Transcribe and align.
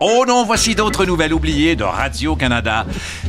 Oh 0.00 0.24
non, 0.26 0.44
voici 0.44 0.74
d'autres 0.74 1.06
nouvelles 1.06 1.32
oubliées 1.32 1.76
de 1.76 1.84
Radio-Canada. 1.84 2.84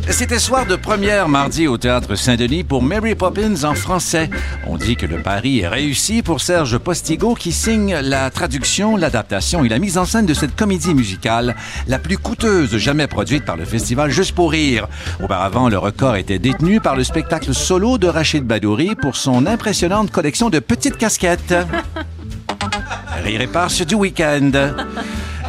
C'était 0.10 0.40
soir 0.40 0.66
de 0.66 0.76
première 0.76 1.30
mardi 1.30 1.68
au 1.68 1.78
Théâtre 1.78 2.16
Saint-Denis 2.16 2.64
pour 2.64 2.82
Mary 2.82 3.14
Poppins 3.14 3.64
en 3.64 3.76
français. 3.76 4.32
On 4.66 4.76
dit 4.76 4.96
que 4.96 5.06
le 5.06 5.22
pari 5.22 5.60
est 5.60 5.68
réussi 5.68 6.24
pour 6.24 6.42
Serge 6.42 6.78
Postigo 6.80 7.36
qui 7.36 7.52
signe 7.52 7.96
la 8.02 8.32
traduction, 8.32 8.98
l'adaptation 8.98 9.64
et 9.64 9.70
la 9.70 9.78
mise 9.78 10.00
en 10.00 10.06
scène 10.06 10.26
de 10.26 10.34
cette 10.34 10.56
comédie 10.56 10.96
musicale, 10.96 11.56
la 11.88 12.00
plus 12.00 12.18
coûteuse 12.18 12.76
jamais 12.78 13.08
produite 13.08 13.46
par 13.46 13.58
le 13.58 13.66
festival 13.66 14.10
Juste 14.10 14.34
pour 14.34 14.52
rire. 14.52 14.88
Auparavant, 15.24 15.70
le 15.70 15.78
record 15.78 16.16
était 16.16 16.40
détenu 16.40 16.82
par 16.82 16.96
le 16.96 17.04
spectacle 17.04 17.54
solo 17.54 18.00
de 18.00 18.08
Rachid 18.08 18.44
Badouri 18.44 18.96
pour 18.96 19.16
son 19.16 19.46
impressionnante 19.46 20.12
collection 20.12 20.50
de 20.50 20.60
petites 20.60 20.98
casquettes. 20.98 21.56
Rire 23.24 23.42
éparse 23.42 23.82
du 23.82 23.96
week-end. 23.96 24.52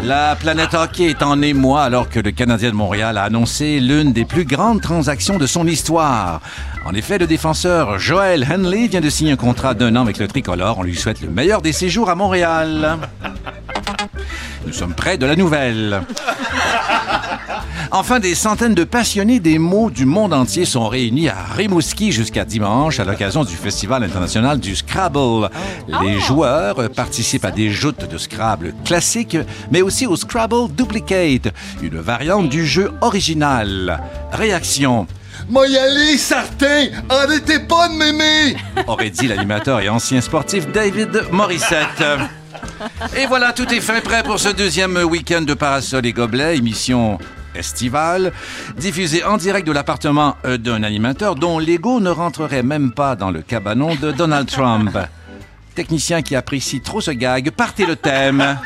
La 0.03 0.37
planète 0.37 0.75
hockey 0.75 1.05
est 1.11 1.23
en 1.23 1.41
émoi 1.41 1.83
alors 1.83 2.09
que 2.09 2.21
le 2.21 2.31
Canadien 2.31 2.71
de 2.71 2.75
Montréal 2.75 3.17
a 3.17 3.25
annoncé 3.25 3.81
l'une 3.81 4.13
des 4.13 4.25
plus 4.25 4.45
grandes 4.45 4.81
transactions 4.81 5.39
de 5.39 5.47
son 5.47 5.67
histoire. 5.67 6.41
En 6.85 6.93
effet, 6.93 7.19
le 7.19 7.27
défenseur 7.27 7.99
Joel 7.99 8.47
Henley 8.49 8.89
vient 8.89 9.01
de 9.01 9.09
signer 9.09 9.33
un 9.33 9.37
contrat 9.37 9.75
d'un 9.75 9.97
an 9.97 10.03
avec 10.03 10.19
le 10.19 10.29
tricolore. 10.29 10.79
On 10.79 10.83
lui 10.83 10.95
souhaite 10.95 11.23
le 11.23 11.29
meilleur 11.29 11.63
des 11.63 11.73
séjours 11.73 12.11
à 12.11 12.15
Montréal. 12.15 12.99
Nous 14.67 14.73
sommes 14.73 14.95
près 14.95 15.19
de 15.19 15.27
la 15.27 15.37
nouvelle. 15.37 16.03
Enfin, 17.93 18.19
des 18.19 18.35
centaines 18.35 18.75
de 18.75 18.85
passionnés 18.85 19.39
des 19.39 19.59
mots 19.59 19.91
du 19.91 20.07
monde 20.07 20.33
entier 20.35 20.65
sont 20.65 20.89
réunis 20.89 21.29
à 21.29 21.37
Rimouski 21.57 22.11
jusqu'à 22.11 22.45
dimanche 22.45 22.99
à 22.99 23.05
l'occasion 23.05 23.45
du 23.45 23.55
Festival 23.55 24.03
international 24.03 24.59
du 24.59 24.75
Scrabble. 24.75 25.51
Les 26.03 26.19
joueurs 26.21 26.91
participent 26.91 27.45
à 27.45 27.53
des 27.53 27.71
joutes 27.71 28.11
de 28.11 28.19
Scrabble 28.19 28.75
classiques, 28.85 29.39
mais 29.71 29.83
aussi 29.83 30.07
au 30.07 30.17
Scrabble 30.17 30.73
Duplicate, 30.77 31.55
une 31.81 31.99
variante 31.99 32.49
du 32.49 32.67
jeu 32.67 32.93
original. 33.01 34.03
Réaction. 34.33 35.07
Moi 35.49 35.69
y 35.69 35.77
aller, 35.77 36.19
certain! 36.19 36.89
Arrêtez 37.09 37.61
pas 37.61 37.89
de 37.89 37.95
m'aimer! 37.95 38.57
aurait 38.87 39.11
dit 39.11 39.29
l'animateur 39.29 39.81
et 39.81 39.89
ancien 39.89 40.21
sportif 40.21 40.67
David 40.73 41.23
Morissette. 41.31 42.03
Et 43.17 43.27
voilà, 43.27 43.53
tout 43.53 43.73
est 43.73 43.81
fait, 43.81 44.01
prêt 44.01 44.23
pour 44.23 44.39
ce 44.39 44.49
deuxième 44.49 44.97
week-end 44.97 45.43
de 45.43 45.55
Parasol 45.55 46.07
et 46.07 46.13
Gobelets, 46.13 46.57
émission 46.57 47.19
estivale, 47.55 48.33
diffusée 48.77 49.25
en 49.25 49.37
direct 49.39 49.67
de 49.67 49.73
l'appartement 49.73 50.37
euh, 50.45 50.59
d'un 50.59 50.83
animateur 50.83 51.35
dont 51.35 51.59
l'ego 51.59 52.01
ne 52.01 52.11
rentrerait 52.11 52.63
même 52.63 52.93
pas 52.93 53.17
dans 53.17 53.31
le 53.31 53.41
cabanon 53.41 53.95
de 53.95 54.13
Donald 54.13 54.49
Trump. 54.51 54.97
Technicien 55.75 56.23
qui 56.23 56.37
apprécie 56.37 56.81
trop 56.81 57.01
ce 57.01 57.11
gag, 57.11 57.51
partez 57.51 57.87
le 57.87 57.97
thème. 57.97 58.59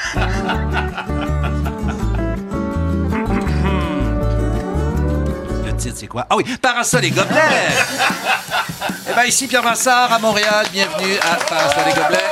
Le 5.65 5.77
titre, 5.77 5.97
c'est 5.97 6.07
quoi? 6.07 6.27
Ah 6.29 6.37
oui, 6.37 6.45
Parasol 6.61 7.05
et 7.05 7.11
Gobelets! 7.11 7.69
Eh 9.09 9.13
bien, 9.13 9.25
ici 9.25 9.49
Pierre 9.49 9.65
à 9.67 10.19
Montréal. 10.21 10.67
Bienvenue 10.73 11.17
à 11.21 11.35
Parasol 11.37 11.83
et 11.91 11.95
Gobelets. 11.95 12.31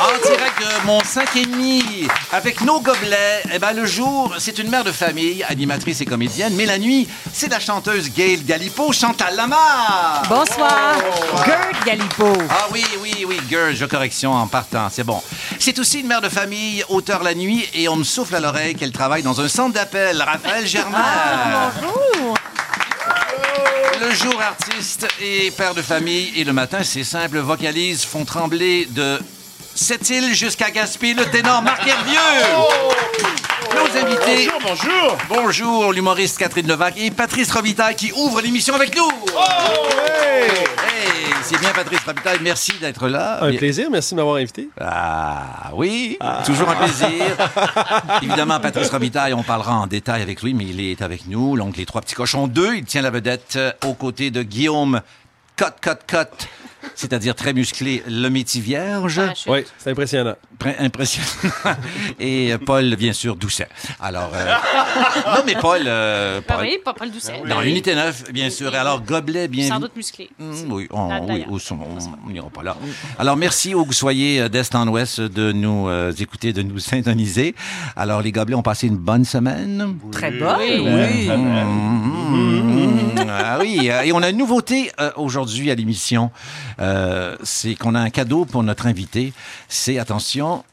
En 0.00 0.12
direct 0.26 0.58
de 0.58 0.86
mon 0.86 1.00
5,5 1.00 2.08
avec 2.32 2.62
nos 2.62 2.80
gobelets. 2.80 3.42
Eh 3.52 3.58
ben, 3.58 3.74
le 3.74 3.84
jour, 3.84 4.34
c'est 4.38 4.58
une 4.58 4.70
mère 4.70 4.82
de 4.82 4.92
famille, 4.92 5.44
animatrice 5.46 6.00
et 6.00 6.06
comédienne, 6.06 6.54
mais 6.56 6.64
la 6.64 6.78
nuit, 6.78 7.06
c'est 7.30 7.48
la 7.48 7.60
chanteuse 7.60 8.10
Gail 8.10 8.42
Galipo, 8.44 8.94
Chantal 8.94 9.36
Lamar. 9.36 10.22
Bonsoir, 10.26 10.96
Gert 11.44 11.84
Galipo. 11.84 12.32
Ah 12.48 12.68
oui, 12.72 12.82
oui, 13.02 13.26
oui, 13.28 13.40
girl, 13.50 13.76
je 13.76 13.84
correction 13.84 14.32
en 14.32 14.46
partant, 14.46 14.88
c'est 14.90 15.04
bon. 15.04 15.22
C'est 15.58 15.78
aussi 15.78 16.00
une 16.00 16.06
mère 16.06 16.22
de 16.22 16.30
famille, 16.30 16.82
auteur 16.88 17.22
la 17.22 17.34
nuit, 17.34 17.68
et 17.74 17.86
on 17.88 17.96
me 17.96 18.04
souffle 18.04 18.36
à 18.36 18.40
l'oreille 18.40 18.76
qu'elle 18.76 18.92
travaille 18.92 19.22
dans 19.22 19.42
un 19.42 19.48
centre 19.48 19.74
d'appel, 19.74 20.22
Raphaël 20.22 20.66
Germain. 20.66 21.04
Bonjour. 21.82 22.38
Le 24.00 24.14
jour, 24.14 24.40
artiste 24.40 25.06
et 25.20 25.50
père 25.50 25.74
de 25.74 25.82
famille, 25.82 26.32
et 26.36 26.44
le 26.44 26.54
matin, 26.54 26.78
c'est 26.84 27.04
simple, 27.04 27.38
vocalise, 27.40 28.02
font 28.02 28.24
trembler 28.24 28.86
de 28.86 29.20
Sept-Îles 29.80 30.34
jusqu'à 30.34 30.70
Gaspé, 30.70 31.14
le 31.14 31.24
ténor 31.24 31.62
Marc 31.62 31.86
Hervieux. 31.86 32.18
Nos 33.74 33.98
invités. 33.98 34.50
Bonjour, 34.60 34.60
bonjour. 34.62 35.18
Bonjour, 35.30 35.92
l'humoriste 35.94 36.36
Catherine 36.36 36.68
Levac 36.68 36.98
et 36.98 37.10
Patrice 37.10 37.50
Robitaille 37.50 37.96
qui 37.96 38.12
ouvre 38.12 38.42
l'émission 38.42 38.74
avec 38.74 38.94
nous. 38.94 39.08
Hey, 39.08 40.50
c'est 41.42 41.58
bien 41.58 41.70
Patrice 41.70 42.00
Robitaille, 42.04 42.40
merci 42.42 42.74
d'être 42.78 43.08
là. 43.08 43.42
Un 43.42 43.56
plaisir, 43.56 43.88
merci 43.90 44.10
de 44.10 44.16
m'avoir 44.16 44.36
invité. 44.36 44.68
Ah 44.78 45.70
oui, 45.72 46.18
toujours 46.44 46.68
un 46.68 46.76
plaisir. 46.76 47.24
Évidemment, 48.22 48.60
Patrice 48.60 48.90
Robitaille, 48.90 49.32
on 49.32 49.42
parlera 49.42 49.76
en 49.76 49.86
détail 49.86 50.20
avec 50.20 50.42
lui, 50.42 50.52
mais 50.52 50.64
il 50.64 50.80
est 50.82 51.00
avec 51.00 51.26
nous. 51.26 51.56
Donc, 51.56 51.78
les 51.78 51.86
trois 51.86 52.02
petits 52.02 52.14
cochons 52.14 52.48
2, 52.48 52.76
il 52.76 52.84
tient 52.84 53.00
la 53.00 53.10
vedette 53.10 53.54
euh, 53.56 53.72
aux 53.86 53.94
côtés 53.94 54.30
de 54.30 54.42
Guillaume 54.42 55.00
Cote, 55.60 55.76
Cote, 55.82 56.00
Cote, 56.06 56.48
c'est-à-dire 56.94 57.34
très 57.34 57.52
musclé, 57.52 58.02
le 58.08 58.28
métier 58.28 58.60
vierge. 58.60 59.20
Oui, 59.46 59.64
c'est 59.78 59.90
impressionnant. 59.90 60.34
Impressionnant. 60.78 61.26
Et 62.20 62.52
euh, 62.52 62.58
Paul, 62.58 62.94
bien 62.96 63.12
sûr, 63.12 63.36
Doucet. 63.36 63.68
Alors, 63.98 64.30
euh, 64.34 64.54
non, 65.36 65.42
mais 65.46 65.54
Paul, 65.60 65.82
euh, 65.86 66.40
Ah 66.46 66.54
Paul 66.54 66.62
oui, 66.66 66.78
pas, 66.84 66.94
le 67.02 67.10
doucet. 67.10 67.32
dans 67.48 67.60
l'unité 67.60 67.94
9, 67.94 68.32
bien 68.32 68.50
sûr. 68.50 68.74
Alors, 68.74 69.00
gobelet, 69.02 69.48
bien 69.48 69.68
Sans 69.68 69.76
vu- 69.76 69.82
doute 69.82 69.96
musclé. 69.96 70.28
Mm, 70.38 70.52
oui, 70.72 70.86
on 70.90 71.26
oui, 71.32 71.44
au 71.48 71.58
son, 71.58 71.76
on 71.76 71.98
on 72.26 72.30
n'ira 72.30 72.50
pas 72.50 72.62
là. 72.62 72.76
Alors, 73.18 73.36
merci 73.36 73.74
où 73.74 73.82
que 73.82 73.88
vous 73.88 73.92
soyez 73.94 74.40
euh, 74.42 74.48
d'Est 74.48 74.74
en 74.74 74.86
Ouest 74.88 75.20
de 75.20 75.52
nous 75.52 75.88
euh, 75.88 76.12
écouter, 76.12 76.52
de 76.52 76.62
nous 76.62 76.78
syntoniser. 76.90 77.54
Alors, 77.96 78.20
les 78.20 78.32
gobelets 78.32 78.54
ont 78.56 78.62
passé 78.62 78.86
une 78.86 78.98
bonne 78.98 79.24
semaine. 79.24 79.96
Très 80.12 80.30
bonne. 80.30 80.58
Oui. 80.60 81.28
Mmh, 81.28 83.26
ah 83.28 83.58
oui, 83.60 83.88
et 84.04 84.12
on 84.12 84.22
a 84.22 84.30
une 84.30 84.36
nouveauté 84.36 84.90
euh, 85.00 85.10
aujourd'hui 85.16 85.70
à 85.70 85.74
l'émission. 85.74 86.30
Euh, 86.78 87.36
c'est 87.42 87.74
qu'on 87.74 87.94
a 87.94 88.00
un 88.00 88.10
cadeau 88.10 88.44
pour 88.44 88.62
notre 88.62 88.86
invité. 88.86 89.32
C'est, 89.68 89.98
attention, 89.98 90.64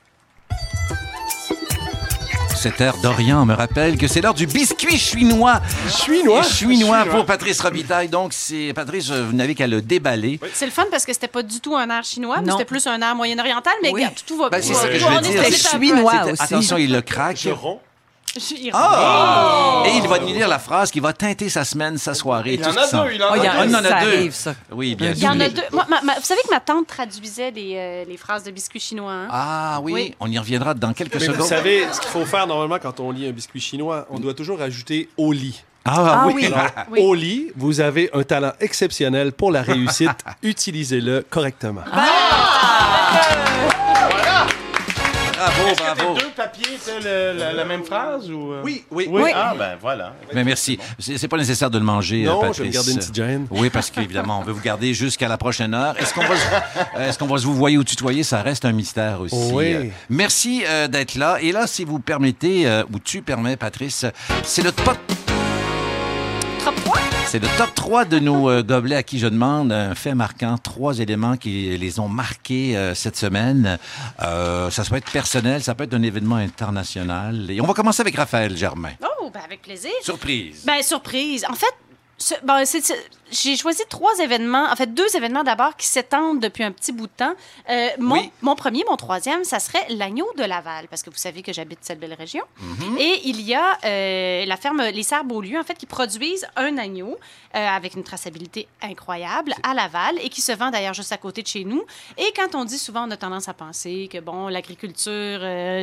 cette 2.56 2.82
heure 2.82 2.98
d'Orient 3.04 3.46
me 3.46 3.54
rappelle 3.54 3.98
que 3.98 4.08
c'est 4.08 4.20
l'heure 4.20 4.34
du 4.34 4.48
biscuit 4.48 4.98
chinois. 4.98 5.62
Chinois? 5.90 6.42
Chinois 6.44 7.06
pour 7.06 7.26
Patrice 7.26 7.60
Robitaille. 7.62 8.10
Donc, 8.10 8.34
c'est 8.34 8.74
Patrice, 8.74 9.12
vous 9.12 9.34
n'avez 9.34 9.54
qu'à 9.54 9.68
le 9.68 9.82
déballer. 9.82 10.40
C'est 10.54 10.66
le 10.66 10.72
fun 10.72 10.86
parce 10.90 11.06
que 11.06 11.14
c'était 11.14 11.28
pas 11.28 11.44
du 11.44 11.60
tout 11.60 11.76
un 11.76 11.88
air 11.90 12.04
chinois, 12.04 12.38
mais 12.44 12.52
c'était 12.52 12.66
plus 12.66 12.88
un 12.88 13.00
air 13.02 13.16
moyen-oriental, 13.16 13.74
mais 13.84 13.90
Oui. 13.90 14.02
regarde, 14.02 14.16
tout 14.26 14.38
va 14.38 14.50
Ben, 14.50 14.60
bien. 14.60 14.74
c'est 14.74 14.90
que 14.90 14.98
je 15.00 15.06
veux 15.06 15.22
dire. 15.22 15.44
C'était 15.44 15.78
peu. 15.78 15.86
chinois. 15.86 16.24
Aussi. 16.32 16.42
Attention, 16.42 16.78
il 16.78 16.92
le 16.92 17.02
craque. 17.02 17.38
Je 17.38 17.50
romps. 17.52 17.82
Il 18.36 18.70
Ah! 18.74 19.84
Et 19.88 19.98
il 19.98 20.08
va 20.08 20.20
nous 20.20 20.28
lire 20.28 20.48
la 20.48 20.60
phrase 20.60 20.92
qui 20.92 21.00
va 21.00 21.12
teinter 21.14 21.50
sa 21.50 21.64
semaine, 21.66 21.98
sa 21.98 22.14
soirée. 22.14 22.54
Il 22.56 22.62
tout 22.62 22.68
en 22.70 22.72
a 22.72 23.06
deux, 23.08 23.14
il 23.16 23.24
en 23.24 23.28
Oh, 23.32 23.36
il 23.36 23.44
y 23.44 23.48
a 23.48 23.52
en 23.56 23.60
Ah, 23.62 23.66
il 23.66 23.76
en 23.76 23.80
a 23.80 23.84
ça 23.84 23.90
deux. 24.02 24.08
arrive, 24.08 24.34
ça. 24.34 24.54
Oui, 24.72 24.96
bien 24.96 25.12
Il 25.12 25.18
y 25.24 25.28
en 25.28 25.34
sûr. 25.34 25.42
a 25.42 25.50
deux. 25.50 25.62
Moi, 25.72 25.86
ma- 25.90 26.02
ma- 26.02 26.16
vous 26.16 26.22
savez 26.26 26.42
que 26.44 26.52
ma 26.54 26.60
tante 26.60 26.86
traduisait 26.88 27.50
les, 27.52 27.74
euh, 27.78 28.06
les 28.08 28.18
phrases 28.18 28.44
de 28.44 28.52
biscuits 28.52 28.80
chinois. 28.80 29.12
hein? 29.12 29.28
Ah 29.32 29.80
oui, 29.82 29.92
Oui. 29.94 30.16
on 30.20 30.30
y 30.30 30.38
reviendra 30.38 30.74
dans 30.76 30.94
quelques 30.94 31.16
Mais 31.16 31.22
secondes. 31.22 31.38
vous 31.42 31.48
savez, 31.48 31.88
ce 31.92 32.00
qu'il 32.00 32.10
faut 32.12 32.26
faire 32.26 32.46
normalement 32.46 32.78
quand 32.80 33.00
on 33.00 33.10
lit 33.12 33.28
un 33.28 33.32
biscuit 33.32 33.60
chinois, 33.62 34.06
on 34.12 34.20
doit 34.20 34.34
toujours 34.36 34.62
ajouter 34.62 35.10
au 35.18 35.32
lit. 35.32 35.64
Ah, 35.86 35.94
Ah 35.96 36.24
oui. 36.28 36.34
oui. 36.36 36.46
Alors, 36.48 36.66
Oui. 36.92 37.00
au 37.02 37.14
lit, 37.16 37.48
vous 37.56 37.80
avez 37.80 38.10
un 38.14 38.22
talent 38.24 38.52
exceptionnel 38.60 39.32
pour 39.32 39.52
la 39.52 39.62
réussite. 39.64 40.10
Utilisez-le 40.44 41.26
correctement. 41.30 41.82
Bravo, 45.48 45.76
bravo. 45.96 46.14
deux 46.16 46.30
papiers, 46.36 46.78
c'est 46.80 47.00
le- 47.00 47.38
la, 47.40 47.54
la 47.54 47.66
même 47.66 47.84
phrase 47.84 48.30
ou 48.30 48.52
euh? 48.54 48.62
Oui, 48.64 48.84
oui, 48.92 49.08
Oui. 49.10 49.32
Ah 49.34 49.54
ben 49.58 49.78
voilà. 49.82 50.14
Mais 50.34 50.44
merci. 50.44 50.78
C'est 51.00 51.28
pas 51.28 51.38
nécessaire 51.38 51.70
de 51.70 51.78
le 51.78 51.86
manger, 51.86 52.24
Non, 52.24 52.44
euh, 52.44 52.48
je 52.54 52.64
vais 52.64 52.70
Patrice. 52.70 52.74
garder 52.74 52.92
une 52.92 52.98
petite 53.00 53.16
gêne. 53.16 53.48
Oui, 53.52 53.70
parce 53.70 53.90
qu'évidemment, 53.90 54.40
on 54.40 54.44
veut 54.44 54.52
vous 54.54 54.62
garder 54.62 54.94
jusqu'à 54.94 55.28
la 55.28 55.38
prochaine 55.38 55.74
heure. 55.74 55.96
Est-ce 56.00 56.14
qu'on 56.14 56.22
va, 56.26 56.36
se- 56.36 56.42
euh, 56.98 57.10
est-ce 57.10 57.18
qu'on 57.18 57.28
va 57.28 57.38
se 57.38 57.46
vous 57.46 57.56
voyer 57.56 57.78
ou 57.78 57.84
tutoyer? 57.84 58.24
Ça 58.24 58.42
reste 58.42 58.66
un 58.66 58.72
mystère 58.74 59.22
aussi. 59.22 59.36
Oui. 59.54 59.74
Euh, 59.74 59.84
merci 60.10 60.64
euh, 60.68 60.88
d'être 60.88 61.16
là. 61.16 61.38
Et 61.42 61.52
là, 61.52 61.68
si 61.68 61.86
vous 61.86 62.00
permettez, 62.00 62.68
euh, 62.68 62.84
ou 62.94 63.00
tu 63.00 63.22
permets, 63.22 63.56
Patrice, 63.58 64.06
c'est 64.44 64.62
Trop 64.64 64.72
trois? 64.72 64.96
C'est 67.30 67.40
le 67.40 67.58
top 67.58 67.76
3 67.76 68.06
de 68.06 68.20
nos 68.20 68.50
euh, 68.50 68.64
gobelets 68.64 68.96
à 68.96 69.04
qui 69.04 69.20
je 69.20 69.28
demande 69.28 69.74
un 69.74 69.96
fait 69.96 70.16
marquant, 70.16 70.58
trois 70.58 71.00
éléments 71.00 71.36
qui 71.36 71.78
les 71.78 72.00
ont 72.00 72.08
marqués 72.08 72.78
euh, 72.78 72.96
cette 72.96 73.18
semaine. 73.18 73.78
Euh, 74.24 74.70
ça 74.70 74.86
peut 74.86 74.96
être 74.96 75.12
personnel, 75.12 75.62
ça 75.62 75.76
peut 75.76 75.84
être 75.84 75.94
un 75.94 76.04
événement 76.04 76.38
international. 76.38 77.52
Et 77.52 77.60
on 77.60 77.66
va 77.66 77.74
commencer 77.74 78.00
avec 78.00 78.16
Raphaël 78.16 78.56
Germain. 78.56 78.94
Oh, 79.22 79.30
ben 79.30 79.42
avec 79.44 79.62
plaisir. 79.62 79.92
Surprise. 80.02 80.64
Ben, 80.66 80.82
surprise. 80.82 81.46
En 81.50 81.56
fait, 81.56 81.74
bon, 82.44 82.64
j'ai 83.30 83.58
choisi 83.58 83.84
trois 83.90 84.18
événements, 84.20 84.68
en 84.72 84.76
fait 84.76 84.94
deux 84.94 85.16
événements 85.16 85.44
d'abord 85.44 85.76
qui 85.76 85.86
s'étendent 85.88 86.40
depuis 86.40 86.64
un 86.64 86.72
petit 86.72 86.92
bout 86.94 87.08
de 87.08 87.12
temps. 87.18 87.34
Euh, 87.70 87.90
mon, 88.00 88.16
Oui. 88.16 88.32
mon 88.42 88.56
premier, 88.56 88.84
mon 88.90 88.96
troisième, 88.96 89.44
ça 89.44 89.60
serait 89.60 89.86
l'agneau 89.90 90.28
de 90.38 90.44
Laval, 90.44 90.88
parce 90.88 91.04
que 91.04 91.10
vous 91.10 91.18
savez 91.18 91.42
que 91.42 91.52
j'habite 91.52 91.80
cette 91.82 92.00
belle 92.00 92.14
région. 92.14 92.44
Mhm. 92.60 92.98
Et 93.00 93.22
il 93.26 93.42
y 93.42 93.54
a 93.54 93.78
euh, 93.84 94.46
la 94.46 94.56
ferme 94.58 94.82
Les 94.82 95.04
Serres 95.04 95.26
Beaulieu, 95.26 95.60
en 95.60 95.64
fait, 95.64 95.76
qui 95.78 95.86
produisent 95.86 96.48
un 96.56 96.78
agneau 96.78 97.18
euh, 97.56 97.68
avec 97.68 97.96
une 97.96 98.04
traçabilité 98.04 98.68
incroyable 98.82 99.54
à 99.64 99.74
Laval 99.74 100.18
et 100.24 100.30
qui 100.30 100.42
se 100.42 100.54
vend 100.54 100.72
d'ailleurs 100.72 100.94
juste 100.94 101.12
à 101.12 101.18
côté 101.18 101.42
de 101.42 101.48
chez 101.48 101.66
nous. 101.66 101.84
Et 102.18 102.32
quand 102.36 102.56
on 102.56 102.64
dit 102.64 102.78
souvent, 102.80 103.08
on 103.08 103.12
a 103.12 103.18
tendance 103.18 103.48
à 103.50 103.54
penser 103.54 104.10
que, 104.12 104.20
bon, 104.20 104.48
l'agriculture 104.48 105.40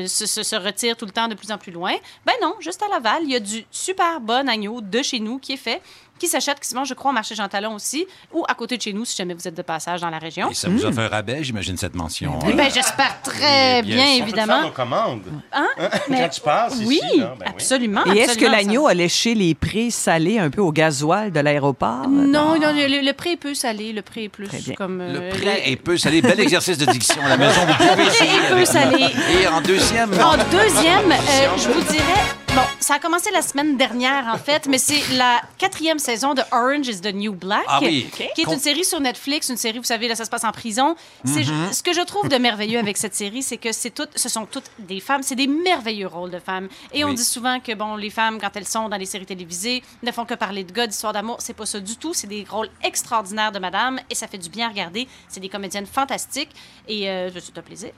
se, 0.08 0.25
se- 0.26 0.43
se 0.43 0.56
retire 0.56 0.96
tout 0.96 1.05
le 1.06 1.12
temps 1.12 1.29
de 1.29 1.35
plus 1.35 1.52
en 1.52 1.58
plus 1.58 1.73
loin. 1.73 1.94
Ben 2.25 2.32
non, 2.43 2.55
juste 2.61 2.82
à 2.82 2.88
Laval, 2.88 3.23
il 3.25 3.31
y 3.31 3.37
a 3.37 3.41
du 3.41 3.64
super 3.70 4.20
bon 4.20 4.49
agneau 4.49 4.81
de 4.81 5.02
chez 5.02 5.20
nous 5.20 5.38
qui 5.38 5.52
est 5.52 5.56
fait 5.58 5.82
qui 6.19 6.29
s'achète, 6.29 6.61
qui 6.61 6.69
se 6.69 6.75
vend, 6.75 6.85
je 6.85 6.95
crois, 6.95 7.11
au 7.11 7.15
marché 7.15 7.35
Jean 7.35 7.49
Talon 7.49 7.75
aussi, 7.75 8.07
ou 8.33 8.45
à 8.49 8.55
côté 8.55 8.77
de 8.77 8.83
chez 8.83 8.93
nous, 8.93 9.05
si 9.05 9.17
jamais 9.17 9.35
vous 9.35 9.47
êtes 9.49 9.55
de 9.57 9.63
passage 9.63 10.01
dans 10.01 10.11
la 10.11 10.19
région. 10.19 10.51
Et 10.51 10.55
ça 10.55 10.69
vous 10.69 10.85
a 10.87 10.93
fait 10.93 11.01
un 11.03 11.09
rabais, 11.09 11.43
j'imagine, 11.43 11.77
cette 11.77 11.95
mention. 11.95 12.39
Eh 12.45 12.51
hein? 12.53 12.55
ben, 12.57 12.71
j'espère 12.73 13.21
très 13.23 13.83
Bien 13.83 13.97
bien, 13.97 14.07
sûr. 14.07 14.15
On 14.25 14.27
peut 14.27 14.33
faire 14.35 14.45
évidemment. 14.45 14.63
nos 14.63 14.71
commandes. 14.71 15.23
Hein? 15.53 15.67
Quand 16.09 16.29
tu 16.29 16.41
passes 16.41 16.75
oui, 16.85 17.01
ici, 17.05 17.19
là, 17.19 17.35
ben 17.39 17.47
oui. 17.47 17.47
absolument. 17.49 18.05
Et 18.07 18.19
est-ce 18.19 18.39
que 18.39 18.45
absolument, 18.47 18.53
l'agneau 18.57 18.85
ça- 18.85 18.91
a 18.91 18.95
léché 18.95 19.35
les 19.35 19.55
prix 19.55 19.91
salés 19.91 20.39
un 20.39 20.51
peu 20.51 20.61
au 20.63 20.73
gasoil 20.73 21.33
de 21.33 21.41
l'aéroport? 21.41 22.09
Non, 22.09 22.59
non, 22.61 22.73
le, 22.73 23.05
le 23.05 23.13
prix 23.13 23.31
est 23.33 23.37
peu 23.37 23.55
salé, 23.55 23.93
le 23.93 24.03
prix 24.03 24.25
est 24.25 24.29
plus 24.29 24.47
Très 24.49 24.59
bien. 24.59 24.75
comme... 24.75 24.99
Le 24.99 25.21
euh, 25.21 25.31
prix 25.31 25.45
la- 25.45 25.67
est 25.67 25.77
peu 25.77 25.97
salé. 25.97 26.23
Bel 26.23 26.39
exercice 26.41 26.79
de 26.79 26.87
diction 26.87 27.23
à 27.25 27.29
la 27.31 27.37
maison. 27.37 27.61
Vous 27.67 27.75
pouvez 27.75 27.91
prix 27.91 28.07
essayer. 28.07 28.31
est 28.37 28.49
peu 28.49 28.55
avec 28.55 28.67
salé. 28.67 29.07
Et 29.43 29.47
en 29.49 29.61
deuxième, 29.61 30.11
En 30.15 30.37
deuxième, 30.51 31.11
euh, 31.13 31.49
je 31.59 31.69
vous 31.71 31.83
dirais, 31.93 32.25
bon, 32.55 32.62
ça 32.79 32.95
a 32.95 32.99
commencé 32.99 33.31
la 33.31 33.43
semaine 33.43 33.77
dernière 33.77 34.27
en 34.33 34.39
fait, 34.39 34.67
mais 34.67 34.79
c'est 34.79 35.01
la 35.15 35.41
quatrième 35.59 35.99
saison 35.99 36.35
de 36.35 36.43
Orange 36.53 36.87
is 36.89 37.01
the 37.01 37.12
New 37.15 37.33
Black, 37.33 37.65
Ah 37.69 37.81
oui. 37.83 38.09
qui 38.35 38.43
est 38.43 38.53
une 38.53 38.59
série 38.59 38.85
sur 38.85 39.01
Netflix, 39.01 39.49
une 39.49 39.56
série, 39.56 39.79
vous 39.79 39.85
savez, 39.85 40.09
là, 40.09 40.15
ça 40.15 40.25
se 40.25 40.31
passe 40.31 40.45
en 40.45 40.53
prison. 40.53 40.95
Mm-hmm. 41.27 41.73
ce 41.73 41.83
que 41.83 41.93
je 41.93 42.01
trouve 42.03 42.29
de 42.29 42.37
merveilleux 42.37 42.79
avec 42.79 42.97
cette 42.97 43.15
série, 43.15 43.43
c'est 43.43 43.56
que 43.56 43.73
c'est 43.73 43.91
toutes, 43.91 44.17
ce 44.17 44.29
sont 44.29 44.47
toutes 44.47 44.71
des 44.79 45.01
femmes, 45.01 45.23
c'est 45.23 45.35
des 45.35 45.47
merveilleux 45.47 46.06
rôles 46.06 46.31
de 46.31 46.39
femmes. 46.39 46.69
Et 46.93 47.05
on 47.05 47.12
dit 47.12 47.25
souvent 47.25 47.61
que 47.61 47.75
bon, 47.75 47.97
les 47.97 48.11
femmes, 48.11 48.39
quand 48.41 48.51
elles 48.55 48.69
sont 48.69 48.89
dans 48.89 48.97
les 48.97 49.06
séries 49.06 49.27
télévisées, 49.27 49.83
ne 50.03 50.12
font 50.12 50.25
que 50.25 50.35
parler 50.35 50.65
de 50.65 50.73
gars, 50.73 50.87
d'histoire 50.87 51.12
d'amour. 51.12 51.37
C'est 51.41 51.55
pas 51.55 51.67
ça 51.67 51.81
du 51.81 51.97
tout. 51.97 52.15
C'est 52.15 52.27
des 52.27 52.47
rôles 52.49 52.71
extraordinaires 52.83 53.53
de 53.53 53.59
madame 53.59 54.01
et 54.11 54.15
ça 54.15 54.27
fait 54.29 54.39
du 54.39 54.49
bien 54.49 54.67
à 54.67 54.71
regarder. 54.71 55.09
C'est 55.29 55.41
des 55.41 55.49
comédiennes 55.49 55.87
fantastiques 55.87 56.51
et 56.89 57.09
euh, 57.09 57.31
c'est 57.35 57.59
un 57.59 57.62
plaisir. 57.62 57.91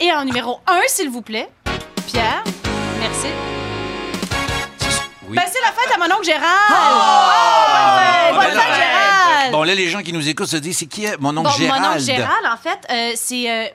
Et 0.00 0.12
en 0.12 0.24
numéro 0.24 0.60
un, 0.66 0.80
s'il 0.86 1.10
vous 1.10 1.22
plaît, 1.22 1.48
Pierre, 2.06 2.42
merci. 3.00 3.28
Oui. 5.28 5.36
Ben, 5.36 5.44
c'est 5.46 5.60
la 5.60 5.72
fête 5.72 5.92
à 5.94 5.98
mon 5.98 6.14
oncle 6.14 6.24
Gérald! 6.24 6.44
Ah, 6.70 8.30
bonne 8.32 8.40
ben 8.40 8.60
fête, 8.60 8.74
Gérald! 8.74 9.52
Bon, 9.52 9.62
là, 9.62 9.74
les 9.74 9.88
gens 9.88 10.02
qui 10.02 10.12
nous 10.12 10.28
écoutent 10.28 10.48
se 10.48 10.56
disent, 10.56 10.78
c'est 10.78 10.86
qui 10.86 11.04
est 11.04 11.16
mon 11.18 11.36
oncle 11.36 11.50
Bon, 11.50 11.56
Gérald? 11.56 11.82
Mon 11.82 11.90
oncle 11.92 12.00
Gérald, 12.00 12.46
en 12.52 12.56
fait, 12.56 12.78
euh, 12.90 13.12
c'est. 13.16 13.50
euh, 13.50 13.66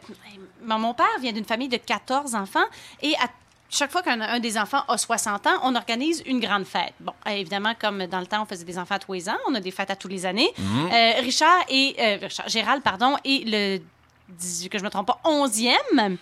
mon 0.65 0.79
mon 0.79 0.93
père 0.93 1.05
vient 1.21 1.31
d'une 1.33 1.45
famille 1.45 1.67
de 1.67 1.77
14 1.77 2.35
enfants 2.35 2.63
et 3.01 3.13
à 3.15 3.27
chaque 3.69 3.91
fois 3.91 4.01
qu'un 4.03 4.21
un 4.21 4.39
des 4.39 4.57
enfants 4.57 4.83
a 4.87 4.97
60 4.97 5.47
ans, 5.47 5.59
on 5.63 5.75
organise 5.75 6.21
une 6.25 6.39
grande 6.39 6.65
fête. 6.65 6.93
Bon, 6.99 7.11
euh, 7.27 7.31
évidemment, 7.31 7.73
comme 7.79 8.05
dans 8.05 8.19
le 8.19 8.27
temps, 8.27 8.43
on 8.43 8.45
faisait 8.45 8.63
des 8.65 8.77
enfants 8.77 8.95
à 8.95 8.99
tous 8.99 9.13
les 9.13 9.29
ans, 9.29 9.37
on 9.49 9.55
a 9.55 9.59
des 9.59 9.71
fêtes 9.71 9.89
à 9.91 9.95
tous 9.95 10.07
les 10.07 10.25
années. 10.25 10.51
Mhm. 10.57 10.89
Euh, 10.93 11.11
Richard 11.21 11.59
et. 11.69 11.95
euh, 11.99 12.17
Richard- 12.21 12.47
Gérald, 12.49 12.81
pardon, 12.83 13.17
est 13.25 13.43
le. 13.47 13.79
que 14.69 14.77
je 14.79 14.83
me 14.83 14.89
trompe 14.89 15.07
pas, 15.07 15.19
11e. 15.25 16.17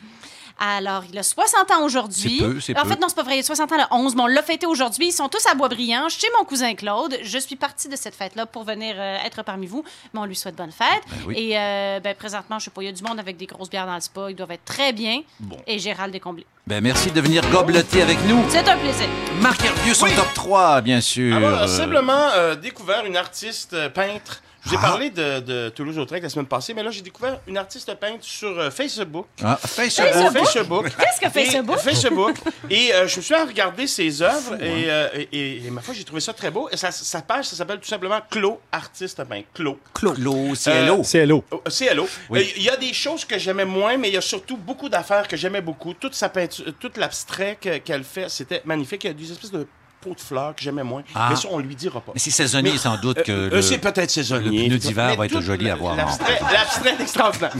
Alors, 0.60 1.04
il 1.12 1.18
a 1.18 1.24
60 1.24 1.72
ans 1.72 1.84
aujourd'hui. 1.84 2.38
C'est 2.40 2.46
peu, 2.46 2.60
c'est 2.60 2.78
En 2.80 2.84
peu. 2.84 2.90
fait, 2.90 3.00
non, 3.00 3.08
c'est 3.10 3.16
pas 3.16 3.24
vrai. 3.24 3.38
Il 3.38 3.40
a 3.40 3.44
60 3.44 3.72
ans 3.72 3.78
le 3.78 3.84
11, 3.96 4.16
mais 4.16 4.22
on 4.22 4.28
l'a 4.28 4.44
fêté 4.44 4.66
aujourd'hui. 4.66 5.08
Ils 5.08 5.12
sont 5.12 5.30
tous 5.30 5.46
à 5.48 5.56
Boisbriand, 5.56 6.10
chez 6.10 6.28
mon 6.38 6.46
cousin 6.46 6.74
Claude. 6.76 7.18
Je 7.24 7.38
suis 7.38 7.56
partie 7.56 7.88
de 7.88 7.96
cette 7.96 8.16
fête-là 8.16 8.46
pour 8.46 8.64
venir 8.64 8.96
euh, 8.98 9.18
être 9.26 9.44
parmi 9.44 9.66
vous. 9.68 9.84
Mais 10.14 10.20
on 10.20 10.26
lui 10.26 10.36
souhaite 10.36 10.56
bonne 10.56 10.72
fête. 10.72 11.04
oui. 11.28 11.36
Et 11.38 11.58
euh, 11.58 12.00
ben, 12.00 12.16
présentement, 12.16 12.60
je 12.60 12.66
sais 12.66 12.72
pas, 12.72 12.82
il 12.84 12.86
y 12.86 12.90
a 12.90 12.92
du 12.92 13.04
monde 13.04 13.20
avec 13.20 13.38
des 13.38 13.46
grosses 13.46 13.70
bières 13.70 13.86
dans 13.88 13.96
le 13.96 14.02
spa. 14.02 14.28
Ils 14.30 14.36
doivent 14.36 14.52
être 14.52 14.66
très 14.66 14.94
bien. 14.94 15.22
Bon. 15.40 15.58
Et 15.68 15.80
Gérald 15.80 16.14
est 16.16 16.20
comblé. 16.20 16.46
Ben, 16.68 16.82
merci 16.82 17.10
de 17.12 17.20
venir 17.22 17.42
gobeloter 17.50 18.02
avec 18.04 18.18
nous. 18.26 18.44
C'est 18.50 18.68
un 18.68 18.78
plaisir. 18.78 19.08
Marc 19.42 19.64
Hervieux, 19.66 19.94
son 19.96 20.06
Oui. 20.06 20.16
top 20.16 20.32
3, 20.36 20.82
bien 20.82 21.02
sûr. 21.02 21.36
Alors, 21.36 21.62
Euh, 21.64 21.68
simplement 21.68 22.30
euh, 22.36 22.56
découvert 22.56 23.06
une 23.06 23.18
artiste 23.18 23.74
euh, 23.74 23.90
peintre. 23.90 24.42
Je 24.64 24.70
vous 24.70 24.76
ai 24.76 24.78
parlé 24.78 25.10
de, 25.10 25.40
de 25.40 25.70
Toulouse-Lautrec 25.70 26.22
la 26.22 26.30
semaine 26.30 26.46
passée, 26.46 26.74
mais 26.74 26.84
là, 26.84 26.92
j'ai 26.92 27.02
découvert 27.02 27.40
une 27.48 27.58
artiste 27.58 27.94
peintre 27.96 28.24
sur 28.24 28.60
euh, 28.60 28.70
Facebook. 28.70 29.26
Ah, 29.44 29.58
Facebook. 29.58 30.08
Euh, 30.08 30.30
Facebook? 30.30 30.46
Facebook. 30.46 30.86
Qu'est-ce 31.00 31.20
que 31.20 31.40
Et- 31.40 31.46
Facebook? 31.46 31.78
Facebook. 31.80 32.36
Et 32.70 32.94
euh, 32.94 33.08
je 33.08 33.18
me 33.18 33.22
suis 33.22 33.34
à 33.34 33.44
regarder 33.46 33.88
ses 33.88 34.22
œuvres 34.22 34.62
et, 34.62 34.90
euh, 34.90 35.10
et, 35.16 35.28
et- 35.32 35.66
et 35.66 35.72
ma 35.72 35.82
foi, 35.82 35.94
j'ai 35.96 36.04
trouvé 36.04 36.22
ça 36.22 36.34
très 36.34 36.52
beau. 36.52 36.70
Et 36.72 36.78
sa, 36.78 36.92
sa 36.92 37.22
page, 37.22 37.46
ça 37.46 37.56
s'appelle 37.56 37.80
tout 37.80 37.88
simplement 37.88 38.20
Clos, 38.30 38.60
artiste 38.72 39.24
peintre. 39.24 39.48
Clos. 39.54 39.80
Claude, 39.94 40.56
cielo. 40.56 41.02
C'est 41.04 41.18
hello. 41.20 41.44
Oh, 41.52 41.62
C'est 41.68 41.86
hello. 41.88 42.08
Oui. 42.30 42.40
Euh, 42.40 42.54
Il 42.58 42.64
y 42.64 42.70
a 42.70 42.78
des 42.78 42.94
choses 42.94 43.26
que 43.26 43.40
j'aimais 43.40 43.66
moins, 43.66 43.98
mais 43.98 44.10
il 44.10 44.14
y 44.14 44.18
a 44.18 44.22
surtout 44.22 44.58
beaucoup 44.58 44.90
d'affaires 44.90 45.28
que 45.28 45.36
j'aimais 45.38 45.62
beaucoup. 45.62 45.94
Toute 45.96 46.14
sa 46.14 46.30
peinture, 46.30 46.66
tout 46.80 46.92
l'abstrait 46.98 47.58
que- 47.60 47.78
qu'elle 47.80 48.04
fait, 48.04 48.30
c'était 48.30 48.62
magnifique. 48.66 49.04
Il 49.06 49.08
y 49.08 49.10
a 49.10 49.14
des 49.14 49.32
espèces 49.32 49.52
de 49.52 49.66
pots 50.02 50.14
de 50.16 50.20
fleurs 50.20 50.56
que 50.56 50.62
j'aimais 50.62 50.84
moins. 50.84 51.04
Ah. 51.16 51.28
Mais 51.30 51.36
ça, 51.36 51.48
on 51.52 51.60
lui 51.60 51.76
dira 51.76 52.02
pas. 52.02 52.12
Mais 52.14 52.20
c'est 52.20 52.32
saisonnier, 52.32 52.72
Mais- 52.72 52.78
sans 52.78 52.98
doute 52.98 53.24
que. 53.24 53.32
Euh, 53.32 53.50
le- 53.50 53.56
euh, 53.58 53.62
c'est 53.62 53.78
peut-être 53.78 54.10
saisonnier. 54.10 54.64
le 54.64 54.70
pneu 54.70 54.78
d'hiver 54.78 55.16
va 55.16 55.26
être 55.26 55.32
tout 55.32 55.42
joli 55.42 55.70
à 55.70 55.76
voir. 55.76 55.96
L'abstrait 55.96 56.40
l'abstrait 56.52 56.96
est 56.98 57.02
extraordinaire. 57.02 57.52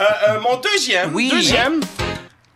Euh, 0.00 0.04
euh, 0.28 0.40
mon 0.40 0.56
deuxième, 0.58 1.14
Oui. 1.14 1.28
deuxième, 1.30 1.80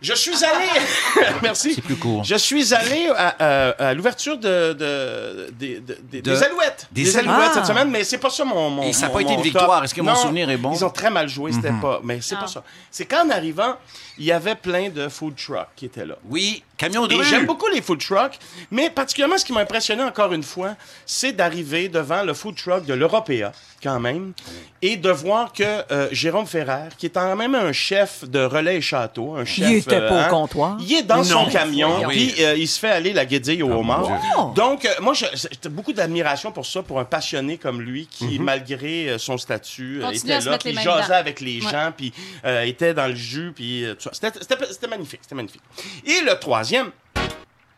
je 0.01 0.13
suis 0.13 0.43
allé. 0.45 0.67
Merci. 1.41 1.73
C'est 1.75 1.81
plus 1.81 1.95
court. 1.95 2.23
Je 2.23 2.35
suis 2.35 2.73
allé 2.73 3.09
à, 3.15 3.35
à- 3.39 3.69
à 3.89 3.93
l'ouverture 3.93 4.37
de, 4.37 4.73
de- 4.73 5.49
des- 5.53 5.79
de- 5.79 5.97
des- 6.03 6.21
De- 6.21 6.31
des 6.31 6.43
Alouettes. 6.43 6.87
des 6.91 7.03
Des, 7.03 7.17
Alouettes. 7.17 7.33
Alouettes 7.33 7.49
Ah. 7.51 7.55
cette 7.55 7.65
semaine, 7.65 7.89
mais 7.89 8.03
c'est 8.03 8.17
pas 8.17 8.29
ça 8.29 8.43
mon. 8.45 8.69
mon 8.69 8.83
Et 8.83 8.93
ça 8.93 9.05
a 9.05 9.09
mon- 9.09 9.15
pas 9.15 9.21
été 9.21 9.31
une 9.31 9.37
top. 9.37 9.45
victoire. 9.45 9.83
Est-ce 9.83 9.93
que 9.93 10.01
mon 10.01 10.15
souvenir 10.15 10.49
est 10.49 10.57
bon? 10.57 10.73
Ils 10.73 10.85
ont 10.85 10.89
très 10.89 11.09
mal 11.09 11.27
joué, 11.27 11.51
c'était 11.51 11.71
Mhm. 11.71 11.81
pas. 11.81 11.99
Mais 12.03 12.19
c'est 12.21 12.35
Ah. 12.37 12.41
pas 12.41 12.47
ça. 12.47 12.63
C'est 12.91 13.05
qu'en 13.05 13.29
arrivant, 13.29 13.75
il 14.17 14.25
y 14.25 14.31
avait 14.31 14.55
plein 14.55 14.89
de 14.89 15.07
food 15.09 15.35
trucks 15.35 15.67
qui 15.75 15.85
étaient 15.85 16.05
là. 16.05 16.15
Oui, 16.29 16.63
camion 16.79 17.05
de 17.05 17.13
Et 17.13 17.17
rue. 17.17 17.23
j'aime 17.25 17.45
beaucoup 17.45 17.67
les 17.67 17.81
food 17.81 17.99
trucks, 17.99 18.39
mais 18.71 18.89
particulièrement 18.89 19.37
ce 19.37 19.45
qui 19.45 19.53
m'a 19.53 19.59
impressionné 19.61 20.01
encore 20.01 20.33
une 20.33 20.41
fois, 20.43 20.75
c'est 21.05 21.33
d'arriver 21.33 21.89
devant 21.89 22.23
le 22.23 22.33
food 22.33 22.55
truck 22.55 22.85
de 22.85 22.93
l'Européa, 22.95 23.51
quand 23.83 23.99
même, 23.99 24.33
et 24.81 24.97
de 24.97 25.09
voir 25.11 25.53
que 25.53 25.63
euh, 25.91 26.07
Jérôme 26.11 26.45
Ferrer, 26.47 26.89
qui 26.97 27.05
est 27.07 27.09
quand 27.09 27.35
même 27.35 27.53
un 27.53 27.71
chef 27.73 28.23
de 28.27 28.39
relais 28.39 28.77
et 28.77 28.81
château, 28.81 29.35
un 29.35 29.45
chef... 29.45 29.69
Il 29.69 29.75
était 29.75 29.95
euh, 29.95 30.09
pas 30.09 30.15
au 30.15 30.17
hein, 30.19 30.27
comptoir. 30.29 30.77
Il 30.81 30.93
est 30.93 31.03
dans 31.03 31.23
son 31.23 31.45
camion, 31.45 31.89
Voyons. 31.89 32.07
puis 32.09 32.33
euh, 32.43 32.55
il 32.55 32.67
se 32.67 32.79
fait 32.79 32.89
aller 32.89 33.13
la 33.13 33.25
guédille 33.25 33.61
au 33.63 33.71
homard. 33.71 34.05
Dieu. 34.07 34.15
Oh. 34.37 34.51
Donc, 34.55 34.85
euh, 34.85 34.89
moi, 35.01 35.13
j'ai 35.13 35.27
beaucoup 35.69 35.93
d'admiration 35.93 36.51
pour 36.51 36.65
ça, 36.65 36.81
pour 36.81 36.99
un 36.99 37.05
passionné 37.05 37.57
comme 37.57 37.81
lui, 37.81 38.07
qui, 38.09 38.39
Mhm. 38.39 38.43
malgré 38.43 39.09
euh, 39.09 39.17
son 39.17 39.37
statut, 39.37 39.99
euh, 40.01 40.05
Continue 40.07 40.33
était 40.33 40.49
là, 40.49 40.57
puis 40.57 40.73
jasait 40.75 41.13
avec 41.13 41.41
les 41.41 41.61
Ouais. 41.61 41.71
gens, 41.71 41.91
puis 41.95 42.13
euh, 42.45 42.63
était 42.63 42.93
dans 42.93 43.07
le 43.07 43.15
jus, 43.15 43.51
puis 43.53 43.83
euh, 43.85 43.95
c'était 44.11 44.87
magnifique, 44.87 45.19
c'était 45.23 45.35
magnifique. 45.35 45.61
Et 46.05 46.21
le 46.21 46.37
troisième, 46.39 46.68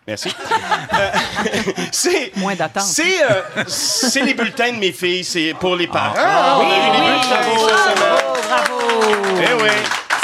merci, 0.07 0.29
Euh, 0.93 1.11
c'est... 1.91 2.35
Moins 2.35 2.55
d'attente. 2.55 2.83
C'est 2.83 3.23
euh, 3.23 3.63
c'est 3.67 4.21
les 4.23 4.33
bulletins 4.33 4.73
de 4.73 4.77
mes 4.77 4.91
filles, 4.91 5.23
c'est 5.23 5.53
pour 5.59 5.75
les 5.75 5.87
parents. 5.87 6.13
Ah, 6.17 6.59
on 6.59 6.61
a 6.61 6.65
eu 6.65 6.91
les 6.91 6.99
oui, 6.99 7.13
bulletins 7.13 7.41
bravo, 7.41 7.69
semaine. 7.69 8.21
Bravo! 8.47 8.79
Eh 9.37 9.63
oui. 9.63 9.69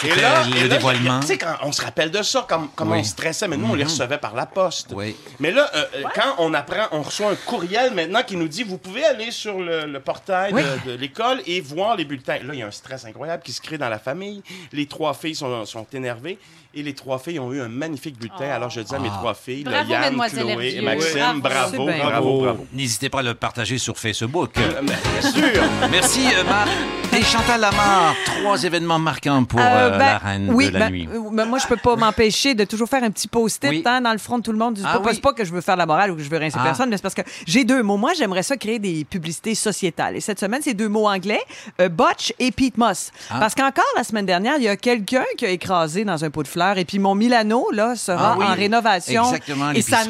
C'était 0.01 0.21
là, 0.21 0.43
le 0.45 0.67
là, 0.67 0.75
dévoilement. 0.77 1.19
Tu 1.21 1.27
sais, 1.27 1.37
quand 1.37 1.55
on 1.63 1.71
se 1.71 1.81
rappelle 1.81 2.11
de 2.11 2.21
ça, 2.21 2.45
comme, 2.47 2.69
comme 2.75 2.91
Oui. 2.91 2.99
on 2.99 3.03
stressait, 3.03 3.47
mais 3.47 3.57
nous, 3.57 3.67
on 3.71 3.73
les 3.75 3.83
recevait 3.83 4.17
par 4.19 4.35
la 4.35 4.45
poste. 4.45 4.89
Oui. 4.93 5.15
Mais 5.39 5.51
là, 5.51 5.69
euh, 5.75 5.83
euh, 5.95 6.03
quand 6.13 6.35
on 6.37 6.53
apprend, 6.53 6.87
on 6.91 7.01
reçoit 7.01 7.31
un 7.31 7.35
courriel 7.35 7.93
maintenant 7.93 8.21
qui 8.23 8.35
nous 8.37 8.47
dit 8.47 8.63
vous 8.63 8.77
pouvez 8.77 9.03
aller 9.03 9.31
sur 9.31 9.59
le, 9.59 9.85
le 9.85 9.99
portail 9.99 10.53
de, 10.53 10.91
de 10.91 10.95
l'école 10.97 11.41
et 11.47 11.61
voir 11.61 11.95
les 11.95 12.05
bulletins. 12.05 12.37
Là, 12.43 12.53
il 12.53 12.59
y 12.59 12.61
a 12.63 12.67
un 12.67 12.71
stress 12.71 13.05
incroyable 13.05 13.41
qui 13.43 13.51
se 13.53 13.61
crée 13.61 13.77
dans 13.77 13.89
la 13.89 13.99
famille. 13.99 14.43
Les 14.71 14.85
trois 14.85 15.13
filles 15.13 15.35
sont, 15.35 15.65
sont 15.65 15.87
énervées 15.93 16.37
et 16.75 16.83
les 16.83 16.93
trois 16.93 17.17
filles 17.17 17.39
ont 17.39 17.51
eu 17.51 17.61
un 17.61 17.69
magnifique 17.69 18.19
bulletin. 18.19 18.49
Alors, 18.51 18.69
je 18.69 18.81
dis 18.81 18.93
à 18.93 18.99
mes 18.99 19.09
trois 19.09 19.33
filles, 19.33 19.63
Bravo, 19.63 19.89
Yann, 19.91 20.15
Chloé 20.29 20.75
et. 20.75 20.81
Maxime, 20.81 21.39
Bravo. 21.41 21.41
bravo, 21.41 21.85
bravo, 21.85 21.97
Bravo. 22.09 22.41
bravo. 22.41 22.67
N'hésitez 22.73 23.09
pas 23.09 23.19
à 23.19 23.23
le 23.23 23.33
partager 23.33 23.77
sur 23.79 23.97
Facebook. 23.97 24.51
Euh, 24.57 24.81
bien 24.83 25.21
sûr. 25.31 25.63
Merci, 25.91 26.21
euh, 26.35 26.43
Marc. 26.43 26.69
Et 27.17 27.23
Chantal 27.23 27.59
Lamar, 27.61 28.13
trois 28.25 28.63
événements 28.63 28.99
marquants 28.99 29.43
pour 29.43 29.59
Euh, 29.59 29.63
euh, 29.63 29.89
ben, 29.91 29.97
la 29.97 30.17
reine 30.19 30.49
oui, 30.53 30.67
de 30.67 30.73
la 30.73 30.79
ben, 30.81 30.89
nuit. 30.91 31.09
euh, 31.11 31.19
ben, 31.31 31.45
moi, 31.45 31.57
je 31.57 31.65
peux 31.65 31.75
pas 31.77 31.95
m'empêcher 31.97 32.53
de 32.53 32.63
toujours 32.63 32.87
faire 32.87 33.03
un 33.03 33.09
petit 33.09 33.27
post-it 33.27 33.69
Oui. 33.71 33.81
hein, 33.85 34.01
dans 34.01 34.11
le 34.11 34.19
front 34.19 34.37
de 34.37 34.43
tout 34.43 34.51
le 34.51 34.57
monde. 34.59 34.77
C'est 34.77 34.83
Ah 34.85 34.99
pas, 34.99 35.09
oui. 35.09 35.15
c'est 35.15 35.21
pas 35.21 35.33
que 35.33 35.43
je 35.43 35.51
veux 35.51 35.61
faire 35.61 35.77
la 35.77 35.87
morale 35.87 36.11
ou 36.11 36.15
que 36.15 36.21
je 36.21 36.29
veux 36.29 36.37
rincer 36.37 36.57
Ah. 36.59 36.63
personne, 36.63 36.89
mais 36.91 36.97
c'est 36.97 37.01
parce 37.01 37.15
que 37.15 37.23
j'ai 37.47 37.63
deux 37.63 37.81
mots. 37.81 37.97
Moi, 37.97 38.13
j'aimerais 38.15 38.43
ça 38.43 38.55
créer 38.55 38.77
des 38.77 39.03
publicités 39.03 39.55
sociétales. 39.55 40.15
Et 40.15 40.21
cette 40.21 40.39
semaine, 40.39 40.61
c'est 40.63 40.75
deux 40.75 40.89
mots 40.89 41.07
anglais, 41.07 41.41
euh, 41.81 41.89
Botch 41.89 42.33
et 42.37 42.51
Pete 42.51 42.77
Moss. 42.77 43.11
Ah. 43.31 43.39
Parce 43.39 43.55
qu'encore 43.55 43.83
la 43.95 44.03
semaine 44.03 44.27
dernière, 44.27 44.57
il 44.57 44.63
y 44.63 44.67
a 44.67 44.77
quelqu'un 44.77 45.25
qui 45.37 45.45
a 45.45 45.49
écrasé 45.49 46.05
dans 46.05 46.23
un 46.23 46.29
pot 46.29 46.43
de 46.43 46.47
fleurs. 46.47 46.77
Et 46.77 46.85
puis 46.85 46.99
mon 46.99 47.15
Milano, 47.15 47.71
là, 47.71 47.95
sera 47.95 48.33
Ah 48.33 48.37
oui. 48.37 48.45
en 48.45 48.53
rénovation. 48.53 49.23
Exactement, 49.23 49.71
Et 49.71 49.81
ça 49.81 50.01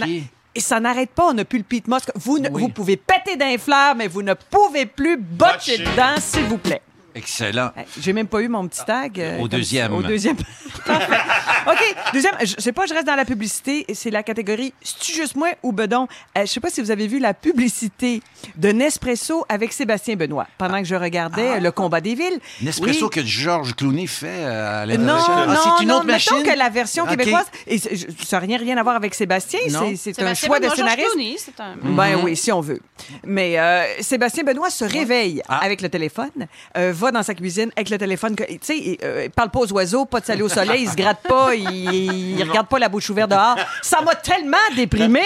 et 0.56 0.60
ça 0.60 0.80
n'arrête 0.80 1.12
pas, 1.12 1.28
on 1.30 1.34
n'a 1.34 1.46
plus 1.46 1.60
le 1.60 1.64
Pete 1.64 1.88
Moss. 1.88 2.02
Vous, 2.16 2.40
ne- 2.40 2.50
Oui. 2.50 2.64
vous 2.64 2.70
pouvez 2.70 2.98
péter 2.98 3.36
d'un 3.38 3.60
fleurs, 3.60 3.94
mais 3.96 4.08
vous 4.08 4.24
ne 4.24 4.34
pouvez 4.34 4.88
plus 4.88 5.16
botcher 5.16 5.78
Botcher. 5.78 5.92
dedans, 5.92 6.16
s'il 6.20 6.46
vous 6.46 6.58
plaît. 6.58 6.82
Excellent. 7.18 7.72
Hey, 7.76 7.86
J'ai 8.00 8.14
même 8.14 8.28
pas 8.28 8.42
eu 8.42 8.48
mon 8.48 8.68
petit 8.68 8.84
tag. 8.86 9.20
euh, 9.20 9.38
Au 9.38 9.40
comme 9.42 9.48
deuxième. 9.50 9.94
Au 9.94 10.02
deuxième. 10.04 10.36
OK. 10.88 11.96
Deuxième, 12.14 12.36
je 12.42 12.56
sais 12.60 12.72
pas, 12.72 12.86
je 12.86 12.94
reste 12.94 13.08
dans 13.08 13.16
la 13.16 13.26
publicité. 13.26 13.86
C'est 13.94 14.10
la 14.12 14.24
catégorie 14.24 14.74
C'est-tu 14.82 15.14
juste 15.14 15.36
moi 15.36 15.50
ou 15.64 15.72
Bedon? 15.72 16.08
Euh, 16.38 16.42
je 16.42 16.46
sais 16.46 16.60
pas 16.60 16.70
si 16.70 16.82
vous 16.82 16.92
avez 16.92 17.08
vu 17.08 17.20
la 17.20 17.34
publicité 17.34 18.22
de 18.56 18.70
Nespresso 18.72 19.46
avec 19.50 19.74
Sébastien 19.74 20.16
Benoît 20.16 20.48
pendant 20.58 20.78
que 20.80 20.86
je 20.88 20.96
regardais 20.96 21.58
euh, 21.58 21.60
le 21.60 21.72
combat 21.72 22.00
des 22.02 22.16
villes. 22.16 22.40
Nespresso 22.62 23.06
Oui. 23.06 23.10
que 23.12 23.26
Georges 23.26 23.76
Clooney 23.76 24.08
fait 24.08 24.28
euh, 24.28 24.84
à 24.84 24.86
Non, 24.86 24.92
l'international. 24.94 25.48
non, 25.50 25.54
Ah, 25.58 25.74
c'est 25.78 25.84
une 25.84 25.90
non, 25.90 25.96
autre 25.96 26.06
mettons 26.06 26.36
machine? 26.36 26.44
que 26.54 26.58
la 26.58 26.70
version 26.70 27.06
québécoise, 27.06 27.46
et 27.66 27.78
ça 27.80 27.88
n'a 28.34 28.40
rien, 28.40 28.58
rien 28.58 28.78
à 28.78 28.84
voir 28.84 28.96
avec 28.96 29.14
Sébastien, 29.14 29.60
Non. 29.70 29.92
c'est- 29.98 30.22
un 30.22 30.34
choix 30.34 30.58
de 30.60 30.64
Benoît, 30.64 30.76
scénariste. 30.76 31.12
Clooney, 31.12 31.36
c'est 31.38 31.60
un... 31.60 31.76
Ben 31.84 32.18
oui, 32.24 32.36
si 32.36 32.52
on 32.52 32.62
veut. 32.62 32.80
Mais 33.26 33.58
euh, 33.60 33.84
Sébastien 34.02 34.44
Benoît 34.44 34.70
se 34.70 34.86
réveille 34.86 35.42
Ah. 35.48 35.60
avec 35.64 35.82
le 35.82 35.90
téléphone, 35.90 36.30
euh, 36.78 36.92
dans 37.12 37.24
sa 37.24 37.34
cuisine 37.34 37.72
avec 37.76 37.90
le 37.90 37.98
téléphone. 37.98 38.36
Tu 38.36 38.58
sais, 38.62 38.78
il, 38.78 38.98
euh, 39.04 39.24
il 39.26 39.32
parle 39.32 39.50
pas 39.50 39.60
aux 39.60 39.72
oiseaux, 39.74 40.06
pas 40.06 40.20
de 40.20 40.26
salut 40.26 40.44
au 40.44 40.50
soleil, 40.50 40.84
il 40.84 40.90
se 40.90 40.96
gratte 40.96 41.22
pas, 41.28 41.56
il, 41.56 42.40
il 42.40 42.44
regarde 42.44 42.68
pas 42.68 42.80
la 42.80 42.90
bouche 42.90 43.10
ouverte 43.10 43.30
dehors. 43.32 43.56
Ça 43.82 44.02
m'a 44.02 44.16
tellement 44.16 44.58
déprimé. 44.76 45.22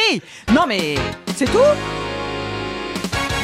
Non, 0.54 0.66
mais 0.68 0.96
c'est 1.36 1.46
tout. 1.46 1.60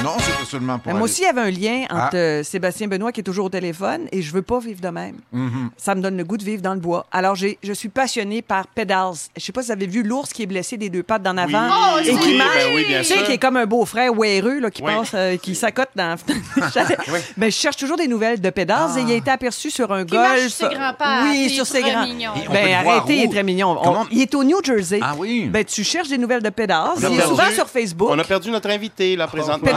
Non, 0.03 0.11
c'est 0.19 0.31
pas 0.37 0.45
seulement 0.45 0.79
pour 0.79 0.87
Mais 0.87 0.99
moi 0.99 1.07
aller- 1.07 1.11
aussi, 1.11 1.21
il 1.21 1.25
y 1.25 1.27
avait 1.27 1.41
un 1.41 1.51
lien 1.51 1.83
entre 1.89 2.09
Ah. 2.13 2.15
euh, 2.15 2.43
Sébastien 2.43 2.87
Benoît 2.87 3.11
qui 3.11 3.19
est 3.21 3.23
toujours 3.23 3.45
au 3.45 3.49
téléphone 3.49 4.07
et 4.11 4.21
je 4.21 4.31
veux 4.31 4.41
pas 4.41 4.59
vivre 4.59 4.79
de 4.79 4.87
même. 4.89 5.15
Mm-hmm. 5.35 5.69
Ça 5.75 5.95
me 5.95 6.01
donne 6.01 6.17
le 6.17 6.23
goût 6.23 6.37
de 6.37 6.43
vivre 6.43 6.61
dans 6.61 6.73
le 6.73 6.79
bois. 6.79 7.05
Alors, 7.11 7.35
je 7.35 7.73
suis 7.73 7.89
passionnée 7.89 8.41
par 8.41 8.67
Pedals. 8.67 9.15
Je 9.35 9.43
sais 9.43 9.51
pas 9.51 9.61
si 9.61 9.67
vous 9.67 9.71
avez 9.73 9.87
vu 9.87 10.03
l'ours 10.03 10.31
qui 10.31 10.43
est 10.43 10.45
blessé 10.47 10.77
des 10.77 10.89
deux 10.89 11.03
pattes 11.03 11.23
d'en 11.23 11.35
avant 11.37 11.67
Oh, 11.69 11.99
et 11.99 12.11
oui, 12.11 12.19
qui 12.19 12.31
ben 12.31 12.37
marche. 12.37 12.65
oui, 12.75 12.85
bien 12.87 12.99
tu 12.99 13.05
sais, 13.05 13.13
sûr. 13.15 13.23
qui 13.25 13.31
est 13.33 13.37
comme 13.37 13.57
un 13.57 13.65
beau-frère 13.65 14.13
wéreux 14.13 14.59
là, 14.59 14.69
qui 14.71 14.81
Oui. 14.83 14.91
passe, 14.95 15.11
euh, 15.13 15.37
qui 15.37 15.55
s'accote 15.55 15.89
dans. 15.95 16.15
Ben, 17.37 17.51
je 17.51 17.55
cherche 17.55 17.77
toujours 17.77 17.97
des 17.97 18.07
nouvelles 18.07 18.39
de 18.39 18.49
Pedals 18.49 18.97
et 18.97 19.01
il 19.01 19.11
a 19.11 19.15
été 19.15 19.31
aperçu 19.31 19.69
sur 19.71 19.91
un 19.91 20.05
Qui 20.05 20.15
golf. 20.15 20.47
sur 20.47 20.67
ses 20.69 20.75
grands 20.75 20.93
Oui, 21.23 21.49
sur 21.49 21.63
il 21.63 21.67
ses 21.67 21.77
est 21.77 21.81
très 21.81 21.91
grands. 21.91 22.05
Ben, 22.51 22.73
arrêtez, 22.73 23.15
il 23.17 23.23
est 23.23 23.29
très 23.31 23.43
mignon. 23.43 23.77
On- 23.83 24.05
il 24.11 24.21
est 24.21 24.35
au 24.35 24.43
New 24.43 24.63
Jersey. 24.63 24.99
Ah 25.01 25.13
oui. 25.17 25.45
Ben, 25.51 25.63
tu 25.65 25.83
cherches 25.83 26.09
des 26.09 26.17
nouvelles 26.17 26.43
de 26.43 26.49
Pedals. 26.49 26.91
Il 26.99 27.19
est 27.19 27.21
souvent 27.23 27.49
sur 27.53 27.67
Facebook. 27.67 28.09
On 28.11 28.19
a 28.19 28.23
perdu 28.23 28.51
notre 28.51 28.69
invité, 28.69 29.15
là, 29.15 29.27
présentement. 29.27 29.67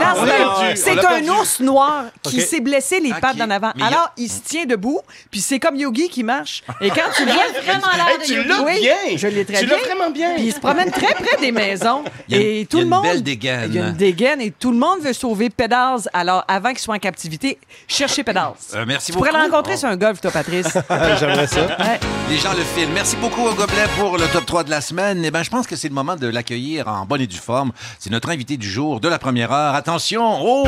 C'est- 0.75 0.91
un 1.05 1.27
ours 1.29 1.59
noir 1.59 2.05
qui 2.23 2.41
s'est 2.41 2.59
blessé 2.61 2.99
les 2.99 3.13
pattes 3.13 3.37
d'en 3.37 3.49
avant. 3.49 3.71
Alors, 3.81 4.11
il 4.17 4.29
se 4.29 4.41
tient 4.41 4.65
debout, 4.65 4.99
puis 5.29 5.39
c'est 5.41 5.59
comme 5.59 5.75
Yogi 5.75 6.09
qui 6.09 6.23
marche. 6.23 6.63
Et 6.79 6.89
quand 6.89 7.09
tu 7.15 7.25
le 7.25 7.31
Il 7.31 7.33
vois, 7.33 7.43
vraiment 7.63 7.87
l'air 7.95 8.17
de 8.19 8.23
tu 8.23 8.33
Yogi. 8.35 8.47
l'as 8.47 8.61
Oui, 8.61 8.79
bien. 8.79 9.17
je 9.17 9.27
l'ai 9.27 9.45
très 9.45 9.59
tu 9.59 9.65
bien. 9.65 9.75
l'as 9.77 9.83
vraiment 9.83 10.09
bien. 10.11 10.33
puis 10.35 10.43
il 10.45 10.53
se 10.53 10.59
promène 10.59 10.91
très 10.91 11.13
près 11.13 11.37
des 11.39 11.51
maisons. 11.51 12.03
Il 12.29 12.35
y 12.35 12.39
a- 12.39 12.41
et 12.41 12.59
il 12.61 12.67
tout 12.67 12.77
y 12.77 12.79
a 12.79 12.83
le 12.83 12.85
une 12.85 12.89
monde. 12.95 13.03
belle 13.03 13.23
dégaine. 13.23 13.65
Il 13.69 13.75
y 13.75 13.79
a 13.79 13.87
une 13.87 13.93
dégaine 13.95 14.41
et 14.41 14.51
tout 14.51 14.71
le 14.71 14.77
monde 14.77 14.99
veut 15.01 15.13
sauver 15.13 15.49
Pedals. 15.49 16.01
Alors, 16.13 16.43
avant 16.47 16.69
qu'il 16.69 16.79
soit 16.79 16.95
en 16.95 16.99
captivité, 16.99 17.57
cherchez 17.87 18.23
Pedals. 18.23 18.53
Euh, 18.75 18.85
merci 18.87 19.07
tu 19.07 19.11
beaucoup. 19.13 19.25
pourrais 19.27 19.37
le 19.37 19.51
rencontrer 19.51 19.77
sur 19.77 19.89
un 19.89 19.97
golf, 19.97 20.21
toi, 20.21 20.31
Patrice. 20.31 20.67
J'aimerais 21.19 21.47
ça. 21.47 21.61
Ouais. 21.61 21.99
Les 22.29 22.37
gens 22.37 22.53
le 22.53 22.63
filment. 22.63 22.93
Merci 22.93 23.15
beaucoup 23.17 23.41
au 23.45 23.53
Gobelet 23.53 23.87
pour 23.97 24.17
le 24.17 24.27
top 24.27 24.45
3 24.45 24.63
de 24.63 24.69
la 24.69 24.81
semaine. 24.81 25.23
Eh 25.25 25.31
ben, 25.31 25.43
je 25.43 25.49
pense 25.49 25.67
que 25.67 25.75
c'est 25.75 25.87
le 25.89 25.93
moment 25.93 26.15
de 26.15 26.27
l'accueillir 26.27 26.87
en 26.87 27.05
bonne 27.05 27.21
et 27.21 27.27
due 27.27 27.37
forme. 27.37 27.71
C'est 27.99 28.09
notre 28.11 28.29
invité 28.29 28.57
du 28.57 28.69
jour 28.69 28.99
de 28.99 29.07
la 29.09 29.19
première 29.19 29.51
heure. 29.51 29.75
Attention! 29.75 30.00
Oh! 30.19 30.65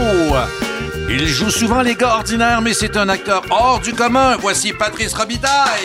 Il 1.09 1.27
joue 1.27 1.49
souvent 1.49 1.81
les 1.81 1.95
gars 1.95 2.15
ordinaires, 2.15 2.61
mais 2.61 2.73
c'est 2.73 2.95
un 2.97 3.09
acteur 3.09 3.43
hors 3.49 3.79
du 3.79 3.93
commun. 3.93 4.37
Voici 4.39 4.73
Patrice 4.73 5.13
Robitaille. 5.13 5.83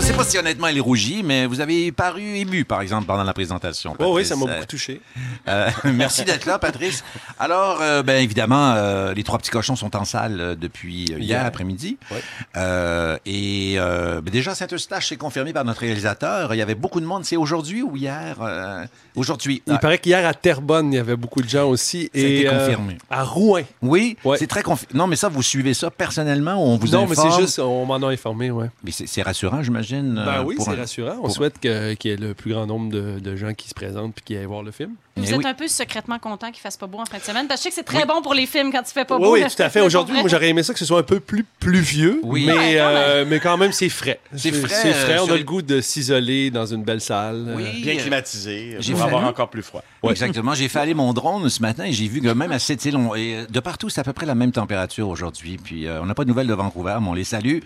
Je 0.00 0.02
sais 0.04 0.12
pas 0.12 0.22
si 0.24 0.38
honnêtement 0.38 0.68
il 0.68 0.76
est 0.76 0.80
rougi, 0.80 1.22
mais 1.24 1.44
vous 1.46 1.60
avez 1.60 1.90
paru 1.90 2.22
ému, 2.36 2.64
par 2.64 2.80
exemple, 2.82 3.06
pendant 3.06 3.24
la 3.24 3.32
présentation. 3.32 3.94
Oh 3.98 4.04
oui, 4.14 4.22
Patrice. 4.22 4.28
ça 4.28 4.36
m'a 4.36 4.44
Euh, 4.44 4.54
beaucoup 4.54 4.66
touché. 4.66 5.00
euh, 5.48 5.70
merci 5.84 6.24
d'être 6.24 6.46
là, 6.46 6.58
Patrice. 6.60 7.02
Alors, 7.38 7.78
euh, 7.82 8.02
ben 8.04 8.22
évidemment, 8.22 8.74
euh, 8.76 9.12
les 9.12 9.24
trois 9.24 9.38
petits 9.38 9.50
cochons 9.50 9.74
sont 9.76 9.96
en 9.96 10.04
salle 10.04 10.40
euh, 10.40 10.54
depuis 10.54 11.06
euh, 11.12 11.18
hier, 11.18 11.40
Hier. 11.40 11.44
après-midi. 11.46 11.98
Ouais. 12.12 12.22
Euh, 12.56 13.18
et 13.26 13.74
euh, 13.78 14.20
ben, 14.20 14.30
déjà, 14.30 14.54
Saint-Eustache, 14.54 15.08
c'est 15.08 15.16
confirmé 15.16 15.52
par 15.52 15.64
notre 15.64 15.80
réalisateur. 15.80 16.54
Il 16.54 16.58
y 16.58 16.62
avait 16.62 16.76
beaucoup 16.76 17.00
de 17.00 17.06
monde. 17.06 17.24
C'est 17.24 17.36
aujourd'hui 17.36 17.82
ou 17.82 17.96
hier? 17.96 18.36
Euh, 18.40 18.86
aujourd'hui? 19.16 19.62
Il 19.66 19.72
Ah, 19.74 19.78
paraît 19.78 19.98
qu'hier 19.98 20.24
à 20.24 20.32
Terrebonne, 20.32 20.92
il 20.92 20.96
y 20.96 21.00
avait 21.00 21.16
beaucoup 21.16 21.42
de 21.42 21.48
gens 21.48 21.68
aussi. 21.68 22.08
Et 22.14 22.46
euh, 22.46 22.56
confirmé. 22.66 22.98
à 23.10 23.24
Rouen. 23.24 23.62
oui, 23.82 24.16
Ouais. 24.24 24.36
c'est 24.38 24.46
très 24.46 24.62
confirmé. 24.62 24.96
Non, 24.96 25.08
mais 25.08 25.16
ça, 25.16 25.28
vous 25.28 25.42
suivez 25.42 25.74
ça 25.74 25.90
personnellement 25.90 26.54
ou 26.54 26.68
on 26.68 26.76
vous 26.76 26.86
non, 26.88 27.04
mais 27.06 27.12
informe? 27.18 27.32
c'est 27.32 27.40
juste, 27.40 27.58
on 27.58 27.84
m'en 27.84 27.96
a 27.96 28.12
informé, 28.12 28.50
ouais. 28.52 28.66
Mais 28.84 28.92
c'est 28.92 29.08
c'est 29.08 29.22
rassurant, 29.22 29.60
j'imagine. 29.62 29.87
Ben 29.96 30.18
euh, 30.40 30.42
oui, 30.44 30.56
pour 30.56 30.64
c'est 30.66 30.74
rassurant. 30.74 31.16
On 31.18 31.22
pour- 31.22 31.30
souhaite 31.32 31.58
qu'il 31.58 31.70
y 32.04 32.08
ait 32.08 32.16
le 32.16 32.34
plus 32.34 32.52
grand 32.52 32.66
nombre 32.66 32.90
de, 32.92 33.18
de 33.18 33.36
gens 33.36 33.54
qui 33.54 33.68
se 33.68 33.74
présentent 33.74 34.14
puis 34.14 34.24
qui 34.24 34.36
aillent 34.36 34.44
voir 34.44 34.62
le 34.62 34.70
film. 34.70 34.94
Vous 35.18 35.24
Mais 35.24 35.30
êtes 35.30 35.38
oui. 35.38 35.46
un 35.46 35.54
peu 35.54 35.68
secrètement 35.68 36.18
content 36.18 36.50
qu'il 36.50 36.60
fasse 36.60 36.76
pas 36.76 36.86
beau 36.86 36.98
en 36.98 37.04
fin 37.04 37.18
de 37.18 37.22
semaine. 37.22 37.46
Parce 37.48 37.60
que 37.62 37.68
je 37.70 37.74
sais 37.74 37.82
que 37.82 37.88
c'est 37.88 37.96
très 37.98 38.06
bon 38.06 38.22
pour 38.22 38.34
les 38.34 38.46
films 38.46 38.70
quand 38.72 38.82
il 38.88 38.92
fait 38.92 39.04
pas 39.04 39.16
Oui, 39.16 39.22
beau. 39.22 39.32
oui, 39.34 39.42
tout 39.54 39.62
à 39.62 39.68
fait. 39.70 39.80
Aujourd'hui, 39.80 40.18
moi, 40.20 40.28
j'aurais 40.28 40.48
aimé 40.48 40.62
ça 40.62 40.72
que 40.72 40.78
ce 40.78 40.84
soit 40.84 41.00
un 41.00 41.02
peu 41.02 41.20
plus 41.20 41.44
pluvieux. 41.60 42.20
Oui. 42.22 42.44
Mais, 42.46 42.52
Ouais, 42.52 42.76
quand 42.78 42.84
euh, 42.86 43.24
mais 43.28 43.40
quand 43.40 43.56
même, 43.56 43.72
c'est 43.72 43.88
frais. 43.88 44.20
C'est 44.36 44.52
frais, 44.52 44.68
C'est 44.74 44.92
frais. 44.92 45.18
euh, 45.18 45.22
On 45.22 45.28
a 45.30 45.32
les- 45.32 45.38
le 45.38 45.44
goût 45.44 45.62
de 45.62 45.80
s'isoler 45.80 46.50
dans 46.50 46.66
une 46.66 46.82
belle 46.82 47.00
salle. 47.00 47.54
Oui. 47.56 47.64
Euh, 47.66 47.82
Bien 47.82 47.96
climatisé, 47.96 48.76
j'ai 48.80 48.92
pour 48.92 49.02
avoir 49.02 49.24
encore 49.24 49.50
plus 49.50 49.62
froid. 49.62 49.82
Oui, 50.02 50.10
Exactement. 50.12 50.54
J'ai 50.54 50.68
fait 50.68 50.78
aller 50.80 50.94
mon 50.94 51.12
drone 51.12 51.48
ce 51.48 51.60
matin 51.62 51.84
et 51.84 51.92
j'ai 51.92 52.06
vu 52.08 52.20
que 52.20 52.28
même 52.28 52.52
à 52.52 52.58
cette 52.58 52.84
île, 52.84 52.96
on- 52.96 53.14
et 53.14 53.34
euh, 53.36 53.46
de 53.48 53.60
partout, 53.60 53.88
c'est 53.88 54.00
à 54.00 54.04
peu 54.04 54.12
près 54.12 54.26
la 54.26 54.34
même 54.34 54.52
température 54.52 55.08
aujourd'hui. 55.08 55.58
Puis 55.62 55.86
euh, 55.86 56.00
on 56.02 56.06
n'a 56.06 56.14
pas 56.14 56.24
de 56.24 56.28
nouvelles 56.28 56.46
de 56.46 56.54
Vancouver, 56.54 56.96
mais 57.00 57.08
on 57.08 57.14
les 57.14 57.24
salue. 57.24 57.58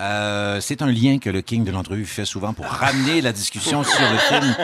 Euh, 0.00 0.60
c'est 0.60 0.82
un 0.82 0.86
lien 0.90 1.18
que 1.18 1.30
le 1.30 1.40
King 1.40 1.64
de 1.64 1.70
l'entrevue 1.70 2.04
fait 2.06 2.24
souvent 2.24 2.52
pour 2.52 2.66
ramener 2.66 3.20
la 3.20 3.32
discussion 3.32 3.82
sur 3.84 4.00
le 4.12 4.18
film. 4.18 4.56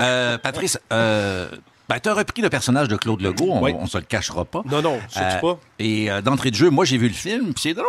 Euh, 0.00 0.38
Patrice, 0.38 0.78
euh, 0.92 1.48
ben, 1.94 2.00
tu 2.00 2.08
as 2.08 2.14
repris 2.14 2.40
le 2.42 2.48
personnage 2.50 2.88
de 2.88 2.96
Claude 2.96 3.20
Legault, 3.20 3.48
on, 3.50 3.62
Oui. 3.62 3.74
on 3.78 3.86
se 3.86 3.98
le 3.98 4.04
cachera 4.04 4.44
pas. 4.44 4.62
Non, 4.70 4.80
non, 4.82 4.98
surtout 5.08 5.46
Euh, 5.46 5.54
pas. 5.54 5.58
Et 5.78 6.10
euh, 6.10 6.20
d'entrée 6.22 6.50
de 6.50 6.56
jeu, 6.56 6.70
moi 6.70 6.84
j'ai 6.84 6.96
vu 6.98 7.08
le 7.08 7.14
film, 7.14 7.52
puis 7.52 7.62
c'est 7.62 7.74
drôle. 7.74 7.86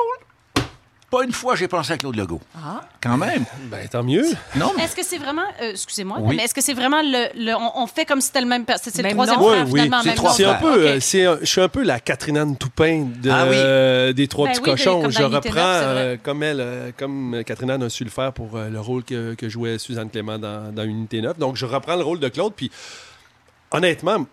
Pas 1.09 1.23
une 1.23 1.31
fois 1.31 1.55
j'ai 1.55 1.67
pensé 1.67 1.93
à 1.93 1.97
Claude 1.97 2.15
Legault. 2.15 2.41
Ah. 2.57 2.81
Quand 2.99 3.17
même. 3.17 3.45
Ben, 3.69 3.87
tant 3.87 4.01
mieux. 4.01 4.25
Non, 4.55 4.71
mais 4.75 4.83
Est-ce 4.85 4.95
que 4.95 5.03
c'est 5.05 5.19
vraiment. 5.19 5.43
euh, 5.61 5.69
Excusez-moi, 5.69 6.17
Oui. 6.19 6.35
mais 6.35 6.43
est-ce 6.43 6.55
que 6.55 6.61
c'est 6.61 6.73
vraiment 6.73 7.01
le. 7.03 7.27
le- 7.45 7.53
on, 7.55 7.83
on 7.83 7.85
fait 7.87 8.03
comme 8.05 8.19
si 8.19 8.27
c'était 8.27 8.41
le 8.41 8.47
même. 8.47 8.65
C'est 8.81 8.97
le 9.03 9.09
troisième 9.11 9.37
nom. 9.39 9.47
frère, 9.49 9.65
Oui, 9.65 9.71
oui. 9.73 9.81
finalement. 9.83 9.99
C'est 10.01 10.07
même 10.07 10.15
trois 10.17 10.29
nom. 10.31 10.35
C'est 10.37 10.45
un 10.45 10.55
peu, 10.55 10.99
c'est 10.99 11.25
je 11.41 11.45
suis 11.45 11.61
un 11.61 11.69
peu 11.69 11.83
la 11.83 11.99
Catherine 11.99 12.37
Anne 12.39 12.57
Toupin 12.57 13.05
de, 13.21 13.29
Ah 13.29 13.43
oui. 13.47 13.55
euh, 13.55 14.11
des 14.11 14.27
trois 14.27 14.47
Ben 14.47 14.53
petits 14.53 14.63
cochons. 14.63 15.03
comme 15.03 15.11
Je 15.11 15.21
reprends 15.21 15.53
euh, 15.59 16.17
comme 16.21 16.41
elle, 16.41 16.59
euh, 16.61 16.91
comme 16.97 17.43
Catherine 17.45 17.69
Anne 17.69 17.83
a 17.83 17.89
su 17.89 18.03
le 18.03 18.09
faire 18.09 18.33
pour 18.33 18.55
euh, 18.57 18.69
le 18.69 18.79
rôle 18.79 19.03
que, 19.03 19.35
que 19.35 19.47
jouait 19.49 19.77
Suzanne 19.77 20.09
Clément 20.09 20.39
dans, 20.39 20.73
dans 20.73 20.83
Unité 20.83 21.21
9. 21.21 21.37
Donc 21.37 21.57
je 21.57 21.67
reprends 21.67 21.95
le 21.95 22.03
rôle 22.03 22.19
de 22.19 22.27
Claude. 22.29 22.53
Puis 22.55 22.71
honnêtement, 23.73 24.25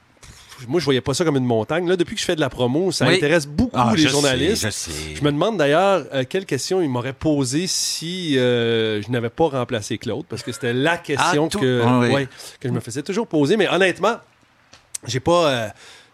moi 0.69 0.79
je 0.79 0.85
voyais 0.85 1.01
pas 1.01 1.15
ça 1.15 1.25
comme 1.25 1.37
une 1.37 1.45
montagne. 1.45 1.89
Là, 1.89 1.97
depuis 1.97 2.15
que 2.15 2.21
je 2.21 2.27
fais 2.27 2.37
de 2.37 2.41
la 2.41 2.51
promo, 2.51 2.93
ça 2.93 3.07
Oui. 3.09 3.17
intéresse 3.17 3.47
beaucoup 3.47 3.71
Ah, 3.75 3.93
les 3.97 4.03
je 4.03 4.09
journalistes. 4.09 4.71
sais, 4.71 4.91
je 4.91 4.93
sais. 4.93 5.15
Je 5.17 5.23
me 5.25 5.33
demande 5.33 5.57
d'ailleurs 5.57 6.05
euh, 6.13 6.25
quelle 6.29 6.45
question 6.47 6.83
il 6.83 6.89
m'aurait 6.91 7.15
posé 7.15 7.67
si 7.67 8.39
euh, 8.39 9.01
je 9.03 9.11
n'avais 9.11 9.31
pas 9.31 9.49
remplacé 9.49 9.97
Claude, 9.99 10.27
parce 10.29 10.43
que 10.43 10.53
c'était 10.53 10.75
la 10.75 10.99
question 10.99 11.49
que, 11.49 11.83
Ah 11.85 11.99
oui. 12.01 12.09
ouais, 12.11 12.29
que 12.61 12.69
je 12.69 12.73
me 12.75 12.81
faisais 12.81 13.03
toujours 13.03 13.27
poser. 13.27 13.57
Mais 13.57 13.69
honnêtement, 13.69 14.17
j'ai 15.07 15.21
pas, 15.21 15.49
euh, 15.49 15.69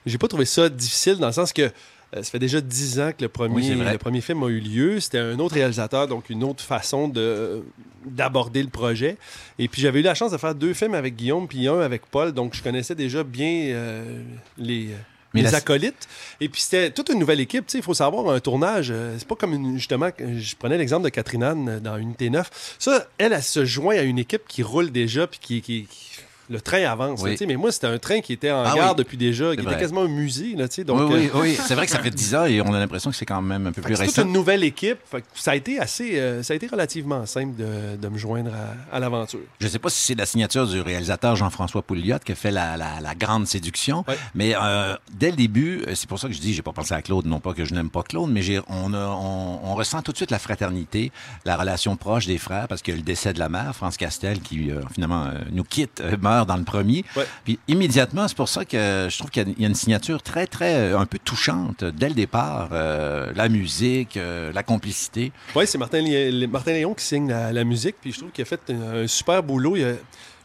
j'ai 0.06 0.18
pas 0.18 0.28
trouvé 0.28 0.44
ça 0.44 0.68
difficile 0.68 1.16
dans 1.18 1.26
le 1.26 1.32
sens 1.32 1.52
que 1.52 1.70
ça 2.14 2.22
fait 2.22 2.38
déjà 2.38 2.60
dix 2.60 2.98
ans 3.00 3.10
que 3.16 3.22
le 3.22 3.28
premier, 3.28 3.74
le 3.74 3.98
premier 3.98 4.20
film 4.20 4.42
a 4.42 4.48
eu 4.48 4.60
lieu. 4.60 5.00
C'était 5.00 5.18
un 5.18 5.38
autre 5.38 5.54
réalisateur, 5.54 6.06
donc 6.08 6.30
une 6.30 6.44
autre 6.44 6.62
façon 6.62 7.08
de 7.08 7.62
d'aborder 8.04 8.62
le 8.62 8.68
projet. 8.68 9.16
Et 9.58 9.66
puis 9.68 9.82
j'avais 9.82 9.98
eu 10.00 10.02
la 10.02 10.14
chance 10.14 10.30
de 10.32 10.36
faire 10.38 10.54
deux 10.54 10.72
films 10.74 10.94
avec 10.94 11.16
Guillaume, 11.16 11.48
puis 11.48 11.66
un 11.66 11.80
avec 11.80 12.06
Paul, 12.06 12.32
donc 12.32 12.54
je 12.54 12.62
connaissais 12.62 12.94
déjà 12.94 13.24
bien 13.24 13.70
euh, 13.74 14.22
les 14.56 14.90
Mais 15.34 15.42
les 15.42 15.50
la- 15.50 15.58
acolytes. 15.58 16.06
Et 16.40 16.48
puis 16.48 16.60
c'était 16.60 16.90
toute 16.92 17.08
une 17.08 17.18
nouvelle 17.18 17.40
équipe. 17.40 17.64
Il 17.74 17.82
faut 17.82 17.94
savoir, 17.94 18.30
un 18.32 18.38
tournage, 18.40 18.88
euh, 18.92 19.16
c'est 19.18 19.26
pas 19.26 19.34
comme 19.34 19.52
une, 19.54 19.76
justement, 19.76 20.08
je 20.18 20.54
prenais 20.56 20.78
l'exemple 20.78 21.04
de 21.04 21.08
Catherine 21.10 21.42
Anne 21.42 21.68
euh, 21.68 21.80
dans 21.80 21.96
Unité 21.96 22.30
9. 22.30 22.76
Ça, 22.78 23.06
elle, 23.18 23.32
elle 23.32 23.42
se 23.42 23.64
joint 23.64 23.96
à 23.96 24.02
une 24.02 24.18
équipe 24.20 24.42
qui 24.46 24.62
roule 24.62 24.90
déjà, 24.92 25.26
puis 25.26 25.40
qui. 25.40 25.60
qui- 25.62 25.86
qui- 25.90 26.15
le 26.50 26.60
train 26.60 26.84
avance. 26.84 27.20
Oui. 27.22 27.36
là, 27.38 27.46
mais 27.46 27.56
moi, 27.56 27.72
c'était 27.72 27.86
un 27.88 27.98
train 27.98 28.20
qui 28.20 28.32
était 28.32 28.50
en 28.50 28.62
Ah 28.64 28.74
gare 28.74 28.90
oui. 28.90 28.96
depuis 28.96 29.16
déjà, 29.16 29.54
qui 29.56 29.62
C'est 29.62 29.68
était 29.68 29.80
quasiment 29.80 30.02
un 30.02 30.08
musée. 30.08 30.54
Là, 30.56 30.66
donc, 30.84 31.10
oui, 31.10 31.16
oui, 31.18 31.30
euh, 31.34 31.40
oui. 31.40 31.58
C'est 31.66 31.74
vrai 31.74 31.86
que 31.86 31.92
ça 31.92 31.98
fait 32.00 32.10
10 32.10 32.34
ans 32.34 32.44
et 32.46 32.60
on 32.60 32.72
a 32.72 32.78
l'impression 32.78 33.10
que 33.10 33.16
c'est 33.16 33.26
quand 33.26 33.42
même 33.42 33.66
un 33.66 33.72
peu 33.72 33.82
plus 33.82 33.96
c'est 33.96 34.02
récent. 34.04 34.22
une 34.22 34.32
nouvelle 34.32 34.62
équipe. 34.64 34.98
Ça 35.34 35.52
a 35.52 35.56
été 35.56 35.78
assez, 35.78 36.18
euh, 36.18 36.42
ça 36.42 36.52
a 36.52 36.56
été 36.56 36.66
relativement 36.66 37.24
simple 37.26 37.56
de, 37.56 37.96
de 37.96 38.08
me 38.08 38.18
joindre 38.18 38.50
à, 38.92 38.96
à 38.96 39.00
l'aventure. 39.00 39.40
Je 39.60 39.66
ne 39.66 39.70
sais 39.70 39.78
pas 39.78 39.88
si 39.90 40.00
c'est 40.00 40.14
la 40.14 40.26
signature 40.26 40.66
du 40.66 40.80
réalisateur 40.80 41.36
Jean-François 41.36 41.82
Pouliot 41.82 42.18
qui 42.24 42.32
a 42.32 42.34
fait 42.34 42.50
la, 42.50 42.76
la- 42.76 43.00
la 43.00 43.14
grande 43.14 43.46
séduction, 43.46 44.04
Ouais. 44.08 44.16
mais 44.34 44.54
euh, 44.60 44.94
dès 45.12 45.30
le 45.30 45.36
début, 45.36 45.82
euh, 45.86 45.94
c'est 45.94 46.08
pour 46.08 46.18
ça 46.18 46.28
que 46.28 46.34
je 46.34 46.40
dis, 46.40 46.54
j'ai 46.54 46.62
pas 46.62 46.72
pensé 46.72 46.94
à 46.94 47.02
Claude, 47.02 47.26
non 47.26 47.40
pas 47.40 47.54
que 47.54 47.64
je 47.64 47.74
n'aime 47.74 47.90
pas 47.90 48.02
Claude, 48.02 48.30
mais 48.30 48.42
on, 48.68 48.92
a- 48.94 48.98
on, 49.08 49.60
on 49.64 49.74
ressent 49.74 50.02
tout 50.02 50.12
de 50.12 50.16
suite 50.16 50.30
la 50.30 50.38
fraternité, 50.38 51.10
la 51.44 51.56
relation 51.56 51.96
proche 51.96 52.26
des 52.26 52.38
frères, 52.38 52.68
parce 52.68 52.82
que 52.82 52.92
le 52.92 53.00
décès 53.02 53.32
de 53.32 53.38
la 53.38 53.48
mère, 53.48 53.74
France 53.74 53.96
Castel, 53.96 54.40
qui 54.40 54.70
finalement 54.94 55.26
nous 55.52 55.64
quitte, 55.64 56.00
euh, 56.00 56.16
meurt 56.36 56.48
dans 56.48 56.56
le 56.56 56.64
premier. 56.64 57.04
Ouais. 57.16 57.26
Puis 57.44 57.58
immédiatement, 57.68 58.28
c'est 58.28 58.36
pour 58.36 58.48
ça 58.48 58.64
que 58.64 59.08
je 59.10 59.18
trouve 59.18 59.30
qu'il 59.30 59.48
y 59.58 59.64
a- 59.64 59.66
une 59.66 59.74
signature 59.74 60.22
très, 60.22 60.46
très, 60.46 60.74
euh, 60.92 60.98
un 60.98 61.06
peu 61.06 61.18
touchante 61.18 61.84
dès 61.84 62.08
le 62.08 62.14
départ. 62.14 62.68
euh, 62.72 63.32
la 63.34 63.48
musique, 63.48 64.16
euh, 64.16 64.52
la 64.52 64.62
complicité. 64.62 65.32
Oui, 65.54 65.66
c'est 65.66 65.78
Martin, 65.78 66.02
Martin 66.50 66.72
Léon 66.72 66.94
qui 66.94 67.04
signe 67.04 67.28
la, 67.28 67.52
la 67.52 67.64
musique, 67.64 67.96
puis 68.00 68.12
je 68.12 68.18
trouve 68.18 68.30
qu'il 68.30 68.42
a 68.42 68.44
fait 68.44 68.60
un, 68.70 69.04
un 69.04 69.06
super 69.06 69.42
boulot. 69.42 69.76
Il 69.76 69.84
a- 69.84 69.94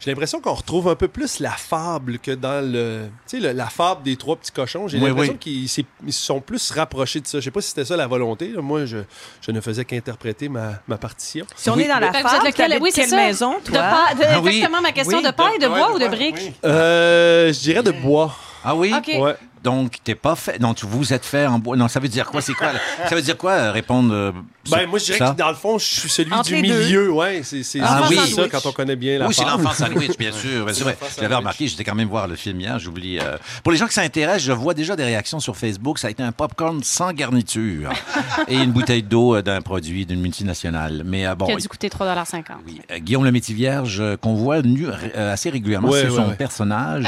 j'ai 0.04 0.10
l'impression 0.10 0.40
qu'on 0.40 0.54
retrouve 0.54 0.88
un 0.88 0.96
peu 0.96 1.06
plus 1.08 1.38
la 1.38 1.52
fable 1.52 2.18
que 2.18 2.32
dans 2.32 2.60
le. 2.60 3.04
Tu 3.28 3.40
sais, 3.40 3.52
la 3.52 3.66
fable 3.68 4.02
des 4.02 4.16
trois 4.16 4.34
petits 4.36 4.50
cochons. 4.50 4.88
J'ai 4.88 4.98
Oui, 4.98 5.04
l'impression 5.08 5.34
oui. 5.34 5.38
qu'ils 5.38 5.68
se 5.68 5.84
sont 6.24 6.40
plus 6.40 6.70
rapprochés 6.72 7.20
de 7.20 7.26
ça. 7.26 7.38
Je 7.38 7.44
sais 7.44 7.50
pas 7.52 7.60
si 7.60 7.68
c'était 7.68 7.84
ça 7.84 7.96
la 7.96 8.06
volonté. 8.08 8.48
là. 8.48 8.60
Moi, 8.60 8.84
je, 8.84 8.98
je 9.40 9.50
ne 9.52 9.60
faisais 9.60 9.84
qu'interpréter 9.84 10.48
ma, 10.48 10.72
ma 10.88 10.96
partition. 10.98 11.46
Si 11.54 11.70
on 11.70 11.78
est 11.78 11.86
dans 11.86 12.00
la 12.00 12.10
Ben, 12.10 12.22
vous 12.22 12.28
fable, 12.28 12.46
êtes 12.48 12.58
lequel? 12.58 12.80
quelle 12.92 13.08
ça. 13.08 13.16
maison, 13.16 13.58
De 13.60 13.70
toi? 13.70 13.78
pa- 13.80 14.14
de- 14.14 14.24
Ah 14.28 14.40
oui. 14.40 14.56
Exactement 14.56 14.82
ma 14.82 14.92
question. 14.92 15.18
Oui, 15.18 15.24
de 15.24 15.30
paille, 15.30 15.58
de 15.60 15.66
ouais, 15.68 15.78
bois 15.78 15.94
ou 15.94 15.98
de 16.00 16.08
briques? 16.08 16.34
oui. 16.36 16.52
Euh, 16.64 17.52
je 17.52 17.60
dirais 17.60 17.82
de 17.84 17.92
bois. 17.92 18.34
Ah 18.64 18.74
oui? 18.74 18.92
Ouais. 19.18 19.36
Donc, 19.62 19.98
t'es 20.02 20.14
pas 20.14 20.34
fait. 20.34 20.58
Non, 20.58 20.74
tu 20.74 20.86
vous 20.86 21.12
êtes 21.12 21.24
fait 21.24 21.46
en 21.46 21.58
bois. 21.58 21.76
Non, 21.76 21.86
ça 21.88 22.00
veut 22.00 22.08
dire 22.08 22.26
quoi? 22.26 22.40
C'est 22.40 22.54
quoi? 22.54 22.72
Ça 23.08 23.14
veut 23.14 23.22
dire 23.22 23.36
quoi, 23.36 23.52
euh, 23.52 23.72
répondre. 23.72 24.12
euh, 24.12 24.32
Ben, 24.70 24.86
moi, 24.88 24.98
je 24.98 25.04
dirais 25.06 25.18
ça? 25.18 25.30
que 25.30 25.38
dans 25.38 25.48
le 25.50 25.54
fond, 25.54 25.78
je 25.78 25.84
suis 25.84 26.08
celui 26.08 26.32
Entre 26.32 26.44
du 26.48 26.54
deux. 26.56 26.60
milieu. 26.62 27.10
Ouais, 27.12 27.42
c'est 27.44 27.62
c'est 27.62 27.80
Ah 27.82 28.02
c'est 28.08 28.18
oui. 28.18 28.30
ça 28.30 28.48
quand 28.48 28.66
on 28.66 28.72
connaît 28.72 28.96
bien 28.96 29.18
la 29.18 29.26
Oui, 29.26 29.34
c'est 29.34 29.44
l'enfant 29.44 29.72
sandwich, 29.72 30.16
bien 30.18 30.32
sûr. 30.32 30.66
J'avais 31.20 31.34
remarqué, 31.34 31.68
j'étais 31.68 31.84
quand 31.84 31.94
même 31.94 32.08
voir 32.08 32.26
le 32.28 32.36
film 32.36 32.60
hier, 32.60 32.78
j'oublie. 32.78 33.18
euh, 33.18 33.36
Pour 33.62 33.72
les 33.72 33.78
gens 33.78 33.86
qui 33.86 33.94
s'intéressent, 33.94 34.42
je 34.44 34.52
vois 34.52 34.74
déjà 34.74 34.96
des 34.96 35.04
réactions 35.04 35.40
sur 35.40 35.56
Facebook. 35.56 35.98
Ça 35.98 36.08
a 36.08 36.10
été 36.10 36.22
un 36.22 36.32
popcorn 36.32 36.82
sans 36.82 37.12
garniture 37.12 37.90
et 38.48 38.56
une 38.56 38.72
bouteille 38.72 39.02
d'eau 39.02 39.40
d'un 39.42 39.60
produit 39.60 40.06
d'une 40.06 40.20
multinationale. 40.20 41.02
Mais 41.04 41.26
euh, 41.26 41.34
bon. 41.34 41.46
Qui 41.46 41.52
a 41.52 41.56
dû 41.56 41.68
coûter 41.68 41.88
3,50 41.88 42.42
Oui, 42.66 42.80
euh, 42.90 42.98
Guillaume 42.98 43.24
le 43.24 43.32
Métis 43.32 43.54
Vierge, 43.54 43.98
euh, 44.00 44.16
qu'on 44.16 44.34
voit 44.34 44.62
nu 44.62 44.86
euh, 44.88 45.32
assez 45.32 45.50
régulièrement, 45.50 45.88
Ouais, 45.88 46.02
c'est 46.02 46.08
ouais, 46.10 46.16
son 46.16 46.28
ouais. 46.28 46.34
personnage. 46.34 47.04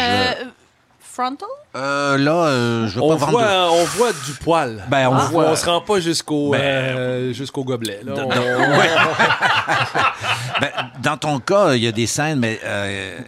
Frontal? 1.14 1.48
Euh, 1.76 2.18
là, 2.18 2.32
euh, 2.46 2.88
je 2.88 2.98
vais 2.98 3.04
On 3.04 3.10
pas 3.10 3.14
vendre. 3.26 3.32
voit, 3.38 3.70
on 3.72 3.84
voit 3.84 4.12
du 4.12 4.32
poil. 4.42 4.84
Ben, 4.88 5.08
on 5.08 5.14
voit- 5.28 5.50
on 5.50 5.54
se 5.56 5.64
rend 5.64 5.80
pas 5.80 6.00
jusqu'au 6.00 6.50
Ben, 6.50 6.60
euh, 6.60 7.32
jusqu'au 7.32 7.62
gobelet. 7.62 8.00
là. 8.04 8.14
On-. 8.16 8.28
Ben, 10.60 10.70
dans 11.02 11.16
ton 11.16 11.40
cas, 11.40 11.74
il 11.74 11.82
y 11.82 11.86
a 11.86 11.92
des 11.92 12.06
scènes, 12.06 12.38
mais 12.40 12.60
euh, 12.64 13.18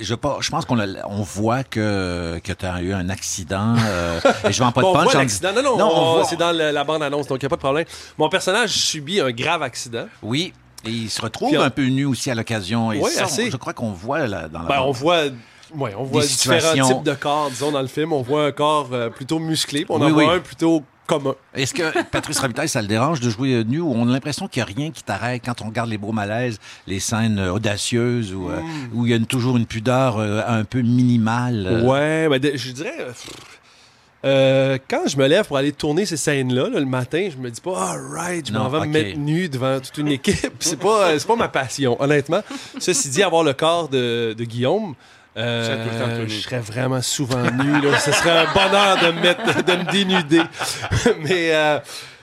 je, 0.00 0.14
pas- 0.14 0.38
je 0.40 0.50
pense 0.50 0.64
qu'on 0.64 0.78
on 1.06 1.22
voit 1.22 1.64
que, 1.64 2.40
que 2.42 2.52
tu 2.52 2.66
as 2.66 2.80
eu 2.80 2.92
un 2.92 3.08
accident. 3.08 3.74
euh, 3.78 4.20
et 4.48 4.52
je 4.52 4.62
vends 4.62 4.72
pas 4.72 4.80
de 4.80 4.86
Bon, 4.86 4.90
on 4.92 4.94
punch. 4.94 5.04
voit 5.04 5.14
en- 5.16 5.18
l'accident. 5.18 5.52
Non, 5.54 5.62
non, 5.62 5.76
Non, 5.78 5.86
on- 5.86 5.98
on 5.98 6.14
voit- 6.16 6.24
c'est 6.24 6.36
dans 6.36 6.52
le- 6.52 6.70
la 6.70 6.84
bande-annonce, 6.84 7.26
donc 7.26 7.38
il 7.42 7.44
n'y 7.44 7.46
a 7.46 7.50
pas 7.50 7.56
de 7.56 7.60
problème. 7.62 7.84
Mon 8.18 8.28
personnage 8.28 8.70
subit 8.70 9.20
un 9.20 9.30
grave 9.30 9.62
accident. 9.62 10.06
Oui. 10.22 10.52
Et 10.86 10.90
il 10.90 11.10
se 11.10 11.22
retrouve 11.22 11.54
on- 11.56 11.62
un 11.62 11.70
peu 11.70 11.84
nu 11.86 12.04
aussi 12.04 12.30
à 12.30 12.34
l'occasion. 12.34 12.88
On- 12.88 13.04
assez. 13.04 13.50
je 13.50 13.56
crois 13.56 13.72
qu'on 13.72 13.92
voit 13.92 14.26
là, 14.26 14.48
dans 14.48 14.62
la 14.62 14.68
Ben, 14.68 14.80
on 14.82 14.90
voit, 14.92 15.22
ouais, 15.76 15.94
on 15.98 16.04
voit 16.04 16.22
Des 16.22 16.28
différents 16.28 16.58
situations. 16.60 16.88
types 16.98 17.02
de 17.04 17.14
corps, 17.14 17.50
disons, 17.50 17.72
dans 17.72 17.82
le 17.82 17.86
film. 17.88 18.12
On 18.12 18.22
voit 18.22 18.46
un 18.46 18.52
corps 18.52 18.88
euh, 18.92 19.10
plutôt 19.10 19.38
musclé, 19.38 19.84
on 19.88 20.00
Oui, 20.00 20.06
en 20.06 20.10
voit 20.14 20.24
oui. 20.24 20.30
un 20.36 20.40
plutôt 20.40 20.82
commun. 21.06 21.34
Est-ce 21.54 21.74
que 21.74 22.02
Patrice 22.04 22.38
Robitaille, 22.40 22.68
ça 22.68 22.80
le 22.80 22.88
dérange 22.88 23.20
de 23.20 23.28
jouer 23.28 23.52
euh, 23.56 23.62
nu 23.62 23.78
ou 23.80 23.92
on 23.94 24.08
a 24.08 24.12
l'impression 24.12 24.48
qu'il 24.48 24.62
n'y 24.64 24.70
a 24.70 24.74
rien 24.74 24.90
qui 24.90 25.02
t'arrête 25.02 25.42
quand 25.44 25.60
on 25.60 25.66
regarde 25.66 25.90
les 25.90 25.98
beaux 25.98 26.12
malaises, 26.12 26.58
les 26.86 26.98
scènes 26.98 27.38
euh, 27.38 27.52
audacieuses 27.52 28.32
ou, 28.32 28.48
euh, 28.48 28.60
Mm. 28.60 28.88
où 28.94 29.04
il 29.06 29.10
y 29.10 29.12
a 29.12 29.16
une- 29.16 29.26
toujours 29.26 29.56
une 29.58 29.66
pudeur 29.66 30.18
un 30.18 30.64
peu 30.64 30.80
minimale? 30.80 31.82
Ouais, 31.84 32.26
ben, 32.30 32.56
je 32.56 32.70
dirais. 32.72 32.94
euh, 34.24 34.78
quand 34.88 35.02
je 35.06 35.18
me 35.18 35.26
lève 35.26 35.46
pour 35.46 35.58
aller 35.58 35.72
tourner 35.72 36.06
ces 36.06 36.16
scènes-là, 36.16 36.70
là, 36.70 36.80
le 36.80 36.86
matin, 36.86 37.28
je 37.30 37.36
me 37.36 37.50
dis 37.50 37.60
pas, 37.60 37.90
alright, 37.90 38.48
je 38.48 38.54
m'en 38.54 38.70
vais 38.70 38.80
me 38.80 38.86
mettre 38.86 39.18
nu 39.18 39.50
devant 39.50 39.78
toute 39.80 39.98
une 39.98 40.08
équipe. 40.08 40.54
c'est 40.60 40.78
pas, 40.78 41.10
pas 41.18 41.36
ma 41.36 41.48
passion, 41.48 42.00
honnêtement. 42.00 42.40
Ceci 42.78 43.10
dit, 43.10 43.22
avoir 43.22 43.42
le 43.44 43.52
corps 43.52 43.90
de, 43.90 44.32
de 44.36 44.44
Guillaume. 44.44 44.94
Euh, 45.36 46.24
je 46.28 46.40
serais 46.40 46.60
vraiment 46.60 47.02
souvent 47.02 47.42
nu. 47.50 47.80
Là. 47.80 47.98
Ce 47.98 48.12
serait 48.12 48.46
un 48.46 48.52
bonheur 48.52 48.96
de 49.02 49.10
me, 49.12 49.20
mettre, 49.20 49.64
de 49.64 49.72
me 49.72 49.90
dénuder. 49.92 50.42
Mais 51.20 51.54
euh, 51.54 51.78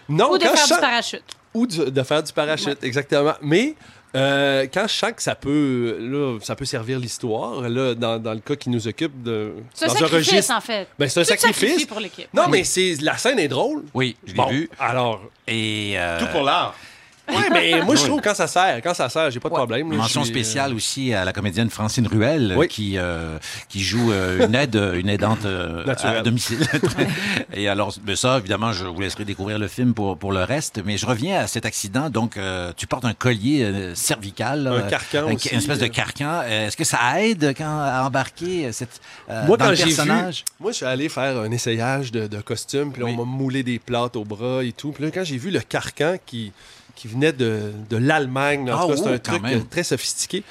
non, 0.10 0.32
Ou 0.32 0.38
de 0.38 0.44
quand 0.44 0.56
faire 0.56 0.66
je 0.68 0.74
du 0.76 0.80
parachute. 0.80 1.24
ou 1.54 1.68
du- 1.68 1.92
de 1.92 2.04
faire 2.04 2.24
du 2.24 2.32
parachute, 2.34 2.84
exactement. 2.84 3.34
Mais 3.42 3.76
euh, 4.16 4.66
quand 4.74 4.88
je 4.88 4.94
sens 4.94 5.12
que 5.16 5.22
ça 5.22 5.36
peut, 5.36 5.98
là, 6.00 6.38
ça 6.42 6.56
peut 6.56 6.66
servir 6.66 7.00
l'histoire, 7.00 7.62
là, 7.62 7.94
dans, 7.96 8.20
dans 8.20 8.34
le 8.34 8.40
cas 8.40 8.56
qui 8.56 8.70
nous 8.70 8.86
occupe, 8.88 9.24
de, 9.24 9.54
C'est 9.74 9.86
un 9.86 9.90
sacrifice, 9.90 10.30
registre- 10.32 10.54
en 10.54 10.62
fait. 10.62 10.88
Ben, 11.00 11.08
c'est 11.10 11.22
un 11.22 11.24
sacrifice. 11.24 11.86
pour 11.86 12.00
l'équipe. 12.00 12.28
Non, 12.34 12.48
mais 12.50 12.64
c'est 12.66 12.96
la 13.02 13.18
scène 13.18 13.40
est 13.40 13.48
drôle. 13.48 13.84
Oui, 13.94 14.16
je 14.26 14.32
l'ai 14.32 14.38
Bon, 14.38 14.48
vu. 14.48 14.70
alors. 14.80 15.22
Et 15.48 15.94
euh, 15.96 16.20
Tout 16.20 16.28
pour 16.32 16.44
l'art. 16.44 16.76
Ouais, 17.32 17.50
mais 17.52 17.82
moi, 17.86 17.96
je 17.96 18.06
trouve 18.06 18.22
quand 18.22 18.34
ça 18.36 18.48
sert, 18.48 18.82
quand 18.84 18.94
ça 18.94 19.10
sert, 19.10 19.32
j'ai 19.32 19.40
pas 19.40 19.50
de 19.50 19.54
problème. 19.56 19.92
là. 19.92 19.98
Mention 19.98 20.24
suis, 20.24 20.32
spéciale 20.34 20.74
aussi 20.74 21.14
à 21.14 21.26
la 21.26 21.34
comédienne 21.34 21.70
Francine 21.70 22.08
Ruel 22.08 22.56
Oui. 22.58 22.68
qui 22.68 22.98
euh, 22.98 23.38
qui 23.70 23.82
joue 23.82 24.12
euh, 24.12 24.46
une 24.48 24.56
aide 24.56 24.76
une 24.96 25.10
aidante 25.10 25.46
euh, 25.46 25.84
à 26.04 26.22
domicile. 26.22 26.60
Et 27.54 27.68
alors 27.68 27.94
mais 28.06 28.16
ça 28.16 28.38
évidemment 28.38 28.72
je 28.74 28.86
vous 28.86 29.00
laisserai 29.02 29.26
découvrir 29.26 29.60
le 29.60 29.68
film 29.68 29.94
pour 29.94 30.18
pour 30.18 30.32
le 30.32 30.44
reste 30.44 30.82
mais 30.86 30.98
je 30.98 31.06
reviens 31.06 31.40
à 31.40 31.48
cet 31.48 31.66
accident 31.66 32.10
donc 32.10 32.38
euh, 32.38 32.72
tu 32.76 32.88
portes 32.88 33.06
un 33.06 33.14
collier 33.14 33.64
euh, 33.64 33.96
cervical 33.96 34.68
Un 34.68 34.72
euh, 34.74 34.90
carcan 34.90 35.32
aussi, 35.34 35.50
une 35.50 35.58
espèce 35.60 35.80
de 35.80 35.86
euh. 35.86 35.90
carcan 35.90 36.42
Euh, 36.44 36.68
est-ce 36.68 36.78
que 36.78 36.84
ça 36.84 37.22
aide 37.22 37.54
quand 37.58 37.80
à 37.82 38.04
embarquer 38.06 38.68
euh, 38.68 38.72
cette 38.72 39.00
euh, 39.30 39.46
Moi, 39.46 39.58
dans 39.58 39.66
quand 39.66 39.72
le 39.72 39.78
vu, 39.78 39.84
personnage? 39.84 40.44
moi, 40.60 40.72
je 40.72 40.78
suis 40.78 40.86
allé 40.86 41.10
faire 41.10 41.38
un 41.40 41.52
essayage 41.52 42.12
de, 42.12 42.28
de 42.28 42.42
costume, 42.42 42.92
puis 42.92 43.02
là, 43.02 43.08
Oui. 43.08 43.16
on 43.18 43.26
m'a 43.26 43.32
moulé 43.32 43.64
des 43.64 43.80
plates 43.80 44.16
au 44.16 44.24
bras 44.24 44.64
et 44.64 44.72
tout. 44.72 44.92
Puis 44.92 45.04
là, 45.04 45.12
quand 45.12 45.24
j'ai 45.24 45.38
vu 45.38 45.50
le 45.52 45.60
carcan 45.60 46.16
qui, 46.26 46.52
qui 47.02 47.08
venait 47.08 47.34
de, 47.34 47.72
de 47.90 47.98
l'Allemagne, 47.98 48.70
en 48.72 48.76
Ah, 48.78 48.82
tout 48.84 48.90
cas, 48.90 48.96
c'est 48.98 49.14
un 49.14 49.18
truc 49.18 49.42
même. 49.42 49.66
très 49.66 49.84
sophistiqué, 49.84 50.44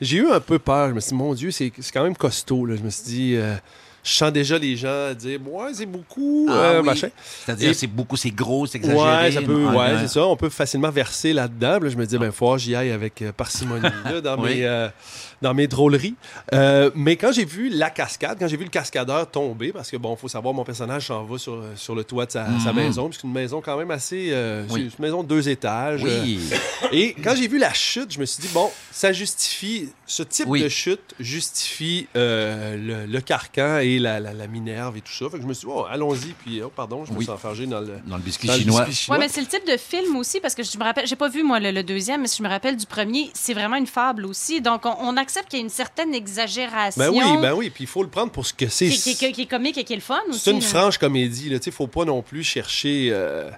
j'ai 0.00 0.18
eu 0.18 0.30
un 0.30 0.40
peu 0.40 0.58
peur. 0.58 0.90
Je 0.90 0.94
me 0.94 1.00
suis 1.00 1.08
dit, 1.10 1.14
mon 1.16 1.34
Dieu, 1.34 1.50
c'est 1.50 1.72
quand 1.92 2.04
même 2.04 2.16
costaud. 2.16 2.64
là. 2.66 2.76
Je 2.76 2.82
me 2.82 2.90
suis 2.90 3.04
dit, 3.04 3.34
euh, 3.36 3.54
je 4.04 4.12
sens 4.12 4.30
déjà 4.32 4.56
les 4.56 4.76
gens 4.76 5.12
dire, 5.14 5.40
ouais, 5.50 5.72
c'est 5.74 5.84
beaucoup, 5.86 6.46
Ah 6.48 6.52
euh, 6.52 6.80
oui. 6.80 6.86
machin. 6.86 7.08
c'est-à-dire 7.44 7.74
c'est 7.74 7.88
beaucoup 7.88 8.16
c'est 8.16 8.30
gros 8.30 8.64
c'est 8.66 8.78
exagéré 8.78 9.02
Ouais, 9.24 9.32
ça 9.32 9.42
peut, 9.42 9.64
Ah, 9.68 9.74
ouais, 9.76 9.88
c'est 10.02 10.08
ça. 10.08 10.24
On 10.26 10.36
peut 10.36 10.48
facilement 10.48 10.90
verser 10.90 11.32
là-dedans. 11.32 11.80
Là, 11.80 11.88
je 11.88 11.96
me 11.96 12.06
dis, 12.06 12.16
ben, 12.18 12.30
faut 12.30 12.52
que 12.52 12.58
j'y 12.58 12.76
aille 12.76 12.92
avec 12.92 13.20
euh, 13.22 13.32
parcimonie 13.32 13.82
là, 14.04 14.20
dans, 14.20 14.38
Oui. 14.42 14.56
mes, 14.58 14.64
euh, 14.66 14.88
dans 15.42 15.54
mes 15.54 15.66
drôleries. 15.66 16.14
Euh, 16.54 16.90
mais 16.94 17.16
quand 17.16 17.32
j'ai 17.32 17.44
vu 17.44 17.68
la 17.68 17.90
cascade, 17.90 18.38
quand 18.38 18.48
j'ai 18.48 18.56
vu 18.56 18.64
le 18.64 18.70
cascadeur 18.70 19.30
tomber, 19.30 19.72
parce 19.72 19.90
que, 19.90 19.96
bon, 19.96 20.16
faut 20.16 20.28
savoir, 20.28 20.54
mon 20.54 20.64
personnage 20.64 21.06
s'en 21.08 21.24
va 21.24 21.38
sur, 21.38 21.62
sur 21.76 21.94
le 21.94 22.04
toit 22.04 22.26
de 22.26 22.30
sa, 22.32 22.46
sa 22.58 22.72
Mhm. 22.72 22.76
maison, 22.76 23.08
puis 23.08 23.18
c'est 23.20 23.26
une 23.26 23.32
maison 23.34 23.60
quand 23.60 23.76
même 23.76 23.90
assez. 23.90 24.30
euh, 24.32 24.64
Oui. 24.70 24.82
une 24.82 24.90
maison 25.04 25.22
de 25.22 25.28
deux 25.28 25.48
étages. 25.48 26.02
euh, 26.04 26.22
oui 26.22 26.40
et 26.92 27.14
quand 27.22 27.34
j'ai 27.36 27.48
vu 27.48 27.58
la 27.58 27.72
chute, 27.72 28.12
je 28.12 28.18
me 28.20 28.24
suis 28.26 28.40
dit, 28.42 28.48
bon, 28.52 28.70
ça 28.90 29.12
justifie, 29.12 29.88
ce 30.06 30.22
type 30.22 30.46
Oui. 30.48 30.62
de 30.62 30.68
chute 30.68 31.14
justifie 31.18 32.06
euh, 32.16 32.76
le, 32.76 33.12
le 33.12 33.20
carcan 33.20 33.78
et 33.78 33.98
la, 33.98 34.20
la, 34.20 34.32
la 34.32 34.46
minerve 34.46 34.96
et 34.96 35.00
tout 35.00 35.12
ça. 35.12 35.26
Fait 35.30 35.36
que 35.36 35.42
je 35.42 35.48
me 35.48 35.52
suis 35.54 35.66
dit, 35.66 35.72
oh, 35.74 35.84
allons-y, 35.90 36.32
puis, 36.32 36.60
oh, 36.62 36.72
pardon, 36.74 37.04
je 37.04 37.12
me 37.12 37.18
Oui. 37.18 37.24
suis 37.24 37.32
enfargé 37.32 37.66
dans 37.66 37.80
le, 37.80 37.98
dans 38.06 38.16
le 38.16 38.22
biscuit 38.22 38.48
dans 38.48 38.54
le 38.54 38.60
chinois 38.60 38.84
biscuit 38.84 39.04
chinois. 39.04 39.18
mais 39.18 39.28
c'est 39.28 39.40
le 39.40 39.46
type 39.46 39.66
de 39.66 39.76
film 39.76 40.16
aussi, 40.16 40.40
parce 40.40 40.54
que 40.54 40.62
je 40.62 40.76
me 40.78 40.82
rappelle, 40.84 41.06
j'ai 41.06 41.16
pas 41.16 41.28
vu, 41.28 41.42
moi, 41.42 41.60
le, 41.60 41.70
le 41.70 41.82
deuxième, 41.82 42.22
mais 42.22 42.28
si 42.28 42.38
je 42.38 42.42
me 42.42 42.48
rappelle 42.48 42.76
du 42.76 42.86
premier, 42.86 43.30
c'est 43.34 43.54
vraiment 43.54 43.76
une 43.76 43.86
fable 43.86 44.24
aussi. 44.26 44.60
Donc, 44.60 44.86
on, 44.86 44.96
on 45.00 45.16
accepte 45.26 45.48
qu'il 45.50 45.58
y 45.58 45.62
a 45.62 45.64
une 45.64 45.70
certaine 45.70 46.14
exagération. 46.14 46.98
Ben 47.02 47.10
oui, 47.10 47.24
ben 47.42 47.52
oui, 47.54 47.70
puis 47.70 47.84
il 47.84 47.86
faut 47.86 48.02
le 48.02 48.08
prendre 48.08 48.30
pour 48.32 48.46
ce 48.46 48.54
que 48.54 48.68
c'est. 48.68 48.88
Qui, 48.88 49.14
qui- 49.32 49.42
est 49.42 49.46
comique 49.46 49.76
et 49.78 49.84
qui 49.84 49.92
est 49.92 49.96
le 49.96 50.02
fun 50.02 50.20
aussi. 50.28 50.38
C'est 50.40 50.50
une 50.52 50.60
là. 50.60 50.66
franche 50.66 50.98
comédie, 50.98 51.48
là. 51.50 51.58
Tu 51.58 51.64
sais, 51.64 51.70
faut 51.70 51.86
pas 51.88 52.04
non 52.04 52.22
plus 52.22 52.42
chercher, 52.44 53.08
euh, 53.12 53.50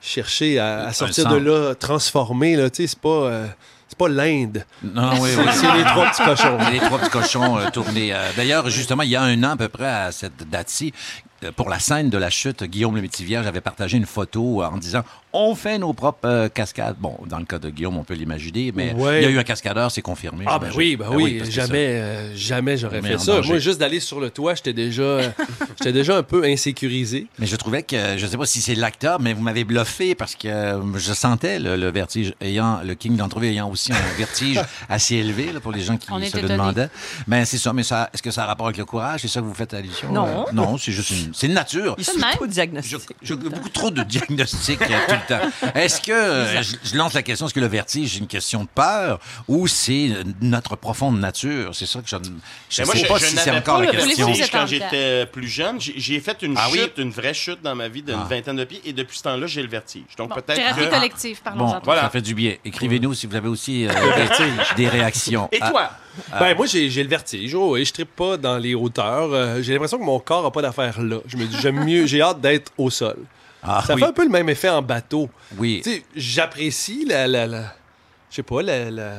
chercher 0.00 0.58
à, 0.58 0.86
à 0.86 0.92
sortir 0.92 1.28
de 1.28 1.36
là 1.36 1.74
transformé, 1.74 2.56
là. 2.56 2.68
Tu 2.70 2.82
sais, 2.82 2.86
c'est 2.88 2.98
pas, 2.98 3.08
euh, 3.08 3.46
c'est 3.88 3.98
pas 3.98 4.08
l'Inde. 4.08 4.64
non 4.82 5.12
oui, 5.20 5.30
oui. 5.38 5.44
C'est 5.52 5.72
les 5.76 5.84
trois 5.84 6.10
petits 6.10 6.24
cochons. 6.24 6.58
Les 6.72 6.78
trois 6.80 6.98
petits 6.98 7.10
cochons 7.10 7.58
euh, 7.58 7.70
tournés. 7.70 8.12
euh, 8.14 8.30
D'ailleurs, 8.36 8.68
justement, 8.70 9.02
il 9.02 9.10
y 9.10 9.16
a 9.16 9.22
un 9.22 9.42
an 9.44 9.50
à 9.50 9.56
peu 9.56 9.68
près 9.68 9.86
à 9.86 10.12
cette 10.12 10.48
date-ci, 10.50 10.92
pour 11.56 11.68
la 11.68 11.78
scène 11.80 12.08
de 12.08 12.18
la 12.18 12.30
chute, 12.30 12.62
Guillaume 12.62 12.94
le 12.94 13.02
Métivier, 13.02 13.40
j'avais 13.42 13.60
partagé 13.60 13.96
une 13.96 14.06
photo 14.06 14.62
en 14.62 14.76
disant 14.76 15.02
on 15.32 15.54
fait 15.54 15.78
nos 15.78 15.92
propres 15.92 16.26
euh, 16.28 16.48
cascades. 16.48 16.96
Bon, 16.98 17.16
dans 17.26 17.38
le 17.38 17.44
cas 17.44 17.58
de 17.58 17.70
Guillaume, 17.70 17.96
on 17.96 18.04
peut 18.04 18.14
l'imaginer, 18.14 18.72
mais 18.74 18.92
Ouais. 18.94 19.20
il 19.20 19.24
y 19.24 19.26
a 19.26 19.30
eu 19.30 19.38
un 19.38 19.44
cascadeur, 19.44 19.90
c'est 19.90 20.02
confirmé. 20.02 20.44
Ah 20.48 20.58
ben 20.58 20.70
oui, 20.76 20.96
ben 20.96 21.06
oui, 21.12 21.38
parce 21.38 21.48
que 21.48 21.54
jamais, 21.54 21.86
euh, 22.00 22.36
jamais 22.36 22.76
j'aurais 22.76 23.00
fait 23.02 23.18
ça. 23.18 23.36
danger. 23.36 23.48
Moi, 23.48 23.58
juste 23.58 23.78
d'aller 23.80 24.00
sur 24.00 24.20
le 24.20 24.30
toit, 24.30 24.54
j'étais 24.54 24.72
déjà, 24.72 25.02
euh, 25.02 25.28
j'étais 25.78 25.92
déjà 25.92 26.16
un 26.16 26.22
peu 26.22 26.44
insécurisé. 26.44 27.26
Mais 27.38 27.46
je 27.46 27.56
trouvais 27.56 27.82
que, 27.82 28.16
je 28.18 28.26
sais 28.26 28.36
pas 28.36 28.46
si 28.46 28.60
c'est 28.60 28.74
l'acteur, 28.74 29.20
mais 29.20 29.32
vous 29.32 29.42
m'avez 29.42 29.64
bluffé 29.64 30.14
parce 30.14 30.34
que 30.34 30.48
euh, 30.48 30.98
je 30.98 31.12
sentais 31.12 31.58
le, 31.58 31.76
le 31.76 31.90
vertige, 31.90 32.34
ayant 32.40 32.80
le 32.84 32.94
King 32.94 33.16
d'entrevue 33.16 33.48
ayant 33.48 33.70
aussi 33.70 33.92
un 33.92 34.16
vertige 34.18 34.60
assez 34.88 35.16
élevé 35.16 35.52
là, 35.52 35.60
pour 35.60 35.72
les 35.72 35.80
gens 35.80 35.96
qui 35.96 36.08
On 36.12 36.20
se 36.22 36.36
le 36.36 36.48
demandaient. 36.48 36.88
Ben 37.26 37.44
c'est 37.44 37.58
ça, 37.58 37.72
mais 37.72 37.82
ça, 37.82 38.10
est-ce 38.12 38.22
que 38.22 38.30
ça 38.30 38.44
a 38.44 38.46
rapport 38.46 38.66
avec 38.66 38.76
le 38.78 38.84
courage? 38.84 39.20
C'est 39.22 39.28
ça 39.28 39.40
que 39.40 39.46
vous 39.46 39.54
faites 39.54 39.72
allusion 39.74 40.12
Non. 40.12 40.46
Euh, 40.48 40.52
non, 40.52 40.76
c'est 40.78 40.92
juste 40.92 41.10
une, 41.10 41.32
c'est 41.34 41.46
une 41.46 41.54
nature. 41.54 41.94
Il 41.98 42.04
de 42.04 42.20
même. 42.20 42.30
tout 42.36 42.44
Je, 42.44 42.50
diagnostic. 42.50 43.00
je- 43.22 43.34
beaucoup 43.34 43.68
trop 43.70 43.90
de 43.90 44.02
diagnostics 44.02 44.80
euh, 45.30 45.38
tout 45.40 45.48
le 45.64 45.68
temps. 45.72 45.78
Est-ce 45.78 46.00
que, 46.00 46.12
euh, 46.12 46.62
je, 46.62 46.76
je 46.84 46.96
lance 46.96 47.14
la 47.14 47.22
question, 47.22 47.46
est-ce 47.46 47.54
que 47.54 47.60
le 47.60 47.66
vertige 47.66 48.16
est 48.16 48.18
une 48.18 48.26
question 48.26 48.62
de 48.64 48.68
peur 48.74 49.18
ou 49.48 49.66
c'est 49.66 50.08
euh, 50.10 50.24
notre 50.40 50.76
profonde 50.76 51.18
nature? 51.20 51.74
C'est 51.74 51.86
ça 51.86 52.00
que 52.00 52.08
je 52.08 52.16
ne 52.16 52.22
moi, 52.22 52.94
sais 52.94 53.00
je, 53.02 53.06
pas 53.06 53.18
je 53.18 53.26
si 53.26 53.36
c'est 53.36 53.50
encore 53.50 53.78
pas 53.78 53.84
la 53.86 53.92
le 53.92 53.98
question. 53.98 54.32
Quand 54.52 54.66
j'étais 54.66 55.26
plus 55.26 55.48
jeune. 55.48 55.78
J'ai 55.80 56.20
fait 56.20 56.42
une 56.42 56.54
Ah 56.56 56.68
oui? 56.72 56.78
chute, 56.80 56.94
une 56.98 57.10
vraie 57.10 57.34
chute 57.34 57.62
dans 57.62 57.74
ma 57.74 57.88
vie 57.88 58.02
d'une 58.02 58.14
Ah. 58.20 58.26
vingtaine 58.28 58.56
de 58.56 58.64
pieds 58.64 58.80
et 58.84 58.92
depuis 58.92 59.18
ce 59.18 59.22
temps-là, 59.24 59.46
j'ai 59.46 59.62
le 59.62 59.68
vertige. 59.68 60.02
Donc 60.16 60.30
Bon, 60.30 60.34
peut-être 60.36 60.56
thérapie 60.56 60.80
que... 60.86 60.90
collective, 60.90 61.40
parlons-en. 61.42 61.72
Bon. 61.74 61.80
Voilà. 61.84 62.02
ça 62.02 62.10
fait 62.10 62.20
du 62.22 62.34
bien. 62.34 62.54
Écrivez-nous 62.64 63.14
si 63.14 63.26
vous 63.26 63.34
avez 63.36 63.48
aussi 63.48 63.86
euh, 63.86 63.90
des, 64.76 64.82
des 64.84 64.88
réactions. 64.88 65.48
Et 65.52 65.58
Ah, 65.60 65.70
toi? 65.70 65.90
Ben 66.38 66.54
moi, 66.56 66.66
j'ai, 66.66 66.88
le 67.02 67.08
vertige. 67.08 67.54
Oh, 67.54 67.76
et 67.76 67.84
je 67.84 67.92
trippe 67.92 68.14
pas 68.14 68.36
dans 68.36 68.58
les 68.58 68.74
hauteurs. 68.74 69.32
Euh, 69.32 69.62
j'ai 69.62 69.72
l'impression 69.72 69.98
que 69.98 70.04
mon 70.04 70.20
corps 70.20 70.44
a 70.44 70.50
pas 70.52 70.60
d'affaire 70.62 71.00
là. 71.00 71.18
Je 71.26 71.36
me 71.36 71.46
dis, 71.46 71.56
j'aime 71.60 71.82
mieux, 71.84 72.06
j'ai 72.06 72.20
hâte 72.20 72.40
d'être 72.40 72.70
au 72.76 72.90
sol. 72.90 73.16
Ah, 73.62 73.82
Ça 73.86 73.94
oui. 73.94 74.00
fait 74.00 74.06
un 74.08 74.12
peu 74.12 74.24
le 74.24 74.30
même 74.30 74.48
effet 74.48 74.68
en 74.68 74.82
bateau. 74.82 75.28
Oui. 75.58 75.80
Tu 75.84 75.90
sais, 75.90 76.02
j'apprécie 76.16 77.04
la, 77.06 77.26
la, 77.28 77.46
la- 77.46 77.74
Je 78.30 78.36
sais 78.36 78.42
pas, 78.42 78.62
la, 78.62 78.90
la, 78.90 79.12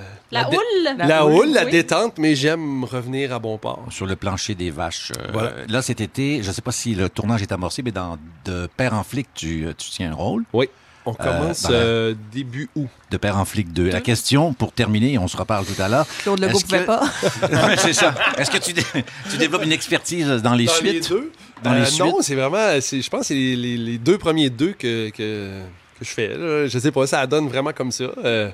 houle. 0.49 0.57
La, 0.83 1.05
La 1.05 1.25
houle, 1.25 1.33
houle, 1.33 1.53
la 1.53 1.65
oui. 1.65 1.71
détente, 1.71 2.17
mais 2.17 2.35
j'aime 2.35 2.83
revenir 2.83 3.33
à 3.33 3.39
bon 3.39 3.57
port. 3.57 3.85
Sur 3.89 4.05
le 4.05 4.15
plancher 4.15 4.55
des 4.55 4.71
vaches. 4.71 5.11
Euh, 5.17 5.29
Voilà. 5.31 5.51
Là, 5.67 5.81
cet 5.81 6.01
été, 6.01 6.41
je 6.43 6.47
ne 6.49 6.53
sais 6.53 6.61
pas 6.61 6.71
si 6.71 6.95
le 6.95 7.09
tournage 7.09 7.41
est 7.41 7.51
amorcé, 7.51 7.81
mais 7.83 7.91
dans 7.91 8.17
De 8.45 8.67
Père 8.75 8.93
en 8.93 9.03
flic, 9.03 9.27
tu, 9.33 9.65
tu 9.77 9.89
tiens 9.91 10.11
un 10.11 10.15
rôle. 10.15 10.43
Oui. 10.53 10.67
On 11.05 11.13
commence 11.13 11.63
la- 11.69 11.75
euh, 11.75 12.15
début 12.31 12.69
août. 12.75 12.87
De 13.11 13.17
Père 13.17 13.37
en 13.37 13.43
flic 13.43 13.73
2. 13.73 13.89
La 13.89 13.99
question, 13.99 14.53
pour 14.53 14.71
terminer, 14.71 15.17
on 15.17 15.27
se 15.27 15.35
reparle 15.35 15.65
tout 15.65 15.79
à 15.81 15.89
l'heure. 15.89 16.07
Claude 16.19 16.39
Legault 16.39 16.55
Est-ce 16.57 16.65
pouvait 16.65 16.79
que- 16.79 16.85
pas. 16.85 17.75
C'est 17.77 17.91
ça. 17.91 18.15
Est-ce 18.37 18.49
que 18.49 18.57
tu, 18.57 18.71
dé- 18.71 18.85
tu 19.29 19.35
développes 19.37 19.65
une 19.65 19.73
expertise 19.73 20.25
dans 20.41 20.53
les 20.53 20.65
Dans 20.65 20.71
suites? 20.71 20.93
les 20.93 21.01
deux? 21.01 21.31
Dans 21.63 21.73
les 21.73 21.81
Euh, 21.81 21.85
suites? 21.85 21.99
Non, 21.99 22.17
c'est 22.21 22.35
vraiment, 22.35 22.57
je 22.79 23.09
pense 23.09 23.19
que 23.21 23.25
c'est 23.27 23.33
les, 23.35 23.55
les- 23.55 23.77
les 23.77 23.97
deux 23.97 24.17
premiers 24.17 24.49
deux 24.49 24.71
que, 24.73 25.09
que, 25.09 25.61
que 25.99 26.05
je 26.05 26.09
fais. 26.09 26.29
là. 26.29 26.67
Je 26.67 26.79
sais 26.79 26.91
pas, 26.91 27.05
ça 27.07 27.25
donne 27.27 27.47
vraiment 27.47 27.73
comme 27.73 27.91
ça. 27.91 28.05
Euh, 28.23 28.49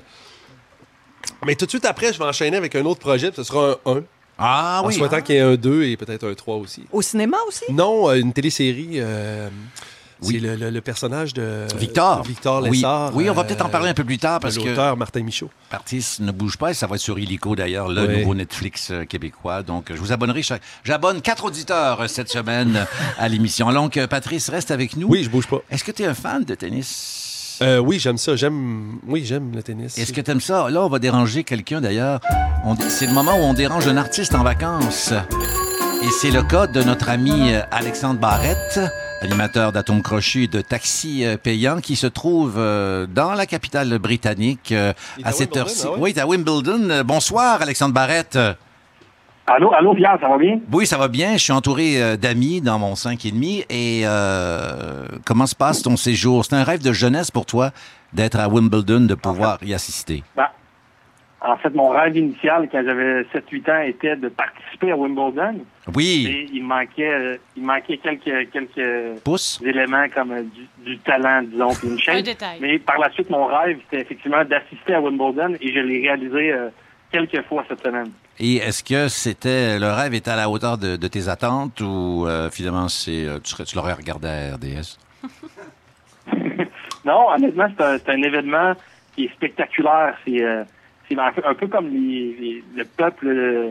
mais 1.44 1.54
tout 1.54 1.64
de 1.66 1.70
suite 1.70 1.84
après, 1.84 2.12
je 2.12 2.18
vais 2.18 2.24
enchaîner 2.24 2.56
avec 2.56 2.74
un 2.74 2.84
autre 2.84 3.00
projet, 3.00 3.30
ce 3.34 3.42
sera 3.42 3.76
un 3.86 3.92
1. 3.96 4.02
Ah 4.38 4.80
en 4.82 4.88
oui. 4.88 4.94
souhaitant 4.94 5.20
qu'il 5.20 5.34
y 5.34 5.38
ait 5.38 5.42
un 5.42 5.54
2 5.56 5.84
et 5.84 5.96
peut-être 5.96 6.26
un 6.26 6.34
3 6.34 6.56
aussi. 6.56 6.84
Au 6.92 7.02
cinéma 7.02 7.36
aussi? 7.46 7.64
Non, 7.70 8.08
euh, 8.08 8.14
une 8.14 8.32
télésérie. 8.32 8.92
euh, 8.94 9.48
Oui. 10.22 10.34
C'est 10.34 10.40
le, 10.46 10.56
le- 10.56 10.70
le 10.70 10.80
personnage 10.80 11.32
de 11.34 11.66
Victor. 11.76 12.22
Victor. 12.22 12.60
Lessard. 12.62 13.10
Oui, 13.14 13.30
on 13.30 13.32
va 13.34 13.42
euh, 13.42 13.44
peut-être 13.44 13.64
en 13.64 13.68
parler 13.68 13.88
un 13.90 13.94
peu 13.94 14.04
plus 14.04 14.18
tard 14.18 14.40
parce 14.40 14.58
que 14.58 14.68
l'auteur 14.68 14.96
Martin 14.96 15.22
Michaud. 15.22 15.50
Artiste 15.70 16.20
ne 16.20 16.30
bouge 16.32 16.56
pas 16.58 16.70
et 16.70 16.74
ça 16.74 16.86
va 16.86 16.96
être 16.96 17.00
sur 17.00 17.18
Illico 17.18 17.56
d'ailleurs, 17.56 17.88
le 17.88 18.06
Oui. 18.06 18.18
nouveau 18.18 18.34
Netflix 18.34 18.90
euh, 18.90 19.04
québécois. 19.04 19.62
Donc, 19.62 19.86
je 19.90 19.96
vous 19.96 20.12
abonnerai. 20.12 20.42
chaque- 20.42 20.62
J'abonne 20.84 21.20
quatre 21.22 21.44
auditeurs 21.44 22.02
euh, 22.02 22.06
cette 22.08 22.28
semaine 22.28 22.76
euh, 22.76 22.84
à 23.18 23.28
l'émission. 23.28 23.72
Donc, 23.72 23.96
euh, 23.96 24.06
Patrice, 24.06 24.48
reste 24.50 24.70
avec 24.70 24.96
nous. 24.96 25.08
Oui, 25.08 25.24
je 25.24 25.30
bouge 25.30 25.46
pas. 25.46 25.60
Est-ce 25.70 25.84
que 25.84 25.92
tu 25.92 26.02
es 26.02 26.06
un 26.06 26.14
fan 26.14 26.44
de 26.44 26.54
tennis? 26.54 27.58
Euh, 27.62 27.78
oui, 27.78 27.98
j'aime 27.98 28.16
ça. 28.18 28.36
J'aime. 28.36 28.98
Oui, 29.06 29.22
j'aime 29.24 29.52
le 29.54 29.62
tennis. 29.62 29.98
Est-ce 29.98 30.12
que 30.12 30.20
tu 30.22 30.30
aimes 30.30 30.40
ça? 30.40 30.70
Là, 30.70 30.82
on 30.82 30.88
va 30.88 30.98
déranger 30.98 31.44
quelqu'un 31.44 31.80
d'ailleurs. 31.80 32.20
On 32.64 32.74
C'est 32.88 33.06
le 33.06 33.12
moment 33.12 33.34
où 33.36 33.42
on 33.42 33.52
dérange 33.54 33.86
un 33.86 33.96
artiste 33.98 34.34
en 34.34 34.42
vacances. 34.42 35.12
Et 36.02 36.08
c'est 36.22 36.30
le 36.30 36.42
cas 36.42 36.66
de 36.66 36.82
notre 36.82 37.10
ami 37.10 37.52
euh, 37.52 37.60
Alexandre 37.70 38.18
Barrette, 38.18 38.80
animateur 39.20 39.72
d'Atome 39.72 40.02
Crochu 40.02 40.44
et 40.44 40.48
de 40.48 40.60
Taxi 40.60 41.24
euh, 41.24 41.36
Payant, 41.36 41.80
qui 41.80 41.96
se 41.96 42.06
trouve 42.06 42.54
euh, 42.56 43.06
dans 43.06 43.34
la 43.34 43.46
capitale 43.46 43.98
britannique 43.98 44.72
euh, 44.72 44.92
à 45.24 45.32
cette 45.32 45.50
Wimbledon, 45.56 45.60
heure-ci. 45.60 45.86
ah 45.86 45.90
ouais? 45.92 46.12
Oui, 46.14 46.20
à 46.20 46.26
Wimbledon. 46.26 47.02
Bonsoir, 47.04 47.62
Alexandre 47.62 47.94
Barrette. 47.94 48.38
Allô, 49.46 49.72
allô, 49.74 49.94
Pierre, 49.94 50.16
ça 50.20 50.28
va 50.28 50.38
bien? 50.38 50.60
Oui, 50.72 50.86
ça 50.86 50.96
va 50.96 51.08
bien. 51.08 51.32
Je 51.32 51.42
suis 51.42 51.52
entouré 51.52 52.16
d'amis 52.16 52.60
dans 52.60 52.78
mon 52.78 52.94
5,5. 52.94 53.64
Et 53.68 54.02
euh, 54.04 55.06
comment 55.24 55.46
se 55.46 55.56
passe 55.56 55.82
ton 55.82 55.96
séjour? 55.96 56.44
C'est 56.44 56.54
un 56.54 56.62
rêve 56.62 56.82
de 56.82 56.92
jeunesse 56.92 57.30
pour 57.32 57.46
toi 57.46 57.72
d'être 58.12 58.38
à 58.38 58.48
Wimbledon, 58.48 59.00
de 59.00 59.14
pouvoir 59.14 59.58
y 59.62 59.74
assister. 59.74 60.22
Ben, 60.36 60.46
en 61.42 61.56
fait, 61.56 61.74
mon 61.74 61.88
rêve 61.88 62.16
initial, 62.16 62.68
quand 62.70 62.82
j'avais 62.84 63.22
7-8 63.22 63.70
ans, 63.72 63.80
était 63.82 64.16
de 64.16 64.28
participer 64.28 64.92
à 64.92 64.96
Wimbledon. 64.96 65.60
Oui, 65.94 66.26
Et 66.30 66.48
il 66.52 66.62
manquait, 66.64 67.10
euh, 67.12 67.36
il 67.56 67.62
manquait 67.64 67.96
quelques, 67.96 68.50
quelques 68.50 69.20
pouce. 69.24 69.58
éléments 69.64 70.06
comme 70.14 70.32
euh, 70.32 70.42
du, 70.42 70.66
du 70.84 70.98
talent, 70.98 71.42
disons, 71.42 71.72
puis 71.74 71.88
une 71.88 71.94
Un 71.94 71.98
chaîne. 71.98 72.22
détail. 72.22 72.58
Mais 72.60 72.78
par 72.78 72.98
la 72.98 73.10
suite, 73.10 73.30
mon 73.30 73.46
rêve, 73.46 73.78
c'était 73.84 74.02
effectivement 74.02 74.44
d'assister 74.44 74.94
à 74.94 75.00
Wimbledon 75.00 75.54
et 75.60 75.72
je 75.72 75.78
l'ai 75.80 76.00
réalisé 76.02 76.52
euh, 76.52 76.68
quelques 77.10 77.42
fois 77.46 77.64
cette 77.68 77.82
semaine. 77.82 78.10
Et 78.38 78.56
est-ce 78.56 78.82
que 78.84 79.08
c'était 79.08 79.78
le 79.78 79.90
rêve 79.92 80.14
était 80.14 80.30
à 80.30 80.36
la 80.36 80.48
hauteur 80.48 80.78
de, 80.78 80.96
de 80.96 81.08
tes 81.08 81.28
attentes 81.28 81.80
ou 81.80 82.24
euh, 82.26 82.48
finalement 82.50 82.88
c'est 82.88 83.26
euh, 83.26 83.38
tu, 83.42 83.50
serais- 83.50 83.64
tu 83.64 83.76
l'aurais 83.76 83.92
regardé 83.94 84.28
à 84.28 84.54
RDS? 84.54 84.98
Non, 87.04 87.28
honnêtement, 87.30 87.66
c'est 87.76 87.82
un, 87.84 87.98
c'est 87.98 88.10
un 88.10 88.22
événement 88.22 88.74
qui 89.14 89.24
est 89.24 89.32
spectaculaire. 89.32 90.14
C'est 90.24 90.42
euh, 90.42 90.64
c'est 91.10 91.44
un, 91.44 91.54
peu- 91.54 91.66
comme 91.66 91.88
les, 91.90 92.36
les- 92.40 92.64
le 92.76 92.84
peuple, 92.84 93.26
euh, 93.28 93.70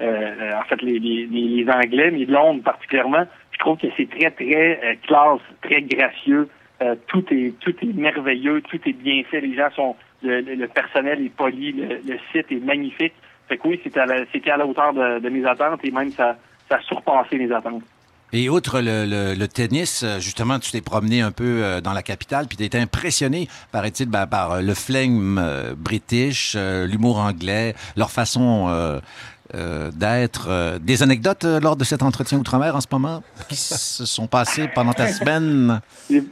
euh, 0.00 0.52
en 0.54 0.62
fait, 0.64 0.80
les, 0.82 0.98
les, 0.98 1.66
Anglais, 1.70 2.10
mais 2.10 2.24
Londres 2.26 2.62
particulièrement. 2.62 3.24
Je 3.52 3.58
trouve 3.58 3.78
que 3.78 3.86
c'est 3.96 4.08
très, 4.08 4.30
très 4.30 4.80
euh, 4.84 4.94
classe, 5.06 5.40
très 5.62 5.82
gracieux. 5.82 6.48
Euh, 6.82 6.94
tout 7.06 7.24
est 7.32 7.54
tout 7.60 7.74
est 7.82 7.92
merveilleux, 7.94 8.60
tout 8.62 8.78
est 8.86 8.92
bien 8.92 9.22
fait. 9.30 9.40
Les 9.40 9.54
gens 9.56 9.70
sont 9.74 9.96
le, 10.22 10.40
le- 10.42 10.54
le 10.54 10.68
personnel 10.68 11.24
est 11.24 11.34
poli, 11.34 11.72
le, 11.72 12.00
le 12.06 12.18
site 12.32 12.52
est 12.52 12.62
magnifique. 12.64 13.14
Fait 13.48 13.56
que 13.56 13.68
oui, 13.68 13.80
c'était 13.82 14.00
à 14.00 14.06
la, 14.06 14.24
c'était 14.32 14.50
à 14.50 14.56
la 14.58 14.66
hauteur 14.66 14.92
de, 14.92 15.18
de 15.20 15.28
mes 15.30 15.44
attentes 15.46 15.80
et 15.84 15.90
même 15.90 16.10
ça, 16.10 16.36
ça 16.68 16.76
a 16.76 16.80
surpassé 16.80 17.38
mes 17.38 17.50
attentes. 17.52 17.82
Et 18.32 18.48
outre 18.48 18.80
le, 18.80 19.06
le- 19.06 19.34
le 19.34 19.48
tennis, 19.48 20.02
euh, 20.02 20.18
justement, 20.18 20.58
tu 20.58 20.70
t'es 20.72 20.80
promené 20.80 21.20
un 21.20 21.30
peu 21.30 21.44
euh, 21.62 21.80
dans 21.80 21.92
la 21.92 22.02
capitale, 22.02 22.46
puis 22.48 22.56
tu 22.56 22.64
été 22.64 22.78
impressionné, 22.78 23.48
paraît-il, 23.72 24.06
ben, 24.08 24.26
par 24.26 24.52
euh, 24.52 24.60
le 24.62 24.74
flegme 24.74 25.38
euh, 25.38 25.74
british, 25.76 26.54
euh, 26.56 26.86
l'humour 26.86 27.18
anglais, 27.18 27.74
leur 27.96 28.10
façon 28.10 28.66
euh, 28.68 29.00
euh, 29.54 29.90
d'être. 29.92 30.46
euh, 30.50 30.78
des 30.80 31.02
anecdotes 31.04 31.44
euh, 31.44 31.60
lors 31.60 31.76
de 31.76 31.84
cet 31.84 32.02
entretien 32.02 32.38
outre-mer 32.38 32.74
en 32.74 32.80
ce 32.80 32.88
moment 32.90 33.22
qui 33.48 33.54
se 33.56 34.04
sont 34.04 34.26
passées 34.26 34.68
pendant 34.74 34.92
ta 34.92 35.06
semaine? 35.08 35.80
J'ai- 36.10 36.24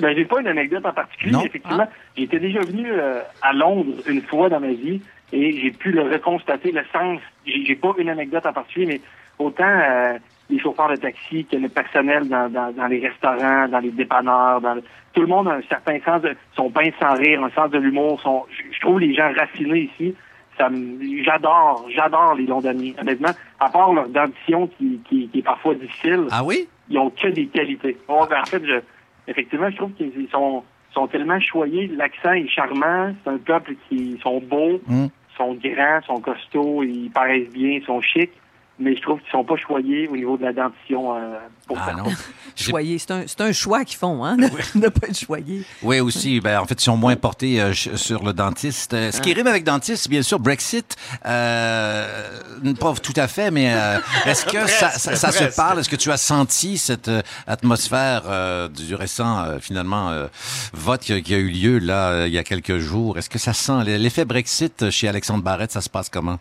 Ben, 0.00 0.14
j'ai 0.16 0.24
pas 0.24 0.40
une 0.40 0.46
anecdote 0.46 0.86
en 0.86 0.92
particulier. 0.92 1.32
Non? 1.32 1.44
Effectivement, 1.44 1.88
j'étais 2.16 2.38
déjà 2.38 2.60
venu 2.60 2.86
euh, 2.90 3.20
à 3.42 3.52
Londres 3.52 3.92
une 4.06 4.22
fois 4.22 4.48
dans 4.48 4.60
ma 4.60 4.68
vie 4.72 5.02
et 5.32 5.60
j'ai 5.60 5.72
pu 5.72 5.90
le 5.90 6.02
reconstater, 6.02 6.70
le 6.72 6.82
sens. 6.92 7.20
J'ai 7.44 7.66
j'ai 7.66 7.74
pas 7.74 7.92
une 7.98 8.08
anecdote 8.08 8.46
en 8.46 8.52
particulier, 8.52 8.86
mais 8.86 9.00
autant 9.38 9.64
euh, 9.66 10.18
les 10.48 10.58
chauffeurs 10.58 10.88
de 10.90 10.96
taxi 10.96 11.44
que 11.44 11.56
le 11.56 11.68
personnel 11.68 12.28
dans, 12.28 12.48
dans, 12.48 12.72
dans 12.72 12.86
les 12.86 13.00
restaurants, 13.06 13.68
dans 13.68 13.78
les 13.80 13.90
dépanneurs, 13.90 14.60
dans 14.60 14.74
le- 14.74 14.82
tout 15.12 15.22
le 15.22 15.26
monde 15.26 15.48
a 15.48 15.54
un 15.54 15.62
certain 15.68 15.98
sens 16.04 16.22
de 16.22 16.36
son 16.54 16.70
pain 16.70 16.88
sans 17.00 17.14
rire, 17.14 17.42
un 17.42 17.50
sens 17.50 17.70
de 17.70 17.78
l'humour. 17.78 18.20
Son, 18.22 18.44
je, 18.72 18.80
trouve 18.80 19.00
les 19.00 19.14
gens 19.14 19.30
raffinés 19.36 19.90
ici. 19.92 20.14
Ça 20.58 20.68
me- 20.68 21.22
j'adore, 21.24 21.86
j'adore 21.94 22.34
les 22.34 22.46
Londoniens. 22.46 22.92
Honnêtement, 23.00 23.30
à 23.60 23.68
part 23.70 23.92
leur 23.92 24.08
dentition 24.08 24.68
qui, 24.78 25.00
qui, 25.08 25.28
qui 25.28 25.38
est 25.38 25.42
parfois 25.42 25.74
difficile 25.74 26.26
Ah 26.30 26.44
oui? 26.44 26.68
ils 26.88 26.98
ont 26.98 27.10
que 27.10 27.28
des 27.28 27.46
qualités. 27.46 27.96
Bon, 28.06 28.24
ben, 28.26 28.40
en 28.40 28.44
fait, 28.44 28.64
je, 28.64 28.80
effectivement, 29.26 29.68
je 29.70 29.76
trouve 29.76 29.92
qu'ils 29.92 30.28
sont, 30.30 30.62
sont 30.92 31.06
tellement 31.08 31.40
choyés. 31.40 31.88
L'accent 31.88 32.32
est 32.32 32.46
charmant. 32.48 33.12
C'est 33.24 33.30
un 33.30 33.38
peuple 33.38 33.74
qui 33.88 34.18
sont 34.22 34.40
beaux, 34.40 34.80
Mm. 34.86 35.06
sont 35.36 35.54
grands, 35.54 36.00
sont 36.06 36.20
costauds, 36.20 36.82
ils 36.84 37.10
paraissent 37.10 37.50
bien, 37.52 37.70
ils 37.80 37.84
sont 37.84 38.00
chics. 38.00 38.30
Mais 38.78 38.94
je 38.94 39.00
trouve 39.00 39.20
qu'ils 39.20 39.30
sont 39.30 39.44
pas 39.44 39.56
choyés 39.56 40.06
au 40.08 40.16
niveau 40.16 40.36
de 40.36 40.42
la 40.42 40.52
dentition. 40.52 41.16
euh, 41.16 41.38
pour 41.66 41.78
Ah 41.80 41.86
certains. 41.86 42.02
non. 42.04 42.10
Choyer. 42.56 42.98
C'est 42.98 43.10
un, 43.10 43.22
c'est 43.26 43.40
un 43.40 43.52
choix 43.52 43.84
qu'ils 43.84 43.96
font, 43.98 44.24
hein, 44.24 44.36
de 44.36 44.44
ne 44.78 44.88
pas 44.88 45.08
être 45.08 45.18
choyé. 45.18 45.62
Oui, 45.82 46.00
aussi. 46.00 46.40
Ben, 46.40 46.60
en 46.60 46.64
fait, 46.66 46.74
ils 46.80 46.84
sont 46.84 46.96
moins 46.96 47.16
portés 47.16 47.60
euh, 47.60 47.72
sur 47.72 48.22
le 48.22 48.32
dentiste. 48.32 48.92
Euh, 48.94 49.10
ce 49.12 49.20
qui 49.20 49.32
rime 49.32 49.46
avec 49.46 49.64
dentiste, 49.64 50.04
c'est 50.04 50.08
bien 50.10 50.22
sûr 50.22 50.38
Brexit. 50.38 50.94
Euh, 51.24 52.74
pas 52.78 52.92
tout 52.94 53.12
à 53.16 53.28
fait, 53.28 53.50
mais 53.50 53.72
euh, 53.74 53.98
est-ce 54.26 54.44
que 54.46 54.66
ça, 54.68 54.90
ça- 54.90 55.16
ça 55.16 55.32
se 55.32 55.54
parle? 55.56 55.80
Est-ce 55.80 55.88
que 55.88 55.96
tu 55.96 56.10
as 56.10 56.16
senti 56.16 56.78
cette 56.78 57.08
euh, 57.08 57.22
atmosphère 57.46 58.22
euh, 58.26 58.68
du 58.68 58.94
récent, 58.94 59.38
euh, 59.44 59.58
finalement, 59.58 60.10
euh, 60.10 60.26
vote 60.72 61.00
qui 61.00 61.12
a, 61.14 61.20
qui 61.20 61.34
a 61.34 61.38
eu 61.38 61.48
lieu 61.48 61.78
là 61.78 62.10
euh, 62.10 62.26
il 62.28 62.32
y 62.34 62.38
a 62.38 62.44
quelques 62.44 62.78
jours? 62.78 63.18
Est-ce 63.18 63.30
que 63.30 63.38
ça 63.38 63.52
sent 63.52 63.84
l'effet 63.84 64.24
Brexit 64.24 64.90
chez 64.90 65.08
Alexandre 65.08 65.42
Barrette? 65.42 65.72
Ça 65.72 65.80
se 65.80 65.90
passe 65.90 66.08
comment? 66.08 66.38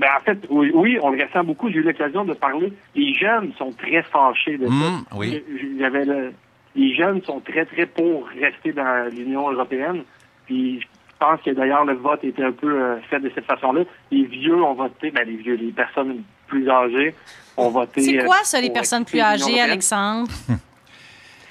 Ben, 0.00 0.08
en 0.18 0.24
fait, 0.24 0.38
oui, 0.48 0.70
oui, 0.74 0.98
on 1.02 1.10
le 1.10 1.22
ressent 1.22 1.44
beaucoup. 1.44 1.68
J'ai 1.68 1.76
eu 1.78 1.82
l'occasion 1.82 2.24
de 2.24 2.32
parler. 2.32 2.72
Les 2.94 3.12
jeunes 3.14 3.52
sont 3.58 3.70
très 3.72 4.02
fâchés 4.02 4.56
de 4.56 4.66
ça. 4.66 4.72
Mm, 4.72 5.04
oui. 5.16 5.42
Je- 5.48 5.78
J'avais 5.78 6.04
le- 6.06 6.32
les 6.74 6.94
jeunes 6.94 7.22
sont 7.24 7.40
très, 7.40 7.66
très 7.66 7.84
pour 7.86 8.26
rester 8.28 8.72
dans 8.72 9.10
l'Union 9.14 9.50
européenne. 9.50 10.02
Puis 10.46 10.80
je 10.80 10.86
pense 11.18 11.40
que 11.42 11.50
d'ailleurs 11.50 11.84
le 11.84 11.94
vote 11.94 12.24
était 12.24 12.42
un 12.44 12.52
peu 12.52 12.70
euh, 12.82 12.96
fait 13.10 13.20
de 13.20 13.30
cette 13.34 13.44
façon-là. 13.44 13.82
Les 14.10 14.24
vieux 14.24 14.56
ont 14.62 14.72
voté, 14.74 15.10
ben 15.10 15.26
les 15.26 15.36
vieux, 15.36 15.54
les 15.56 15.70
personnes 15.72 16.22
plus 16.46 16.66
âgées 16.70 17.14
ont 17.58 17.68
voté. 17.68 18.00
C'est 18.00 18.20
euh, 18.22 18.24
quoi 18.24 18.38
ça, 18.44 18.58
les 18.60 18.70
personnes 18.70 19.04
plus 19.04 19.20
âgées. 19.20 19.60
Alexandre? 19.60 20.30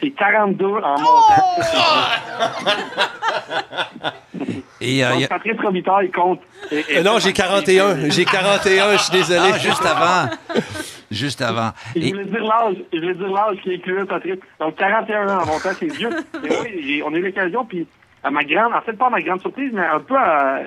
C'est 0.01 0.12
42 0.12 0.65
en 0.65 0.99
montant. 0.99 0.99
Et, 4.81 5.03
euh, 5.03 5.09
il 5.15 5.19
Donc, 5.21 5.29
Patrice 5.29 5.59
Robitaille 5.62 6.12
compte. 6.12 6.41
et- 6.71 6.85
et- 6.89 6.97
Euh, 6.99 7.03
non, 7.03 7.19
j'ai 7.19 7.33
41. 7.33 8.09
J'ai 8.09 8.23
41, 8.23 8.93
je 8.93 8.97
suis 9.03 9.12
désolé. 9.12 9.49
Ah, 9.53 9.57
juste 9.57 9.85
avant. 9.85 10.29
Juste 11.12 11.41
avant. 11.41 11.71
Je 11.95 12.01
Et- 12.01 12.12
voulais 12.12 12.25
dire 12.25 12.43
l'âge, 12.43 12.75
je 12.93 12.99
voulais 12.99 13.13
dire 13.13 13.27
l'âge 13.27 13.57
qui 13.63 13.75
incluait 13.75 14.05
Patrick. 14.05 14.39
Donc 14.59 14.75
41 14.77 15.27
ans 15.27 15.41
en 15.43 15.47
montant, 15.47 15.71
c'est 15.77 15.91
vieux. 15.91 16.09
Mais 16.43 16.49
oui, 16.62 17.03
on 17.05 17.13
a 17.13 17.17
eu 17.17 17.21
l'occasion, 17.23 17.65
puis 17.65 17.85
à 18.23 18.31
ma 18.31 18.43
grande, 18.43 18.73
en 18.73 18.81
fait 18.81 18.93
pas 18.93 19.07
à 19.07 19.09
ma 19.09 19.21
grande 19.21 19.41
surprise, 19.41 19.71
mais 19.73 19.85
un 19.85 19.99
peu 19.99 20.15
à, 20.15 20.62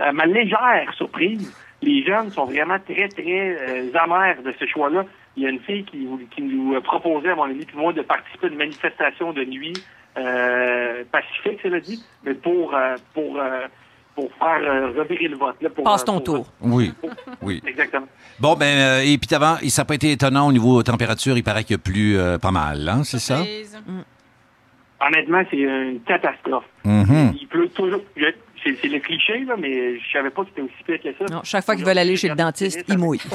à 0.00 0.12
ma 0.12 0.26
légère 0.26 0.92
surprise, 0.96 1.52
les 1.82 2.04
jeunes 2.04 2.30
sont 2.30 2.44
vraiment 2.44 2.78
très, 2.78 3.08
très 3.08 3.56
euh, 3.58 3.90
amers 4.00 4.36
de 4.44 4.54
ce 4.58 4.66
choix-là. 4.66 5.04
Il 5.36 5.42
y 5.42 5.46
a 5.46 5.48
une 5.50 5.60
fille 5.60 5.84
qui, 5.84 6.06
qui 6.34 6.42
nous 6.42 6.80
proposait 6.82 7.30
à 7.30 7.34
mon 7.36 7.44
ami 7.44 7.64
puis 7.64 7.76
moi 7.76 7.92
de 7.92 8.02
participer 8.02 8.46
à 8.48 8.50
une 8.50 8.58
manifestation 8.58 9.32
de 9.32 9.44
nuit 9.44 9.72
euh, 10.18 11.04
pacifique, 11.10 11.58
cela 11.62 11.80
dit, 11.80 12.04
mais 12.24 12.34
pour 12.34 12.74
euh, 12.74 12.96
pour 13.14 13.38
euh, 13.40 13.66
pour 14.14 14.30
faire 14.34 14.60
euh, 14.62 14.88
revirer 14.98 15.28
le 15.28 15.36
vote. 15.38 15.56
Là, 15.62 15.70
pour, 15.70 15.84
Passe 15.84 16.04
ton 16.04 16.20
pour- 16.20 16.44
tour. 16.44 16.46
oui, 16.60 16.92
oui. 17.42 17.62
Exactement. 17.66 18.06
Bon, 18.38 18.54
ben, 18.56 18.66
euh, 18.66 19.00
et 19.02 19.16
puis 19.16 19.34
avant, 19.34 19.56
ça 19.68 19.82
n'a 19.82 19.86
pas 19.86 19.94
été 19.94 20.12
étonnant 20.12 20.48
au 20.48 20.52
niveau 20.52 20.82
température. 20.82 21.34
Il 21.38 21.42
paraît 21.42 21.64
qu'il 21.64 21.76
y 21.76 21.80
a 21.80 21.82
plu 21.82 22.18
euh, 22.18 22.36
pas 22.36 22.50
mal, 22.50 22.86
hein, 22.90 23.04
c'est 23.04 23.18
ça? 23.18 23.36
Surprise. 23.38 23.80
honnêtement, 25.00 25.42
c'est 25.50 25.56
une 25.56 26.00
catastrophe. 26.06 26.64
Mhm. 26.84 27.32
Il 27.40 27.48
pleut 27.48 27.68
toujours. 27.70 28.02
C'est 28.64 28.88
le 28.88 29.00
cliché, 29.00 29.44
là, 29.44 29.54
mais 29.58 29.98
je 29.98 30.12
savais 30.12 30.30
pas 30.30 30.42
que 30.42 30.48
c'était 30.50 30.62
aussi 30.62 30.84
pire 30.86 31.00
que 31.02 31.18
ça. 31.18 31.34
Non, 31.34 31.40
chaque 31.42 31.64
fois 31.64 31.74
qu'ils 31.74 31.84
veulent 31.84 31.98
aller 31.98 32.16
chez 32.16 32.28
le 32.28 32.36
dentiste, 32.36 32.84
ils 32.88 32.96
mouillent. 32.96 33.18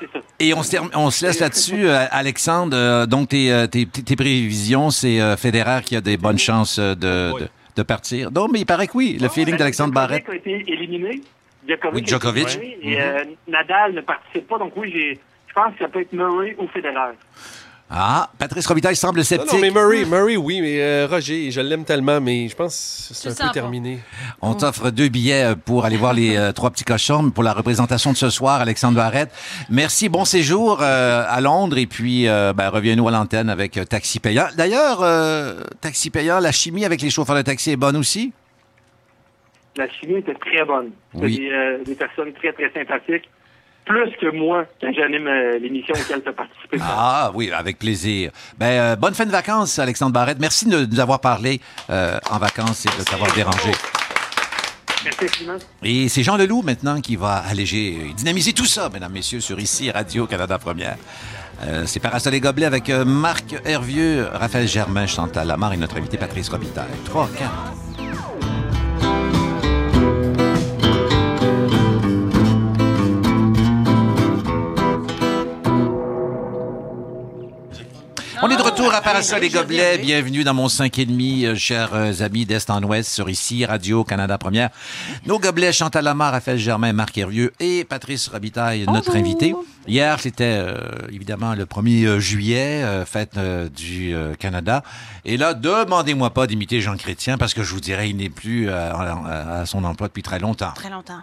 C'est 0.00 0.10
ça. 0.12 0.20
Et 0.38 0.54
on 0.54 0.62
se, 0.62 0.70
term- 0.70 0.90
on 0.94 1.10
se 1.10 1.26
laisse 1.26 1.40
là-dessus, 1.40 1.86
euh, 1.88 2.06
Alexandre. 2.10 2.76
Euh, 2.76 3.06
donc, 3.06 3.28
tes, 3.28 3.52
euh, 3.52 3.66
tes, 3.66 3.86
tes 3.86 4.16
prévisions, 4.16 4.90
c'est 4.90 5.20
euh, 5.20 5.36
Federer 5.36 5.80
qui 5.84 5.96
a 5.96 6.00
des 6.00 6.16
bonnes 6.16 6.38
chances 6.38 6.78
de, 6.78 6.94
de, 6.94 7.48
de 7.76 7.82
partir. 7.82 8.30
Non, 8.30 8.48
mais 8.48 8.60
il 8.60 8.66
paraît 8.66 8.86
que 8.86 8.96
oui, 8.96 9.18
le 9.20 9.28
feeling 9.28 9.56
d'Alexandre 9.56 9.92
Barrett. 9.92 10.24
A 10.28 10.34
été 10.34 10.64
éliminé. 10.66 11.20
Djokovic. 11.68 11.94
Oui, 11.94 12.06
Djokovic. 12.06 12.56
éliminé, 12.56 12.92
Et 12.94 13.00
euh, 13.02 13.24
Nadal 13.48 13.92
ne 13.94 14.00
participe 14.00 14.48
pas. 14.48 14.58
Donc 14.58 14.72
oui, 14.76 14.90
j'ai. 14.92 15.18
Je 15.48 15.52
pense 15.52 15.72
que 15.74 15.80
ça 15.80 15.88
peut 15.88 16.00
être 16.00 16.12
Murray 16.12 16.54
ou 16.58 16.68
Federer. 16.68 17.12
Ah, 17.92 18.30
Patrice 18.38 18.66
Robitaille 18.68 18.94
semble 18.94 19.24
sceptique. 19.24 19.52
non, 19.52 19.58
mais 19.58 19.70
Murray, 19.70 20.04
Murray, 20.04 20.36
oui, 20.36 20.60
mais 20.60 20.80
euh, 20.80 21.08
Roger, 21.10 21.50
je 21.50 21.60
l'aime 21.60 21.84
tellement, 21.84 22.20
mais 22.20 22.46
je 22.46 22.54
pense 22.54 23.06
que 23.08 23.14
c'est 23.14 23.28
un 23.30 23.32
peu 23.34 23.38
pas. 23.48 23.50
terminé. 23.52 23.98
On 24.40 24.54
t'offre 24.54 24.90
deux 24.90 25.08
billets 25.08 25.42
euh, 25.44 25.54
pour 25.56 25.84
aller 25.84 25.96
voir 25.96 26.12
les 26.14 26.36
euh, 26.36 26.52
trois 26.52 26.70
petits 26.70 26.84
cochons 26.84 27.30
pour 27.30 27.42
la 27.42 27.52
représentation 27.52 28.12
de 28.12 28.16
ce 28.16 28.30
soir, 28.30 28.60
Alexandre 28.60 28.94
Barrette. 28.94 29.32
Merci, 29.70 30.08
bon 30.08 30.24
séjour 30.24 30.78
euh, 30.82 31.24
à 31.28 31.40
Londres 31.40 31.78
et 31.78 31.86
puis 31.86 32.28
euh, 32.28 32.52
ben, 32.52 32.68
reviens-nous 32.68 33.08
à 33.08 33.10
l'antenne 33.10 33.50
avec 33.50 33.76
euh, 33.76 33.84
Taxi 33.84 34.20
Payant. 34.20 34.46
D'ailleurs, 34.56 35.00
euh, 35.02 35.64
Taxi 35.80 36.10
Payant, 36.10 36.38
la 36.38 36.52
chimie 36.52 36.84
avec 36.84 37.02
les 37.02 37.10
chauffeurs 37.10 37.34
de 37.36 37.42
taxi 37.42 37.72
est 37.72 37.76
bonne 37.76 37.96
aussi? 37.96 38.32
La 39.76 39.88
chimie 39.88 40.16
était 40.18 40.34
très 40.34 40.64
bonne. 40.64 40.90
C'était 41.12 41.24
Oui. 41.26 41.38
des, 41.38 41.50
euh, 41.50 41.84
des 41.84 41.94
personnes 41.96 42.32
très, 42.34 42.52
très 42.52 42.70
sympathiques. 42.72 43.28
Plus 43.84 44.10
que 44.20 44.30
moi, 44.36 44.66
quand 44.80 44.92
j'anime 44.92 45.26
euh, 45.26 45.58
l'émission 45.58 45.94
auquel 45.94 46.22
tu 46.22 46.28
as 46.28 46.32
participé. 46.32 46.78
Ah 46.80 47.30
oui, 47.34 47.50
avec 47.50 47.78
plaisir. 47.78 48.30
Ben, 48.58 48.66
euh, 48.66 48.96
bonne 48.96 49.14
fin 49.14 49.26
de 49.26 49.30
vacances, 49.30 49.78
Alexandre 49.78 50.12
Barrette. 50.12 50.38
Merci 50.38 50.66
de 50.68 50.86
nous 50.86 51.00
avoir 51.00 51.20
parlé 51.20 51.60
euh, 51.88 52.18
en 52.30 52.38
vacances 52.38 52.86
et 52.86 52.98
de 52.98 53.04
t'avoir 53.04 53.32
dérangé. 53.34 53.70
Merci 55.04 55.24
infiniment. 55.24 55.58
Et 55.82 56.08
c'est 56.08 56.22
Jean 56.22 56.36
Leloup 56.36 56.62
maintenant 56.62 57.00
qui 57.00 57.16
va 57.16 57.36
alléger 57.36 57.94
et 57.94 58.12
dynamiser 58.14 58.52
tout 58.52 58.66
ça, 58.66 58.90
mesdames, 58.92 59.12
messieurs, 59.12 59.40
sur 59.40 59.58
ici 59.58 59.90
Radio-Canada 59.90 60.58
Première. 60.58 60.96
C'est 61.84 62.00
Parasol 62.00 62.32
et 62.34 62.40
Gobelet 62.40 62.64
avec 62.64 62.88
Marc 62.88 63.54
Hervieux, 63.66 64.26
Raphaël 64.32 64.66
Germain, 64.66 65.06
Chantal 65.06 65.46
Lamar 65.46 65.74
et 65.74 65.76
notre 65.76 65.98
invité 65.98 66.16
Patrice 66.16 66.48
Robitaille. 66.48 66.86
3, 67.04 67.28
4. 67.38 67.50
On 78.42 78.48
est 78.48 78.56
de 78.56 78.62
retour 78.62 78.94
à 78.94 79.02
Parasol 79.02 79.44
et 79.44 79.50
Gobelets. 79.50 79.98
Bienvenue 79.98 80.44
dans 80.44 80.54
mon 80.54 80.66
5,5, 80.68 81.44
euh, 81.44 81.54
chers 81.54 81.92
euh, 81.94 82.12
amis 82.20 82.46
d'Est 82.46 82.70
en 82.70 82.82
Ouest, 82.82 83.10
sur 83.12 83.28
ici, 83.28 83.66
Radio-Canada 83.66 84.38
Première. 84.38 84.70
Nos 85.26 85.38
gobelets, 85.38 85.72
Chantal 85.72 86.04
Lamar, 86.04 86.32
Raphaël 86.32 86.56
Germain, 86.58 86.94
Marc 86.94 87.18
Hervieux 87.18 87.52
et 87.60 87.84
Patrice 87.84 88.28
Robitaille, 88.28 88.86
notre 88.86 89.14
invité. 89.14 89.54
Hier, 89.86 90.18
c'était 90.20 90.44
euh, 90.58 90.74
évidemment 91.12 91.54
le 91.54 91.66
1er 91.66 92.06
euh, 92.06 92.18
juillet, 92.18 92.82
euh, 92.82 93.04
fête 93.04 93.36
euh, 93.36 93.68
du 93.68 94.14
euh, 94.14 94.34
Canada. 94.34 94.82
Et 95.26 95.36
là, 95.36 95.52
demandez-moi 95.52 96.30
pas 96.30 96.46
d'imiter 96.46 96.80
Jean 96.80 96.96
Chrétien 96.96 97.36
parce 97.36 97.52
que 97.52 97.62
je 97.62 97.74
vous 97.74 97.80
dirais, 97.80 98.08
il 98.08 98.16
n'est 98.16 98.30
plus 98.30 98.70
euh, 98.70 98.92
à, 98.92 99.60
à 99.60 99.66
son 99.66 99.84
emploi 99.84 100.08
depuis 100.08 100.22
très 100.22 100.38
longtemps. 100.38 100.72
Très 100.74 100.90
longtemps. 100.90 101.20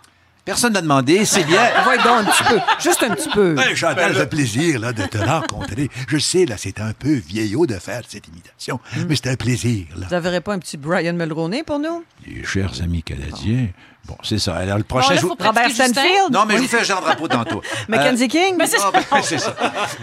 Personne 0.48 0.72
n'a 0.72 0.82
demandé, 0.82 1.26
c'est 1.26 1.44
bien. 1.44 1.62
Va 1.86 1.98
donc 1.98 2.08
un 2.08 2.24
petit 2.24 2.44
peu. 2.46 2.60
Juste 2.80 3.04
un 3.04 3.14
petit 3.14 3.28
peu. 3.28 3.58
Hey, 3.60 3.76
Chantal, 3.76 4.16
fait 4.16 4.28
plaisir 4.28 4.80
là, 4.80 4.94
de 4.94 5.04
te 5.04 5.18
rencontrer. 5.18 5.90
Je 6.08 6.18
sais, 6.18 6.46
là, 6.46 6.56
c'est 6.58 6.80
un 6.80 6.94
peu 6.94 7.16
vieillot 7.16 7.66
de 7.66 7.74
faire 7.74 8.04
cette 8.08 8.30
imitation, 8.30 8.80
mais 9.10 9.18
c'est 9.18 9.28
un 9.28 9.36
plaisir. 9.36 9.88
Là. 9.98 10.06
Vous 10.08 10.16
n'averez 10.16 10.40
pas 10.40 10.54
un 10.54 10.60
petit 10.60 10.78
Brian 10.78 11.12
Mulroney 11.12 11.64
pour 11.64 11.80
nous? 11.80 12.06
Les 12.26 12.46
chers 12.46 12.82
amis 12.82 13.04
canadiens. 13.04 13.68
Bon, 14.08 14.16
c'est 14.24 14.40
ça. 14.40 14.56
Alors, 14.56 14.78
le 14.78 14.84
prochain 14.86 15.10
Bon, 15.10 15.16
là, 15.16 15.20
jour. 15.22 15.36
faut 15.38 15.46
Robert. 15.48 15.70
Stanfield? 15.70 16.32
Non, 16.32 16.46
mais 16.46 16.56
je 16.56 16.62
vous 16.62 16.68
fais 16.70 16.86
Jean 16.86 17.02
Drapeau 17.02 17.28
tantôt. 17.28 17.62
Mackenzie 17.90 18.30
King? 18.30 18.56
Ah, 18.58 18.92
ben, 18.94 19.22
c'est 19.22 19.38
ça. 19.38 19.54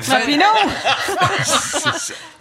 Fin- 0.00 0.20
Pinot? 0.26 0.44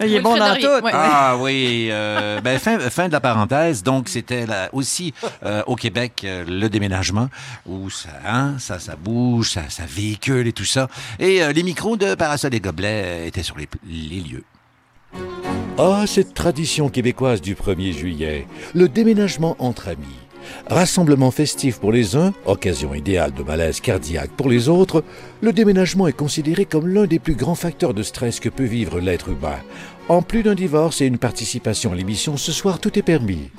Il 0.00 0.14
est 0.14 0.20
bon 0.20 0.36
dans 0.36 0.54
tout. 0.56 0.86
Ah 0.92 1.36
oui, 1.38 1.88
euh, 1.90 2.40
ben, 2.42 2.58
fin, 2.58 2.78
fin 2.78 3.08
de 3.08 3.12
la 3.12 3.20
parenthèse. 3.20 3.82
Donc, 3.82 4.08
c'était 4.10 4.44
là 4.46 4.68
aussi 4.72 5.14
euh, 5.44 5.62
au 5.66 5.74
Québec 5.76 6.20
euh, 6.24 6.44
le 6.46 6.68
déménagement 6.68 7.28
où 7.66 7.88
ça, 7.88 8.10
hein, 8.26 8.56
ça, 8.58 8.78
ça 8.78 8.94
bouge, 8.96 9.50
ça, 9.52 9.62
ça 9.70 9.84
véhicule 9.88 10.46
et 10.46 10.52
tout 10.52 10.64
ça. 10.66 10.88
Et 11.18 11.42
euh, 11.42 11.52
les 11.52 11.62
micros 11.62 11.96
de 11.96 12.14
Parasol 12.14 12.54
et 12.54 12.60
Gobelets 12.60 13.02
euh, 13.06 13.26
étaient 13.26 13.42
sur 13.42 13.56
les, 13.56 13.68
les 13.88 14.20
lieux. 14.20 14.44
Ah, 15.78 16.04
cette 16.06 16.34
tradition 16.34 16.88
québécoise 16.88 17.40
du 17.40 17.54
1er 17.54 17.92
juillet, 17.96 18.46
le 18.74 18.88
déménagement 18.88 19.56
entre 19.58 19.88
amis. 19.88 20.18
Rassemblement 20.68 21.30
festif 21.30 21.78
pour 21.78 21.92
les 21.92 22.16
uns, 22.16 22.32
occasion 22.46 22.94
idéale 22.94 23.32
de 23.32 23.42
malaise 23.42 23.80
cardiaque 23.80 24.30
pour 24.36 24.48
les 24.48 24.68
autres, 24.68 25.04
le 25.40 25.52
déménagement 25.52 26.06
est 26.06 26.12
considéré 26.12 26.64
comme 26.64 26.88
l'un 26.88 27.06
des 27.06 27.18
plus 27.18 27.34
grands 27.34 27.54
facteurs 27.54 27.94
de 27.94 28.02
stress 28.02 28.40
que 28.40 28.48
peut 28.48 28.64
vivre 28.64 29.00
l'être 29.00 29.28
humain. 29.28 29.58
En 30.08 30.22
plus 30.22 30.42
d'un 30.42 30.54
divorce 30.54 31.00
et 31.00 31.06
une 31.06 31.18
participation 31.18 31.92
à 31.92 31.94
l'émission, 31.94 32.36
ce 32.36 32.52
soir 32.52 32.78
tout 32.78 32.98
est 32.98 33.02
permis. 33.02 33.50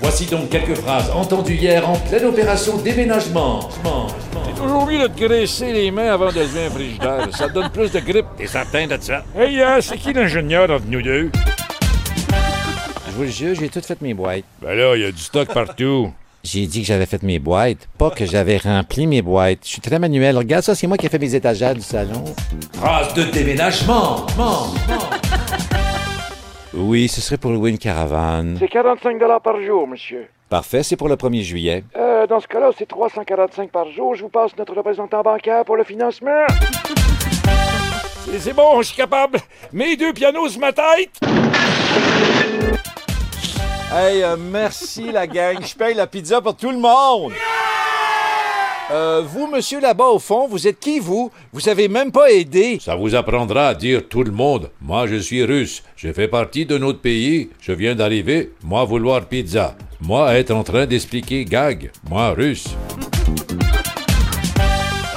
Voici 0.00 0.26
donc 0.26 0.50
quelques 0.50 0.76
phrases 0.76 1.10
entendues 1.10 1.54
hier 1.54 1.88
en 1.88 1.96
pleine 1.96 2.26
opération 2.26 2.76
déménagement. 2.78 3.68
Toujours 4.56 4.86
mieux 4.86 5.00
de 5.00 5.06
te 5.08 5.26
graisser 5.26 5.72
les 5.72 5.90
mains 5.90 6.12
avant 6.12 6.30
de 6.30 6.38
lever 6.38 6.66
un 6.66 6.70
frigidaire. 6.70 7.28
Ça 7.32 7.48
te 7.48 7.54
donne 7.54 7.70
plus 7.70 7.90
de 7.90 8.00
grippe. 8.00 8.26
T'es 8.36 8.46
certain 8.46 8.86
de 8.86 8.96
ça? 9.00 9.24
Hey, 9.36 9.60
euh, 9.60 9.80
c'est 9.80 9.98
qui 9.98 10.12
l'ingénieur 10.12 10.70
entre 10.70 10.86
nous 10.88 11.02
deux? 11.02 11.30
Je 13.16 13.22
vous 13.22 13.24
le 13.28 13.30
jure, 13.32 13.54
j'ai 13.58 13.70
tout 13.70 13.80
fait 13.80 13.98
mes 14.02 14.12
boîtes. 14.12 14.44
Ben 14.60 14.74
là, 14.74 14.94
il 14.94 15.00
y 15.00 15.04
a 15.06 15.10
du 15.10 15.22
stock 15.22 15.48
partout. 15.50 16.12
J'ai 16.44 16.66
dit 16.66 16.82
que 16.82 16.86
j'avais 16.86 17.06
fait 17.06 17.22
mes 17.22 17.38
boîtes, 17.38 17.88
pas 17.96 18.10
que 18.10 18.26
j'avais 18.26 18.58
rempli 18.58 19.06
mes 19.06 19.22
boîtes. 19.22 19.60
Je 19.64 19.68
suis 19.70 19.80
très 19.80 19.98
manuel. 19.98 20.36
Regarde 20.36 20.62
ça, 20.62 20.74
c'est 20.74 20.86
moi 20.86 20.98
qui 20.98 21.06
ai 21.06 21.08
fait 21.08 21.18
mes 21.18 21.34
étagères 21.34 21.74
du 21.74 21.80
salon. 21.80 22.22
Phrase 22.74 23.14
de 23.14 23.22
déménagement. 23.22 24.26
Oui, 26.74 27.08
ce 27.08 27.22
serait 27.22 27.38
pour 27.38 27.52
louer 27.52 27.70
une 27.70 27.78
caravane. 27.78 28.58
C'est 28.60 28.68
45 28.68 29.18
par 29.42 29.62
jour, 29.62 29.88
monsieur. 29.88 30.26
Parfait, 30.50 30.82
c'est 30.82 30.96
pour 30.96 31.08
le 31.08 31.16
1er 31.16 31.40
juillet. 31.42 31.84
Euh, 31.96 32.26
dans 32.26 32.40
ce 32.40 32.46
cas-là, 32.48 32.68
c'est 32.78 32.86
345 32.86 33.70
par 33.70 33.90
jour. 33.92 34.14
Je 34.14 34.24
vous 34.24 34.28
passe 34.28 34.50
notre 34.58 34.74
représentant 34.74 35.22
bancaire 35.22 35.64
pour 35.64 35.76
le 35.78 35.84
financement. 35.84 36.46
C'est- 38.26 38.40
C'est 38.40 38.52
bon, 38.52 38.82
je 38.82 38.88
suis 38.88 38.96
capable. 38.96 39.38
Mes 39.72 39.96
deux 39.96 40.12
pianos 40.12 40.50
sur 40.50 40.60
ma 40.60 40.72
tête. 40.72 41.18
Hey, 43.92 44.22
euh, 44.24 44.36
merci 44.36 45.12
la 45.12 45.28
gang. 45.28 45.58
Je 45.64 45.74
paye 45.74 45.94
la 45.94 46.08
pizza 46.08 46.40
pour 46.40 46.56
tout 46.56 46.70
le 46.70 46.78
monde. 46.78 47.32
Euh, 48.90 49.22
vous, 49.24 49.46
monsieur 49.46 49.80
là-bas 49.80 50.06
au 50.06 50.18
fond, 50.18 50.48
vous 50.48 50.66
êtes 50.66 50.80
qui, 50.80 50.98
vous? 50.98 51.30
Vous 51.52 51.60
savez 51.60 51.86
même 51.86 52.10
pas 52.10 52.30
aider. 52.30 52.78
Ça 52.80 52.96
vous 52.96 53.14
apprendra 53.14 53.68
à 53.68 53.74
dire 53.74 54.08
tout 54.08 54.24
le 54.24 54.32
monde. 54.32 54.70
Moi, 54.80 55.06
je 55.06 55.16
suis 55.16 55.44
russe. 55.44 55.84
Je 55.94 56.12
fais 56.12 56.26
partie 56.28 56.66
de 56.66 56.78
notre 56.78 57.00
pays. 57.00 57.50
Je 57.60 57.72
viens 57.72 57.94
d'arriver. 57.94 58.52
Moi, 58.64 58.84
vouloir 58.84 59.26
pizza. 59.26 59.76
Moi, 60.00 60.34
être 60.34 60.50
en 60.50 60.64
train 60.64 60.86
d'expliquer 60.86 61.44
gag. 61.44 61.90
Moi, 62.10 62.30
russe. 62.30 62.68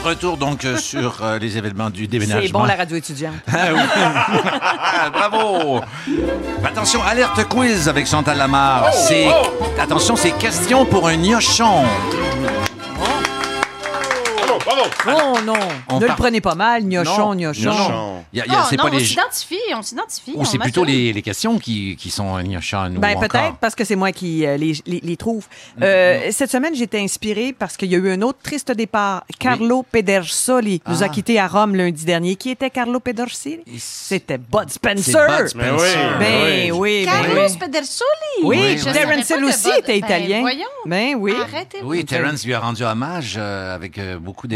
Retour 0.03 0.37
donc 0.37 0.65
euh, 0.65 0.77
sur 0.77 1.23
euh, 1.23 1.39
les 1.39 1.57
événements 1.57 1.89
du 1.89 2.07
déménagement. 2.07 2.41
C'est 2.45 2.51
bon, 2.51 2.63
la 2.63 2.75
radio 2.75 2.95
étudiante. 2.95 3.35
Ah 3.51 3.67
oui. 3.73 3.81
Bravo! 5.13 5.81
Attention, 6.63 7.03
alerte 7.03 7.43
quiz 7.45 7.89
avec 7.89 8.07
Chantal 8.07 8.37
Lamar. 8.37 8.93
c'est 8.93 9.27
attention, 9.79 10.15
c'est 10.15 10.31
question 10.31 10.85
pour 10.85 11.07
un 11.07 11.17
gnochon. 14.75 15.17
Oh 15.35 15.37
non! 15.45 15.53
On 15.89 15.99
ne 15.99 16.05
part- 16.07 16.17
le 16.17 16.21
prenez 16.23 16.41
pas 16.41 16.55
mal, 16.55 16.83
gnochon, 16.83 17.33
Non, 17.33 17.35
gnochon. 17.35 17.61
gnochon. 17.71 18.23
Y 18.33 18.41
a- 18.41 18.45
y 18.45 18.49
a- 18.49 18.51
Non, 18.53 18.63
c'est 18.69 18.77
non, 18.77 18.83
pas 18.83 18.89
on 18.89 18.97
les 18.97 19.03
s'identifie, 19.05 19.57
on 19.75 19.81
s'identifie. 19.81 20.33
ou 20.35 20.45
c'est 20.45 20.57
plutôt 20.57 20.81
m'assume. 20.81 20.95
les, 20.97 21.13
les 21.13 21.21
questions 21.21 21.57
qui, 21.59 21.95
qui 21.97 22.09
sont 22.11 22.39
gnochons 22.41 22.93
ou 22.95 22.99
Ben 22.99 23.15
encore- 23.17 23.27
peut-être 23.29 23.55
parce 23.59 23.75
que 23.75 23.83
c'est 23.83 23.95
moi 23.95 24.11
qui 24.11 24.45
euh, 24.45 24.57
les, 24.57 24.73
les- 24.85 25.01
les 25.03 25.17
trouve. 25.17 25.45
Euh, 25.81 26.27
Cette 26.31 26.51
semaine, 26.51 26.75
j'étais 26.75 26.99
inspirée 26.99 27.53
parce 27.57 27.75
qu'il 27.77 27.91
y 27.91 27.95
a 27.95 27.97
eu 27.97 28.11
un 28.11 28.21
autre 28.21 28.39
triste 28.43 28.71
départ. 28.71 29.23
Carlo 29.39 29.83
Pedersoli 29.91 30.81
nous 30.87 31.01
a 31.03 31.05
Ah. 31.05 31.09
quittés 31.09 31.39
à 31.39 31.47
Rome 31.47 31.75
lundi 31.75 32.05
dernier. 32.05 32.35
Qui 32.35 32.51
était 32.51 32.69
Carlo 32.69 32.99
Pedersoli? 32.99 33.59
Il- 33.65 33.79
C'était 33.79 34.37
Bud 34.37 34.65
C'est 34.67 34.73
Spencer. 34.75 35.27
Bud 35.39 35.47
Spencer. 35.47 36.17
Ben 36.19 36.71
oui, 36.73 37.05
ben 37.05 37.11
Carlos 37.11 37.47
oui. 37.49 37.57
Pedersoli? 37.59 38.43
Oui, 38.43 38.77
Je 38.77 38.83
Terence 38.89 39.29
Hill 39.29 39.35
que 39.37 39.45
aussi 39.45 39.69
était 39.77 39.99
Ben, 39.99 40.05
italien. 40.05 40.39
voyons. 40.41 40.65
Ben 40.85 41.15
oui. 41.15 41.33
Arrêtez. 41.41 41.79
Oui, 41.83 42.05
Terence 42.05 42.45
lui 42.45 42.53
a 42.53 42.59
rendu 42.59 42.83
hommage 42.83 43.35
euh, 43.37 43.75
avec 43.75 43.97
euh, 43.97 44.17
beaucoup 44.19 44.47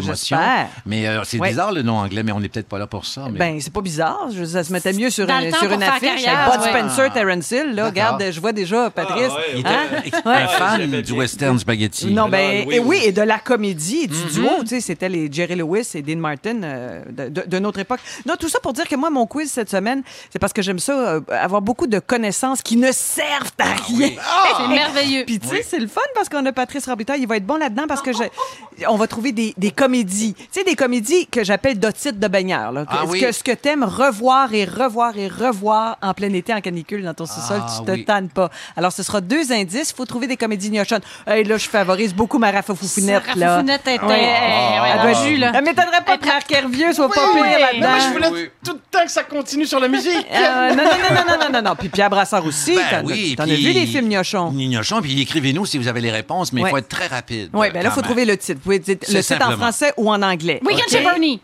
mais 0.85 1.07
euh, 1.07 1.23
c'est 1.23 1.39
bizarre 1.39 1.71
le 1.71 1.81
nom 1.81 1.97
anglais, 1.97 2.23
mais 2.23 2.31
on 2.31 2.39
n'est 2.39 2.49
peut-être 2.49 2.67
pas 2.67 2.79
là 2.79 2.87
pour 2.87 3.05
ça. 3.05 3.27
Mais... 3.31 3.39
Ben, 3.39 3.61
c'est 3.61 3.73
pas 3.73 3.81
bizarre. 3.81 4.27
Ça 4.45 4.63
se 4.63 4.71
mettait 4.71 4.93
mieux 4.93 5.09
sur, 5.09 5.29
une, 5.29 5.53
sur 5.53 5.71
une 5.71 5.83
affiche. 5.83 6.23
Carrière, 6.23 6.51
Bud 6.51 6.61
Spencer. 6.61 7.07
Ah. 7.09 7.13
Terence 7.13 7.51
Hill, 7.51 7.75
là, 7.75 7.85
regarde, 7.85 8.23
je 8.31 8.39
vois 8.39 8.51
déjà 8.51 8.89
Patrice. 8.89 9.31
Hein? 9.31 9.41
Il 9.53 9.59
était 9.59 10.19
un 10.25 10.47
fan 10.47 11.01
du 11.01 11.11
western 11.11 11.59
spaghetti. 11.59 12.11
Non, 12.11 12.29
ben, 12.29 12.69
et 12.69 12.79
oui, 12.79 13.01
et 13.03 13.11
de 13.11 13.21
la 13.21 13.39
comédie, 13.39 14.07
du 14.07 14.15
mm-hmm. 14.15 14.33
duo, 14.33 14.49
tu 14.61 14.67
sais, 14.67 14.81
c'était 14.81 15.09
les 15.09 15.31
Jerry 15.31 15.55
Lewis 15.55 15.91
et 15.95 16.01
Dean 16.01 16.17
Martin 16.17 16.63
euh, 16.63 17.03
de, 17.09 17.29
de, 17.29 17.43
de, 17.47 17.59
notre 17.59 17.79
époque. 17.79 17.99
Non, 18.25 18.35
tout 18.39 18.49
ça 18.49 18.59
pour 18.59 18.73
dire 18.73 18.87
que 18.87 18.95
moi, 18.95 19.09
mon 19.09 19.25
quiz 19.25 19.51
cette 19.51 19.69
semaine, 19.69 20.03
c'est 20.31 20.39
parce 20.39 20.53
que 20.53 20.61
j'aime 20.61 20.79
ça, 20.79 20.93
euh, 20.93 21.21
avoir 21.29 21.61
beaucoup 21.61 21.87
de 21.87 21.99
connaissances 21.99 22.61
qui 22.61 22.77
ne 22.77 22.91
servent 22.91 23.51
à 23.59 23.65
ah 23.65 23.75
rien. 23.87 24.11
Ah! 24.19 24.43
C'est 24.57 24.67
merveilleux. 24.67 25.25
Puis 25.25 25.39
tu 25.39 25.47
sais, 25.47 25.63
c'est 25.63 25.79
le 25.79 25.87
fun 25.87 26.01
parce 26.15 26.29
qu'on 26.29 26.45
a 26.45 26.51
Patrice 26.51 26.87
Robitaille, 26.87 27.21
il 27.21 27.27
va 27.27 27.37
être 27.37 27.45
bon 27.45 27.57
là-dedans 27.57 27.85
parce 27.87 28.01
que 28.01 28.13
je, 28.13 28.23
on 28.87 28.95
va 28.95 29.07
trouver 29.07 29.31
des, 29.31 29.53
des 29.57 29.71
comédies. 29.71 30.33
Tu 30.35 30.47
sais, 30.51 30.63
des 30.63 30.75
comédies 30.75 31.27
que 31.27 31.43
j'appelle 31.43 31.79
d'otites 31.79 32.19
de 32.19 32.27
baigneur. 32.27 32.71
Là. 32.71 32.85
Ah, 32.87 33.03
ce, 33.11 33.19
que, 33.19 33.31
ce 33.31 33.43
que 33.43 33.51
t'aimes 33.51 33.83
revoir 33.83 34.53
et 34.53 34.65
revoir 34.65 35.17
et 35.17 35.27
revoir 35.27 35.97
en 36.01 36.13
plein 36.13 36.31
été, 36.33 36.53
en 36.53 36.61
canicule, 36.61 37.03
dans 37.03 37.13
ton 37.13 37.25
sous-sol, 37.25 37.61
ah, 37.61 37.75
tu 37.77 37.85
te 37.85 38.05
tannes 38.05 38.29
pas. 38.29 38.49
Alors, 38.75 38.91
ce 38.91 39.03
sera 39.03 39.21
deux 39.21 39.51
indices. 39.51 39.91
Il 39.91 39.95
faut 39.95 40.05
trouver 40.05 40.27
des 40.27 40.37
comédies 40.37 40.69
gnochonnes. 40.69 41.01
Hey, 41.27 41.43
là, 41.43 41.57
je 41.57 41.67
favorise 41.67 42.13
beaucoup 42.13 42.37
ma 42.37 42.51
Rafa 42.51 42.75
Foufounette. 42.75 43.35
Là. 43.35 43.55
Foufounette 43.55 43.81
était... 43.81 43.99
Ah. 44.01 44.99
ah. 45.03 45.51
Elle 45.53 45.63
m'étonnerait 45.63 46.03
pas 46.05 46.17
que 46.17 46.25
Marc 46.25 46.51
Hervieux 46.51 46.93
soit 46.93 47.09
pas 47.09 47.33
pire 47.33 47.59
là-dedans. 47.59 47.99
Je 47.99 48.13
voulais 48.13 48.51
tout 48.63 48.73
le 48.73 48.79
temps 48.91 49.05
que 49.05 49.11
ça 49.11 49.23
continue 49.23 49.65
sur 49.65 49.79
la 49.79 49.87
musique. 49.87 50.27
Euh, 50.31 50.69
non, 50.75 50.83
non, 50.83 50.83
non, 50.83 51.37
non, 51.39 51.53
non, 51.53 51.69
non, 51.69 51.75
Puis 51.75 51.89
Pierre 51.89 52.09
Brassard 52.09 52.45
aussi. 52.45 52.75
Ben, 52.75 53.35
t'en 53.35 53.43
as 53.43 53.55
vu 53.55 53.73
des 53.73 53.85
films 53.85 54.09
gnochons? 54.09 54.51
Gnochons, 54.51 55.01
puis 55.01 55.21
écrivez-nous 55.21 55.65
si 55.65 55.77
vous 55.77 55.87
avez 55.87 56.01
les 56.01 56.11
réponses, 56.11 56.53
mais 56.53 56.61
il 56.61 56.67
faut 56.67 56.77
être 56.77 56.89
très 56.89 57.07
rapide. 57.07 57.49
Oui, 57.53 57.69
bien 57.71 57.83
là, 57.83 57.89
il 57.89 57.93
faut 57.93 58.01
trouver 58.01 58.25
le 58.25 58.37
titre 58.37 58.61
pouvez 58.63 58.81
le 58.87 59.21
site 59.21 59.41
en 59.41 59.51
français 59.51 59.93
ou 59.97 60.09
en 60.09 60.21
anglais. 60.21 60.59
Weekend 60.63 60.87
okay. 60.87 60.97
chez 60.97 61.03
Bernie. 61.03 61.41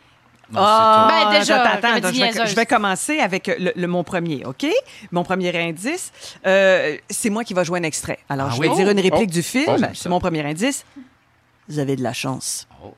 Oh, 0.51 0.55
ben, 0.55 1.39
déjà, 1.39 1.62
attends, 1.63 2.12
je, 2.12 2.19
vais, 2.19 2.47
je 2.47 2.55
vais 2.55 2.65
commencer 2.65 3.19
avec 3.19 3.51
le, 3.60 3.88
mon 3.88 4.03
premier, 4.03 4.43
OK? 4.45 4.65
Mon 5.12 5.23
premier 5.23 5.55
indice. 5.55 6.12
Euh, 6.45 6.97
c'est 7.10 7.29
moi 7.29 7.43
qui 7.43 7.53
vais 7.53 7.63
jouer 7.63 7.79
un 7.79 7.84
extrait. 7.84 8.17
Alors, 8.29 8.47
ah 8.51 8.55
je 8.55 8.62
vais 8.62 8.69
dire 8.69 8.89
une 8.89 8.99
réplique 8.99 9.29
oh. 9.29 9.34
du 9.34 9.43
film. 9.43 9.65
Oh, 9.67 9.86
c'est 9.93 10.10
mon 10.10 10.19
premier 10.19 10.43
indice. 10.43 10.86
Vous 11.67 11.77
avez 11.77 11.95
de 11.95 12.01
la 12.01 12.13
chance. 12.13 12.67
Oh, 12.84 12.95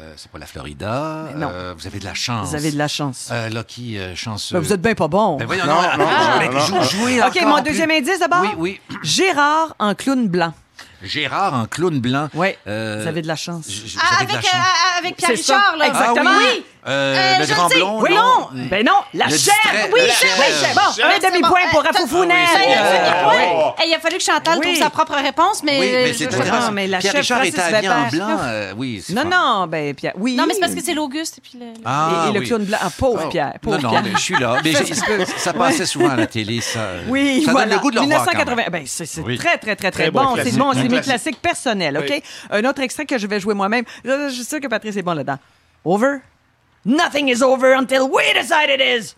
euh, 0.00 0.14
c'est 0.16 0.32
pas 0.32 0.38
la 0.38 0.46
Florida. 0.46 1.28
Non. 1.36 1.50
Euh, 1.52 1.74
vous 1.78 1.86
avez 1.86 2.00
de 2.00 2.04
la 2.04 2.14
chance. 2.14 2.48
Vous 2.48 2.56
avez 2.56 2.72
de 2.72 2.78
la 2.78 2.88
chance. 2.88 3.30
Lucky, 3.52 3.96
chanceux. 4.16 4.56
Ben, 4.56 4.60
vous 4.60 4.72
êtes 4.72 4.82
bien 4.82 4.94
pas 4.94 5.06
bon. 5.06 5.36
Ben, 5.36 5.46
voyons, 5.46 5.66
non, 5.66 5.74
non, 5.74 5.82
non, 5.82 5.98
non, 5.98 6.06
non, 6.06 6.58
non, 6.58 7.18
non, 7.18 7.26
OK, 7.28 7.42
mon 7.42 7.62
deuxième 7.62 7.92
indice 7.92 8.18
d'abord. 8.18 8.42
Oui, 8.56 8.80
oui. 8.90 8.98
Gérard 9.04 9.76
en 9.78 9.94
clown 9.94 10.26
blanc. 10.26 10.54
Gérard 11.02 11.54
en 11.54 11.66
clown 11.66 12.00
blanc. 12.00 12.28
Oui. 12.34 12.48
Euh, 12.66 13.00
vous 13.00 13.08
avez 13.08 13.22
de 13.22 13.26
la 13.26 13.36
chance. 13.36 13.68
Ah, 13.98 14.22
avec, 14.22 14.36
euh, 14.36 15.10
Pierre 15.16 15.30
Richard. 15.30 15.74
Exactement. 15.82 16.30
Ah 16.79 16.79
euh, 16.86 17.14
euh, 17.14 17.38
le 17.40 17.46
grand 17.46 18.00
Oui, 18.00 18.10
non? 18.14 18.48
Ben 18.70 18.84
non, 18.86 18.92
la 19.12 19.28
chèvre. 19.28 19.90
Oui, 19.92 20.00
la 20.06 20.14
chèvre. 20.14 20.34
Ah, 20.78 20.90
oui. 20.96 21.02
Bon, 21.02 21.04
un 21.04 21.30
demi-point 21.30 21.60
pour 21.70 21.80
Euh, 21.80 21.88
Rafoufounet. 21.92 22.44
t'as- 22.54 23.84
Il 23.86 23.94
a 23.94 23.98
fallu 23.98 24.16
que 24.16 24.22
Chantal 24.22 24.60
trouve 24.60 24.76
sa 24.76 24.88
propre 24.90 25.14
réponse, 25.14 25.62
mais. 25.62 25.78
Oui, 25.78 25.90
mais. 25.92 26.50
Non, 26.50 26.70
mais 26.72 26.86
la 26.86 26.98
Pierre 26.98 27.22
chef 27.22 27.38
Richard 27.38 27.74
en 27.74 28.08
blanc. 28.08 28.36
Euh, 28.40 28.72
non, 29.10 29.24
non, 29.24 29.66
ben, 29.66 29.94
Pierre. 29.94 30.12
Oui. 30.16 30.36
Non, 30.36 30.44
mais 30.46 30.54
c'est 30.54 30.60
parce 30.60 30.74
que 30.74 30.82
c'est 30.82 30.94
l'Auguste. 30.94 31.38
et 31.38 31.40
puis 31.40 31.58
le- 31.58 31.66
Ah, 31.84 32.26
Et, 32.28 32.32
le 32.32 32.40
oui. 32.40 32.46
clown 32.46 32.64
blanc. 32.64 32.78
Ah, 32.80 32.88
pauvre 32.96 33.22
oh. 33.26 33.28
Pierre. 33.28 33.54
Non, 33.66 33.78
non, 33.78 34.02
mais 34.02 34.10
je 34.12 34.18
suis 34.18 34.36
là. 34.36 34.56
Mais 34.64 34.72
ça 35.36 35.52
passait 35.52 35.86
souvent 35.86 36.10
à 36.10 36.16
la 36.16 36.26
télé, 36.26 36.60
ça. 36.60 36.80
Oui, 37.08 37.42
ça 37.44 37.66
le 37.66 37.78
goût 37.78 37.90
de 37.90 37.96
le 37.96 38.02
1980. 38.02 38.64
Ben, 38.70 38.82
c'est 38.86 39.06
très, 39.36 39.58
très, 39.58 39.76
très, 39.76 39.90
très, 39.90 40.10
bon. 40.10 40.34
C'est 40.42 40.56
bon, 40.56 40.72
c'est 40.72 40.88
mes 40.88 41.00
classiques 41.00 41.40
personnels, 41.40 41.98
OK? 41.98 42.22
Un 42.50 42.64
autre 42.64 42.80
extrait 42.82 43.04
que 43.04 43.18
je 43.18 43.26
vais 43.26 43.38
jouer 43.40 43.54
moi-même. 43.54 43.84
Je 44.04 44.30
suis 44.30 44.44
sûre 44.44 44.60
que 44.60 44.66
Patrice 44.68 44.96
est 44.96 45.02
bon 45.02 45.12
là-dedans. 45.14 45.38
Over, 45.84 46.16
Nothing 46.84 47.28
is 47.28 47.42
over 47.42 47.72
until 47.72 48.08
we 48.08 48.32
decide 48.32 48.70
it 48.70 48.80
is. 48.80 49.14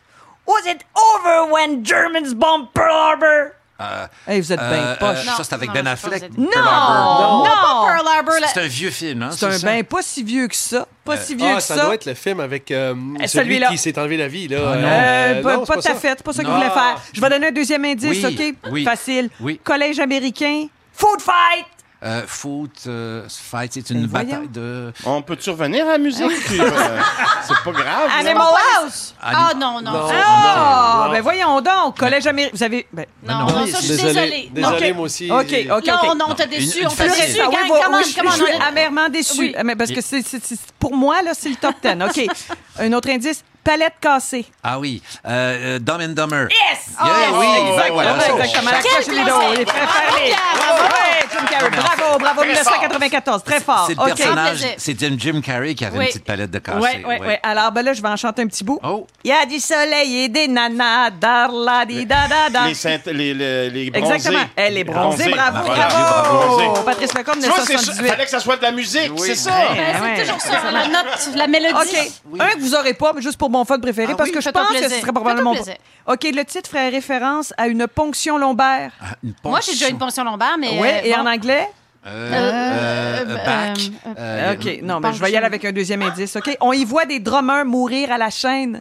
Was 0.47 0.67
it 0.67 0.83
over 0.97 1.53
when 1.53 1.85
Germans 1.85 2.35
bombed 2.35 2.75
Pearl 2.75 2.93
Harbor? 2.93 3.55
Euh, 3.81 4.07
hey, 4.27 4.41
vous 4.41 4.53
êtes 4.53 4.61
euh, 4.61 4.97
poche. 4.97 5.27
Euh, 5.27 5.37
ça, 5.37 5.45
c'est 5.45 5.55
avec 5.55 5.69
non, 5.69 5.75
Ben 5.75 5.87
Affleck. 5.87 6.23
Non, 6.37 6.49
non, 6.55 7.45
non. 7.45 7.87
Pearl 7.87 8.07
Harbor. 8.07 8.35
C'est 8.53 8.61
un 8.61 8.67
vieux 8.67 8.91
film. 8.91 9.23
Hein, 9.23 9.31
c'est 9.33 9.47
un 9.47 9.59
ben 9.59 9.85
pas 9.85 10.03
si 10.03 10.23
vieux 10.23 10.47
que 10.47 10.55
ça. 10.55 10.87
Pas 11.05 11.17
si 11.17 11.35
vieux 11.35 11.47
ah, 11.51 11.57
que 11.57 11.63
ça. 11.63 11.77
Ça 11.77 11.85
doit 11.85 11.95
être 11.95 12.07
le 12.07 12.15
film 12.15 12.41
avec 12.41 12.71
euh, 12.71 12.95
euh, 12.95 13.27
celui 13.27 13.61
qui 13.61 13.79
s'est 13.79 13.99
enlevé 13.99 14.17
la 14.17 14.29
vie. 14.29 14.49
Là. 14.49 14.59
Ah, 14.61 14.77
non. 14.77 14.89
Euh, 14.89 15.57
non. 15.57 15.65
pas 15.65 15.75
tout 15.75 15.89
à 15.89 15.95
fait. 15.95 16.15
C'est 16.17 16.23
pas 16.23 16.33
ça 16.33 16.43
que 16.43 16.49
je 16.49 16.55
voulais 16.55 16.71
faire. 16.71 17.01
Je 17.13 17.21
vais 17.21 17.29
donner 17.29 17.47
un 17.49 17.53
deuxième 17.53 17.85
indice, 17.85 18.25
oui, 18.25 18.55
OK? 18.65 18.71
Oui, 18.73 18.85
Facile. 18.85 19.31
Oui. 19.41 19.61
Collège 19.63 19.99
américain. 19.99 20.67
Food 20.93 21.21
fight! 21.21 21.67
Euh, 22.05 22.23
foot, 22.27 22.71
euh, 22.89 23.23
fight, 23.29 23.73
c'est 23.75 23.91
une 23.91 24.07
bataille 24.07 24.49
de. 24.49 24.93
On 25.05 25.23
peut 25.23 25.37
survenir 25.39 25.87
à 25.87 25.93
la 25.93 25.99
musique? 25.99 26.23
Euh, 26.25 26.99
c'est 27.47 27.63
pas 27.63 27.71
grave. 27.71 28.11
Animal 28.19 28.49
House! 28.83 29.15
Ah 29.23 29.53
non, 29.57 29.81
non. 29.81 29.93
Non, 29.93 30.09
Ah, 30.13 31.05
non. 31.07 31.13
ben 31.13 31.21
voyons 31.23 31.61
donc, 31.61 31.97
collège 31.99 32.27
américain. 32.27 32.57
Vous 32.57 32.63
avez. 32.65 32.89
Ben, 32.93 33.07
non, 33.23 33.47
ben 33.47 33.53
non, 33.53 33.61
non, 33.61 33.67
ça, 33.69 33.79
je 33.81 33.87
suis 33.87 33.97
désolée. 34.03 34.51
Désolé, 34.53 34.91
Non. 34.91 34.97
moi 34.97 35.05
aussi. 35.05 35.31
OK, 35.31 35.55
OK, 35.71 35.77
OK. 35.79 35.87
Non, 35.87 36.15
non, 36.17 36.35
t'as 36.35 36.47
déçu, 36.47 36.85
on 36.85 36.91
t'a 36.91 37.07
déçu, 37.07 37.41
ah 37.41 37.49
oui, 37.49 37.55
gang, 37.69 37.79
comment, 38.17 38.33
oui, 38.35 38.51
amèrement 38.67 39.09
déçu. 39.09 39.39
Oui. 39.39 39.55
Ah, 39.57 39.63
mais 39.63 39.77
parce 39.77 39.93
que 39.93 40.01
c'est, 40.01 40.23
c'est- 40.27 40.59
pour 40.81 40.97
moi, 40.97 41.23
là, 41.23 41.35
c'est 41.35 41.51
le 41.51 41.57
top 41.57 41.77
10. 41.83 41.91
OK. 42.05 42.27
Un 42.81 42.93
autre 42.95 43.11
indice, 43.11 43.45
Palette 43.65 43.95
cassée. 44.01 44.45
Ah 44.63 44.79
oui. 44.79 45.03
Euh, 45.25 45.77
euh, 45.77 45.79
Dumb 45.79 46.01
and 46.01 46.15
Dumber. 46.15 46.49
Yes! 46.51 46.95
Yeah, 47.01 47.31
oh, 47.33 47.37
oui, 47.39 47.47
exactement. 47.71 48.71
Accrochez 48.71 49.11
les 49.11 49.25
dos. 49.25 49.57
Les 49.57 49.65
préférés. 49.65 50.35
Bravo, 50.57 50.83
ouais, 50.83 51.29
Jim 51.31 51.71
Bravo, 51.71 52.19
bravo. 52.19 52.43
1994. 52.43 53.45
Très 53.45 53.61
fort. 53.61 53.85
C'est 53.87 53.95
le 53.95 54.01
okay. 54.03 54.15
personnage. 54.15 54.67
C'est 54.79 55.21
Jim 55.21 55.41
Carrey 55.41 55.75
qui 55.75 55.85
avait 55.85 55.99
une 55.99 56.07
petite 56.07 56.25
palette 56.25 56.51
de 56.51 56.59
cassée. 56.59 56.79
Oui, 56.81 57.05
oui, 57.07 57.17
oui. 57.21 57.35
Alors, 57.43 57.71
ben 57.71 57.83
là, 57.83 57.93
je 57.93 58.03
vais 58.03 58.09
en 58.09 58.17
chanter 58.17 58.43
un 58.43 58.47
petit 58.47 58.65
bout. 58.65 58.81
Oh. 58.83 59.07
Il 59.23 59.29
y 59.29 59.33
a 59.33 59.47
du 59.47 59.61
soleil 59.61 60.25
et 60.25 60.29
des 60.29 60.49
nanas. 60.49 61.11
Darla, 61.11 61.85
di, 61.85 62.05
da, 62.05 62.27
da, 62.29 62.51
da. 62.51 62.67
Les, 62.67 63.13
les, 63.13 63.35
les, 63.35 63.71
les 63.71 63.91
bronzés. 63.91 64.15
Exactement. 64.15 64.45
Eh, 64.57 64.61
Elle 64.61 64.79
est 64.79 64.85
bronzée. 64.85 65.31
Bravo, 65.31 65.69
bravo. 65.69 66.83
Patrice 66.85 67.15
Lecombe, 67.15 67.37
1978. 67.37 68.03
Il 68.03 68.09
fallait 68.09 68.25
que 68.25 68.31
ça 68.31 68.41
soit 68.41 68.57
de 68.57 68.63
la 68.63 68.73
musique. 68.73 69.13
C'est 69.19 69.37
ça. 69.37 69.53
Eh, 69.73 69.77
ben, 69.77 70.17
c'est 70.17 70.23
toujours 70.23 70.41
ça. 70.41 70.71
La 70.73 70.89
note, 70.89 71.37
la 71.37 71.47
mélodie. 71.47 71.75
OK. 71.75 72.41
Un 72.41 72.49
que 72.51 72.61
vous 72.61 72.75
aurez 72.75 72.95
pas, 72.95 73.13
mais 73.15 73.23
juste 73.23 73.39
pour 73.39 73.51
mon 73.53 73.65
fun 73.65 73.79
préféré 73.79 74.13
ah 74.13 74.17
parce 74.17 74.31
que 74.31 74.41
je 74.41 74.51
pense 74.51 74.69
que 74.69 74.83
ce 74.83 75.01
serait 75.01 75.13
probablement. 75.13 75.53
OK, 75.53 76.23
le 76.25 76.45
titre 76.45 76.69
ferait 76.69 76.89
référence 76.89 77.55
à 77.57 77.69
une 77.69 77.87
ponction 77.87 78.39
lombaire. 78.39 78.93
Ah, 79.01 79.15
Moi, 79.45 79.61
j'ai 79.61 79.73
déjà 79.73 79.89
une 79.89 79.99
ponction 79.99 80.25
lombaire, 80.25 80.57
mais. 80.59 80.81
Oui, 80.81 80.89
et 81.05 81.15
euh, 81.15 81.19
en 81.19 81.27
anglais? 81.27 81.69
Euh, 82.05 82.33
euh, 82.33 83.25
euh, 83.25 83.37
euh 83.39 84.55
back. 84.57 84.59
OK, 84.59 84.83
non, 84.83 84.99
mais 84.99 85.13
je 85.13 85.21
vais 85.21 85.31
y 85.31 85.37
aller 85.37 85.47
avec 85.47 85.65
un 85.65 85.73
deuxième 85.73 86.03
indice. 86.03 86.35
OK, 86.35 86.57
on 86.61 86.73
y 86.73 86.85
voit 86.85 87.05
des 87.05 87.21
drummers 87.21 87.65
mourir 87.65 88.11
à 88.11 88.19
la 88.19 88.31
chaîne. 88.31 88.81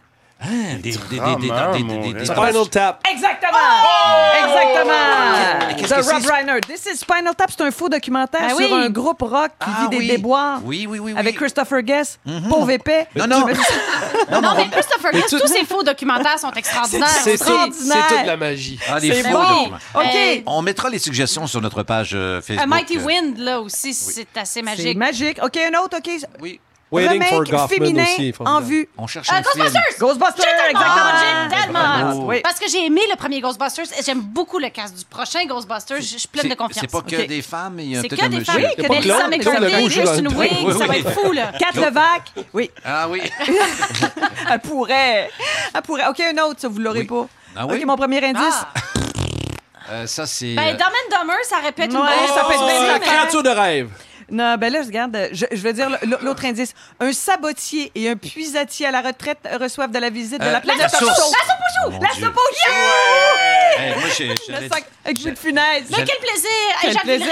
Des, 0.82 0.94
Spinal 0.94 2.70
Tap. 2.70 3.04
Exactement! 3.12 3.58
Oh! 3.84 4.44
Exactement! 4.44 5.88
The 5.88 6.12
Rob 6.12 6.26
Reiner. 6.26 6.62
This 6.62 6.86
is 6.88 6.98
Spinal 7.00 7.36
Tap, 7.36 7.52
c'est 7.52 7.62
un 7.62 7.72
faux 7.72 7.90
documentaire 7.90 8.42
ah 8.52 8.56
sur 8.56 8.76
un 8.76 8.90
groupe 8.90 9.22
rock 9.22 9.52
qui 9.60 9.68
ah 9.68 9.88
vit 9.90 9.98
des 9.98 10.08
déboires. 10.08 10.62
Oui, 10.64 10.88
oui, 10.90 11.00
oui. 11.00 11.14
Avec 11.16 11.36
Christopher 11.36 11.82
Guest, 11.84 12.20
mm 12.26 12.32
-hmm. 12.32 12.50
pauvre. 12.50 12.72
Non, 13.16 13.28
non. 13.28 13.40
non, 14.32 14.42
non, 14.42 14.56
mais 14.56 14.70
Christopher 14.70 15.12
Guest, 15.12 15.30
tous 15.30 15.48
ces 15.48 15.66
faux 15.66 15.84
documentaires 15.84 16.40
sont 16.40 16.54
extraordinaires. 16.54 17.22
C'est 17.24 17.38
toute 17.38 18.26
la 18.26 18.38
magie. 18.38 18.78
Faux 18.78 20.00
OK. 20.00 20.44
On 20.46 20.62
mettra 20.62 20.90
les 20.90 21.00
suggestions 21.00 21.48
sur 21.48 21.62
notre 21.62 21.84
page 21.84 22.14
euh, 22.14 22.32
euh, 22.32 22.42
Facebook. 22.42 22.64
A 22.64 22.68
Mighty 22.68 22.98
Wind, 22.98 23.38
là 23.38 23.60
aussi, 23.62 23.94
c'est 23.94 24.28
assez 24.36 24.62
magique. 24.62 24.98
Magique. 24.98 25.40
OK, 25.44 25.58
un 25.58 25.80
autre, 25.80 25.98
OK. 25.98 26.10
Oui. 26.42 26.60
Waiting 26.92 27.24
for 27.24 27.44
Goffman 27.46 28.02
aussi. 28.02 28.34
En 28.40 28.60
vue. 28.60 28.90
On 28.98 29.08
cherche 29.08 29.28
ah, 29.32 29.38
un 29.38 29.44
film. 29.44 29.66
Ghostbusters! 29.66 30.00
Ghostbusters, 30.00 30.70
exactement. 30.70 30.84
Ah, 30.84 31.48
j'aime 31.50 31.62
tellement. 31.62 31.80
Ah, 31.80 32.36
Parce 32.44 32.60
que 32.60 32.70
j'ai 32.70 32.86
aimé 32.86 33.02
le 33.10 33.16
premier 33.16 33.40
Ghostbusters 33.40 33.86
et 33.98 34.04
j'aime 34.04 34.20
beaucoup 34.22 34.60
le 34.60 34.70
cast 34.70 34.98
du 34.98 35.06
prochain 35.06 35.46
Ghostbusters. 35.46 36.02
Je 36.02 36.18
suis 36.18 36.28
pleine 36.28 36.50
de 36.50 36.56
confiance. 36.56 36.80
C'est 36.82 36.92
pas 36.92 37.02
que 37.02 37.28
des 37.28 37.42
femmes, 37.42 37.80
il 37.80 37.92
y 37.92 37.98
a 37.98 38.02
peut-être 38.02 38.24
un 38.24 38.30
monsieur. 38.30 38.54
Oui, 38.56 38.66
que 38.76 39.02
des 39.02 39.10
femmes, 39.10 39.34
exactement. 39.34 40.80
Ça 40.80 40.88
va 40.88 40.98
être 40.98 41.12
fou, 41.12 41.32
là. 41.32 41.52
Kat 41.58 41.80
Levac. 41.80 42.34
Oui. 42.54 42.70
Ah 42.84 43.08
oui. 43.10 43.22
Elle 44.52 44.60
pourrait. 44.60 45.30
Elle 45.74 45.82
pourrait. 45.82 46.08
OK, 46.08 46.20
un 46.20 46.44
autre, 46.44 46.60
ça, 46.60 46.68
vous 46.68 46.80
l'aurez 46.80 47.06
pas. 47.06 47.28
Ah 47.56 47.66
oui? 47.68 47.78
OK, 47.78 47.86
mon 47.86 47.96
premier 47.96 48.24
indice. 48.24 48.66
Euh, 49.90 50.08
ça, 50.08 50.26
c'est. 50.26 50.56
Ben, 50.56 50.70
euh, 50.70 50.72
Dumb 50.74 50.88
and 50.88 51.20
Dumber, 51.20 51.36
ça 51.44 51.58
répète 51.58 51.92
une 51.92 51.98
bonne 51.98 52.08
ça 52.34 52.46
fait 52.46 52.96
une 52.96 53.00
créature 53.00 53.44
de 53.44 53.50
rêve. 53.50 53.90
Non, 54.32 54.56
ben 54.58 54.72
là, 54.72 54.82
je 54.82 54.88
regarde, 54.88 55.16
euh, 55.16 55.28
je, 55.34 55.46
je 55.52 55.62
veux 55.62 55.74
dire 55.74 55.90
l'autre 56.22 56.46
indice. 56.46 56.74
Un 57.00 57.12
sabotier 57.12 57.92
et 57.96 58.10
un 58.10 58.16
puisatier 58.16 58.86
à 58.86 58.92
la 58.92 59.02
retraite 59.02 59.40
reçoivent 59.60 59.92
de 59.92 60.00
la 60.00 60.10
visite 60.10 60.40
de 60.40 60.46
euh, 60.46 60.52
la 60.52 60.62
planète 60.62 60.84
La 60.84 60.90
source. 60.90 61.02
La 61.02 61.16
source 61.16 61.34
La 62.02 62.10
source 62.10 62.34
Hey, 63.78 63.94
moi, 63.96 64.10
j'ai- 64.18 64.36
j'allais- 64.48 64.68
Le 64.68 64.70
sac 64.70 64.86
avec 65.04 65.18
jus 65.20 65.32
de. 65.32 65.38
Mais 65.54 65.82
quel 65.90 66.06
plaisir! 66.06 66.50
Quel 66.82 66.96
plaisir! 66.98 67.28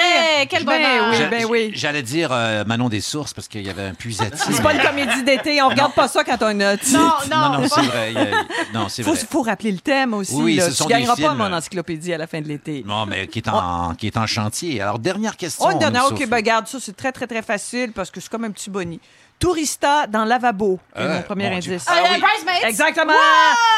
Quel 0.49 0.63
ben 0.65 0.81
bonheur! 0.81 1.29
ben 1.29 1.45
oui. 1.45 1.71
J'allais 1.73 2.01
dire 2.01 2.29
euh, 2.31 2.63
Manon 2.65 2.89
des 2.89 3.01
Sources 3.01 3.33
parce 3.33 3.47
qu'il 3.47 3.65
y 3.65 3.69
avait 3.69 3.83
un 3.83 3.93
puisatier. 3.93 4.37
C'est 4.55 4.61
pas 4.61 4.73
une 4.73 4.81
comédie 4.81 5.23
d'été, 5.23 5.61
on 5.61 5.69
regarde 5.69 5.93
pas 5.93 6.07
ça 6.07 6.23
quand 6.23 6.37
on 6.41 6.59
a... 6.59 6.75
Non, 6.75 7.11
non, 7.29 7.59
non, 7.59 7.67
c'est 7.67 7.81
vrai. 7.81 8.13
Non, 8.73 8.89
c'est 8.89 9.03
Faut, 9.03 9.13
vrai. 9.13 9.25
faut 9.29 9.41
rappeler 9.41 9.71
le 9.71 9.79
thème 9.79 10.13
aussi. 10.13 10.33
Oui, 10.33 10.59
ce 10.59 10.71
sont 10.71 10.85
tu 10.85 10.93
des 10.93 10.99
gagneras 11.01 11.15
pas 11.15 11.33
mon 11.33 11.53
encyclopédie 11.53 12.13
à 12.13 12.17
la 12.17 12.27
fin 12.27 12.41
de 12.41 12.47
l'été. 12.47 12.83
Non, 12.85 13.05
mais 13.05 13.27
qui 13.27 13.39
est 13.39 14.17
en, 14.17 14.27
chantier. 14.27 14.81
Alors, 14.81 14.99
dernière 14.99 15.37
question. 15.37 15.67
Oh, 15.69 15.77
dernière. 15.77 16.07
OK, 16.07 16.25
ben 16.27 16.41
garde 16.41 16.67
ça, 16.67 16.79
très, 16.93 17.11
très, 17.11 17.27
très 17.27 17.41
facile 17.41 17.91
parce 17.93 18.11
que 18.11 18.19
c'est 18.19 18.29
comme 18.29 18.45
un 18.45 18.51
petit 18.51 18.69
boni. 18.69 18.99
Tourista 19.39 20.05
dans 20.05 20.25
lavabo. 20.25 20.79
est 20.93 20.99
Ah, 21.01 21.07
mon 21.07 21.21
premier 21.21 21.49
mon 21.49 21.59
Dieu. 21.59 21.71
indice. 21.71 21.85
Ah, 21.87 22.01
Bridesmaids. 22.01 22.67
Exactement. 22.67 23.13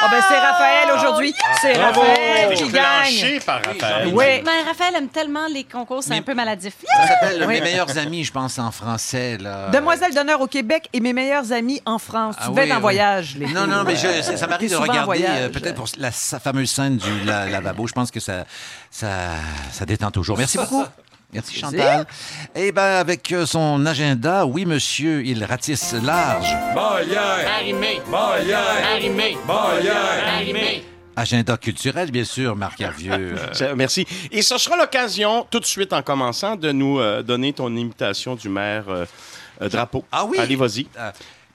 Ah 0.01 0.07
ben 0.09 0.19
c'est 0.27 0.39
Raphaël 0.39 0.89
aujourd'hui. 0.97 1.35
C'est 1.61 1.73
Bravo! 1.75 2.01
Raphaël 2.01 2.53
qui 2.55 2.69
gagne. 2.69 3.39
Par 3.45 3.61
Raphaël. 3.63 4.07
Oui. 4.11 4.25
Mais 4.43 4.61
Raphaël 4.67 4.95
aime 4.95 5.09
tellement 5.09 5.45
les 5.53 5.63
concours, 5.63 6.01
c'est 6.01 6.15
un 6.15 6.23
peu 6.23 6.33
maladif. 6.33 6.73
Ça 6.97 7.07
s'appelle 7.07 7.41
Oui. 7.47 7.53
Mes 7.53 7.61
meilleurs 7.61 7.95
amis, 7.99 8.23
je 8.23 8.31
pense, 8.31 8.57
en 8.57 8.71
français. 8.71 9.37
Là. 9.37 9.69
Demoiselle 9.69 10.15
d'honneur 10.15 10.41
au 10.41 10.47
Québec 10.47 10.89
et 10.93 10.99
mes 10.99 11.13
meilleurs 11.13 11.51
amis 11.51 11.79
en 11.85 11.99
France. 11.99 12.33
Ah 12.39 12.45
tu 12.45 12.49
devais 12.53 12.61
oui, 12.63 12.67
être 12.69 12.73
en 12.73 12.77
oui. 12.77 12.81
voyage. 12.81 13.35
les 13.37 13.45
Non, 13.45 13.61
filles. 13.61 13.69
non, 13.69 13.83
mais 13.83 13.95
je- 13.97 14.21
ça, 14.23 14.37
ça 14.37 14.47
m'arrive 14.47 14.67
de 14.67 14.73
souvent 14.73 14.87
en 14.87 14.89
regarder, 14.89 15.05
voyage. 15.05 15.41
euh, 15.43 15.49
peut-être 15.49 15.75
pour 15.75 15.85
la 15.99 16.11
sa 16.11 16.39
fameuse 16.39 16.71
scène 16.71 16.97
du 16.97 17.19
la- 17.23 17.45
lavabo. 17.47 17.85
Je 17.85 17.93
pense 17.93 18.09
que 18.09 18.19
ça, 18.19 18.45
ça, 18.89 19.09
ça 19.71 19.85
détend 19.85 20.09
toujours. 20.09 20.39
Merci 20.39 20.57
beaucoup. 20.57 20.83
Merci 21.33 21.59
Chantal. 21.59 22.05
Eh 22.55 22.71
bien, 22.71 22.83
avec 22.83 23.31
euh, 23.31 23.45
son 23.45 23.85
agenda, 23.85 24.45
oui, 24.45 24.65
monsieur, 24.65 25.25
il 25.25 25.43
ratisse 25.43 25.93
large. 25.93 26.53
Molière! 26.75 27.47
Arrimé. 27.57 28.01
Molière! 28.07 28.93
Arrimé. 28.93 29.37
Molière! 29.47 30.27
Arrimé. 30.35 30.83
Agenda 31.15 31.57
culturel, 31.57 32.11
bien 32.11 32.23
sûr, 32.23 32.55
Marc 32.55 32.79
Hervieux. 32.81 33.35
euh, 33.61 33.75
Merci. 33.75 34.05
Et 34.31 34.41
ce 34.41 34.57
sera 34.57 34.77
l'occasion, 34.77 35.45
tout 35.49 35.59
de 35.59 35.65
suite 35.65 35.93
en 35.93 36.01
commençant, 36.01 36.55
de 36.55 36.71
nous 36.71 36.99
euh, 36.99 37.21
donner 37.21 37.53
ton 37.53 37.75
imitation 37.75 38.35
du 38.35 38.49
maire 38.49 38.85
euh, 38.87 39.05
euh, 39.61 39.69
Drapeau. 39.69 40.05
Ah 40.11 40.25
oui? 40.25 40.37
Allez, 40.39 40.55
vas-y. 40.55 40.87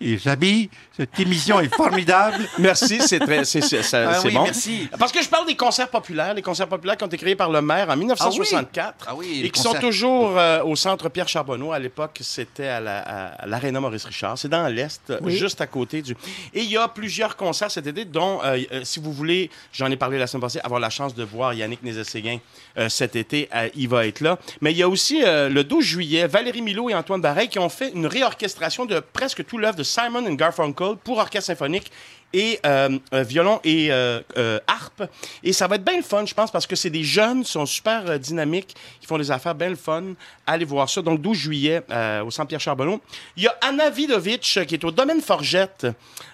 Et 0.00 0.18
Jabi, 0.18 0.68
cette 0.96 1.20
émission 1.20 1.60
est 1.60 1.74
formidable. 1.74 2.48
Merci, 2.58 3.00
c'est 3.00 3.18
très, 3.18 3.44
c'est, 3.44 3.60
c'est- 3.60 3.82
Ah 3.94 4.20
oui, 4.24 4.32
bon. 4.32 4.44
merci. 4.44 4.88
Parce 4.98 5.12
que 5.12 5.22
je 5.22 5.28
parle 5.28 5.46
des 5.46 5.56
concerts 5.56 5.88
populaires, 5.90 6.32
les 6.32 6.42
concerts 6.42 6.68
populaires 6.68 6.96
qui 6.96 7.04
ont 7.04 7.08
été 7.08 7.18
créés 7.18 7.36
par 7.36 7.50
le 7.50 7.60
maire 7.60 7.90
en 7.90 7.96
1964 7.96 9.06
Ah 9.06 9.14
oui, 9.14 9.42
et 9.44 9.50
qui 9.50 9.60
sont 9.60 9.74
toujours 9.74 10.38
euh, 10.38 10.62
au 10.62 10.74
centre 10.74 11.08
Pierre 11.10 11.28
Charbonneau. 11.28 11.72
À 11.72 11.78
l'époque, 11.78 12.18
c'était 12.22 12.68
à, 12.68 12.80
la, 12.80 12.98
à, 13.00 13.80
Maurice 13.80 14.04
Richard. 14.04 14.38
C'est 14.38 14.48
dans 14.48 14.66
l'Est, 14.68 15.12
juste 15.26 15.60
à 15.60 15.66
côté 15.66 16.00
du... 16.00 16.12
Et 16.54 16.62
il 16.62 16.70
y 16.70 16.76
a 16.76 16.88
plusieurs 16.88 17.36
concerts 17.36 17.70
cet 17.70 17.86
été, 17.86 18.04
dont, 18.04 18.40
euh, 18.42 18.58
euh, 18.72 18.80
si 18.84 19.00
vous 19.00 19.12
voulez, 19.12 19.50
j'en 19.72 19.90
ai 19.90 19.96
parlé 19.96 20.18
la 20.18 20.26
semaine 20.26 20.40
passée, 20.42 20.60
avoir 20.64 20.80
la 20.80 20.90
chance 20.90 21.14
de 21.14 21.24
voir 21.24 21.52
Yannick 21.52 21.82
Nézet-Séguin 21.82 22.38
euh, 22.78 22.88
cet 22.88 23.16
été, 23.16 23.48
il 23.74 23.88
va 23.88 24.06
être 24.06 24.20
là. 24.20 24.38
Mais 24.60 24.72
il 24.72 24.78
y 24.78 24.82
a 24.82 24.88
aussi, 24.88 25.20
le 25.22 25.62
12 25.62 25.84
juillet, 25.84 26.26
Valérie 26.26 26.62
Milo 26.62 26.88
et 26.88 26.94
Antoine 26.94 27.20
Barret 27.20 27.48
qui 27.48 27.58
ont 27.58 27.68
fait 27.68 27.90
une 27.94 28.06
réorchestration 28.06 28.86
de 28.86 29.00
presque 29.00 29.44
tout 29.44 29.58
l'œuvre 29.58 29.76
de 29.76 29.82
Simon 29.82 30.26
and 30.26 30.34
Garfunkel 30.34 30.85
pour 30.94 31.18
orchestre 31.18 31.48
symphonique 31.48 31.90
et 32.32 32.60
euh, 32.66 32.98
euh, 33.14 33.22
violon 33.22 33.60
et 33.64 33.90
euh, 33.90 34.20
euh, 34.36 34.58
harpe. 34.66 35.04
Et 35.42 35.52
ça 35.52 35.66
va 35.66 35.76
être 35.76 35.84
bien 35.84 35.96
le 35.96 36.02
fun, 36.02 36.26
je 36.26 36.34
pense, 36.34 36.50
parce 36.50 36.66
que 36.66 36.76
c'est 36.76 36.90
des 36.90 37.04
jeunes, 37.04 37.44
qui 37.44 37.50
sont 37.50 37.66
super 37.66 38.18
dynamiques, 38.18 38.74
qui 39.00 39.06
font 39.06 39.18
des 39.18 39.30
affaires 39.30 39.54
bien 39.54 39.70
le 39.70 39.76
fun. 39.76 40.02
Allez 40.46 40.64
voir 40.64 40.88
ça. 40.90 41.02
Donc, 41.02 41.20
12 41.20 41.36
juillet, 41.36 41.82
au 42.24 42.30
Centre 42.30 42.48
Pierre-Charbonneau. 42.48 43.00
Il 43.36 43.44
y 43.44 43.46
a 43.46 43.56
Anna 43.62 43.90
Vidovic, 43.90 44.60
qui 44.66 44.74
est 44.74 44.84
au 44.84 44.90
Domaine 44.90 45.20
Forgette, 45.20 45.86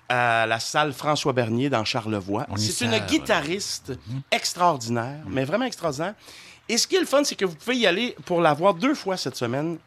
à 0.09 0.47
la 0.47 0.59
salle 0.59 0.93
François 0.93 1.33
Bernier 1.33 1.71
dans 1.71 1.85
Charlevoix. 1.85 2.47
C'est 2.57 2.85
une 2.85 2.99
guitariste 2.99 3.93
extraordinaire, 4.31 5.21
mais 5.29 5.45
vraiment 5.45 5.67
extraordinaire. 5.67 6.15
Et 6.69 6.79
ce 6.79 6.87
qui 6.87 6.97
est 6.97 7.01
le 7.01 7.07
fun, 7.07 7.23
c'est 7.25 7.35
que 7.35 7.45
vous 7.45 7.55
pouvez 7.55 7.77
y 7.77 7.87
aller 7.87 8.17
pour 8.25 8.41
la 8.41 8.55
voir 8.55 8.75
deux 8.75 8.95
fois 8.95 9.17
cette 9.17 9.37
semaine. 9.37 9.79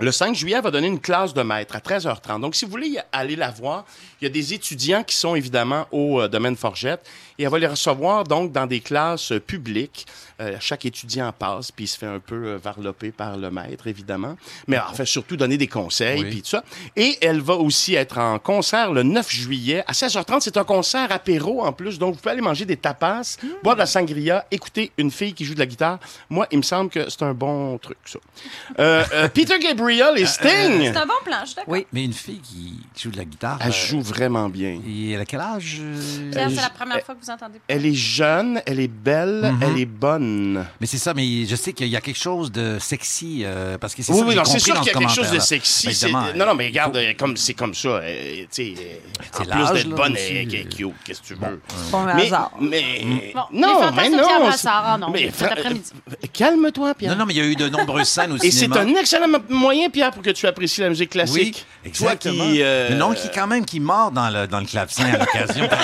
Le 0.00 0.10
5 0.10 0.34
juillet, 0.34 0.56
elle 0.56 0.62
va 0.64 0.72
donner 0.72 0.88
une 0.88 0.98
classe 0.98 1.34
de 1.34 1.42
maître 1.42 1.76
à 1.76 1.78
13h30. 1.78 2.40
Donc, 2.40 2.56
si 2.56 2.64
vous 2.64 2.70
voulez 2.72 2.98
aller 3.12 3.36
la 3.36 3.52
voir, 3.52 3.84
il 4.20 4.24
y 4.24 4.26
a 4.26 4.30
des 4.30 4.52
étudiants 4.52 5.04
qui 5.04 5.14
sont 5.14 5.36
évidemment 5.36 5.86
au 5.92 6.20
euh, 6.20 6.28
domaine 6.28 6.56
Forgette 6.56 7.06
et 7.38 7.44
elle 7.44 7.48
va 7.48 7.58
les 7.60 7.66
recevoir 7.68 8.24
donc 8.24 8.50
dans 8.50 8.66
des 8.66 8.80
classes 8.80 9.30
euh, 9.30 9.38
publiques. 9.38 10.06
Euh, 10.40 10.56
chaque 10.58 10.84
étudiant 10.84 11.32
passe 11.32 11.70
puis 11.70 11.84
il 11.84 11.88
se 11.88 11.96
fait 11.96 12.06
un 12.06 12.18
peu 12.18 12.54
varloper 12.54 13.12
par 13.12 13.36
le 13.36 13.52
maître, 13.52 13.86
évidemment. 13.86 14.36
Mais 14.66 14.78
en 14.80 14.92
fait, 14.92 15.04
surtout 15.04 15.36
donner 15.36 15.56
des 15.56 15.68
conseils 15.68 16.24
Oui. 16.24 16.30
puis 16.30 16.42
tout 16.42 16.48
ça. 16.48 16.64
Et 16.96 17.16
elle 17.20 17.40
va 17.40 17.54
aussi 17.54 17.94
être 17.94 18.18
en 18.18 18.40
concert 18.40 18.92
le 18.92 19.04
9 19.04 19.30
juillet 19.30 19.84
à 19.86 19.92
16h30. 19.92 20.40
C'est 20.40 20.56
un 20.56 20.64
concert 20.64 21.12
apéro 21.12 21.62
en 21.64 21.72
plus. 21.72 22.00
Donc, 22.00 22.14
vous 22.14 22.20
pouvez 22.20 22.32
aller 22.32 22.40
manger 22.40 22.64
des 22.64 22.76
tapas, 22.76 23.36
boire 23.62 23.76
de 23.76 23.80
la 23.80 23.86
sangria, 23.86 24.44
écouter 24.50 24.90
une 24.98 25.12
fille 25.12 25.34
qui 25.34 25.44
joue 25.44 25.54
de 25.54 25.60
la 25.60 25.66
guitare. 25.66 26.00
Moi, 26.28 26.48
il 26.50 26.58
me 26.58 26.64
semble 26.64 26.90
que 26.90 27.08
c'est 27.08 27.22
un 27.22 27.34
bon 27.34 27.78
truc, 27.78 27.98
ça. 28.06 28.18
Peter 29.28 29.58
Gabriel 29.60 29.83
et 29.90 30.26
Sting. 30.26 30.80
C'est 30.92 30.96
un 30.96 31.06
bon 31.06 31.12
plan, 31.24 31.36
je 31.42 31.46
suis 31.46 31.54
d'accord. 31.56 31.72
Oui. 31.72 31.86
Mais 31.92 32.04
une 32.04 32.12
fille 32.12 32.40
qui 32.40 32.74
joue 33.00 33.10
de 33.10 33.16
la 33.16 33.24
guitare. 33.24 33.58
Elle 33.60 33.68
euh, 33.70 33.72
joue 33.72 34.00
vraiment 34.00 34.48
bien. 34.48 34.78
Et 34.86 35.10
elle 35.12 35.20
a 35.20 35.24
quel 35.24 35.40
âge? 35.40 35.78
euh? 35.80 36.30
Pierre, 36.30 36.48
c'est 36.50 36.58
Euh, 36.58 36.62
la 36.62 36.70
première 36.70 37.02
fois 37.04 37.14
que 37.14 37.20
vous 37.24 37.30
entendez. 37.30 37.60
Elle 37.68 37.86
est 37.86 37.94
jeune, 37.94 38.60
elle 38.66 38.80
est 38.80 38.88
belle, 38.88 39.52
Mhm. 39.54 39.62
elle 39.62 39.78
est 39.78 39.84
bonne. 39.86 40.66
Mais 40.80 40.86
c'est 40.86 40.98
ça, 40.98 41.14
mais 41.14 41.46
je 41.46 41.56
sais 41.56 41.72
qu'il 41.72 41.88
y 41.88 41.96
a 41.96 42.00
quelque 42.00 42.18
chose 42.20 42.50
de 42.52 42.78
sexy, 42.78 43.42
euh, 43.44 43.78
parce 43.78 43.94
que 43.94 44.02
c'est 44.02 44.12
Oui, 44.12 44.18
ça 44.20 44.24
oui, 44.26 44.34
non, 44.34 44.44
c'est 44.44 44.58
sûr 44.58 44.74
qu'il 44.80 44.92
y 44.92 44.96
a 44.96 44.98
quelque 44.98 45.12
chose 45.12 45.30
de 45.30 45.38
sexy. 45.38 45.86
Ben, 45.88 45.94
c'est- 45.94 46.10
non, 46.36 46.46
non, 46.46 46.54
mais 46.54 46.66
regarde, 46.66 46.96
euh, 46.96 47.12
comme, 47.18 47.36
c'est 47.36 47.54
comme 47.54 47.74
ça. 47.74 47.88
euh, 47.88 48.36
tu 48.42 48.46
sais, 48.50 48.74
euh, 48.78 48.96
en 49.18 49.44
C'est 49.44 49.50
plus 49.50 49.72
d'être 49.72 49.88
bonne, 49.96 50.12
aussi. 50.14 50.22
elle 50.36 50.54
est 50.54 50.68
cute, 50.68 50.92
qu'est-ce 51.04 51.20
que 51.22 51.26
tu 51.28 51.34
veux? 51.34 51.60
Bon 51.90 52.04
mais, 52.04 52.26
hasard. 52.26 52.50
mais, 52.60 52.80
les 52.80 53.32
non, 53.34 53.44
mais 53.94 54.08
non. 54.10 55.12
Euh, 55.14 56.26
Calme-toi, 56.32 56.94
Pierre. 56.94 57.12
Non, 57.12 57.18
non, 57.20 57.26
mais 57.26 57.34
il 57.34 57.36
y 57.38 57.40
a 57.40 57.44
eu 57.44 57.56
de 57.56 57.68
nombreuses 57.68 58.08
scènes 58.08 58.32
au 58.32 58.36
Et 58.36 58.50
c'est 58.50 58.50
cinéma. 58.50 58.80
un 58.80 58.88
excellent 58.94 59.28
mo- 59.28 59.38
moyen, 59.74 59.90
Pierre, 59.90 60.10
pour 60.12 60.22
que 60.22 60.30
tu 60.30 60.46
apprécies 60.46 60.80
la 60.80 60.88
musique 60.88 61.10
classique. 61.10 61.66
Oui, 61.84 61.90
Toi 61.92 62.12
exactement. 62.12 62.44
qui, 62.44 62.62
euh, 62.62 62.90
non, 62.90 63.12
qui 63.14 63.28
quand 63.30 63.46
même 63.46 63.64
qui 63.64 63.80
mord 63.80 64.10
dans 64.10 64.30
le, 64.30 64.46
dans 64.46 64.60
le 64.60 64.66
clavecin 64.66 65.04
à 65.12 65.18
l'occasion. 65.18 65.68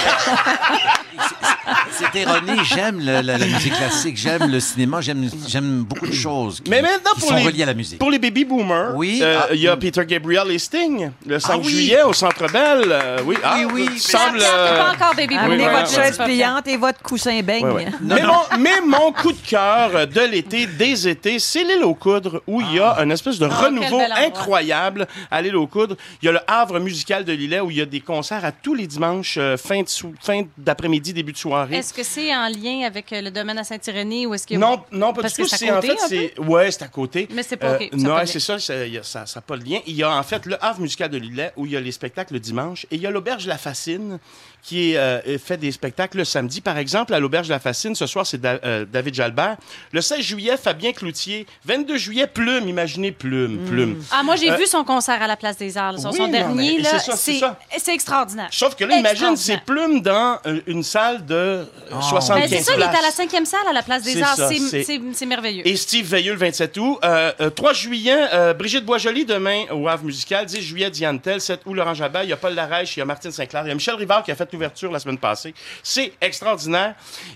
C'est- 2.00 2.06
c'est 2.12 2.20
erroné. 2.20 2.52
J'aime 2.64 2.98
le- 3.00 3.20
la, 3.20 3.38
la 3.38 3.46
musique 3.46 3.74
classique, 3.74 4.16
j'aime 4.16 4.50
le 4.50 4.60
cinéma, 4.60 5.00
j'aime 5.00 5.28
j'aime 5.46 5.82
beaucoup 5.84 6.06
de 6.06 6.12
choses 6.12 6.60
qui, 6.60 6.70
Mais 6.70 6.82
maintenant, 6.82 7.10
qui 7.14 7.20
pour 7.20 7.28
sont 7.30 7.36
les, 7.36 7.44
reliées 7.44 7.62
à 7.62 7.66
la 7.66 7.74
musique. 7.74 7.98
pour 7.98 8.10
les 8.10 8.18
baby 8.18 8.44
boomers, 8.44 8.94
Oui, 8.96 9.20
euh, 9.22 9.40
ah, 9.42 9.48
il 9.52 9.60
y 9.60 9.68
a. 9.68 9.76
Peter 9.76 10.04
Gabriel 10.06 10.50
et 10.50 10.58
Sting, 10.58 11.10
le 11.26 11.38
5 11.38 11.60
oui. 11.64 11.70
juillet 11.70 12.02
au 12.02 12.12
Centre 12.12 12.50
Bell. 12.52 12.84
euh, 12.90 13.18
oui, 13.24 13.36
ah, 13.42 13.56
oui, 13.72 13.88
mais 13.92 13.98
sembles, 13.98 14.38
Pierre, 14.38 14.50
t'es 14.50 14.56
euh, 14.74 14.78
pas 14.78 14.92
encore 14.92 15.14
baby 15.16 15.36
Amenez 15.36 15.64
ouais, 15.66 15.72
votre 15.72 15.90
chaise 15.90 16.18
pliante 16.18 16.66
et 16.68 16.76
votre 16.76 17.00
coussin 17.02 17.40
beigne. 17.42 17.64
Ouais, 17.66 17.72
ouais. 17.72 17.86
mais, 18.00 18.22
Mon, 18.22 18.58
mais 18.58 18.80
mon 18.84 19.12
coup 19.12 19.32
de 19.32 19.38
cœur 19.46 20.06
de 20.06 20.20
l'été, 20.30 20.66
des 20.66 21.08
étés, 21.08 21.38
c'est 21.38 21.64
l'île 21.64 21.84
aux 21.84 21.94
coudres, 21.94 22.42
où 22.46 22.60
il 22.60 22.74
y 22.74 22.80
a 22.80 22.98
un 22.98 23.08
espèce 23.10 23.38
de 23.38 23.46
Ah, 23.50 23.56
quel 23.58 23.66
renouveau 23.68 23.98
bel 23.98 24.12
endroit. 24.12 24.26
incroyable 24.26 25.06
à 25.30 25.40
l'île 25.42 25.56
aux 25.56 25.66
coudres. 25.66 25.96
Il 26.22 26.26
y 26.26 26.28
a 26.28 26.32
le 26.32 26.40
Havre 26.46 26.78
musical 26.80 27.24
de 27.24 27.32
Lillet, 27.32 27.60
où 27.60 27.70
il 27.70 27.76
y 27.78 27.80
a 27.80 27.86
des 27.86 28.00
concerts 28.00 28.44
à 28.44 28.52
tous 28.52 28.74
les 28.74 28.86
dimanches, 28.86 29.36
euh, 29.38 29.56
fin 29.56 29.82
de 29.82 29.88
sou- 29.88 30.14
fin 30.20 30.42
d'après-midi, 30.58 31.12
début 31.12 31.32
de 31.32 31.38
soirée. 31.38 31.76
Est-ce 31.76 31.89
que 31.92 32.02
c'est 32.02 32.34
en 32.34 32.48
lien 32.48 32.86
avec 32.86 33.12
euh, 33.12 33.20
le 33.20 33.30
domaine 33.30 33.58
à 33.58 33.64
Saint-Irénée 33.64 34.26
ou 34.26 34.34
est-ce 34.34 34.46
que 34.46 34.54
Non, 34.54 34.82
non, 34.92 35.12
pas 35.12 35.22
Parce 35.22 35.34
du 35.34 35.42
que 35.42 35.48
tout. 35.48 35.56
c'est 35.56 35.70
en 35.70 35.80
fait, 35.80 35.92
un 35.92 36.08
c'est 36.08 36.38
ouais, 36.40 36.70
c'est 36.70 36.82
à 36.82 36.88
côté. 36.88 37.28
Mais 37.32 37.42
c'est 37.42 37.56
pas 37.56 37.74
OK, 37.76 37.90
pas 37.90 37.96
non, 37.96 38.16
c'est 38.26 38.40
ça, 38.40 38.58
ça 38.58 38.74
n'a 39.34 39.40
pas 39.42 39.56
de 39.56 39.64
lien. 39.64 39.78
Il 39.86 39.94
y 39.96 40.02
a 40.02 40.10
en 40.14 40.22
fait 40.22 40.46
le 40.46 40.62
Havre 40.64 40.80
musical 40.80 41.08
de 41.10 41.18
Lillet 41.18 41.52
où 41.56 41.66
il 41.66 41.72
y 41.72 41.76
a 41.76 41.80
les 41.80 41.92
spectacles 41.92 42.34
le 42.34 42.40
dimanche 42.40 42.86
et 42.90 42.96
il 42.96 43.00
y 43.00 43.06
a 43.06 43.10
l'auberge 43.10 43.46
La 43.46 43.58
Fascine 43.58 44.18
qui 44.62 44.92
est, 44.92 44.96
euh, 44.96 45.38
fait 45.38 45.56
des 45.56 45.72
spectacles 45.72 46.18
le 46.18 46.24
samedi. 46.24 46.60
Par 46.60 46.76
exemple, 46.78 47.14
à 47.14 47.20
l'auberge 47.20 47.48
La 47.48 47.58
Fascine, 47.58 47.94
ce 47.94 48.06
soir, 48.06 48.26
c'est 48.26 48.40
Da- 48.40 48.58
euh, 48.64 48.84
David 48.90 49.14
Jalbert. 49.14 49.56
Le 49.92 50.00
16 50.00 50.20
juillet, 50.20 50.56
Fabien 50.56 50.92
Cloutier. 50.92 51.46
22 51.64 51.96
juillet, 51.96 52.26
Plume. 52.26 52.68
Imaginez 52.68 53.12
Plume, 53.12 53.58
Plume. 53.68 54.02
Ah, 54.10 54.22
moi, 54.22 54.36
j'ai 54.36 54.50
Euh, 54.50 54.56
vu 54.56 54.66
son 54.66 54.84
concert 54.84 55.22
à 55.22 55.26
la 55.26 55.36
Place 55.36 55.56
des 55.56 55.76
Arts. 55.76 55.98
Son, 55.98 56.10
oui, 56.10 56.16
son 56.18 56.22
non, 56.26 56.32
dernier, 56.32 56.82
c'est 56.82 56.98
ça, 56.98 57.16
c'est 57.16 57.32
c'est 57.32 57.38
ça. 57.38 57.58
c'est 57.78 57.94
extraordinaire. 57.94 58.48
Sauf 58.50 58.74
que 58.74 58.84
là, 58.84 58.96
imagine, 58.96 59.36
c'est. 59.36 59.60
Plume 59.64 60.00
dans 60.00 60.38
euh, 60.46 60.60
une 60.66 60.82
salle 60.82 61.24
de 61.26 61.34
euh, 61.34 61.64
75 62.00 62.40
Ben, 62.40 62.48
c'est 62.58 62.62
ça, 62.64 62.72
il 62.76 62.80
est 62.80 62.84
à 62.84 63.02
la 63.02 63.10
cinquième 63.10 63.44
salle 63.44 63.60
à 63.68 63.72
la 63.72 63.82
Place 63.82 64.02
des 64.02 64.20
Arts. 64.22 64.36
C'est- 64.36 65.26
merveilleux. 65.26 65.66
Et 65.66 65.76
Steve 65.76 66.06
Veilleux 66.06 66.32
le 66.32 66.38
27 66.38 66.76
août. 66.78 66.98
Euh, 67.04 67.32
euh, 67.40 67.50
3 67.50 67.72
juillet, 67.72 68.16
euh, 68.32 68.52
Brigitte 68.54 68.84
Boisjoli 68.84 69.24
demain 69.24 69.64
au 69.70 69.86
Havre 69.88 70.04
Musical. 70.04 70.44
10 70.46 70.60
juillet, 70.60 70.90
Diane 70.90 71.20
Tell. 71.20 71.40
7 71.40 71.60
août, 71.66 71.74
Laurent 71.74 71.94
Jabal. 71.94 72.26
Il 72.26 72.30
y 72.30 72.32
a 72.32 72.36
Paul 72.36 72.54
Larèche, 72.54 72.96
il 72.96 73.00
y 73.00 73.02
a 73.02 73.04
Martine 73.04 73.30
Sinclair. 73.30 73.62
Il 73.64 73.68
y 73.68 73.70
a 73.70 73.74
Michel 73.74 73.94
Rivard 73.94 74.22
qui 74.24 74.30
a 74.32 74.34
fait 74.34 74.49
l'ouverture 74.52 74.90
la 74.90 74.98
semaine 74.98 75.18
passée. 75.18 75.54
C'est 75.82 76.12
extraordinaire. 76.20 76.94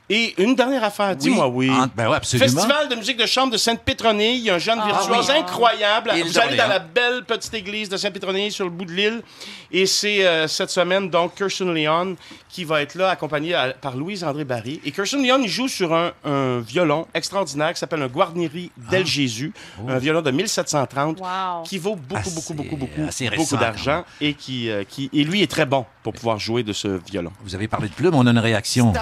Et 0.08 0.34
une 0.42 0.54
dernière 0.54 0.84
affaire, 0.84 1.14
dis-moi 1.16 1.48
oui. 1.48 1.70
Ah, 1.72 1.88
ben 1.94 2.08
ouais, 2.08 2.16
absolument. 2.16 2.48
Festival 2.50 2.88
de 2.88 2.94
musique 2.96 3.16
de 3.16 3.26
chambre 3.26 3.52
de 3.52 3.56
Sainte-Pétronille. 3.56 4.36
Il 4.38 4.44
y 4.44 4.50
a 4.50 4.54
un 4.54 4.58
jeune 4.58 4.78
Ah 4.82 4.86
virtuose 4.86 5.28
oui. 5.30 5.36
incroyable. 5.38 6.10
Île 6.14 6.24
Vous 6.24 6.38
allez 6.38 6.56
dans 6.56 6.64
d'Orléans. 6.64 6.68
la 6.68 6.78
belle 6.78 7.24
petite 7.24 7.54
église 7.54 7.88
de 7.88 7.96
Sainte-Pétronille 7.96 8.50
sur 8.52 8.64
le 8.64 8.70
bout 8.70 8.84
de 8.84 8.92
l'île. 8.92 9.22
Et 9.70 9.86
c'est 9.86 10.24
euh, 10.24 10.46
cette 10.46 10.70
semaine, 10.70 11.10
donc, 11.10 11.34
Kirsten 11.34 11.72
Leon 11.74 12.16
qui 12.48 12.62
va 12.64 12.82
être 12.82 12.94
là, 12.94 13.10
accompagné 13.10 13.54
à- 13.54 13.72
par 13.72 13.96
Louise-André 13.96 14.44
Barry. 14.44 14.80
Et 14.84 14.92
Kirsten 14.92 15.26
Leon, 15.26 15.40
il 15.42 15.48
joue 15.48 15.66
sur 15.66 15.92
un, 15.92 16.12
un 16.24 16.60
violon 16.60 17.08
extraordinaire 17.12 17.72
qui 17.72 17.80
s'appelle 17.80 18.02
un 18.02 18.06
Guarneri 18.06 18.70
del 18.90 19.04
Jésus, 19.04 19.52
un 19.88 19.98
violon 19.98 20.22
de 20.22 20.30
1730 20.30 21.18
Wow. 21.20 21.62
qui 21.64 21.78
vaut 21.78 21.96
beaucoup, 21.96 22.20
Assez- 22.20 22.34
beaucoup, 22.34 22.54
beaucoup, 22.54 22.76
beaucoup, 22.76 23.02
assez 23.08 23.28
beaucoup 23.30 23.56
d'argent 23.56 24.04
et 24.20 24.34
qui, 24.34 24.70
euh, 24.70 24.84
qui 24.88 25.10
et 25.12 25.24
lui 25.24 25.42
est 25.42 25.50
très 25.50 25.66
bon 25.66 25.84
pour 26.05 26.12
pouvoir 26.12 26.38
jouer 26.38 26.62
de 26.62 26.72
ce 26.74 27.00
violon. 27.11 27.32
Vous 27.42 27.55
avez 27.57 27.66
parlé 27.66 27.88
de 27.88 27.94
plume, 27.94 28.14
on 28.14 28.26
a 28.26 28.30
une 28.30 28.38
réaction. 28.38 28.92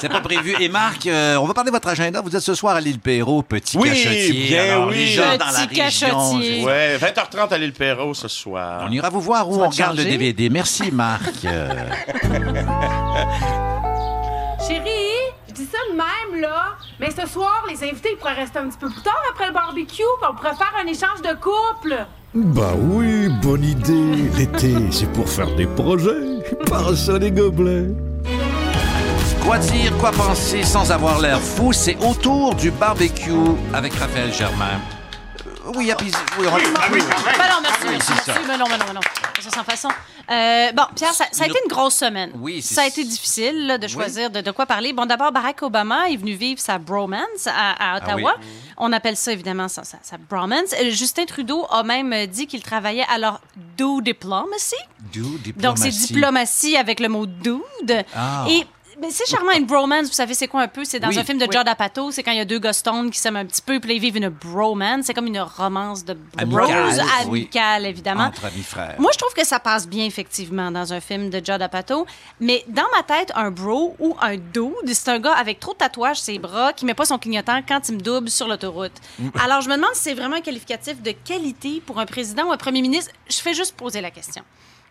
C'est 0.00 0.08
pas 0.10 0.20
prévu. 0.20 0.54
Et 0.60 0.68
Marc, 0.68 1.06
euh, 1.06 1.36
on 1.36 1.46
va 1.46 1.54
parler 1.54 1.70
de 1.70 1.74
votre 1.74 1.88
agenda. 1.88 2.20
Vous 2.20 2.36
êtes 2.36 2.42
ce 2.42 2.54
soir 2.54 2.76
à 2.76 2.80
l'île 2.80 2.98
Perrault, 3.00 3.42
petit 3.42 3.78
Oui, 3.78 3.88
cachotier. 3.88 4.32
bien 4.48 4.64
Alors, 4.74 4.88
oui. 4.88 4.96
Les 4.96 5.06
gens 5.06 5.36
dans 5.38 5.46
la 5.46 5.66
Petit 5.66 5.80
région. 5.80 6.08
cachotier. 6.08 6.64
Ouais, 6.64 6.98
20h30 6.98 7.52
à 7.54 7.58
l'île 7.58 7.72
Perrault 7.72 8.12
ce 8.14 8.28
soir. 8.28 8.84
On 8.86 8.92
ira 8.92 9.08
vous 9.08 9.20
voir 9.22 9.48
où 9.48 9.62
on 9.62 9.68
regarde 9.68 9.96
le? 9.96 10.04
DVD. 10.04 10.50
Merci, 10.50 10.90
Marc. 10.92 11.32
Chérie, 14.68 15.01
je 15.54 15.62
dis 15.62 15.68
ça 15.70 15.78
de 15.90 15.96
même, 15.96 16.40
là, 16.40 16.76
mais 16.98 17.10
ce 17.10 17.26
soir, 17.26 17.64
les 17.68 17.82
invités 17.84 18.10
ils 18.12 18.16
pourraient 18.16 18.32
rester 18.32 18.58
un 18.58 18.68
petit 18.68 18.78
peu 18.78 18.88
plus 18.88 19.02
tard 19.02 19.20
après 19.30 19.48
le 19.48 19.52
barbecue, 19.52 19.84
puis 19.86 20.04
on 20.30 20.34
pourrait 20.34 20.54
faire 20.54 20.72
un 20.82 20.86
échange 20.86 21.20
de 21.22 21.34
couple. 21.34 22.06
Bah 22.34 22.72
oui, 22.78 23.28
bonne 23.42 23.64
idée. 23.64 24.30
L'été, 24.36 24.74
c'est 24.90 25.10
pour 25.12 25.28
faire 25.28 25.54
des 25.54 25.66
projets. 25.66 26.42
Pas 26.70 26.96
ça 26.96 27.18
les 27.18 27.30
gobelets. 27.30 27.88
Quoi 29.44 29.58
dire, 29.58 29.92
quoi 29.98 30.12
penser 30.12 30.62
sans 30.62 30.90
avoir 30.92 31.20
l'air 31.20 31.40
fou, 31.40 31.72
c'est 31.72 31.96
autour 32.02 32.54
du 32.54 32.70
barbecue 32.70 33.32
avec 33.74 33.92
Raphaël 33.94 34.32
Germain. 34.32 34.80
Oui, 35.74 35.90
Happy- 35.90 36.12
oui, 36.38 36.46
on- 36.46 36.56
Ben 36.56 37.48
non, 37.48 37.60
merci, 37.62 37.78
Oui, 37.84 37.90
merci, 37.90 38.06
c'est 38.06 38.14
merci. 38.14 38.30
ça. 38.32 38.38
Mais 38.46 38.56
non, 38.58 38.64
mais 38.68 38.78
non, 38.78 38.84
mais 38.88 38.94
non. 38.94 39.00
Ça 39.40 39.50
sans 39.50 39.64
façon. 39.64 39.88
Euh, 40.30 40.72
bon, 40.72 40.82
Pierre, 40.94 41.12
ça, 41.12 41.24
ça 41.32 41.44
a 41.44 41.46
été 41.48 41.58
une 41.64 41.68
grosse 41.70 41.96
semaine. 41.96 42.30
Oui, 42.36 42.62
c'est- 42.62 42.74
Ça 42.74 42.82
a 42.82 42.86
été 42.86 43.02
difficile 43.04 43.66
là, 43.66 43.78
de 43.78 43.88
choisir 43.88 44.30
de, 44.30 44.40
de 44.40 44.50
quoi 44.52 44.66
parler. 44.66 44.92
Bon, 44.92 45.04
d'abord, 45.04 45.32
Barack 45.32 45.62
Obama 45.62 46.08
est 46.10 46.16
venu 46.16 46.34
vivre 46.34 46.60
sa 46.60 46.78
bromance 46.78 47.46
à, 47.46 47.94
à 47.94 47.96
Ottawa. 47.96 48.34
Ah 48.36 48.40
oui. 48.40 48.46
On 48.76 48.92
appelle 48.92 49.16
ça 49.16 49.32
évidemment 49.32 49.68
sa, 49.68 49.82
sa, 49.84 49.98
sa 50.02 50.16
bromance. 50.18 50.72
Euh, 50.80 50.90
Justin 50.90 51.24
Trudeau 51.24 51.66
a 51.70 51.82
même 51.82 52.12
euh, 52.12 52.26
dit 52.26 52.46
qu'il 52.46 52.62
travaillait 52.62 53.06
à 53.12 53.18
leur 53.18 53.40
do 53.76 54.00
diplomacy. 54.00 54.76
Do 55.12 55.22
Donc, 55.56 55.78
c'est 55.78 55.88
diplomatie. 55.90 56.06
diplomatie 56.12 56.76
avec 56.76 57.00
le 57.00 57.08
mot 57.08 57.26
dude. 57.26 58.04
Ah. 58.16 58.44
Et 58.48 58.64
ben, 59.02 59.10
c'est 59.10 59.26
charmant, 59.28 59.50
une 59.52 59.66
bromance, 59.66 60.06
vous 60.06 60.12
savez, 60.12 60.32
c'est 60.32 60.46
quoi 60.46 60.62
un 60.62 60.68
peu? 60.68 60.84
C'est 60.84 61.00
dans 61.00 61.08
Oui. 61.08 61.18
un 61.18 61.24
film 61.24 61.36
de 61.38 61.46
Oui. 61.46 61.56
Apatow, 61.56 62.12
c'est 62.12 62.22
quand 62.22 62.30
il 62.30 62.38
y 62.38 62.40
a 62.40 62.44
deux 62.44 62.60
Ghostones 62.60 63.10
qui 63.10 63.18
s'aiment 63.18 63.36
un 63.36 63.44
petit 63.44 63.60
peu, 63.60 63.80
puis 63.80 63.96
ils 63.96 64.00
vivent 64.00 64.16
une 64.16 64.28
bromance. 64.28 65.06
C'est 65.06 65.14
comme 65.14 65.26
une 65.26 65.40
romance 65.40 66.04
de 66.04 66.16
Amicale, 66.38 66.94
bros, 66.94 67.02
oui. 67.30 67.40
amicale, 67.40 67.86
évidemment. 67.86 68.24
Entre 68.26 68.44
amis 68.44 68.62
frères. 68.62 68.94
Moi, 68.98 69.10
je 69.12 69.18
trouve 69.18 69.34
que 69.34 69.44
ça 69.44 69.58
passe 69.58 69.88
bien, 69.88 70.04
effectivement, 70.04 70.70
dans 70.70 70.92
un 70.92 71.00
film 71.00 71.30
de 71.30 71.38
Judd 71.44 71.60
Apatow. 71.60 72.06
Mais 72.40 72.64
dans 72.68 72.86
ma 72.96 73.02
tête, 73.02 73.32
un 73.34 73.50
bro 73.50 73.96
ou 73.98 74.16
un 74.20 74.36
dude, 74.36 74.92
c'est 74.94 75.08
un 75.10 75.18
gars 75.18 75.34
avec 75.34 75.58
trop 75.58 75.72
de 75.72 75.78
tatouages 75.78 76.20
ses 76.20 76.38
bras 76.38 76.72
qui 76.72 76.84
met 76.84 76.94
pas 76.94 77.04
son 77.06 77.18
clignotant 77.18 77.60
quand 77.66 77.88
il 77.88 77.96
me 77.96 78.00
double 78.00 78.30
sur 78.30 78.46
l'autoroute. 78.46 78.92
Alors, 79.42 79.60
je 79.62 79.68
me 79.68 79.74
demande 79.74 79.94
si 79.94 80.02
c'est 80.02 80.14
vraiment 80.14 80.36
un 80.36 80.40
qualificatif 80.40 81.02
de 81.02 81.10
qualité 81.10 81.82
pour 81.84 81.98
un 81.98 82.06
président 82.06 82.44
ou 82.44 82.52
un 82.52 82.56
premier 82.56 82.82
ministre. 82.82 83.10
Je 83.28 83.38
fais 83.38 83.54
juste 83.54 83.76
poser 83.76 84.00
la 84.00 84.12
question. 84.12 84.42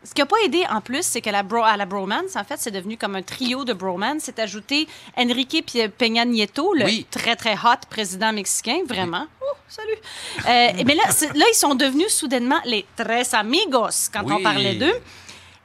Ce 0.03 0.13
qui 0.15 0.21
n'a 0.21 0.25
pas 0.25 0.37
aidé 0.43 0.65
en 0.69 0.81
plus, 0.81 1.03
c'est 1.03 1.21
que 1.21 1.29
la 1.29 1.43
bro 1.43 1.63
à 1.63 1.77
la 1.77 1.85
bromance, 1.85 2.35
en 2.35 2.43
fait, 2.43 2.55
c'est 2.57 2.71
devenu 2.71 2.97
comme 2.97 3.15
un 3.15 3.21
trio 3.21 3.65
de 3.65 3.73
bromance. 3.73 4.23
C'est 4.23 4.39
ajouté 4.39 4.87
Enrique 5.15 5.63
Peña 5.97 6.25
Nieto, 6.25 6.73
le 6.73 6.85
Oui. 6.85 7.05
très, 7.11 7.35
très 7.35 7.53
hot 7.53 7.85
président 7.89 8.33
mexicain, 8.33 8.79
vraiment. 8.87 9.27
Oh, 9.41 9.55
salut. 9.67 9.89
Euh, 10.39 10.83
mais 10.85 10.95
là, 10.95 11.03
là, 11.35 11.45
ils 11.51 11.55
sont 11.55 11.75
devenus 11.75 12.11
soudainement 12.13 12.59
les 12.65 12.85
tres 12.95 13.33
amigos 13.35 14.09
quand 14.11 14.23
on 14.31 14.41
parlait 14.41 14.75
d'eux. 14.75 14.95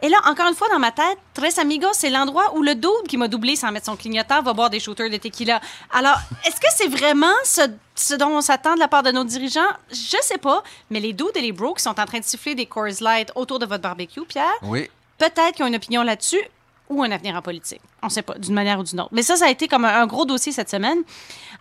Et 0.03 0.09
là, 0.11 0.18
encore 0.26 0.47
une 0.49 0.55
fois, 0.55 0.68
dans 0.68 0.78
ma 0.78 0.92
tête, 0.92 1.16
Tres 1.32 1.59
Amigos, 1.59 1.88
c'est 1.94 2.11
l'endroit 2.11 2.55
où 2.55 2.62
le 2.62 2.74
dude 2.74 3.09
qui 3.09 3.16
m'a 3.16 3.28
doublé 3.28 3.57
sans 3.57 3.72
mettre 3.72 3.86
son 3.86 3.97
clignotant 3.97 4.42
va 4.42 4.53
boire 4.53 4.68
des 4.68 4.78
shooters 4.78 5.09
de 5.11 5.16
tequila. 5.16 5.61
Alors, 5.90 6.18
est-ce 6.47 6.57
que 6.61 6.66
c'est 6.76 6.88
vraiment 6.88 7.32
ce, 7.44 7.62
ce 7.94 8.14
dont 8.14 8.28
on 8.28 8.40
s'attend 8.42 8.74
de 8.74 8.78
la 8.78 8.88
part 8.88 9.03
de 9.03 9.11
nos 9.11 9.24
dirigeants? 9.24 9.61
Je 9.90 10.16
sais 10.22 10.36
pas. 10.38 10.62
Mais 10.90 11.01
les 11.01 11.14
dudes 11.14 11.34
et 11.34 11.40
les 11.40 11.53
bros 11.53 11.72
qui 11.72 11.82
sont 11.82 11.99
en 11.99 12.05
train 12.05 12.18
de 12.18 12.24
siffler 12.24 12.55
des 12.55 12.66
Coors 12.66 12.88
Light 13.01 13.32
autour 13.36 13.59
de 13.59 13.64
votre 13.64 13.82
barbecue, 13.82 14.24
Pierre, 14.26 14.44
Oui. 14.62 14.90
peut-être 15.16 15.53
qu'ils 15.55 15.64
ont 15.64 15.68
une 15.68 15.76
opinion 15.76 16.03
là-dessus 16.03 16.42
ou 16.90 17.03
un 17.03 17.11
avenir 17.11 17.34
en 17.34 17.42
politique. 17.42 17.80
On 18.03 18.09
sait 18.11 18.22
pas, 18.22 18.34
d'une 18.34 18.55
manière 18.55 18.78
ou 18.78 18.82
d'une 18.84 19.01
autre. 19.01 19.09
Mais 19.12 19.22
ça, 19.22 19.34
ça 19.36 19.47
a 19.47 19.49
été 19.49 19.66
comme 19.66 19.84
un, 19.86 20.03
un 20.03 20.07
gros 20.07 20.24
dossier 20.26 20.53
cette 20.53 20.70
semaine. 20.70 20.99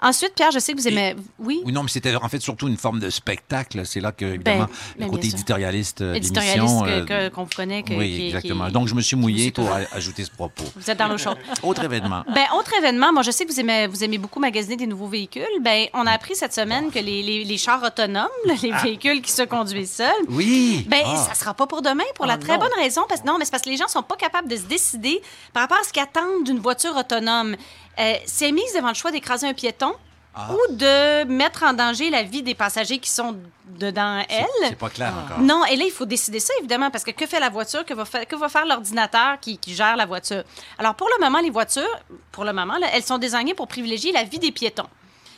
Ensuite, 0.01 0.33
Pierre, 0.35 0.51
je 0.51 0.59
sais 0.59 0.73
que 0.73 0.77
vous 0.79 0.87
aimez... 0.87 1.15
Oui? 1.39 1.61
Oui, 1.65 1.71
non, 1.71 1.83
mais 1.83 1.89
c'était 1.89 2.15
en 2.15 2.27
fait 2.29 2.41
surtout 2.41 2.67
une 2.67 2.77
forme 2.77 2.99
de 2.99 3.09
spectacle. 3.09 3.85
C'est 3.85 3.99
là 3.99 4.11
que, 4.11 4.25
évidemment, 4.25 4.67
ben, 4.97 5.05
le 5.05 5.11
côté 5.11 5.27
éditorialiste 5.27 6.01
euh, 6.01 6.13
Éditorialiste 6.13 6.57
d'émission, 6.57 7.05
que- 7.05 7.13
euh, 7.13 7.29
qu'on 7.29 7.45
connaît. 7.45 7.83
que- 7.83 7.93
oui, 7.93 8.15
qui- 8.15 8.25
exactement. 8.27 8.67
qui- 8.67 8.71
Donc, 8.73 8.87
je 8.87 8.95
me 8.95 9.01
suis 9.01 9.15
mouillé 9.15 9.51
pour 9.51 9.69
ajouter 9.93 10.23
ce 10.25 10.31
propos. 10.31 10.63
Vous 10.75 10.89
êtes 10.89 10.97
dans 10.97 11.07
l'eau 11.07 11.17
chaude. 11.17 11.37
Autre 11.63 11.83
événement. 11.83 12.23
Ben, 12.33 12.45
autre 12.57 12.71
événement, 12.77 13.11
moi, 13.13 13.21
je 13.23 13.31
sais 13.31 13.45
que 13.45 13.51
vous 13.51 13.59
aimez, 13.59 13.87
vous 13.87 14.03
aimez 14.03 14.17
beaucoup 14.17 14.39
magasiner 14.39 14.75
des 14.75 14.87
nouveaux 14.87 15.07
véhicules. 15.07 15.45
Ben, 15.61 15.85
on 15.93 16.05
a 16.05 16.11
appris 16.11 16.35
cette 16.35 16.53
semaine 16.53 16.91
que 16.91 16.99
les, 16.99 17.23
les- 17.23 17.43
les 17.45 17.57
chars 17.57 17.81
autonomes, 17.83 18.27
les 18.61 18.71
Ah. 18.73 18.81
véhicules 18.83 19.21
qui 19.21 19.31
se 19.31 19.43
conduisent 19.43 19.91
seuls, 19.91 20.09
Oui. 20.29 20.85
ben, 20.89 21.01
Ah. 21.05 21.25
ça 21.29 21.33
sera 21.35 21.53
pas 21.53 21.67
pour 21.67 21.81
demain, 21.81 22.03
pour 22.15 22.25
la 22.25 22.37
très 22.37 22.57
bonne 22.57 22.71
raison. 22.77 23.01
Parce, 23.07 23.23
non, 23.23 23.37
mais 23.37 23.45
c'est 23.45 23.51
parce 23.51 23.63
que 23.63 23.69
les 23.69 23.77
gens 23.77 23.87
sont 23.87 24.03
pas 24.03 24.15
capables 24.15 24.47
de 24.47 24.55
se 24.55 24.63
décider 24.63 25.21
par 25.53 25.63
rapport 25.63 25.77
à 25.79 25.83
ce 25.83 25.91
qu'ils 25.93 26.01
attendent 26.03 26.43
d'une 26.45 26.59
voiture 26.59 26.95
autonome. 26.95 27.55
Euh, 27.99 28.15
c'est 28.25 28.51
mise 28.51 28.73
devant 28.75 28.89
le 28.89 28.93
choix 28.93 29.11
d'écraser 29.11 29.47
un 29.47 29.53
piéton 29.53 29.93
Ah. 30.37 30.49
ou 30.51 30.73
de 30.73 31.23
mettre 31.23 31.63
en 31.63 31.71
danger 31.71 32.09
la 32.09 32.23
vie 32.23 32.43
des 32.43 32.55
passagers 32.55 32.99
qui 32.99 33.09
sont 33.09 33.37
dedans 33.67 34.21
elle. 34.27 34.45
C'est 34.67 34.75
pas 34.75 34.89
clair 34.89 35.13
encore. 35.23 35.39
Non, 35.39 35.63
et 35.63 35.77
là, 35.77 35.85
il 35.85 35.91
faut 35.91 36.05
décider 36.05 36.41
ça, 36.41 36.51
évidemment, 36.59 36.91
parce 36.91 37.05
que 37.05 37.11
que 37.11 37.25
fait 37.25 37.39
la 37.39 37.49
voiture, 37.49 37.85
que 37.85 37.93
va, 37.93 38.03
fa- 38.03 38.25
que 38.25 38.35
va 38.35 38.49
faire 38.49 38.65
l'ordinateur 38.65 39.39
qui, 39.39 39.57
qui 39.57 39.73
gère 39.73 39.95
la 39.95 40.05
voiture? 40.05 40.43
Alors, 40.77 40.93
pour 40.95 41.07
le 41.17 41.23
moment, 41.23 41.39
les 41.39 41.49
voitures, 41.51 41.87
pour 42.33 42.43
le 42.43 42.51
moment, 42.51 42.77
là, 42.77 42.87
elles 42.93 43.03
sont 43.05 43.17
désignées 43.17 43.53
pour 43.53 43.69
privilégier 43.69 44.11
la 44.11 44.23
vie 44.25 44.39
des 44.39 44.51
piétons. 44.51 44.87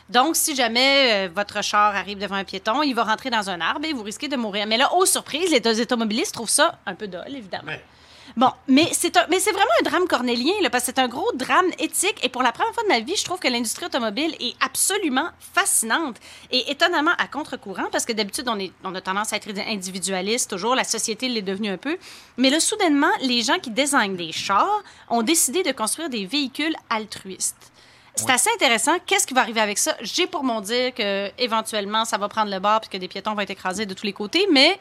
Donc, 0.08 0.34
si 0.34 0.56
jamais 0.56 1.28
euh, 1.28 1.28
votre 1.32 1.62
char 1.62 1.94
arrive 1.94 2.18
devant 2.18 2.34
un 2.34 2.44
piéton, 2.44 2.82
il 2.82 2.92
va 2.94 3.04
rentrer 3.04 3.30
dans 3.30 3.48
un 3.50 3.60
arbre 3.60 3.84
et 3.86 3.92
vous 3.92 4.02
risquez 4.02 4.26
de 4.26 4.36
mourir. 4.36 4.66
Mais 4.66 4.78
là, 4.78 4.92
aux 4.94 5.06
surprises, 5.06 5.52
les 5.52 5.60
deux 5.60 5.80
automobilistes 5.80 6.34
trouvent 6.34 6.50
ça 6.50 6.76
un 6.86 6.96
peu 6.96 7.06
dole, 7.06 7.36
évidemment. 7.36 7.70
Bon, 8.36 8.50
mais 8.68 8.88
c'est 8.92 9.16
un- 9.16 9.26
mais 9.30 9.40
c'est 9.40 9.52
vraiment 9.52 9.70
un 9.80 9.82
drame 9.84 10.06
cornélien, 10.06 10.52
là, 10.62 10.70
parce 10.70 10.84
que 10.84 10.92
c'est 10.94 11.00
un 11.00 11.08
gros 11.08 11.30
drame 11.34 11.66
éthique. 11.78 12.18
Et 12.22 12.28
pour 12.28 12.42
la 12.42 12.52
première 12.52 12.72
fois 12.74 12.82
de 12.84 12.88
ma 12.88 13.00
vie, 13.00 13.16
je 13.16 13.24
trouve 13.24 13.38
que 13.40 13.48
l'industrie 13.48 13.86
automobile 13.86 14.34
est 14.40 14.54
absolument 14.60 15.28
fascinante 15.54 16.16
et 16.50 16.70
étonnamment 16.70 17.12
à 17.18 17.26
contre-courant, 17.26 17.86
parce 17.90 18.04
que 18.04 18.12
d'habitude, 18.12 18.48
on, 18.48 18.58
est, 18.58 18.72
on 18.84 18.94
a 18.94 19.00
tendance 19.00 19.32
à 19.32 19.36
être 19.36 19.48
individualiste 19.66 20.50
toujours. 20.50 20.74
La 20.74 20.84
société 20.84 21.28
l'est 21.28 21.42
devenue 21.42 21.70
un 21.70 21.78
peu. 21.78 21.96
Mais 22.36 22.50
là, 22.50 22.60
soudainement, 22.60 23.10
les 23.22 23.42
gens 23.42 23.58
qui 23.58 23.70
désignent 23.70 24.16
des 24.16 24.32
chars 24.32 24.82
ont 25.08 25.22
décidé 25.22 25.62
de 25.62 25.72
construire 25.72 26.08
des 26.08 26.26
véhicules 26.26 26.74
altruistes. 26.90 27.72
C'est 28.14 28.30
assez 28.30 28.50
intéressant. 28.54 28.96
Qu'est-ce 29.06 29.26
qui 29.28 29.32
va 29.34 29.42
arriver 29.42 29.60
avec 29.60 29.78
ça? 29.78 29.96
J'ai 30.00 30.26
pour 30.26 30.42
mon 30.42 30.60
dire 30.60 30.92
que 30.92 31.30
éventuellement, 31.38 32.04
ça 32.04 32.18
va 32.18 32.28
prendre 32.28 32.50
le 32.50 32.58
bord 32.58 32.80
puis 32.80 32.90
que 32.90 32.96
des 32.96 33.06
piétons 33.06 33.32
vont 33.34 33.40
être 33.40 33.50
écrasés 33.50 33.86
de 33.86 33.94
tous 33.94 34.04
les 34.06 34.12
côtés, 34.12 34.46
mais 34.50 34.78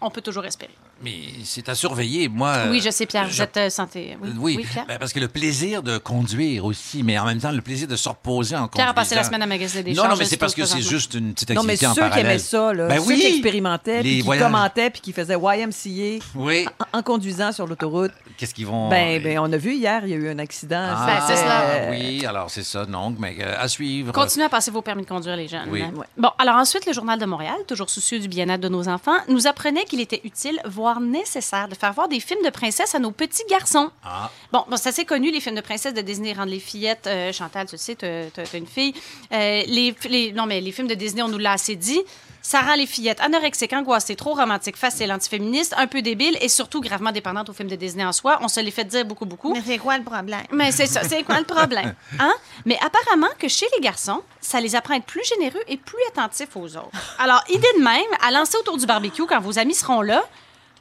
on 0.00 0.08
peut 0.08 0.20
toujours 0.20 0.44
espérer. 0.44 0.74
Mais 1.02 1.12
c'est 1.44 1.68
à 1.68 1.74
surveiller. 1.74 2.28
Moi. 2.28 2.54
oui, 2.68 2.80
je 2.84 2.90
sais, 2.90 3.06
Pierre, 3.06 3.26
vous 3.26 3.32
je- 3.34 3.42
êtes 3.42 3.56
euh, 3.56 3.70
santé. 3.70 4.18
Oui, 4.22 4.56
Oui, 4.58 4.66
Pierre? 4.70 4.84
ben, 4.86 4.98
parce 4.98 5.12
que 5.12 5.20
le 5.20 5.28
plaisir 5.28 5.82
de 5.82 5.96
conduire 5.98 6.64
aussi, 6.66 7.02
mais 7.02 7.18
en 7.18 7.24
même 7.24 7.38
temps, 7.40 7.50
le 7.52 7.62
plaisir 7.62 7.88
de 7.88 7.96
se 7.96 8.08
reposer 8.08 8.54
en 8.56 8.68
Pierre 8.68 8.88
a 8.88 8.92
conduisant. 8.92 8.94
passé 8.94 9.14
la 9.14 9.24
semaine 9.24 9.42
à 9.42 9.46
magasiner 9.46 9.82
des 9.82 9.94
Non, 9.94 10.08
non, 10.08 10.16
mais 10.16 10.24
c'est 10.26 10.36
parce 10.36 10.54
que 10.54 10.64
c'est 10.66 10.82
juste 10.82 11.14
une 11.14 11.32
petite 11.32 11.50
Non, 11.50 11.62
mais 11.62 11.72
activité 11.72 11.86
en 12.02 12.06
ceux 12.06 12.10
qui 12.12 12.18
aimaient 12.20 12.38
ça, 12.38 12.72
là, 12.74 12.86
Ben 12.88 13.00
ceux 13.00 13.06
oui. 13.08 13.18
qui 13.20 13.26
expérimentaient, 13.26 14.00
puis 14.00 14.16
qui 14.16 14.20
voyages. 14.22 14.44
commentaient, 14.44 14.90
puis 14.90 15.00
qui 15.00 15.12
faisaient 15.12 15.36
YMCA 15.40 16.24
Oui. 16.34 16.66
en, 16.92 16.98
en 16.98 17.02
conduisant 17.02 17.52
sur 17.52 17.66
l'autoroute. 17.66 18.12
Qu'est-ce 18.36 18.52
qu'ils 18.54 18.66
vont. 18.66 18.88
Ben, 18.90 19.22
ben, 19.22 19.38
on 19.38 19.50
a 19.52 19.56
vu 19.56 19.74
hier, 19.74 20.02
il 20.04 20.10
y 20.10 20.14
a 20.14 20.16
eu 20.16 20.28
un 20.28 20.38
accident. 20.38 20.82
Ah, 20.96 21.06
Ben, 21.06 21.24
c'est 21.26 21.36
cela. 21.36 21.90
Oui, 21.90 22.26
alors 22.26 22.50
c'est 22.50 22.62
ça, 22.64 22.84
donc, 22.84 23.16
mais 23.18 23.36
euh, 23.40 23.54
à 23.58 23.68
suivre. 23.68 24.12
Continuez 24.12 24.46
à 24.46 24.48
passer 24.48 24.70
vos 24.70 24.82
permis 24.82 25.02
de 25.02 25.08
conduire, 25.08 25.36
les 25.36 25.48
jeunes. 25.48 25.68
Oui. 25.70 25.82
Bon, 26.18 26.30
alors 26.38 26.56
ensuite, 26.56 26.84
le 26.86 26.92
Journal 26.92 27.18
de 27.18 27.24
Montréal, 27.26 27.56
toujours 27.66 27.88
soucieux 27.90 28.18
du 28.18 28.28
bien-être 28.28 28.60
de 28.60 28.68
nos 28.68 28.88
enfants, 28.88 29.16
nous 29.28 29.46
apprenait 29.46 29.84
qu'il 29.84 30.00
était 30.00 30.20
utile, 30.24 30.58
voire 30.64 30.89
nécessaire, 30.98 31.68
de 31.68 31.76
faire 31.76 31.92
voir 31.92 32.08
des 32.08 32.18
films 32.18 32.42
de 32.44 32.50
princesse 32.50 32.94
à 32.94 32.98
nos 32.98 33.12
petits 33.12 33.44
garçons. 33.48 33.90
Ah. 34.02 34.28
Bon, 34.50 34.64
bon 34.68 34.76
c'est 34.76 34.88
assez 34.88 35.04
connu, 35.04 35.30
les 35.30 35.40
films 35.40 35.54
de 35.56 35.60
princesse 35.60 35.94
de 35.94 36.00
Disney 36.00 36.32
rendent 36.32 36.48
les 36.48 36.58
fillettes. 36.58 37.06
Euh, 37.06 37.32
Chantal, 37.32 37.66
tu 37.68 37.74
le 37.76 37.78
sais, 37.78 37.94
t'as 37.94 38.30
t'as- 38.30 38.42
t'as 38.44 38.58
une 38.58 38.66
fille. 38.66 38.94
Euh, 39.32 39.62
les, 39.66 39.94
les- 40.08 40.32
non, 40.32 40.46
mais 40.46 40.60
les 40.60 40.72
films 40.72 40.88
de 40.88 40.94
Disney, 40.94 41.22
on 41.22 41.28
nous 41.28 41.38
l'a 41.38 41.52
assez 41.52 41.76
dit. 41.76 42.00
Ça 42.42 42.62
rend 42.62 42.74
les 42.74 42.86
fillettes 42.86 43.20
anorexiques, 43.20 43.74
angoissées, 43.74 44.16
trop 44.16 44.32
romantiques, 44.32 44.78
faciles, 44.78 45.12
antiféministes, 45.12 45.74
un 45.76 45.86
peu 45.86 46.00
débiles 46.00 46.38
et 46.40 46.48
surtout 46.48 46.80
gravement 46.80 47.12
dépendantes 47.12 47.50
aux 47.50 47.52
films 47.52 47.68
de 47.68 47.76
Disney 47.76 48.02
en 48.02 48.12
soi. 48.12 48.38
On 48.40 48.48
se 48.48 48.60
les 48.60 48.70
fait 48.70 48.84
dire 48.84 49.04
beaucoup, 49.04 49.26
beaucoup. 49.26 49.52
Mais 49.52 49.60
c'est 49.64 49.76
quoi 49.76 49.98
le 49.98 50.04
problème? 50.04 50.40
Mais 50.50 50.72
c'est 50.72 50.86
ça, 50.86 51.02
c'est 51.04 51.22
quoi 51.22 51.38
le 51.38 51.44
problème? 51.44 51.94
Hein? 52.18 52.32
Mais 52.64 52.78
apparemment 52.82 53.28
que 53.38 53.46
chez 53.46 53.66
les 53.76 53.82
garçons, 53.82 54.22
ça 54.40 54.58
les 54.58 54.74
apprend 54.74 54.94
à 54.94 54.96
être 54.96 55.04
plus 55.04 55.22
généreux 55.24 55.60
et 55.68 55.76
plus 55.76 55.98
attentifs 56.08 56.56
aux 56.56 56.76
autres. 56.78 56.88
Alors, 57.18 57.42
idée 57.50 57.68
de 57.78 57.82
même, 57.84 58.00
à 58.26 58.30
lancer 58.30 58.56
autour 58.56 58.78
du 58.78 58.86
barbecue 58.86 59.26
quand 59.26 59.40
vos 59.40 59.58
amis 59.58 59.74
seront 59.74 60.00
là, 60.00 60.22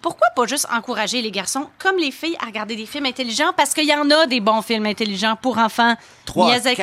pourquoi 0.01 0.27
pas 0.35 0.45
juste 0.45 0.67
encourager 0.71 1.21
les 1.21 1.31
garçons, 1.31 1.67
comme 1.77 1.97
les 1.97 2.11
filles, 2.11 2.37
à 2.39 2.45
regarder 2.45 2.75
des 2.75 2.85
films 2.85 3.05
intelligents? 3.05 3.51
Parce 3.55 3.73
qu'il 3.73 3.85
y 3.85 3.93
en 3.93 4.09
a 4.09 4.25
des 4.25 4.39
bons 4.39 4.61
films 4.61 4.85
intelligents 4.85 5.35
pour 5.35 5.57
enfants. 5.57 5.95
Trois, 6.25 6.47
Miyazaki, 6.47 6.81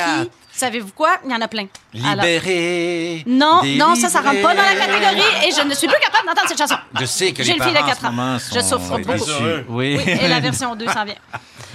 savez-vous 0.52 0.92
quoi? 0.92 1.16
Il 1.24 1.30
y 1.30 1.34
en 1.34 1.40
a 1.40 1.48
plein. 1.48 1.66
Alors- 2.04 2.24
Libéré. 2.24 3.24
non, 3.26 3.62
non, 3.64 3.94
ça, 3.94 4.08
ça 4.08 4.20
rentre 4.20 4.42
pas 4.42 4.54
dans 4.54 4.62
la 4.62 4.74
catégorie 4.76 5.46
et 5.46 5.50
je 5.52 5.62
ne 5.66 5.74
suis 5.74 5.86
plus 5.86 6.00
capable 6.00 6.26
d'entendre 6.26 6.48
cette 6.48 6.58
chanson. 6.58 6.76
Je 6.98 7.04
sais 7.06 7.32
que 7.32 7.42
J'ai 7.42 7.52
les 7.52 7.58
une 7.58 7.62
fille 7.64 7.72
de 7.72 7.78
parents 7.78 7.86
en 7.86 7.90
4 7.90 8.00
ce 8.00 8.06
ans. 8.06 8.12
moment 8.12 8.38
Je 8.38 8.60
souffre 8.60 8.98
beaucoup. 8.98 9.30
Oui. 9.70 9.96
Oui, 9.96 10.00
et 10.06 10.28
la 10.28 10.40
version 10.40 10.74
2 10.74 10.86
s'en 10.86 11.04
vient. 11.04 11.14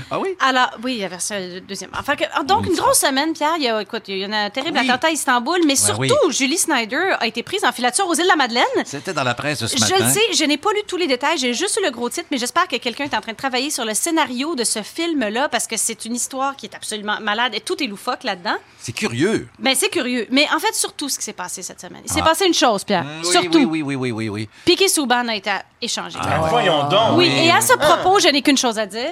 Ah 0.09 0.19
oui? 0.19 0.30
Alors, 0.39 0.72
oui, 0.84 0.97
la 0.99 1.07
version 1.07 1.36
deuxième. 1.67 1.91
Enfin, 1.97 2.15
que- 2.15 2.24
ah, 2.34 2.43
donc, 2.43 2.65
une 2.65 2.76
grosse 2.76 2.99
semaine, 2.99 3.32
Pierre. 3.34 3.53
Il 3.57 3.63
y 3.63 3.69
a, 3.69 3.82
écoute, 3.82 4.03
il 4.07 4.17
y 4.17 4.26
a 4.26 4.28
un 4.45 4.49
terrible 4.49 4.78
Oui. 4.82 4.89
attentat 4.89 5.07
à 5.07 5.11
Istanbul, 5.11 5.59
mais 5.65 5.74
Ouais, 5.74 5.76
surtout, 5.76 6.01
oui. 6.28 6.34
Julie 6.34 6.57
Snyder 6.57 7.15
a 7.19 7.28
été 7.28 7.43
prise 7.43 7.63
en 7.63 7.72
filature 7.72 8.05
aux 8.07 8.13
îles 8.15 8.24
de 8.24 8.28
la 8.28 8.36
Madeleine. 8.36 8.65
C'était 8.84 9.13
dans 9.13 9.24
la 9.24 9.36
presse 9.36 9.65
ce 9.65 9.67
Je 9.78 9.80
matin. 9.80 9.95
le 10.05 10.11
sais, 10.11 10.19
je 10.38 10.43
n'ai 10.43 10.57
pas 10.57 10.72
lu 10.74 10.80
tous 10.88 10.97
les 10.97 11.07
détails, 11.07 11.38
j'ai 11.38 11.53
juste 11.53 11.78
lu 11.78 11.86
le 11.86 11.91
gros 11.91 12.09
titre, 12.09 12.28
mais 12.32 12.38
j'espère 12.38 12.67
que 12.67 12.76
quelqu'un 12.78 13.05
est 13.05 13.15
en 13.15 13.22
train 13.22 13.32
de 13.32 13.38
travailler 13.38 13.69
sur 13.69 13.86
le 13.86 13.93
scénario 13.93 14.55
de 14.55 14.63
ce 14.65 14.82
film-là 14.82 15.47
parce 15.49 15.67
que 15.67 15.78
c'est 15.78 16.03
une 16.03 16.15
histoire 16.15 16.55
qui 16.57 16.65
est 16.65 16.76
absolument 16.76 17.17
malade 17.22 17.53
et 17.55 17.61
tout 17.61 17.82
est 17.82 17.88
loufoque 17.88 18.24
là-dedans. 18.24 18.55
C'est 18.80 18.93
curieux. 18.93 19.47
Ben, 19.59 19.76
c'est 19.76 19.89
curieux. 19.89 20.11
Mais 20.30 20.47
en 20.55 20.59
fait, 20.59 20.74
surtout 20.74 21.09
ce 21.09 21.18
qui 21.18 21.24
s'est 21.26 21.34
passé 21.34 21.62
cette 21.62 21.82
semaine. 21.82 22.01
Il 22.05 22.12
s'est 22.12 22.22
Ah. 22.22 22.26
passé 22.30 22.45
une 22.45 22.53
chose, 22.53 22.84
Pierre. 22.84 23.03
Mm, 23.03 23.20
oui, 23.24 23.32
surtout. 23.32 23.57
Oui, 23.59 23.66
oui, 23.66 23.82
oui, 23.84 23.95
oui, 23.95 24.12
oui, 24.12 24.30
oui. 24.30 24.49
Piqué 24.66 24.88
Souban 24.88 25.28
a 25.28 25.36
été 25.36 25.51
échangé. 25.82 26.18
Ben, 26.24 26.39
voyons 26.49 26.88
donc. 26.89 27.18
Oui, 27.18 27.28
et 27.28 27.51
à 27.51 27.62
ce 27.62 27.74
propos, 27.78 28.20
je 28.20 28.28
n'ai 28.30 28.41
qu'une 28.41 28.57
chose 28.57 28.78
à 28.80 28.86
dire. 28.86 29.12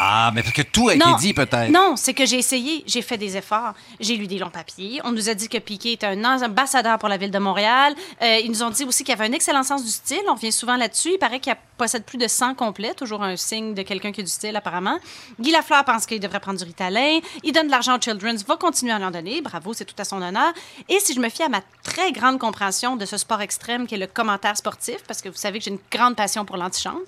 Ah, 0.00 0.30
mais 0.32 0.42
parce 0.42 0.54
que 0.54 0.62
tout 0.62 0.88
a 0.90 0.94
été 0.94 1.04
Non. 1.04 1.16
dit, 1.16 1.34
peut-être. 1.34 1.70
Non, 1.72 1.96
c'est 1.96 2.14
que 2.14 2.24
j'ai 2.24 2.38
essayé, 2.38 2.84
j'ai 2.86 3.02
fait 3.02 3.16
des 3.18 3.36
efforts. 3.36 3.74
J'ai 3.98 4.14
lu 4.16 4.28
des 4.28 4.38
longs 4.38 4.48
papiers. 4.48 5.00
On 5.02 5.10
nous 5.10 5.28
a 5.28 5.34
dit 5.34 5.48
que 5.48 5.58
Piqué 5.58 5.92
était 5.92 6.06
un 6.06 6.24
ambassadeur 6.24 6.98
pour 6.98 7.08
la 7.08 7.16
ville 7.16 7.32
de 7.32 7.38
Montréal. 7.40 7.94
Euh, 8.22 8.38
ils 8.44 8.48
nous 8.50 8.62
ont 8.62 8.70
dit 8.70 8.84
aussi 8.84 9.02
qu'il 9.02 9.12
avait 9.12 9.26
un 9.26 9.32
excellent 9.32 9.64
sens 9.64 9.84
du 9.84 9.90
style. 9.90 10.20
On 10.28 10.34
revient 10.34 10.52
souvent 10.52 10.76
là-dessus. 10.76 11.10
Il 11.14 11.18
paraît 11.18 11.40
qu'il 11.40 11.52
possède 11.76 12.04
plus 12.04 12.16
de 12.18 12.28
100 12.28 12.54
complets, 12.54 12.94
toujours 12.94 13.22
un 13.24 13.36
signe 13.36 13.74
de 13.74 13.82
quelqu'un 13.82 14.12
qui 14.12 14.20
a 14.20 14.24
du 14.24 14.30
style, 14.30 14.54
apparemment. 14.54 14.98
Guy 15.40 15.50
Lafleur 15.50 15.84
pense 15.84 16.06
qu'il 16.06 16.20
devrait 16.20 16.40
prendre 16.40 16.58
du 16.58 16.64
Ritalin. 16.64 17.18
Il 17.42 17.52
donne 17.52 17.66
de 17.66 17.70
l'argent 17.72 17.96
aux 17.96 18.00
Children's, 18.00 18.44
va 18.46 18.56
continuer 18.56 18.92
à 18.92 18.98
l'en 19.00 19.10
donner. 19.10 19.40
Bravo, 19.42 19.72
c'est 19.74 19.84
tout 19.84 19.94
à 19.98 20.04
son 20.04 20.22
honneur. 20.22 20.52
Et 20.88 21.00
si 21.00 21.12
je 21.12 21.18
me 21.20 21.28
fie 21.28 21.42
à 21.42 21.48
ma 21.48 21.60
très 21.82 22.12
grande 22.12 22.38
compréhension 22.38 22.94
de 22.96 23.04
ce 23.04 23.16
sport 23.16 23.40
extrême 23.40 23.86
qui 23.88 23.96
est 23.96 23.98
le 23.98 24.06
commentaire 24.06 24.56
sportif, 24.56 24.98
parce 25.08 25.22
que 25.22 25.28
vous 25.28 25.36
savez 25.36 25.58
que 25.58 25.64
j'ai 25.64 25.70
une 25.72 25.78
grande 25.90 26.14
passion 26.14 26.44
pour 26.44 26.56
l'antichambre, 26.56 27.00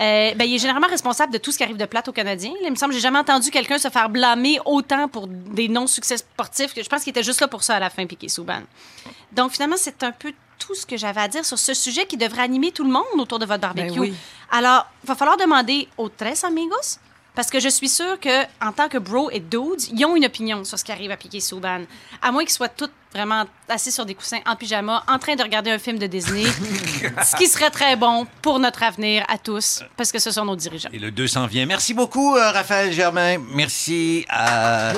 euh, 0.00 0.34
ben, 0.34 0.44
il 0.44 0.54
est 0.54 0.58
généralement 0.58 0.88
responsable 0.88 1.32
de 1.32 1.38
tout 1.38 1.52
ce 1.52 1.56
qui 1.58 1.64
arrive 1.64 1.78
de 1.78 1.86
plate 1.86 2.06
aux 2.08 2.12
Là, 2.26 2.58
il 2.64 2.70
me 2.70 2.76
semble 2.76 2.90
que 2.92 2.96
j'ai 2.96 3.02
jamais 3.02 3.18
entendu 3.18 3.50
quelqu'un 3.50 3.78
se 3.78 3.88
faire 3.88 4.08
blâmer 4.08 4.58
autant 4.64 5.08
pour 5.08 5.26
des 5.28 5.68
non-succès 5.68 6.18
sportifs 6.18 6.74
que 6.74 6.82
je 6.82 6.88
pense 6.88 7.02
qu'il 7.02 7.10
était 7.10 7.22
juste 7.22 7.40
là 7.40 7.48
pour 7.48 7.62
ça 7.62 7.76
à 7.76 7.80
la 7.80 7.90
fin, 7.90 8.06
Piqué 8.06 8.28
Souban. 8.28 8.60
Donc 9.32 9.52
finalement, 9.52 9.76
c'est 9.78 10.02
un 10.02 10.12
peu 10.12 10.32
tout 10.58 10.74
ce 10.74 10.86
que 10.86 10.96
j'avais 10.96 11.20
à 11.20 11.28
dire 11.28 11.44
sur 11.44 11.58
ce 11.58 11.74
sujet 11.74 12.06
qui 12.06 12.16
devrait 12.16 12.42
animer 12.42 12.72
tout 12.72 12.84
le 12.84 12.90
monde 12.90 13.04
autour 13.18 13.38
de 13.38 13.46
votre 13.46 13.60
barbecue. 13.60 13.90
Ben 13.90 13.98
oui. 14.00 14.14
Alors, 14.50 14.86
il 15.04 15.06
va 15.06 15.14
falloir 15.14 15.36
demander 15.36 15.88
aux 15.98 16.08
tres 16.08 16.44
amigos. 16.44 16.98
Parce 17.36 17.50
que 17.50 17.60
je 17.60 17.68
suis 17.68 17.90
sûre 17.90 18.18
que 18.18 18.44
en 18.64 18.72
tant 18.72 18.88
que 18.88 18.96
bro 18.96 19.30
et 19.30 19.40
dudes, 19.40 19.82
ils 19.92 20.04
ont 20.06 20.16
une 20.16 20.24
opinion 20.24 20.64
sur 20.64 20.78
ce 20.78 20.84
qui 20.84 20.90
arrive 20.90 21.10
à 21.10 21.18
Piqué 21.18 21.38
Souban. 21.38 21.82
À 22.22 22.32
moins 22.32 22.42
qu'ils 22.44 22.54
soient 22.54 22.70
tous 22.70 22.88
vraiment 23.12 23.44
assis 23.68 23.92
sur 23.92 24.06
des 24.06 24.14
coussins 24.14 24.40
en 24.46 24.56
pyjama, 24.56 25.04
en 25.06 25.18
train 25.18 25.36
de 25.36 25.42
regarder 25.42 25.70
un 25.70 25.78
film 25.78 25.98
de 25.98 26.06
Disney. 26.06 26.44
ce 27.24 27.36
qui 27.36 27.46
serait 27.46 27.68
très 27.68 27.94
bon 27.94 28.26
pour 28.40 28.58
notre 28.58 28.82
avenir 28.82 29.22
à 29.28 29.36
tous, 29.36 29.82
parce 29.98 30.10
que 30.12 30.18
ce 30.18 30.30
sont 30.30 30.46
nos 30.46 30.56
dirigeants. 30.56 30.88
Et 30.94 30.98
le 30.98 31.10
200 31.10 31.46
vient. 31.46 31.66
Merci 31.66 31.92
beaucoup, 31.92 32.34
euh, 32.34 32.50
Raphaël 32.50 32.90
Germain. 32.90 33.36
Merci 33.52 34.24
à... 34.30 34.94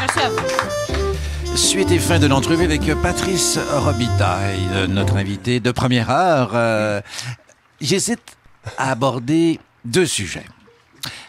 Merci 0.00 0.20
à 0.20 0.28
vous. 0.28 1.56
Suite 1.56 1.90
et 1.90 1.98
fin 1.98 2.18
de 2.18 2.26
l'entrevue 2.26 2.64
avec 2.64 2.94
Patrice 3.00 3.58
Robitaille, 3.72 4.68
euh, 4.72 4.86
notre 4.86 5.16
invité 5.16 5.60
de 5.60 5.70
première 5.70 6.10
heure. 6.10 6.50
Euh, 6.52 7.00
J'hésite 7.80 8.36
à 8.76 8.90
aborder 8.90 9.60
deux 9.84 10.06
sujets. 10.06 10.46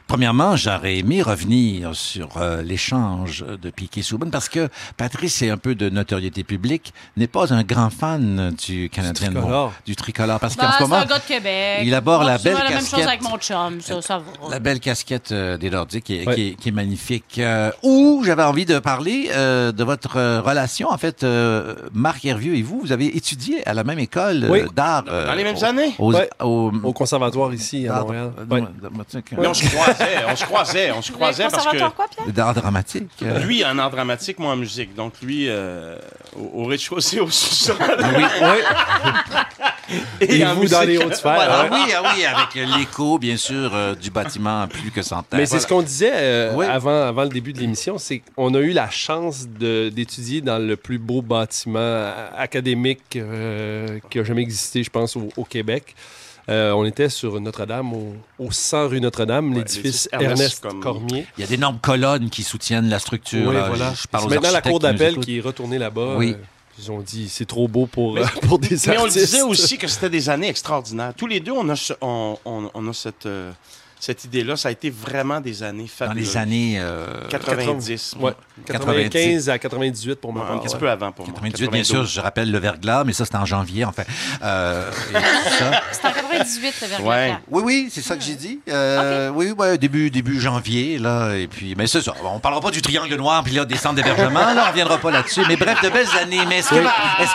Premièrement, 0.07 0.55
j'aurais 0.55 0.97
aimé 0.97 1.23
revenir 1.23 1.95
sur 1.95 2.29
euh, 2.37 2.61
l'échange 2.61 3.43
de 3.59 3.69
Piquet 3.71 4.03
Souban 4.03 4.29
parce 4.29 4.49
que 4.49 4.69
Patrice 4.97 5.41
est 5.41 5.49
un 5.49 5.57
peu 5.57 5.73
de 5.73 5.89
notoriété 5.89 6.43
publique, 6.43 6.93
n'est 7.17 7.25
pas 7.27 7.51
un 7.51 7.63
grand 7.63 7.89
fan 7.89 8.53
du 8.65 8.89
Canadien 8.91 9.31
du 9.85 9.95
tricolore 9.95 10.39
parce 10.39 10.55
qu'en 10.55 10.67
Ben, 10.67 10.73
ce 10.77 10.83
moment, 10.83 10.95
un 10.97 11.05
gars 11.05 11.17
de 11.17 11.23
Québec. 11.23 11.79
il 11.83 11.93
aborde 11.95 12.25
la 12.27 12.37
belle 12.37 12.53
la 12.53 12.63
même 12.65 12.73
casquette. 12.73 12.99
chose 12.99 13.07
avec 13.07 13.21
mon 13.23 13.37
chum, 13.39 13.81
ça, 13.81 13.99
ça 14.03 14.17
va. 14.19 14.49
La 14.51 14.59
belle 14.59 14.79
casquette 14.79 15.31
euh, 15.31 15.57
des 15.57 15.71
Nordiques 15.71 16.03
qui 16.03 16.17
est, 16.17 16.27
Ouais. 16.27 16.35
qui 16.35 16.41
est- 16.49 16.53
qui 16.55 16.69
est 16.69 16.71
magnifique. 16.71 17.39
Euh, 17.39 17.71
où 17.81 18.21
j'avais 18.23 18.43
envie 18.43 18.65
de 18.65 18.77
parler 18.77 19.29
euh, 19.33 19.71
de 19.71 19.83
votre 19.83 20.17
relation. 20.41 20.89
En 20.89 20.97
fait, 20.99 21.23
euh, 21.23 21.75
Marc 21.93 22.23
Hervieux 22.25 22.55
et 22.55 22.61
vous, 22.61 22.79
vous 22.79 22.91
avez 22.91 23.17
étudié 23.17 23.67
à 23.67 23.73
la 23.73 23.83
même 23.83 23.97
école 23.99 24.45
Oui. 24.51 24.61
d'art. 24.75 25.05
euh, 25.09 25.25
Dans 25.25 25.33
les 25.33 25.43
mêmes 25.43 25.55
au- 25.57 25.63
années? 25.65 25.95
aux- 25.97 26.13
Ouais. 26.13 26.29
au- 26.41 26.71
Au 26.83 26.93
conservatoire 26.93 27.51
ici, 27.55 27.87
à 27.87 28.01
Montréal. 28.01 28.31
Ouais. 28.51 28.61
non, 28.61 28.69
on 29.49 29.53
se 29.53 29.65
croisait, 29.95 30.17
on 30.31 30.35
se 30.35 30.43
croisait, 30.45 30.91
on 30.91 31.01
se 31.01 31.11
croisait 31.11 31.47
parce 31.49 31.65
que 31.65 31.77
quoi, 31.89 32.05
Pierre? 32.09 32.27
D'art 32.33 32.53
dramatique. 32.53 33.09
euh. 33.23 33.39
lui 33.39 33.63
en 33.65 33.77
art 33.79 33.89
dramatique, 33.91 34.39
moi 34.39 34.53
en 34.53 34.55
musique. 34.57 34.93
Donc 34.95 35.13
lui 35.21 35.45
euh, 35.49 35.97
au, 36.35 36.61
au 36.61 36.65
rez-de-chaussée, 36.65 37.19
au 37.19 37.29
sous-sol. 37.29 37.75
Et, 40.19 40.43
en 40.45 40.55
vous 40.55 40.61
musique. 40.61 40.77
dans 40.77 40.81
les 40.83 40.97
hautes 40.97 41.15
sphères. 41.15 41.37
Ah 41.47 41.67
oui, 41.71 41.93
ah 41.95 42.01
oui, 42.15 42.25
avec 42.25 42.55
l'écho, 42.77 43.19
bien 43.19 43.37
sûr, 43.37 43.71
euh, 43.73 43.93
du 43.95 44.09
bâtiment 44.09 44.67
plus 44.67 44.89
que 44.91 45.01
centenaire. 45.03 45.39
Mais 45.39 45.45
c'est 45.45 45.59
ce 45.59 45.67
qu'on 45.67 45.83
disait 45.83 46.11
euh, 46.13 46.53
Oui. 46.55 46.65
avant, 46.65 47.03
avant 47.07 47.23
le 47.23 47.29
début 47.29 47.53
de 47.53 47.59
l'émission, 47.59 47.97
c'est 47.99 48.21
qu'on 48.35 48.53
a 48.55 48.59
eu 48.59 48.71
la 48.71 48.89
chance 48.89 49.47
de- 49.47 49.89
d'étudier 49.89 50.41
dans 50.41 50.57
le 50.57 50.75
plus 50.75 50.97
beau 50.97 51.21
bâtiment 51.21 51.77
euh, 51.79 52.27
académique 52.35 53.15
euh, 53.15 53.99
qui 54.09 54.19
a 54.19 54.23
jamais 54.23 54.41
existé, 54.41 54.81
je 54.83 54.89
pense, 54.89 55.15
au, 55.15 55.29
au 55.37 55.43
Québec. 55.43 55.95
Euh, 56.47 56.71
on 56.73 56.85
était 56.85 57.09
sur 57.09 57.39
Notre-Dame, 57.41 57.91
au, 57.93 58.13
au 58.37 58.51
100 58.51 58.89
rue 58.89 59.01
Notre-Dame, 59.01 59.49
Ouais, 59.51 59.59
l'édifice 59.59 60.07
Ernest 60.11 60.29
Ernest 60.31 60.59
Cormier. 60.61 60.81
Cormier. 60.81 61.27
Il 61.37 61.41
y 61.41 61.43
a 61.43 61.47
d'énormes 61.47 61.79
colonnes 61.79 62.29
qui 62.29 62.43
soutiennent 62.43 62.87
la 62.89 62.99
structure. 62.99 63.47
Oui, 63.49 63.55
là. 63.55 63.67
voilà. 63.67 63.93
Je, 63.95 64.03
je 64.03 64.07
parle 64.07 64.23
C'est 64.29 64.37
aux 64.37 64.41
maintenant 64.41 64.51
la 64.53 64.61
cour 64.61 64.79
d'appel 64.79 65.17
qui 65.19 65.37
est 65.37 65.41
retournée 65.41 65.79
là-bas. 65.79 66.15
Oui. 66.17 66.33
Euh, 66.37 66.43
ils 66.77 66.91
ont 66.91 66.99
dit 66.99 67.29
c'est 67.29 67.45
trop 67.45 67.67
beau 67.67 67.85
pour, 67.87 68.17
euh, 68.17 68.25
pour 68.43 68.59
des 68.59 68.75
Mais 68.87 68.97
on 68.97 69.05
le 69.05 69.07
artistes. 69.07 69.25
disait 69.25 69.41
aussi 69.41 69.77
que 69.77 69.87
c'était 69.87 70.09
des 70.09 70.29
années 70.29 70.49
extraordinaires. 70.49 71.13
Tous 71.17 71.25
les 71.25 71.39
deux, 71.39 71.53
on 71.53 71.67
a, 71.69 71.75
ce- 71.75 71.93
on, 72.01 72.37
on- 72.45 72.69
on 72.73 72.87
a 72.89 72.93
cette, 72.93 73.25
euh, 73.25 73.51
cette 74.05 74.23
idée-là. 74.23 74.55
Ça 74.55 74.69
a 74.69 74.71
été 74.71 74.91
vraiment 74.91 75.41
des 75.41 75.63
années 75.63 75.89
Dans 75.99 76.05
fabuleuses. 76.05 76.27
les 76.33 76.37
années 76.37 76.75
euh, 76.79 77.27
90. 77.29 78.15
Ouais. 78.19 78.33
95 78.67 79.49
à 79.49 79.57
98 79.57 80.15
pour 80.21 80.31
part. 80.33 80.51
un 80.51 80.59
petit 80.59 80.73
ouais. 80.73 80.79
peu 80.79 80.89
avant 80.89 81.11
pour 81.11 81.25
moi. 81.25 81.33
98, 81.33 81.71
bien 81.71 81.83
sûr, 81.83 81.95
92. 81.95 82.13
je 82.13 82.21
rappelle 82.21 82.51
le 82.51 82.59
verglas, 82.59 83.03
mais 83.03 83.13
ça, 83.13 83.25
c'était 83.25 83.37
en 83.37 83.45
janvier, 83.45 83.83
enfin. 83.83 84.03
Euh. 84.43 84.91
C'est 85.91 86.07
en 86.07 86.11
98, 86.11 86.73
le 86.81 86.87
verglas. 86.87 87.07
Ouais. 87.07 87.35
Oui, 87.49 87.61
oui, 87.65 87.87
c'est 87.91 88.01
ça 88.01 88.15
que 88.15 88.23
j'ai 88.23 88.35
dit. 88.35 88.59
Euh, 88.69 89.29
Oui, 89.33 89.53
début, 89.79 90.11
début 90.11 90.39
janvier, 90.39 90.99
là, 90.99 91.33
et 91.35 91.47
puis, 91.47 91.73
mais 91.75 91.87
c'est 91.87 92.01
ça. 92.01 92.13
On 92.23 92.39
parlera 92.39 92.61
pas 92.61 92.71
du 92.71 92.81
triangle 92.81 93.15
noir, 93.15 93.43
puis 93.43 93.53
là, 93.53 93.65
des 93.65 93.77
centres 93.77 93.95
d'hébergement, 93.95 94.53
là, 94.53 94.65
on 94.67 94.69
reviendra 94.69 94.97
pas 94.99 95.11
là-dessus. 95.11 95.41
Mais 95.47 95.55
bref, 95.55 95.81
de 95.81 95.89
belles 95.89 96.07
années. 96.21 96.45
Mais 96.47 96.59
est-ce 96.59 96.69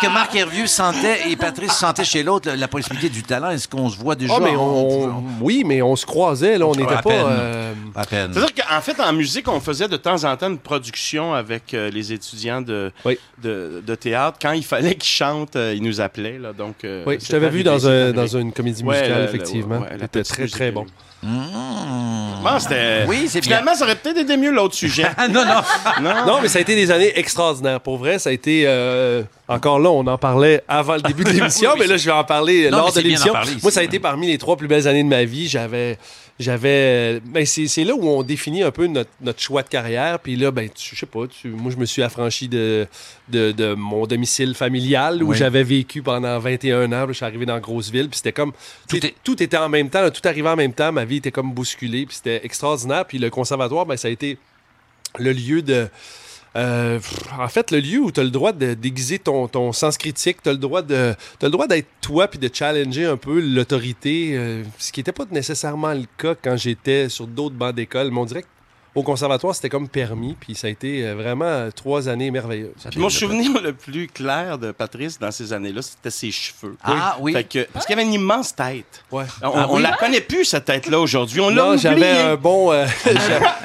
que, 0.01 0.09
Marc 0.09 0.35
Hervieux 0.37 0.66
sentait 0.66 1.31
et 1.31 1.37
Patrice 1.37 1.73
sentait 1.73 2.05
chez 2.05 2.23
l'autre 2.23 2.49
la, 2.49 2.57
la 2.57 2.68
possibilité 2.68 3.09
du 3.09 3.23
talent? 3.23 3.51
Est-ce 3.51 3.66
qu'on 3.68 3.89
se 3.89 3.97
voit 3.99 4.14
déjà? 4.14 4.35
Ah, 4.37 4.41
mais 4.41 4.55
on- 4.57 5.25
oui, 5.41 5.64
mais 5.66 5.83
on 5.83 5.97
se 5.97 6.07
croisait, 6.07 6.59
là. 6.61 6.66
On 6.66 6.72
n'était 6.74 6.92
À 6.94 7.02
pas. 7.02 7.11
peine. 7.11 7.24
euh, 7.28 7.72
À 7.96 8.04
peine. 8.06 8.30
C'est-à-dire 8.32 8.54
qu'en 8.54 8.80
fait, 8.80 9.00
en 9.00 9.12
musique, 9.12 9.48
on 9.48 9.58
faisait 9.61 9.88
de 9.88 9.96
temps 9.96 10.22
en 10.24 10.36
temps 10.36 10.48
une 10.48 10.58
production 10.58 11.34
avec 11.34 11.74
euh, 11.74 11.90
les 11.90 12.12
étudiants 12.12 12.61
de, 12.61 12.92
Oui. 13.04 13.18
de, 13.42 13.82
de 13.84 13.94
théâtre. 13.96 14.38
Quand 14.40 14.52
il 14.52 14.64
fallait 14.64 14.94
qu'ils 14.94 15.11
chantent, 15.11 15.56
euh, 15.56 15.74
ils 15.74 15.82
nous 15.82 16.00
appelaient. 16.00 16.38
Là, 16.38 16.52
donc, 16.52 16.84
euh, 16.84 17.02
Oui, 17.06 17.16
je 17.20 17.24
c'est 17.26 17.32
t'avais 17.32 17.50
vu 17.50 17.62
dans, 17.64 17.88
un, 17.88 18.12
dans 18.12 18.26
une 18.26 18.52
comédie 18.52 18.84
musicale, 18.84 19.24
effectivement. 19.24 19.80
ouais, 19.80 19.88
C'était 20.00 20.22
très, 20.22 20.42
musique 20.42 20.54
très 20.56 20.66
de- 20.70 20.74
bon. 20.74 20.86
Mmh. 21.22 22.42
Bon, 22.42 22.58
c'était... 22.58 23.04
Oui, 23.06 23.26
c'est 23.28 23.40
bien. 23.40 23.58
Finalement, 23.58 23.74
ça 23.74 23.84
aurait 23.84 23.96
peut-être 23.96 24.16
été 24.18 24.36
mieux 24.38 24.50
l'autre 24.50 24.74
sujet. 24.74 25.04
Ah, 25.16 25.28
non, 25.28 25.44
non. 25.44 25.61
non? 26.02 26.26
Non, 26.26 26.38
mais 26.40 26.48
ça 26.48 26.58
a 26.58 26.62
été 26.62 26.74
des 26.74 26.90
années 26.90 27.12
extraordinaires. 27.18 27.80
Pour 27.80 27.98
vrai, 27.98 28.18
ça 28.18 28.30
a 28.30 28.32
été. 28.32 28.64
euh, 28.66 29.22
encore 29.48 29.78
là, 29.80 29.90
on 29.90 30.06
en 30.06 30.16
parlait 30.16 30.62
avant 30.68 30.94
le 30.94 31.02
début 31.02 31.24
de 31.24 31.30
l'émission, 31.32 31.72
Oui, 31.74 31.80
mais 31.80 31.86
là, 31.86 31.96
je 31.98 32.06
vais 32.06 32.12
en 32.12 32.24
parler 32.24 32.70
Non, 32.70 32.78
lors 32.78 32.92
de 32.92 33.00
l'émission. 33.00 33.34
Moi, 33.62 33.70
ça 33.70 33.80
a 33.80 33.82
été 33.82 33.98
parmi 33.98 34.28
les 34.28 34.38
trois 34.38 34.56
plus 34.56 34.68
belles 34.68 34.88
années 34.88 35.02
de 35.04 35.08
ma 35.08 35.24
vie. 35.24 35.48
J'avais. 35.48 35.98
J'avais. 36.41 37.20
Ben, 37.22 37.45
c'est 37.45 37.68
c'est 37.68 37.84
là 37.84 37.95
où 37.95 38.09
on 38.09 38.22
définit 38.22 38.62
un 38.62 38.70
peu 38.70 38.86
notre, 38.86 39.11
notre 39.20 39.41
choix 39.41 39.62
de 39.62 39.68
carrière. 39.68 40.18
Puis 40.18 40.36
là, 40.36 40.51
ben, 40.51 40.70
tu, 40.70 40.95
je 40.97 41.01
sais 41.01 41.07
pas, 41.07 41.26
tu- 41.26 41.49
moi, 41.49 41.70
je 41.70 41.76
me 41.76 41.84
suis 41.84 42.03
affranchi 42.03 42.49
de, 42.49 42.86
de, 43.28 43.53
de 43.53 43.74
mon 43.74 44.07
domicile 44.07 44.55
familial 44.55 45.22
où 45.22 45.28
Oui. 45.28 45.36
j'avais 45.36 45.62
vécu 45.62 46.01
pendant 46.03 46.38
21 46.38 46.91
ans. 46.93 47.05
Je 47.09 47.12
suis 47.12 47.24
arrivé 47.26 47.45
dans 47.45 47.55
la 47.55 47.61
grosse 47.61 47.91
ville. 47.91 48.09
Puis 48.09 48.16
c'était 48.16 48.32
comme. 48.32 48.53
Tout 48.88 49.05
est- 49.07 49.14
tout 49.22 49.43
était 49.43 49.59
en 49.59 49.68
même 49.68 49.91
temps. 49.91 50.09
tout 50.11 50.26
arrivait 50.26 50.49
en 50.49 50.57
même 50.57 50.72
temps. 50.72 50.91
Ma 50.93 51.05
vie 51.05 51.16
était 51.16 51.30
comme 51.30 51.53
bousculée. 51.53 52.07
Puis 52.07 52.16
c'était 52.16 52.41
extraordinaire. 52.43 53.05
Puis 53.05 53.18
le 53.18 53.28
conservatoire, 53.28 53.84
ben, 53.84 53.99
ça 53.99 54.09
a 54.09 54.11
été 54.11 54.38
le 55.18 55.32
lieu 55.32 55.61
de. 55.61 55.88
Euh, 56.57 56.98
en 57.38 57.48
fait, 57.48 57.70
le 57.70 57.78
lieu 57.78 58.01
où 58.01 58.11
tu 58.11 58.20
as 58.20 58.24
le 58.24 58.30
droit 58.30 58.53
de 58.53 58.74
déguiser 58.74 59.18
ton, 59.18 59.46
ton 59.46 59.72
sens 59.72 59.96
critique, 59.96 60.42
tu 60.42 60.48
as 60.48 60.53
le 60.53 60.59
droit 60.59 60.82
de 60.82 61.14
t'as 61.38 61.46
le 61.46 61.53
droit 61.53 61.68
d'être 61.68 61.86
toi 62.01 62.26
puis 62.26 62.38
de 62.38 62.51
challenger 62.53 63.05
un 63.05 63.16
peu 63.16 63.40
l'autorité, 63.40 64.32
euh, 64.34 64.64
ce 64.78 64.90
qui 64.90 65.01
n'était 65.01 65.12
pas 65.12 65.24
nécessairement 65.30 65.94
le 65.94 66.07
cas 66.18 66.34
quand 66.34 66.57
j'étais 66.57 67.09
sur 67.09 67.26
d'autres 67.26 67.55
bancs 67.55 67.74
d'école. 67.74 68.11
Mais 68.11 68.18
on 68.18 68.24
dirait 68.24 68.44
qu'au 68.95 69.03
conservatoire, 69.03 69.55
c'était 69.55 69.68
comme 69.68 69.88
permis, 69.88 70.36
puis 70.38 70.55
ça 70.55 70.66
a 70.66 70.70
été 70.70 71.07
euh, 71.07 71.14
vraiment 71.14 71.45
euh, 71.45 71.70
trois 71.70 72.09
années 72.09 72.30
merveilleuses. 72.30 72.70
Puis 72.91 72.99
mon 73.01 73.09
souvenir 73.09 73.61
le 73.62 73.72
plus 73.72 74.07
clair 74.09 74.59
de 74.59 74.72
Patrice 74.72 75.18
dans 75.18 75.30
ces 75.30 75.53
années-là, 75.53 75.82
c'était 75.82 76.11
ses 76.11 76.30
cheveux. 76.30 76.76
Ah, 76.82 77.16
oui. 77.20 77.32
Fait 77.32 77.45
que- 77.45 77.66
parce 77.72 77.86
qu'il 77.86 77.93
avait 77.95 78.03
une 78.05 78.12
immense 78.14 78.55
tête. 78.55 79.05
Ouais. 79.12 79.24
On, 79.43 79.51
Ah, 79.55 79.66
on 79.70 79.76
oui? 79.76 79.82
la 79.82 79.93
connaît 79.93 80.20
plus, 80.20 80.45
cette 80.45 80.64
tête-là, 80.64 80.99
aujourd'hui. 80.99 81.41
On 81.41 81.51
l'a 81.51 81.66
oublié. 81.66 81.78
j'avais 81.82 82.11
un 82.11 82.36
bon. 82.36 82.72
euh, 82.72 82.86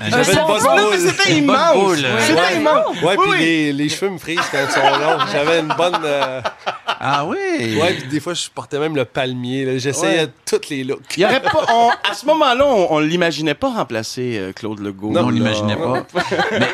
j'avais 0.10 0.32
une 0.34 0.40
bon 0.40 0.48
bonne 0.62 0.90
boule. 0.90 1.00
C'était 1.00 1.34
immense. 1.38 1.96
C'était 1.98 2.40
Ouais. 2.40 2.56
immense. 2.58 3.02
Ouais, 3.02 3.16
Oui, 3.18 3.24
puis 3.24 3.32
oui. 3.32 3.40
les, 3.40 3.74
les 3.74 3.90
cheveux 3.90 4.12
me 4.12 4.18
frisent 4.18 4.40
quand 4.52 4.58
ils 4.68 4.72
sont 4.72 4.82
longs. 5.00 5.26
J'avais 5.32 5.60
une 5.60 5.74
bonne. 5.76 5.98
euh, 6.04 6.42
Ah 6.88 7.26
oui. 7.26 7.78
Ouais, 7.80 7.94
puis 7.94 8.08
des 8.10 8.20
fois, 8.20 8.34
je 8.34 8.48
portais 8.54 8.80
même 8.80 8.96
le 8.96 9.06
palmier. 9.06 9.80
J'essayais 9.80 10.22
Ouais. 10.26 10.30
toutes 10.46 10.70
les 10.70 10.84
looks. 10.84 11.02
Il 11.18 11.22
y 11.24 11.26
aurait 11.26 11.42
pas, 11.42 11.52
on- 11.72 11.90
à 12.10 12.14
ce 12.14 12.26
moment-là, 12.26 12.66
on, 12.66 12.94
on 12.94 13.00
l'imaginait 13.00 13.54
pas 13.54 13.70
remplacer 13.70 14.38
euh, 14.38 14.54
Claude 14.54 14.80
Legault. 14.80 15.12
Non, 15.22 15.28
on 15.28 15.30
l'imaginait 15.30 15.76
pas. 15.76 16.04
mais, 16.52 16.68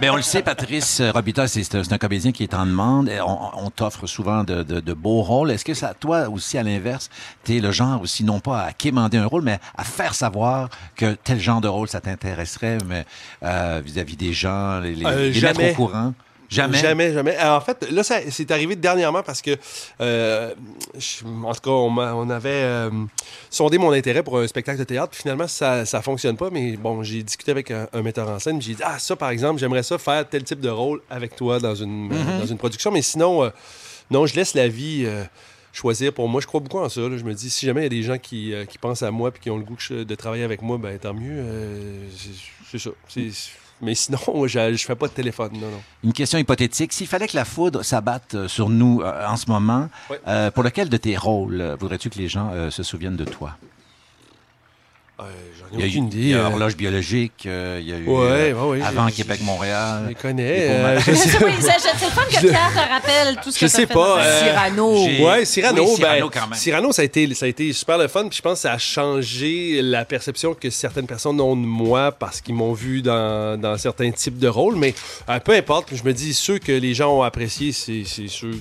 mais 0.00 0.10
on 0.10 0.16
le 0.16 0.22
sait, 0.22 0.42
Patrice 0.42 1.00
Robitaille, 1.14 1.48
c'est 1.48 1.62
c'est 1.64 1.92
un 1.92 1.98
comédien 1.98 2.32
qui 2.32 2.42
est 2.44 2.54
en 2.54 2.66
demande. 2.66 3.08
Et 3.08 3.20
On, 3.20 3.66
on 3.66 3.70
t'offre 3.70 4.06
souvent 4.06 4.44
de, 4.44 4.62
de- 4.62 4.80
de 4.80 4.92
beaux 4.94 5.22
rôles. 5.22 5.50
Est-ce 5.50 5.64
que 5.64 5.74
ça, 5.74 5.94
toi 5.98 6.28
aussi, 6.28 6.56
à 6.58 6.62
l'inverse, 6.62 7.10
t'es 7.44 7.58
le 7.60 7.70
genre 7.72 8.00
aussi, 8.00 8.24
non 8.24 8.40
pas 8.40 8.62
à 8.62 8.72
quémander 8.72 9.18
un 9.18 9.26
rôle, 9.26 9.42
mais 9.42 9.58
à 9.76 9.84
faire 9.84 10.14
savoir 10.14 10.68
que 10.96 11.14
tel 11.24 11.38
genre 11.40 11.60
de 11.60 11.68
rôle, 11.68 11.88
ça 11.88 12.00
t'intéresserait, 12.00 12.78
mais 12.86 13.04
euh, 13.42 13.80
vis-à-vis 13.84 14.16
des 14.16 14.32
gens, 14.32 14.80
les, 14.80 14.94
les- 14.94 15.04
Euh, 15.06 15.30
les 15.30 15.40
mettre 15.40 15.58
jamais. 15.60 15.72
au 15.72 15.74
courant? 15.74 16.14
Jamais? 16.48 16.78
Jamais, 16.78 17.12
jamais. 17.12 17.36
Alors, 17.36 17.58
en 17.58 17.60
fait, 17.60 17.90
là, 17.90 18.02
c'est 18.02 18.50
arrivé 18.50 18.74
dernièrement 18.74 19.22
parce 19.22 19.42
que, 19.42 19.56
euh, 20.00 20.54
je- 20.98 21.24
en 21.26 21.52
tout 21.54 21.60
cas, 21.60 21.70
on, 21.70 22.30
avait 22.30 22.48
euh, 22.50 22.90
sondé 23.50 23.76
mon 23.76 23.92
intérêt 23.92 24.22
pour 24.22 24.38
un 24.38 24.46
spectacle 24.46 24.78
de 24.78 24.84
théâtre. 24.84 25.10
Puis 25.10 25.20
finalement, 25.22 25.46
ça 25.46 25.80
ne 25.82 26.00
fonctionne 26.02 26.36
pas. 26.36 26.48
Mais 26.50 26.76
bon, 26.76 27.02
j'ai 27.02 27.22
discuté 27.22 27.50
avec 27.50 27.70
un, 27.70 27.86
un 27.92 28.02
metteur 28.02 28.28
en 28.28 28.38
scène. 28.38 28.62
J'ai 28.62 28.74
dit, 28.74 28.82
ah, 28.82 28.98
ça, 28.98 29.14
par 29.14 29.28
exemple, 29.30 29.60
j'aimerais 29.60 29.82
ça 29.82 29.98
faire 29.98 30.26
tel 30.28 30.42
type 30.44 30.60
de 30.60 30.70
rôle 30.70 31.02
avec 31.10 31.36
toi 31.36 31.58
dans 31.60 31.74
une, 31.74 32.08
Mhm. 32.08 32.38
dans 32.40 32.46
une 32.46 32.58
production. 32.58 32.90
Mais 32.90 33.02
sinon, 33.02 33.44
euh, 33.44 33.50
non, 34.10 34.24
je 34.26 34.34
laisse 34.34 34.54
la 34.54 34.68
vie. 34.68 35.02
euh, 35.06 35.24
choisir 35.70 36.12
pour 36.12 36.28
moi. 36.28 36.40
Je 36.40 36.46
crois 36.46 36.58
beaucoup 36.60 36.78
en 36.80 36.88
ça. 36.88 37.02
là. 37.02 37.16
Je 37.18 37.22
me 37.22 37.34
dis, 37.34 37.50
si 37.50 37.66
jamais 37.66 37.82
il 37.82 37.84
y 37.84 37.86
a 37.86 37.90
des 37.90 38.02
gens 38.02 38.18
qui, 38.18 38.52
euh, 38.52 38.64
qui 38.64 38.78
pensent 38.78 39.02
à 39.02 39.10
moi 39.12 39.30
et 39.32 39.38
qui 39.38 39.48
ont 39.50 39.58
le 39.58 39.62
goût 39.64 39.76
de 39.90 40.14
travailler 40.16 40.42
avec 40.42 40.60
moi, 40.60 40.76
ben 40.78 40.98
tant 40.98 41.14
mieux. 41.14 41.30
Euh, 41.30 42.08
c'est 42.72 42.78
ça. 42.80 42.90
Mais 43.80 43.94
sinon, 43.94 44.18
je 44.46 44.70
ne 44.70 44.76
fais 44.76 44.94
pas 44.94 45.08
de 45.08 45.12
téléphone. 45.12 45.52
Non, 45.54 45.70
non. 45.70 45.80
Une 46.04 46.12
question 46.12 46.38
hypothétique. 46.38 46.92
S'il 46.92 47.06
fallait 47.06 47.28
que 47.28 47.36
la 47.36 47.44
foudre 47.44 47.82
s'abatte 47.82 48.34
euh, 48.34 48.48
sur 48.48 48.68
nous 48.68 49.00
euh, 49.02 49.26
en 49.26 49.36
ce 49.36 49.48
moment, 49.50 49.88
euh, 50.26 50.50
pour 50.50 50.62
lequel 50.62 50.88
de 50.88 50.96
tes 50.96 51.16
rôles 51.16 51.76
voudrais-tu 51.78 52.10
que 52.10 52.18
les 52.18 52.28
gens 52.28 52.50
euh, 52.52 52.70
se 52.70 52.82
souviennent 52.82 53.16
de 53.16 53.24
toi? 53.24 53.56
Euh, 55.20 55.24
J'en 55.58 55.66
Il 55.76 55.80
y 55.80 55.82
a 55.82 55.86
ai 55.86 55.88
eu 55.88 55.90
aucune 55.92 56.06
idée. 56.06 56.16
il 56.18 56.28
y 56.28 56.34
a 56.34 56.44
Horloge 56.46 56.76
biologique, 56.76 57.42
euh, 57.46 57.78
il 57.82 57.88
y 57.88 57.92
a 57.92 57.96
eu 57.96 58.06
Ouais, 58.06 58.14
euh, 58.16 58.52
ouais, 58.54 58.78
ouais, 58.78 58.82
avant 58.82 59.08
Québec-Montréal. 59.08 60.02
Je 60.04 60.08
les 60.10 60.14
connais. 60.14 60.68
Euh, 60.70 61.00
je 61.00 61.12
sais, 61.12 61.44
oui, 61.44 61.52
c'est 61.58 61.66
le 62.06 62.10
fun 62.10 62.22
que 62.30 62.38
Pierre 62.46 62.70
te 62.72 62.92
rappelle 62.92 63.36
tout 63.42 63.50
ce 63.50 63.58
je 63.58 63.66
que 63.66 63.70
t'as 63.70 63.76
sais 63.78 63.86
fait 63.86 63.94
pas. 63.94 64.20
euh, 64.20 64.40
Cyrano. 64.44 64.92
Ouais, 65.26 65.44
Cyrano, 65.44 65.84
Oui, 65.88 65.96
Cyrano, 65.96 66.28
ben, 66.28 66.30
quand 66.40 66.46
même. 66.48 66.58
Cyrano, 66.58 66.92
ça 66.92 67.02
a 67.02 67.04
été, 67.04 67.34
ça 67.34 67.46
a 67.46 67.48
été 67.48 67.72
super 67.72 67.98
le 67.98 68.06
fun. 68.06 68.28
Puis 68.28 68.36
je 68.36 68.42
pense 68.42 68.54
que 68.54 68.60
ça 68.60 68.72
a 68.74 68.78
changé 68.78 69.82
la 69.82 70.04
perception 70.04 70.54
que 70.54 70.70
certaines 70.70 71.06
personnes 71.08 71.40
ont 71.40 71.56
de 71.56 71.66
moi 71.66 72.12
parce 72.12 72.40
qu'ils 72.40 72.54
m'ont 72.54 72.72
vu 72.72 73.02
dans, 73.02 73.60
dans 73.60 73.76
certains 73.76 74.12
types 74.12 74.38
de 74.38 74.48
rôles. 74.48 74.76
Mais 74.76 74.94
euh, 75.28 75.40
peu 75.40 75.52
importe, 75.54 75.88
je 75.96 76.04
me 76.04 76.12
dis 76.12 76.32
ceux 76.32 76.58
que 76.58 76.70
les 76.72 76.94
gens 76.94 77.12
ont 77.18 77.22
appréciés, 77.22 77.72
c'est 77.72 78.04
ceux 78.28 78.52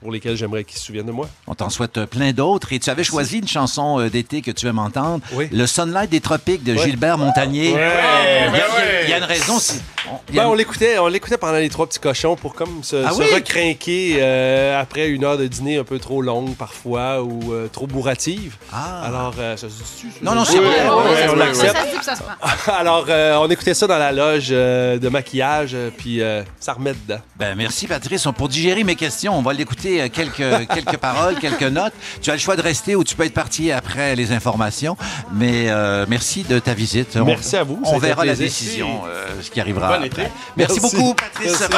pour 0.00 0.12
lesquels 0.12 0.36
j'aimerais 0.36 0.62
qu'ils 0.62 0.78
se 0.78 0.84
souviennent 0.86 1.06
de 1.06 1.12
moi. 1.12 1.28
On 1.48 1.54
t'en 1.56 1.70
souhaite 1.70 2.04
plein 2.06 2.32
d'autres. 2.32 2.72
Et 2.72 2.78
tu 2.78 2.88
avais 2.88 3.04
choisi 3.04 3.38
une 3.38 3.48
chanson 3.48 4.06
d'été 4.08 4.42
que 4.42 4.52
tu 4.52 4.66
aimes 4.68 4.78
entendre, 4.78 5.24
Oui. 5.32 5.48
Le 5.50 5.66
Sunlight 5.88 6.10
des 6.10 6.20
Tropiques 6.20 6.62
de 6.64 6.74
Ouais. 6.74 6.78
Gilbert 6.84 7.16
Montagnier. 7.18 7.72
Ouais. 7.72 7.80
Il 7.80 7.80
y 7.80 7.82
a- 7.82 8.46
il 8.48 8.52
y 8.52 8.60
a- 8.60 8.68
ouais. 8.68 9.00
il 9.04 9.10
y 9.10 9.12
a 9.14 9.18
une 9.18 9.24
raison. 9.24 9.58
c'est- 9.58 9.80
on- 10.10 10.18
il 10.28 10.34
y 10.34 10.38
a 10.38 10.42
Ben, 10.42 10.46
une- 10.48 10.52
on 10.52 10.54
l'écoutait, 10.54 10.98
on 10.98 11.06
l'écoutait 11.08 11.38
pendant 11.38 11.54
les 11.54 11.68
trois 11.70 11.86
petits 11.86 11.98
cochons 11.98 12.36
pour 12.36 12.54
comme 12.54 12.82
se, 12.82 12.96
Ah 13.06 13.10
se 13.12 13.18
oui? 13.20 13.26
recrinquer 13.34 14.16
euh, 14.20 14.80
après 14.80 15.08
une 15.08 15.24
heure 15.24 15.38
de 15.38 15.46
dîner 15.46 15.78
un 15.78 15.84
peu 15.84 15.98
trop 15.98 16.20
longue 16.22 16.54
parfois 16.56 17.22
ou 17.22 17.52
euh, 17.54 17.68
trop 17.68 17.86
bourrative. 17.86 18.56
Ah. 18.72 19.02
Alors, 19.06 19.34
euh, 19.38 19.56
ça 19.56 19.68
se 19.68 19.74
dit-tu? 19.74 20.06
ça? 20.10 20.16
Non, 20.22 20.34
non, 20.34 20.44
c'est 20.44 20.58
oui, 20.58 20.64
vrai. 20.66 20.88
Ouais, 20.88 21.28
on 21.28 21.32
peut. 21.32 21.38
l'accepte. 21.38 21.76
Ça 21.76 21.82
se 21.82 21.86
dit 21.88 21.94
puis 21.96 22.04
ça 22.04 22.16
se 22.16 22.22
prend. 22.22 22.72
Alors, 22.78 23.06
euh, 23.08 23.36
on 23.36 23.48
écoutait 23.48 23.74
ça 23.74 23.86
dans 23.86 23.98
la 23.98 24.12
loge 24.12 24.48
euh, 24.50 24.98
de 24.98 25.08
maquillage, 25.08 25.70
euh, 25.74 25.90
puis 25.96 26.20
euh, 26.22 26.42
ça 26.60 26.74
remet 26.74 26.92
dedans. 27.06 27.20
Ben, 27.36 27.54
merci, 27.56 27.86
Patrice. 27.86 28.26
On- 28.26 28.32
Pour 28.38 28.48
digérer 28.48 28.84
mes 28.84 28.94
questions, 28.94 29.36
on 29.36 29.42
va 29.42 29.52
l'écouter 29.52 30.02
euh, 30.02 30.08
quelques, 30.08 30.68
quelques 30.68 30.96
paroles, 30.98 31.36
quelques 31.36 31.62
notes. 31.62 31.92
Tu 32.22 32.30
as 32.30 32.34
le 32.34 32.38
choix 32.38 32.54
de 32.56 32.62
rester 32.62 32.94
ou 32.94 33.02
tu 33.04 33.16
peux 33.16 33.24
être 33.24 33.34
parti 33.34 33.72
après 33.72 34.14
les 34.14 34.30
informations. 34.32 34.96
Mais 35.32 35.68
euh, 35.68 35.77
merci 36.08 36.42
de 36.44 36.58
ta 36.58 36.74
visite. 36.74 37.16
On- 37.16 37.24
Merci 37.24 37.56
à 37.56 37.64
vous, 37.64 37.80
On 37.84 37.98
verra 37.98 38.24
la 38.24 38.34
décision, 38.34 39.02
euh, 39.06 39.26
ce 39.42 39.50
qui 39.50 39.60
arrivera 39.60 39.98
Bon 39.98 40.04
été. 40.04 40.22
Merci, 40.56 40.80
Merci. 40.80 40.96
beaucoup, 40.96 41.14
Patrice 41.14 41.60
Merci. 41.60 41.72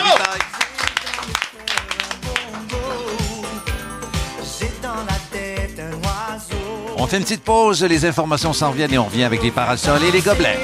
On 6.96 7.06
fait 7.06 7.16
une 7.16 7.22
petite 7.22 7.42
pause, 7.42 7.82
les 7.84 8.04
informations 8.04 8.52
s'en 8.52 8.70
viennent 8.70 8.92
et 8.92 8.98
on 8.98 9.04
revient 9.04 9.24
avec 9.24 9.42
les 9.42 9.50
parasols 9.50 10.02
et 10.04 10.10
les 10.10 10.20
gobelets. 10.20 10.58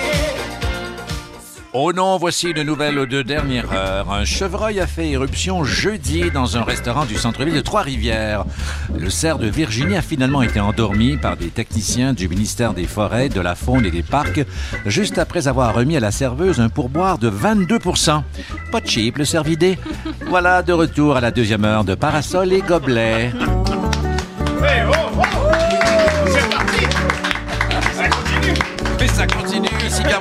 Oh 1.78 1.92
non, 1.92 2.16
voici 2.16 2.48
une 2.48 2.62
nouvelle 2.62 3.04
de 3.04 3.20
dernière 3.20 3.70
heure. 3.70 4.10
Un 4.10 4.24
chevreuil 4.24 4.80
a 4.80 4.86
fait 4.86 5.10
éruption 5.10 5.62
jeudi 5.62 6.30
dans 6.30 6.56
un 6.56 6.62
restaurant 6.62 7.04
du 7.04 7.16
centre-ville 7.16 7.54
de 7.54 7.60
Trois-Rivières. 7.60 8.46
Le 8.98 9.10
cerf 9.10 9.36
de 9.36 9.46
Virginie 9.46 9.94
a 9.94 10.00
finalement 10.00 10.40
été 10.40 10.58
endormi 10.58 11.18
par 11.18 11.36
des 11.36 11.48
techniciens 11.48 12.14
du 12.14 12.30
ministère 12.30 12.72
des 12.72 12.86
Forêts, 12.86 13.28
de 13.28 13.42
la 13.42 13.54
Faune 13.54 13.84
et 13.84 13.90
des 13.90 14.02
Parcs, 14.02 14.40
juste 14.86 15.18
après 15.18 15.48
avoir 15.48 15.74
remis 15.74 15.98
à 15.98 16.00
la 16.00 16.12
serveuse 16.12 16.62
un 16.62 16.70
pourboire 16.70 17.18
de 17.18 17.30
22% 17.30 18.22
Pas 18.72 18.80
cheap, 18.82 19.18
le 19.18 19.26
cervidé. 19.26 19.78
Voilà, 20.28 20.62
de 20.62 20.72
retour 20.72 21.18
à 21.18 21.20
la 21.20 21.30
deuxième 21.30 21.66
heure 21.66 21.84
de 21.84 21.94
Parasol 21.94 22.54
et 22.54 22.62
Gobelets. 22.62 23.32
Hey, 24.62 24.82
oh, 24.88 24.95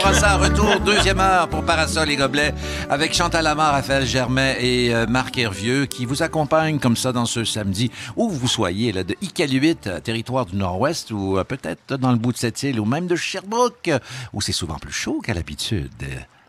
Brassard, 0.06 0.40
retour, 0.40 0.80
deuxième 0.82 1.20
heure 1.20 1.50
pour 1.50 1.66
Parasol 1.66 2.12
et 2.12 2.16
Gobelets 2.16 2.54
avec 2.92 3.12
Chantal 3.16 3.44
Lamar, 3.44 3.74
Raphaël 3.74 4.06
Germain 4.06 4.54
et 4.60 4.94
euh, 4.94 5.08
Marc 5.08 5.36
Hervieux 5.36 5.88
qui 5.88 6.06
vous 6.06 6.22
accompagnent 6.22 6.78
comme 6.78 6.96
ça 6.96 7.12
dans 7.12 7.26
ce 7.26 7.44
samedi 7.44 7.90
où 8.16 8.30
vous 8.30 8.48
soyez, 8.48 8.92
là, 8.92 9.04
de 9.04 9.16
Iqaluit, 9.24 9.78
euh, 9.88 10.00
territoire 10.00 10.46
du 10.46 10.58
Nord-Ouest 10.58 11.10
ou 11.10 11.40
euh, 11.40 11.44
peut-être 11.44 11.98
dans 11.98 12.12
le 12.12 12.20
bout 12.20 12.34
de 12.34 12.38
cette 12.38 12.62
île 12.62 12.80
ou 12.80 12.86
même 12.86 13.08
de 13.08 13.16
Sherbrooke 13.16 13.90
où 14.32 14.42
c'est 14.42 14.52
souvent 14.52 14.78
plus 14.78 14.94
chaud 14.94 15.22
qu'à 15.24 15.34
l'habitude. 15.34 15.90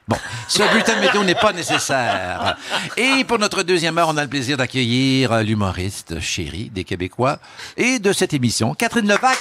Bon, 0.07 0.19
ce 0.49 0.63
bulletin 0.71 1.01
météo 1.01 1.25
n'est 1.25 1.35
pas 1.35 1.55
nécessaire. 1.55 2.59
Et 2.99 3.25
pour 3.25 3.39
notre 3.39 3.63
deuxième 3.63 3.97
heure, 3.97 4.11
on 4.11 4.19
a 4.19 4.23
le 4.23 4.29
plaisir 4.29 4.59
d'accueillir 4.59 5.43
l'humoriste 5.43 6.21
chérie 6.21 6.69
des 6.69 6.85
Québécois 6.85 7.39
et 7.79 8.01
de 8.01 8.13
cette 8.13 8.35
émission, 8.35 8.75
Catherine 8.75 9.09
Levac. 9.09 9.39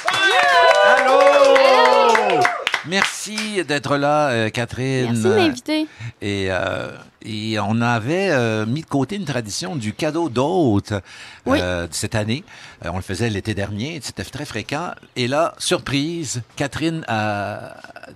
Allô! 1.00 1.36
Merci 2.88 3.64
d'être 3.64 3.98
là, 3.98 4.30
euh, 4.30 4.50
Catherine. 4.50 5.06
Merci 5.12 5.24
de 5.24 5.30
m'inviter. 5.30 5.88
Et, 6.22 6.48
euh, 6.50 6.92
et 7.24 7.58
on 7.60 7.82
avait 7.82 8.30
euh, 8.30 8.66
mis 8.66 8.82
de 8.82 8.86
côté 8.88 9.16
une 9.16 9.26
tradition 9.26 9.76
du 9.76 9.94
cadeau 9.94 10.30
d'hôte 10.30 10.94
Oui. 11.46 11.60
euh, 11.62 11.88
cette 11.92 12.16
année. 12.16 12.44
Euh, 12.86 12.90
on 12.94 12.98
le 12.98 13.02
faisait 13.02 13.30
l'été 13.30 13.54
dernier, 13.54 14.00
c'était 14.04 14.24
très 14.24 14.46
fréquent. 14.46 14.92
Et 15.16 15.28
là, 15.28 15.54
surprise, 15.58 16.44
Catherine 16.56 17.04
a 17.08 17.76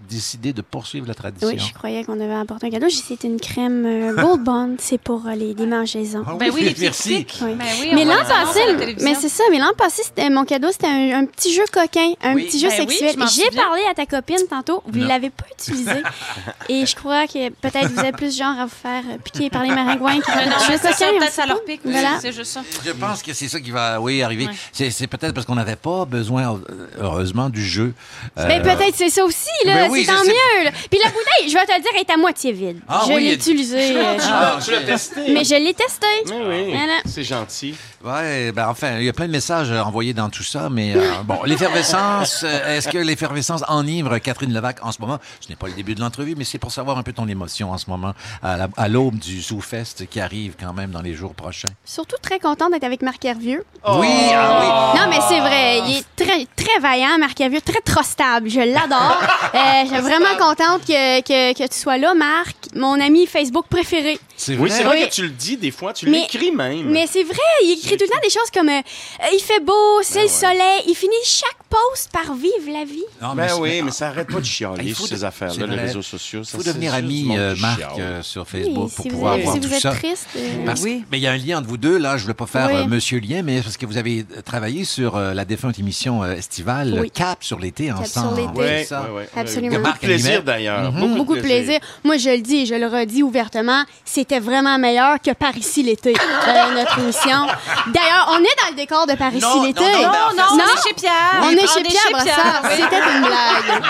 décidé 0.10 0.54
de 0.54 0.62
poursuivre 0.62 1.08
la 1.08 1.14
tradition. 1.14 1.48
Oui, 1.48 1.58
je 1.60 1.74
croyais 1.74 2.04
qu'on 2.04 2.16
devait 2.16 2.34
apporter 2.34 2.68
un 2.68 2.70
cadeau. 2.70 2.88
J'ai- 2.90 2.98
C'est 3.08 3.24
une 3.24 3.40
crème 3.40 3.86
euh, 3.86 4.14
Gold 4.22 4.44
Bond. 4.44 4.76
C'est 4.80 5.00
pour 5.00 5.26
euh, 5.28 5.34
les 5.34 5.54
démangeaisons. 5.54 6.24
Ah 6.28 6.34
Ben 6.40 6.52
oui, 6.54 6.62
les 6.64 6.76
merci. 6.80 7.26
Oui. 7.42 7.54
Ben 7.56 7.66
oui, 7.82 7.92
mais 7.94 8.06
l'an 8.06 8.16
passé, 8.28 8.60
mais 9.02 9.16
c'est 9.16 9.30
ça, 9.30 9.44
mais 9.52 9.58
l'an 9.60 9.72
passé, 9.78 10.04
c'était 10.04 10.30
mon 10.30 10.46
cadeau, 10.46 10.68
c'était 10.72 10.88
un, 10.88 11.20
un 11.22 11.26
petit 11.26 11.54
jeu 11.54 11.64
coquin, 11.72 12.14
un 12.24 12.36
Oui. 12.36 12.46
petit 12.46 12.60
jeu 12.60 12.70
Ben 12.70 12.86
oui, 12.88 12.96
sexuel. 12.96 13.16
J'ai 13.34 13.56
parlé 13.56 13.82
à 13.90 13.94
ta 13.94 14.06
copine 14.06 14.38
tantôt, 14.50 14.84
vous 14.86 14.98
Non. 15.00 15.04
ne 15.06 15.10
l'avez 15.10 15.30
pas 15.30 15.46
utilisé. 15.58 16.04
Et 16.70 16.86
je 16.86 16.96
crois 16.96 17.26
que 17.28 17.50
peut-être 17.50 17.92
vous 17.92 18.02
êtes 18.02 18.16
plus 18.18 18.38
genre 18.38 18.58
à 18.60 18.66
vous 18.66 18.72
faire 18.76 19.04
euh, 19.10 19.18
piquer 19.24 19.50
par 19.50 19.64
les 19.64 19.70
maringouins 19.74 20.20
que 20.20 20.32
Mais 20.36 20.46
non, 20.46 20.58
jeu 20.70 20.78
ça, 20.82 20.92
coquin. 20.92 21.08
on 21.16 21.20
peut-être 21.20 21.34
ça 21.34 21.46
leur 21.46 21.58
pas. 21.60 21.66
pique. 21.66 21.82
Voilà. 21.84 22.20
C'est 22.22 22.32
juste 22.32 22.52
ça. 22.52 22.62
Je 22.86 22.92
pense 22.92 23.24
que 23.24 23.34
c'est 23.34 23.48
ça 23.48 23.60
qui 23.60 23.72
va, 23.72 24.00
oui, 24.00 24.22
arriver. 24.22 24.46
Ouais. 24.48 24.54
C'est, 24.92 25.08
peut-être 25.08 25.34
parce 25.34 25.46
qu'on 25.46 25.56
n'avait 25.56 25.76
pas 25.76 26.06
besoin, 26.06 26.54
euh, 26.70 26.88
heureusement, 27.00 27.50
du 27.50 27.66
jeu. 27.66 27.94
Mais 28.38 28.62
peut-être 28.62 28.96
c'est 28.96 29.10
ça 29.10 29.24
aussi, 29.26 29.48
là. 29.66 29.79
Ben 29.84 29.92
oui, 29.92 30.06
c'est 30.06 30.12
tant 30.14 30.24
sais. 30.24 30.30
mieux. 30.30 30.64
là. 30.66 30.72
Puis 30.90 31.00
la 31.04 31.10
bouteille, 31.10 31.50
je 31.50 31.54
vais 31.54 31.66
te 31.66 31.72
le 31.74 31.82
dire, 31.82 31.92
elle 31.96 32.02
est 32.02 32.12
à 32.12 32.18
moitié 32.18 32.52
vide. 32.52 32.80
Ah 32.88 33.04
je 33.08 33.14
oui, 33.14 33.24
l'ai 33.26 33.34
utilisée. 33.34 33.96
euh, 33.98 34.18
je- 34.18 34.24
Ah, 34.32 34.60
Tu 34.64 34.72
l'as 34.72 34.82
testé? 34.82 35.22
Mais 35.32 35.44
je 35.44 35.56
l'ai 35.56 35.74
testé. 35.74 36.08
Mais 36.28 36.42
oui, 36.48 36.72
Voilà. 36.72 36.94
c'est 37.06 37.24
gentil. 37.24 37.76
Ouais, 38.04 38.52
ben 38.54 38.68
enfin, 38.70 38.98
il 39.00 39.06
y 39.06 39.10
a 39.10 39.14
plein 39.14 39.28
de 39.28 39.32
messages 39.32 39.72
euh, 39.72 39.82
envoyés 39.82 40.14
dans 40.14 40.30
tout 40.30 40.44
ça, 40.44 40.70
mais 40.70 40.94
euh, 40.96 41.02
bon, 41.26 41.40
l'effervescence, 41.44 42.44
est-ce 42.44 42.88
que 42.88 42.98
l'effervescence 42.98 43.64
enivre 43.68 44.18
Catherine 44.20 44.54
Levac 44.54 44.78
en 44.86 44.92
ce 44.92 45.02
moment? 45.02 45.20
Ce 45.42 45.50
n'est 45.50 45.56
pas 45.56 45.68
le 45.68 45.74
début 45.74 45.96
de 45.96 46.02
l'entrevue, 46.02 46.36
mais 46.38 46.44
c'est 46.46 46.58
pour 46.60 46.72
savoir 46.72 46.98
un 46.98 47.04
peu 47.04 47.14
ton 47.14 47.28
émotion 47.28 47.72
en 47.72 47.78
ce 47.78 47.90
moment, 47.90 48.14
à, 48.42 48.58
la- 48.58 48.68
à 48.78 48.88
l'aube 48.88 49.18
du 49.18 49.42
ZooFest 49.42 50.08
qui 50.10 50.20
arrive 50.22 50.54
quand 50.60 50.74
même 50.74 50.92
dans 50.92 51.02
les 51.02 51.14
jours 51.14 51.34
prochains. 51.36 51.70
Surtout 51.86 52.16
très 52.22 52.40
contente 52.40 52.72
d'être 52.72 52.84
avec 52.86 53.02
Marc 53.02 53.24
Hervieux. 53.26 53.64
Oui, 53.88 54.08
ah 54.34 54.94
Non, 54.96 55.04
mais 55.10 55.20
c'est 55.28 55.40
vrai. 55.40 55.80
Il 55.88 55.98
est 55.98 56.06
très, 56.16 56.46
très 56.56 56.80
vaillant, 56.80 57.18
Marc 57.20 57.40
Hervieux, 57.42 57.62
très 57.62 57.82
trustable. 57.82 58.50
Je 58.50 58.60
l'adore. 58.62 59.20
Euh, 59.56 59.58
je 59.86 59.94
suis 59.94 60.02
vraiment 60.02 60.36
contente 60.38 60.86
que, 60.86 61.22
que, 61.22 61.54
que 61.54 61.68
tu 61.68 61.78
sois 61.78 61.98
là, 61.98 62.14
Marc, 62.14 62.56
mon 62.76 63.00
ami 63.00 63.26
Facebook 63.26 63.66
préféré. 63.70 64.20
Oui. 64.40 64.46
C'est 64.46 64.52
Oui, 64.54 64.70
vrai. 64.70 64.78
c'est 64.78 64.84
vrai 64.84 64.98
Oui. 65.04 65.10
que 65.10 65.14
tu 65.14 65.22
le 65.24 65.30
dis 65.30 65.58
des 65.58 65.72
fois, 65.72 65.94
tu 65.94 66.10
Mais- 66.10 66.22
l'écris 66.22 66.52
même. 66.52 66.90
Mais 66.90 67.06
c'est 67.08 67.24
vrai, 67.24 67.38
il 67.64 67.74
écrit 67.74 67.98
tout 67.98 68.06
le 68.06 68.10
temps 68.10 68.20
des 68.24 68.30
choses 68.30 68.50
comme 68.54 68.70
euh, 68.70 68.80
Euh, 68.80 69.26
Il 69.34 69.40
fait 69.42 69.60
beau, 69.64 69.74
c'est 70.02 70.24
le 70.24 70.28
soleil. 70.30 70.84
Il 70.88 70.96
finit 70.96 71.12
chaque 71.24 71.58
post 71.70 72.10
par 72.12 72.34
vivre 72.34 72.72
la 72.72 72.84
vie. 72.86 73.04
Non, 73.22 73.36
mais 73.36 73.44
Ben 73.44 73.50
c'est- 73.50 73.60
oui, 73.62 73.82
mais 73.84 73.92
ça 73.92 74.08
arrête 74.08 74.28
pas 74.32 74.40
de 74.40 74.46
chialer 74.46 74.84
Il 74.86 74.96
faut 74.96 75.06
sur 75.06 75.16
ces 75.16 75.22
de- 75.22 75.26
affaires-là, 75.28 75.56
c'est 75.60 75.68
les 75.68 75.76
réseaux 75.82 76.02
sociaux. 76.02 76.42
Il 76.44 76.50
faut 76.50 76.62
c'est 76.62 76.68
devenir 76.68 76.94
ami, 76.94 77.38
euh, 77.38 77.56
Marc, 77.60 77.82
euh, 78.00 78.22
sur 78.24 78.48
Facebook 78.48 78.86
Oui, 78.86 78.92
pour 78.96 79.04
si 79.04 79.10
vous, 79.10 79.16
pouvoir 79.16 79.36
êtes, 79.36 79.44
voir 79.44 79.56
si 79.56 79.62
tout 79.62 79.68
vous 79.68 79.74
êtes 79.76 79.82
ça. 79.82 79.92
triste. 79.92 80.28
euh, 80.36 80.66
Parce- 80.66 80.82
Oui. 80.82 81.04
Mais 81.12 81.18
il 81.20 81.22
y 81.22 81.28
a 81.28 81.32
un 81.32 81.38
lien 81.38 81.60
entre 81.60 81.68
vous 81.68 81.78
deux, 81.78 81.98
là. 81.98 82.12
Je 82.18 82.22
ne 82.22 82.22
voulais 82.24 82.34
pas 82.34 82.48
faire 82.48 82.70
Oui. 82.72 82.78
euh, 82.82 82.86
Monsieur 82.88 83.20
Lien, 83.20 83.42
mais 83.44 83.62
parce 83.62 83.78
que 83.78 83.86
vous 83.86 83.98
avez 83.98 84.26
travaillé 84.46 84.84
sur 84.86 85.16
euh, 85.16 85.34
la 85.34 85.46
défunte 85.46 85.78
émission 85.80 86.24
euh, 86.24 86.34
estivale 86.36 86.98
Oui. 87.00 87.12
Cap 87.12 87.44
sur 87.44 87.60
l'été 87.60 87.88
Cap 87.88 88.06
sur 88.08 88.22
ensemble. 88.24 88.42
l'été. 88.58 88.86
C'est. 88.86 88.96
Absolument. 89.40 89.70
Beaucoup 89.76 89.78
de 89.84 89.88
Marc 89.90 90.02
plaisir 90.02 90.44
d'ailleurs. 90.44 90.92
Beaucoup 90.92 91.36
de 91.36 91.42
plaisir. 91.42 91.80
Moi, 92.04 92.18
je 92.18 92.30
le 92.30 92.40
dis 92.42 92.60
et 92.60 92.66
je 92.66 92.76
le 92.76 92.88
redis 92.88 93.22
ouvertement, 93.24 93.84
c'était 94.30 94.40
vraiment 94.42 94.78
meilleur 94.78 95.18
que 95.20 95.32
Par 95.32 95.56
ici 95.58 95.82
l'été, 95.84 96.14
euh, 96.14 96.72
notre 96.76 97.00
émission. 97.00 97.48
D'ailleurs, 97.88 98.30
on 98.32 98.38
est 98.40 98.56
dans 98.62 98.70
le 98.70 98.76
décor 98.76 99.08
de 99.08 99.14
Par 99.16 99.34
ici 99.34 99.42
Non, 99.46 99.64
l'été. 99.64 99.82
non, 99.82 99.90
non, 99.90 100.04
Non, 100.04 100.10
non, 100.38 100.44
on 100.54 100.58
est 100.60 100.88
chez 100.88 100.94
Pierre. 100.94 101.42
On 101.42 101.50
est 101.50 101.68
chez 101.68 101.82
Pierre 101.84 102.04
Brassard. 102.12 102.62
oui. 102.66 102.70
C'était 102.76 102.98
une 102.98 103.22
blague. 103.22 103.84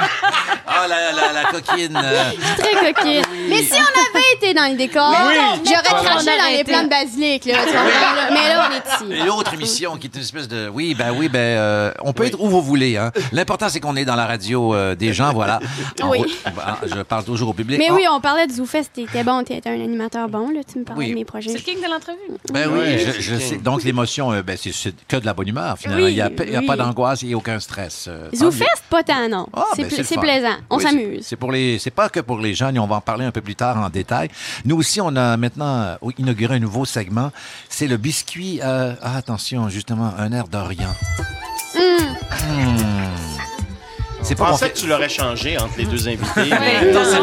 Ah, 0.67 0.87
la, 0.87 1.11
la, 1.11 1.33
la 1.33 1.43
coquine. 1.51 1.99
euh, 2.01 2.31
Très 2.57 2.93
coquine. 2.93 3.23
Mais 3.49 3.63
si 3.63 3.73
on 3.73 4.17
avait 4.17 4.25
été 4.35 4.53
dans 4.53 4.69
le 4.71 4.77
décor. 4.77 5.13
Oui. 5.27 5.35
J'aurais 5.65 6.03
craché 6.05 6.25
dans 6.37 6.57
les 6.57 6.63
plants 6.63 6.83
de 6.83 6.89
basilic, 6.89 7.45
là. 7.45 7.53
Mais 8.31 8.49
là, 8.55 8.69
on 8.69 8.73
est 8.73 9.13
ici. 9.15 9.21
Et 9.21 9.25
l'autre 9.25 9.53
émission 9.53 9.97
qui 9.97 10.07
est 10.07 10.15
une 10.15 10.21
espèce 10.21 10.47
de. 10.47 10.69
Oui, 10.69 10.95
ben 10.97 11.11
oui, 11.17 11.27
ben 11.27 11.39
euh, 11.39 11.91
on 12.01 12.13
peut 12.13 12.25
être 12.25 12.39
où 12.39 12.47
vous 12.47 12.61
voulez. 12.61 12.95
Hein. 12.97 13.11
L'important, 13.33 13.67
c'est 13.69 13.79
qu'on 13.79 13.95
est 13.95 14.05
dans 14.05 14.15
la 14.15 14.25
radio 14.27 14.73
euh, 14.73 14.95
des 14.95 15.11
gens, 15.13 15.33
voilà. 15.33 15.59
Oui. 16.03 16.23
je 16.85 17.01
parle 17.01 17.23
toujours 17.25 17.49
au 17.49 17.53
public. 17.53 17.77
Mais 17.79 17.87
Ah, 17.89 17.93
oui, 17.93 18.05
on 18.11 18.19
parlait 18.21 18.47
de 18.47 18.53
ZooFest. 18.53 18.91
T'étais 18.93 19.23
bon, 19.23 19.43
t'étais 19.43 19.69
un 19.69 19.73
animateur 19.73 20.28
bon, 20.29 20.49
là. 20.49 20.61
Tu 20.71 20.79
me 20.79 20.83
parlais 20.85 21.05
Oui. 21.05 21.09
de 21.11 21.15
mes 21.15 21.25
projets. 21.25 21.49
C'est 21.49 21.57
le 21.57 21.63
king 21.63 21.77
de 21.83 21.89
l'entrevue. 21.89 22.17
Ben 22.53 22.69
oui, 22.71 22.99
je, 23.19 23.35
sais. 23.37 23.57
Donc, 23.57 23.83
l'émotion, 23.83 24.31
euh, 24.31 24.41
ben, 24.41 24.57
c'est- 24.57 24.71
c'est 24.73 24.93
que 25.07 25.17
de 25.17 25.25
la 25.25 25.33
bonne 25.33 25.47
humeur, 25.47 25.77
finalement. 25.77 26.03
Oui, 26.05 26.11
il 26.11 26.15
n'y 26.15 26.21
a, 26.21 26.29
il 26.45 26.53
y 26.53 26.55
a 26.55 26.59
oui. 26.59 26.65
pas 26.67 26.75
d'angoisse, 26.75 27.23
a 27.23 27.35
aucun 27.35 27.59
stress. 27.59 28.05
euh, 28.07 28.29
ZooFest, 28.35 28.83
pas 28.89 29.03
tant, 29.03 29.27
non. 29.29 29.47
Ah, 29.53 29.65
c'est 29.75 29.81
ben, 29.83 29.87
pla- 29.89 29.97
le 29.97 30.03
c'est 30.03 30.15
fun. 30.15 30.21
plaisant. 30.21 30.47
On 30.69 30.77
Oui, 30.77 30.83
c'est- 30.83 30.89
s'amuse. 30.89 31.25
C'est 31.25 31.35
pour 31.35 31.51
les, 31.51 31.79
c'est 31.79 31.91
pas 31.91 32.09
que 32.09 32.19
pour 32.19 32.39
les 32.39 32.53
jeunes. 32.53 32.75
et 32.75 32.79
On 32.79 32.87
va 32.87 32.95
en 32.97 33.01
parler 33.01 33.25
un 33.25 33.31
peu 33.31 33.41
plus 33.41 33.55
tard 33.55 33.77
en 33.77 33.89
détail. 33.89 34.29
Nous 34.65 34.75
aussi, 34.77 35.01
on 35.01 35.15
a 35.15 35.35
maintenant 35.37 35.81
euh, 36.03 36.11
inauguré 36.17 36.55
un 36.55 36.59
nouveau 36.59 36.85
segment. 36.85 37.31
C'est 37.69 37.87
le 37.87 37.97
biscuit. 37.97 38.59
euh, 38.63 38.93
ah, 39.01 39.17
attention, 39.17 39.69
justement, 39.69 40.11
un 40.17 40.31
air 40.31 40.47
d'Orient. 40.47 40.93
Hmm. 41.75 43.38
C'est 44.21 44.35
Je 44.35 44.39
pas 44.43 44.51
pensais 44.51 44.69
que 44.69 44.77
tu 44.77 44.85
l'aurais 44.87 45.09
changé 45.09 45.57
entre 45.57 45.73
les 45.77 45.85
deux 45.85 46.07
invités. 46.07 46.25
Oui, 46.37 46.49
mais- 46.49 46.91
non, 46.91 46.99
c'est 47.03 47.17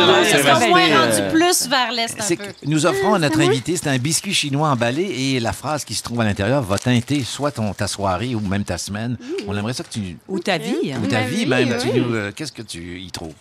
euh, 0.44 0.53
rendu 0.55 1.30
plus 1.30 1.68
vers 1.68 1.92
l'est 1.92 2.18
un 2.18 2.22
C'est 2.22 2.36
peu. 2.36 2.44
que 2.47 2.51
nous 2.66 2.84
offrons 2.86 3.14
à 3.14 3.18
notre 3.18 3.40
invité, 3.40 3.76
c'est 3.76 3.88
un 3.88 3.99
biscuit 3.99 4.34
chinois 4.34 4.68
emballé 4.70 5.03
et 5.05 5.40
la 5.40 5.53
phrase 5.53 5.84
qui 5.84 5.94
se 5.94 6.03
trouve 6.03 6.20
à 6.20 6.24
l'intérieur 6.24 6.62
va 6.62 6.78
teinter 6.78 7.22
soit 7.22 7.53
ton, 7.53 7.72
ta 7.74 7.86
soirée 7.86 8.34
ou 8.34 8.40
même 8.40 8.64
ta 8.64 8.76
semaine. 8.78 9.16
On 9.47 9.57
aimerait 9.57 9.74
ça 9.74 9.84
que 9.84 9.90
tu... 9.90 10.16
Ou 10.26 10.40
ta 10.40 10.59
vie. 10.59 10.92
hein. 10.92 10.99
Ou 11.03 11.07
ta 11.07 11.20
Ma 11.20 11.26
vie, 11.26 11.36
vie, 11.44 11.47
même. 11.47 11.68
euh, 12.12 12.32
Qu'est-ce 12.34 12.53
que 12.53 12.62
tu 12.62 12.99
y 13.01 13.11
trouves? 13.12 13.34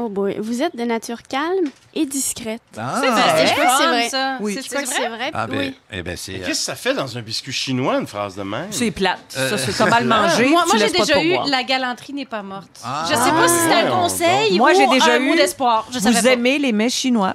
Oh 0.00 0.08
boy. 0.08 0.36
Vous 0.38 0.62
êtes 0.62 0.76
de 0.76 0.84
nature 0.84 1.22
calme 1.24 1.66
et 1.92 2.06
discrète. 2.06 2.62
Ah, 2.76 3.00
C'est 3.00 3.06
Je 3.08 3.12
vrai, 3.12 3.52
crois 3.52 3.64
que 3.64 3.82
c'est 3.82 3.86
vrai. 3.88 4.08
ça. 4.08 4.36
Oui. 4.40 4.54
C'est- 4.54 4.62
Je 4.62 4.68
crois 4.68 4.80
c'est 4.80 4.86
que 4.86 4.92
c'est 5.02 5.08
vrai? 5.08 5.30
Ah, 5.34 5.46
ben, 5.48 5.58
oui. 5.58 5.74
eh 5.90 6.02
ben, 6.02 6.16
c'est... 6.16 6.34
Euh, 6.34 6.38
Qu'est-ce 6.38 6.48
que 6.60 6.64
ça 6.66 6.76
fait 6.76 6.94
dans 6.94 7.18
un 7.18 7.20
biscuit 7.20 7.52
chinois, 7.52 7.98
une 7.98 8.06
phrase 8.06 8.36
de 8.36 8.44
même? 8.44 8.68
C'est 8.70 8.92
plate. 8.92 9.18
Euh, 9.36 9.50
Ça, 9.50 9.58
c'est 9.58 9.72
t'as 9.72 9.86
mal 9.90 10.04
mangé. 10.04 10.46
Moi, 10.46 10.64
moi 10.66 10.76
j'ai 10.78 10.86
pas 10.92 11.04
déjà 11.04 11.20
eu. 11.20 11.36
La 11.50 11.64
galanterie 11.64 12.12
n'est 12.12 12.26
pas 12.26 12.42
morte. 12.42 12.68
Ah. 12.84 13.04
je 13.10 13.14
sais 13.16 13.30
pas 13.30 13.48
si 13.48 13.54
c'est 13.68 13.74
un 13.74 13.90
conseil 13.90 14.56
Moi, 14.56 14.70
ou 14.70 14.76
j'ai 14.76 14.86
déjà 14.86 15.14
un 15.14 15.18
eu. 15.20 15.26
mot 15.30 15.34
d'espoir. 15.34 15.86
Je 15.92 15.98
savais 15.98 16.16
Vous 16.16 16.22
pas. 16.26 16.32
aimez 16.32 16.58
les 16.58 16.70
mets 16.72 16.90
chinois? 16.90 17.34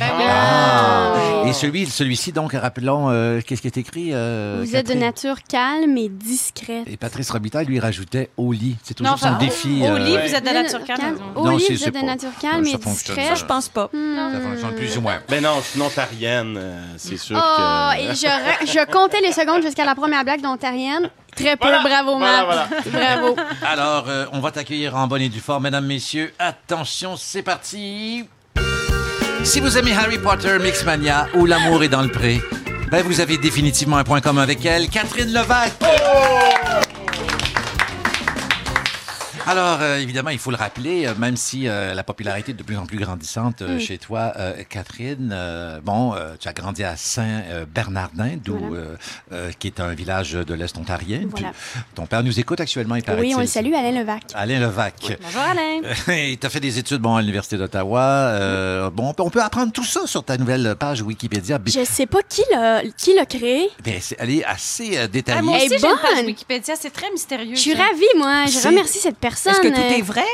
Ah. 0.00 1.42
Et 1.46 1.52
celui, 1.52 1.86
celui-ci, 1.86 2.32
donc, 2.32 2.52
rappelons, 2.52 3.10
euh, 3.10 3.40
qu'est-ce 3.46 3.60
qui 3.62 3.66
est 3.68 3.76
écrit? 3.76 4.10
euh, 4.12 4.58
Vous 4.64 4.76
êtes 4.76 4.86
de 4.86 4.92
Catherine? 4.92 5.00
nature 5.00 5.36
calme 5.48 5.96
et 5.98 6.08
discrète. 6.08 6.84
Et 6.86 6.96
Patrice 6.96 7.30
Robitaille, 7.30 7.66
lui, 7.66 7.80
rajoutait 7.80 8.30
au 8.36 8.52
lit. 8.52 8.76
C'est 8.82 8.94
toujours 8.94 9.10
Non, 9.10 9.14
enfin, 9.14 9.32
son 9.38 9.44
défi. 9.44 9.80
Au 9.82 9.86
euh, 9.86 9.98
lit, 9.98 10.14
ouais. 10.14 10.28
vous 10.28 10.34
êtes 10.34 10.44
de 10.44 10.50
nature 10.50 10.84
calme. 10.84 11.18
Au 11.34 11.44
Non, 11.44 11.56
lit, 11.56 11.64
c'est- 11.64 11.72
vous 11.74 11.78
c'est 11.80 11.88
êtes 11.88 11.94
de 11.94 12.00
pas- 12.00 12.06
nature 12.06 12.30
calme 12.40 12.64
ça 12.64 12.70
et 12.70 12.72
fonctionne, 12.80 13.16
discrète. 13.16 13.38
Je 13.38 13.44
pense 13.44 13.68
pas. 13.68 13.90
Ça 13.92 14.40
fonctionne 14.40 14.74
plus 14.76 14.96
ou 14.96 15.00
moins. 15.00 15.18
Ben 15.28 15.42
non, 15.42 15.60
sinon 15.62 15.88
Tarienne, 15.90 16.54
euh, 16.56 16.80
c'est 16.96 17.16
sûr 17.18 17.36
Oh, 17.38 17.56
que... 17.92 18.00
et 18.00 18.14
je, 18.14 18.26
ra- 18.26 18.64
je 18.64 18.90
comptais 18.92 19.20
les 19.20 19.32
secondes 19.32 19.62
jusqu'à 19.62 19.84
la 19.84 19.94
première 19.94 20.24
blague 20.24 20.40
d'Ontarienne. 20.42 21.10
Très 21.36 21.56
peu, 21.56 21.66
Voilà, 21.66 21.82
bravo, 21.82 22.18
voilà, 22.18 22.44
Matt. 22.70 22.88
Bravo. 22.92 23.36
Alors, 23.66 24.04
euh, 24.08 24.26
on 24.32 24.40
va 24.40 24.50
t'accueillir 24.50 24.94
en 24.96 25.06
bonne 25.06 25.22
et 25.22 25.30
due 25.30 25.40
forme, 25.40 25.62
mesdames, 25.64 25.86
messieurs. 25.86 26.30
Attention, 26.38 27.16
c'est 27.16 27.42
parti. 27.42 28.26
Si 29.44 29.60
vous 29.60 29.76
aimez 29.76 29.92
Harry 29.92 30.18
Potter, 30.18 30.58
Mixmania 30.60 31.28
ou 31.34 31.46
L'amour 31.46 31.82
est 31.82 31.88
dans 31.88 32.02
le 32.02 32.08
pré, 32.08 32.40
ben 32.90 33.02
vous 33.02 33.20
avez 33.20 33.38
définitivement 33.38 33.96
un 33.96 34.04
point 34.04 34.20
commun 34.20 34.42
avec 34.42 34.64
elle, 34.64 34.88
Catherine 34.88 35.32
Levac. 35.32 35.72
Alors, 39.46 39.78
euh, 39.82 39.98
évidemment, 39.98 40.30
il 40.30 40.38
faut 40.38 40.52
le 40.52 40.56
rappeler, 40.56 41.06
euh, 41.06 41.14
même 41.18 41.36
si 41.36 41.66
euh, 41.66 41.94
la 41.94 42.04
popularité 42.04 42.52
est 42.52 42.54
de 42.54 42.62
plus 42.62 42.76
en 42.76 42.86
plus 42.86 42.98
grandissante 42.98 43.60
euh, 43.62 43.76
Mm. 43.76 43.80
chez 43.80 43.98
toi, 43.98 44.32
euh, 44.36 44.52
Catherine, 44.68 45.30
euh, 45.32 45.80
bon, 45.82 46.14
euh, 46.14 46.34
tu 46.38 46.46
as 46.48 46.52
grandi 46.52 46.84
à 46.84 46.96
Saint-Bernardin, 46.96 48.36
d'où, 48.42 48.56
Voilà. 48.56 48.76
euh, 48.76 48.96
euh, 49.32 49.50
qui 49.58 49.66
est 49.66 49.80
un 49.80 49.94
village 49.94 50.32
de 50.32 50.54
l'Est 50.54 50.78
ontarien. 50.78 51.22
Voilà. 51.28 51.48
Tu- 51.50 51.80
ton 51.96 52.06
père 52.06 52.22
nous 52.22 52.38
écoute 52.38 52.60
actuellement, 52.60 52.94
il 52.94 53.02
paraît 53.02 53.20
Oui, 53.20 53.34
on 53.34 53.40
le 53.40 53.46
salue, 53.46 53.74
Alain 53.74 53.90
Levac. 54.00 54.22
Alain 54.34 54.60
Levac. 54.60 55.18
Bonjour, 55.20 55.40
Alain. 55.42 55.80
tu 56.40 56.46
as 56.46 56.50
fait 56.50 56.60
des 56.60 56.78
études 56.78 56.98
bon, 57.00 57.16
à 57.16 57.20
l'Université 57.20 57.56
d'Ottawa. 57.56 58.00
Euh, 58.02 58.90
bon, 58.90 59.08
on 59.08 59.14
peut- 59.14 59.22
on 59.24 59.30
peut 59.30 59.42
apprendre 59.42 59.72
tout 59.72 59.84
ça 59.84 60.06
sur 60.06 60.22
ta 60.24 60.36
nouvelle 60.36 60.76
page 60.78 61.02
Wikipédia. 61.02 61.58
Je 61.66 61.84
sais 61.84 62.06
pas 62.06 62.20
qui 62.28 62.42
l'a 62.52 62.82
qui 62.96 63.14
l'a 63.14 63.26
créé. 63.26 63.68
ben, 63.84 63.94
c'est- 64.00 64.16
elle 64.20 64.30
est 64.30 64.44
assez 64.44 64.96
euh, 64.96 65.02
Ah, 65.04 65.08
détaillée. 65.08 65.42
moi 65.42 65.56
Elle 65.58 65.64
aussi, 65.66 65.74
est 65.74 65.78
j'ai 65.78 65.86
une 65.88 65.96
page 65.98 66.14
bonne. 66.16 66.26
Wikipédia. 66.26 66.74
C'est 66.78 66.90
très 66.92 67.10
mystérieux. 67.10 67.54
Je 67.56 67.60
suis 67.60 67.74
ravie, 67.74 68.04
moi. 68.16 68.46
Je 68.46 68.68
remercie 68.68 68.98
cette 69.00 69.16
personne. 69.16 69.31
Est-ce 69.32 69.60
que 69.60 69.68
tout 69.68 69.80
Euh, 69.80 69.98
est 69.98 70.02
vrai? 70.02 70.24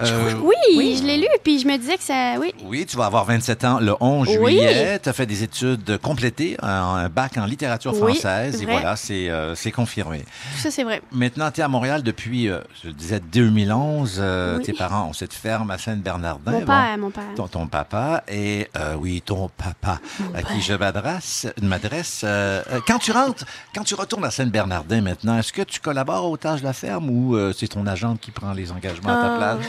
Euh, 0.00 0.34
Oui, 0.42 0.96
je 0.98 1.04
l'ai 1.06 1.16
lu, 1.18 1.26
puis 1.44 1.58
je 1.58 1.66
me 1.66 1.76
disais 1.76 1.96
que 1.96 2.02
ça. 2.02 2.34
Oui. 2.40 2.52
Oui, 2.64 2.86
tu 2.86 2.96
vas 2.96 3.06
avoir 3.06 3.24
27 3.24 3.64
ans 3.64 3.78
le 3.80 3.94
11 4.00 4.28
Oui. 4.28 4.34
juillet. 4.56 4.98
Tu 5.02 5.08
as 5.08 5.12
fait 5.12 5.26
des 5.26 5.42
études 5.42 5.98
complétées, 5.98 6.56
un, 6.62 6.68
un 6.68 7.08
bac 7.08 7.36
en 7.36 7.44
littérature 7.44 7.92
Oui, 7.94 8.12
française. 8.14 8.62
Et 8.62 8.66
voilà, 8.66 8.96
c'est 8.96 9.28
euh, 9.30 9.54
c'est 9.54 9.70
confirmé. 9.70 10.20
Tout 10.20 10.58
ça, 10.62 10.70
c'est 10.70 10.84
vrai. 10.84 11.02
Maintenant, 11.12 11.50
tu 11.50 11.60
es 11.60 11.62
à 11.64 11.68
Montréal 11.68 12.02
depuis, 12.02 12.48
euh, 12.48 12.60
je 12.84 12.90
disais, 12.90 13.20
2011. 13.20 14.18
Euh, 14.18 14.56
Oui. 14.58 14.64
Tes 14.64 14.72
parents 14.72 15.08
ont 15.08 15.12
cette 15.12 15.32
ferme 15.34 15.70
à 15.70 15.78
Sainte-Bernardin. 15.78 16.52
Mon 16.52 16.60
Bon, 16.60 16.66
père, 16.66 16.98
mon 16.98 17.10
père. 17.10 17.22
Ton, 17.36 17.48
ton 17.48 17.66
papa 17.66 18.22
et 18.28 18.68
euh, 18.76 18.94
oui 18.98 19.22
ton 19.24 19.48
papa 19.56 19.98
à 20.34 20.42
qui 20.42 20.60
je 20.60 20.74
m'adresse 20.74 21.46
m'adresse 21.60 22.24
quand 22.86 22.98
tu 22.98 23.12
rentres 23.12 23.44
quand 23.74 23.84
tu 23.84 23.94
retournes 23.94 24.24
à 24.24 24.30
Saint-Bernardin 24.30 25.00
maintenant 25.00 25.38
est-ce 25.38 25.52
que 25.52 25.62
tu 25.62 25.80
collabores 25.80 26.30
aux 26.30 26.36
tâches 26.36 26.60
de 26.60 26.66
la 26.66 26.72
ferme 26.72 27.08
ou 27.10 27.36
euh, 27.36 27.52
c'est 27.56 27.68
ton 27.68 27.86
agent 27.86 28.16
qui 28.16 28.30
prend 28.30 28.52
les 28.52 28.70
engagements 28.72 29.10
à 29.18 29.28
ta 29.28 29.36
place? 29.36 29.61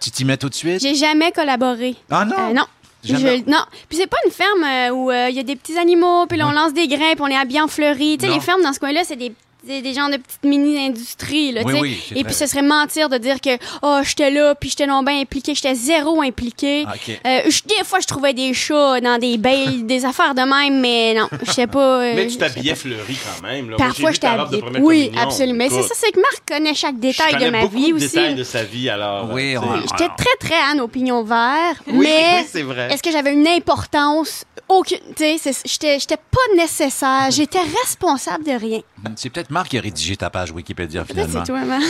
Tu 0.00 0.10
t'y 0.10 0.24
mets 0.24 0.36
tout 0.36 0.48
de 0.48 0.54
suite? 0.54 0.80
J'ai 0.80 0.94
jamais 0.94 1.32
collaboré. 1.32 1.96
ah 2.10 2.24
non? 2.24 2.34
Euh, 2.38 2.52
non. 2.52 2.64
Jamais? 3.02 3.38
Je- 3.38 3.50
non. 3.50 3.64
Puis 3.88 3.96
c'est 3.98 4.06
pas 4.06 4.18
une 4.26 4.30
ferme 4.32 4.62
euh, 4.64 4.90
où 4.90 5.10
euh, 5.10 5.28
il 5.30 5.36
y 5.36 5.38
a 5.38 5.42
des 5.42 5.56
petits 5.56 5.78
animaux, 5.78 6.26
puis 6.26 6.36
là, 6.38 6.48
on 6.48 6.52
lance 6.52 6.74
des 6.74 6.86
grains, 6.86 7.12
puis 7.14 7.20
on 7.22 7.28
est 7.28 7.36
habillé 7.36 7.60
en 7.60 7.68
fleuris. 7.68 8.18
Tu 8.18 8.26
sais, 8.26 8.32
les 8.32 8.40
fermes 8.40 8.62
dans 8.62 8.72
ce 8.74 8.78
coin-là, 8.78 9.02
c'est 9.04 9.16
des 9.16 9.32
des, 9.64 9.82
des 9.82 9.94
genres 9.94 10.08
de 10.10 10.16
petites 10.16 10.44
mini-industries. 10.44 11.52
Là, 11.52 11.62
Oui, 11.64 11.72
tu 11.72 11.76
sais. 11.76 11.80
oui, 11.82 12.02
Et 12.20 12.24
puis 12.24 12.34
ce 12.34 12.46
serait 12.46 12.62
mentir 12.62 13.08
de 13.08 13.18
dire 13.18 13.40
que 13.40 13.50
oh, 13.82 14.00
j'étais 14.02 14.30
là, 14.30 14.54
puis 14.54 14.70
j'étais 14.70 14.86
non 14.86 15.02
bien 15.02 15.20
impliqué, 15.20 15.54
j'étais 15.54 15.74
zéro 15.74 16.22
impliqué. 16.22 16.84
Ah. 16.86 16.94
Euh, 17.26 17.40
des 17.66 17.84
fois, 17.84 18.00
je 18.00 18.06
trouvais 18.06 18.32
des 18.32 18.52
chats 18.54 19.00
dans 19.00 19.18
des 19.18 19.38
bales, 19.38 19.86
des 19.86 20.04
affaires 20.04 20.34
de 20.34 20.42
même, 20.42 20.80
mais 20.80 21.14
non, 21.14 21.28
je 21.44 21.52
sais 21.52 21.66
pas. 21.66 22.00
euh, 22.02 22.12
Mais 22.16 22.26
tu 22.26 22.36
t'habillais 22.36 22.74
fleuri 22.74 23.16
quand 23.24 23.46
même. 23.46 23.70
Là. 23.70 23.76
Parfois, 23.76 24.12
je 24.12 24.20
t'habillais. 24.20 24.62
Oui, 24.80 25.06
communion. 25.06 25.22
absolument. 25.22 25.58
Mais 25.58 25.68
c'est 25.70 25.82
ça, 25.82 25.94
c'est 25.96 26.12
que 26.12 26.20
Marc 26.20 26.42
connaît 26.48 26.74
chaque 26.74 26.98
détail 26.98 27.36
de 27.44 27.50
ma 27.50 27.66
vie 27.66 27.90
de 27.90 27.94
aussi. 27.96 28.06
détails 28.08 28.34
de 28.34 28.44
sa 28.44 28.62
vie, 28.64 28.88
alors. 28.88 29.28
Oui. 29.32 29.54
J'étais 29.90 30.10
très, 30.16 30.36
très 30.40 30.54
Anne 30.70 30.80
opinion 30.80 31.22
vert, 31.22 31.74
Oui, 31.86 31.98
mais 32.00 32.36
oui, 32.40 32.46
c'est 32.50 32.62
vrai. 32.62 32.88
est-ce 32.92 33.02
que 33.02 33.10
j'avais 33.10 33.32
une 33.32 33.46
importance? 33.46 34.44
Aucune. 34.70 34.98
Tu 35.16 35.36
sais, 35.38 35.52
j'étais 35.98 36.16
pas 36.16 36.56
nécessaire. 36.56 37.28
J'étais 37.30 37.58
responsable 37.82 38.44
de 38.44 38.52
rien. 38.52 38.80
c'est 39.16 39.28
peut-être 39.28 39.50
Marc 39.50 39.70
qui 39.70 39.78
a 39.78 39.80
rédigé 39.80 40.16
ta 40.16 40.30
page 40.30 40.52
Wikipédia 40.52 41.04
finalement 41.04 41.40
c'est 41.40 41.46
toi, 41.46 41.64
Marc. 41.64 41.82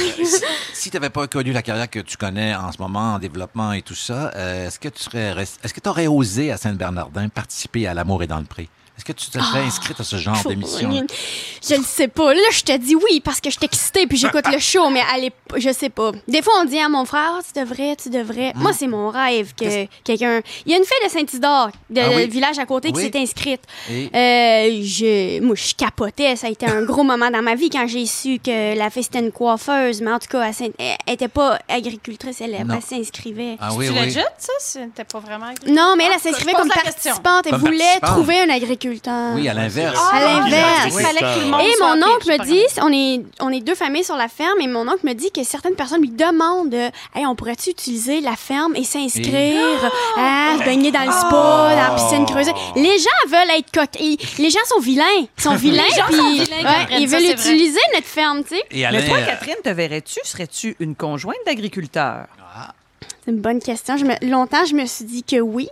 si 0.73 0.91
tu 0.91 0.97
n'avais 0.97 1.11
pas 1.11 1.27
connu 1.27 1.53
la 1.53 1.61
carrière 1.61 1.91
que 1.91 1.99
tu 1.99 2.17
connais 2.17 2.55
en 2.55 2.73
ce 2.73 2.79
moment 2.79 3.15
en 3.15 3.19
développement 3.19 3.73
et 3.75 3.83
tout 3.83 3.95
ça, 3.95 4.33
euh, 4.35 4.67
est-ce 4.67 4.81
que 4.81 4.89
tu 4.89 5.03
serais 5.03 5.35
est-ce 5.63 5.75
que 5.75 5.81
tu 5.81 5.89
aurais 5.91 6.07
osé 6.07 6.51
à 6.51 6.57
Saint-Bernardin 6.57 7.29
participer 7.29 7.87
à 7.87 7.93
L'amour 7.93 8.23
est 8.23 8.27
dans 8.27 8.39
le 8.39 8.45
pré? 8.47 8.71
Est-ce 9.01 9.05
que 9.07 9.13
tu 9.13 9.31
te 9.31 9.39
serais 9.43 9.61
inscrite 9.61 9.99
à 9.99 10.05
ce 10.05 10.17
genre 10.17 10.37
d'émission? 10.47 10.91
Je 11.67 11.75
le 11.75 11.83
sais 11.83 12.07
pas. 12.09 12.35
Là, 12.35 12.41
je 12.53 12.61
te 12.63 12.77
dis 12.77 12.95
oui 12.95 13.21
parce 13.25 13.41
que 13.41 13.49
je 13.49 13.57
suis 13.57 13.65
excitée 13.65 14.07
puis 14.07 14.19
j'écoute 14.19 14.45
le 14.53 14.59
show, 14.59 14.91
mais 14.91 15.01
allez, 15.15 15.33
je 15.57 15.73
sais 15.73 15.89
pas. 15.89 16.13
Des 16.29 16.43
fois, 16.43 16.53
on 16.61 16.67
dit 16.67 16.79
à 16.79 16.91
mon 16.91 17.07
frère, 17.07 17.37
Ah, 17.39 17.41
tu 17.43 17.59
devrais, 17.59 17.97
tu 17.97 18.11
devrais. 18.11 18.53
Moi, 18.57 18.75
c'est 18.75 18.87
mon 18.89 19.09
rêve 19.09 19.55
que 19.55 19.87
quelqu'un. 20.05 20.43
Il 20.67 20.73
y 20.73 20.75
a 20.75 20.79
une 20.79 20.85
fille 20.85 21.03
de 21.07 21.11
Saint-Isidore, 21.11 21.71
de 21.89 22.01
Ah 22.03 22.11
oui? 22.15 22.27
village 22.29 22.59
à 22.59 22.67
côté, 22.67 22.93
qui 22.93 23.01
s'est 23.01 23.17
inscrite. 23.17 23.63
Et- 23.91 24.11
Euh, 24.15 24.81
je, 24.83 25.41
moi, 25.41 25.55
je 25.57 25.75
capotais. 25.75 26.37
Ça 26.37 26.49
a 26.49 26.51
été 26.51 26.67
un 26.67 26.83
gros 26.83 27.03
moment 27.03 27.31
dans 27.31 27.41
ma 27.43 27.55
vie 27.55 27.71
quand 27.71 27.87
j'ai 27.87 28.05
su 28.05 28.39
que 28.39 28.77
la 28.77 28.91
fille, 28.91 29.05
c'était 29.05 29.21
une 29.21 29.33
coiffeuse. 29.33 30.03
Mais 30.03 30.13
en 30.13 30.19
tout 30.19 30.29
cas, 30.29 30.43
elle, 30.43 30.53
s'in- 30.55 30.67
elle 30.79 30.97
était 31.15 31.29
pas 31.29 31.59
agricultrice, 31.69 32.43
elle, 32.43 32.55
elle 32.55 32.83
s'inscrivait. 32.87 33.57
Ah 33.61 33.71
oui, 33.75 33.87
tu 33.87 33.93
oui. 33.93 34.01
legit, 34.05 34.19
ça? 34.37 34.53
C'était 34.61 35.05
pas 35.05 35.21
vraiment... 35.21 35.47
Non, 35.67 35.95
mais 35.97 36.05
elle, 36.05 36.11
Ah, 36.13 36.17
elle 36.17 36.21
s'inscrivait 36.21 36.53
comme 36.53 36.69
la 36.69 36.83
question. 36.83 37.13
participante 37.15 37.47
et 37.47 37.51
Comme 37.51 37.61
voulait 37.61 37.79
participante. 37.79 38.11
trouver 38.11 38.41
un 38.41 38.51
agriculteur. 38.51 38.90
Oui, 39.37 39.49
à 39.49 39.55
l'inverse. 39.55 39.99
Ah, 40.13 40.17
À 40.17 40.21
l'inverse. 40.21 40.87
Il 40.87 40.93
fallait 40.93 41.21
que 41.21 41.35
tout 41.35 41.41
le 41.41 41.47
monde 41.51 41.61
Et 41.61 41.73
soit 41.75 41.97
mon 41.97 42.03
oncle 42.07 42.29
me 42.31 42.45
dit, 42.45 42.63
on 42.83 42.93
est, 42.93 43.23
on 43.41 43.51
est 43.51 43.61
deux 43.61 43.75
familles 43.75 44.05
sur 44.05 44.17
la 44.17 44.29
ferme, 44.29 44.61
et 44.61 44.67
mon 44.67 44.89
oncle 44.89 45.05
me 45.07 45.13
dit 45.13 45.31
que 45.31 45.45
certaines 45.45 45.75
personnes 45.75 46.01
lui 46.01 46.11
demandent 46.11 46.75
euh, 46.75 46.91
Hey, 47.15 47.27
on 47.27 47.35
pourrait-tu 47.35 47.71
utiliser 47.71 48.21
la 48.21 48.37
ferme 48.37 48.75
et 48.77 48.85
s'inscrire 48.85 49.91
à 50.17 50.57
se 50.59 50.65
baigner 50.65 50.91
dans 50.91 51.05
le 51.05 51.13
spa, 51.13 51.31
dans 51.31 51.75
la 51.77 51.95
piscine 51.97 52.27
creusée? 52.27 52.53
Les 52.77 52.99
gens 52.99 53.29
veulent 53.29 53.57
être 53.59 53.71
coquilles. 53.73 54.19
Les 54.39 54.51
gens 54.51 54.59
sont 54.67 54.81
vilains. 54.81 55.05
Ils 55.39 55.43
sont 55.43 55.55
vilains, 55.57 55.83
gens 55.97 56.05
puis 56.09 56.17
sont 56.17 56.31
vilains, 56.31 56.57
ouais, 56.57 56.63
Catherine, 56.63 57.03
ils 57.03 57.09
ça, 57.09 57.17
veulent 57.19 57.31
utiliser 57.31 57.81
notre 57.95 58.07
ferme, 58.07 58.43
tu 58.45 58.57
sais. 58.57 58.63
Et 58.71 58.87
Mais 58.91 59.07
toi, 59.07 59.19
euh, 59.19 59.27
Catherine, 59.27 59.55
te 59.63 59.69
verrais-tu? 59.71 60.21
Serais-tu 60.25 60.77
une 60.81 60.95
conjointe 60.95 61.37
d'agriculteur? 61.47 62.27
C'est 63.25 63.33
une 63.33 63.41
bonne 63.41 63.61
question. 63.61 63.97
Je 63.99 64.05
me- 64.07 64.31
longtemps, 64.31 64.65
je 64.65 64.75
me 64.75 64.87
suis 64.87 65.05
dit 65.05 65.23
que 65.23 65.37
oui. 65.41 65.69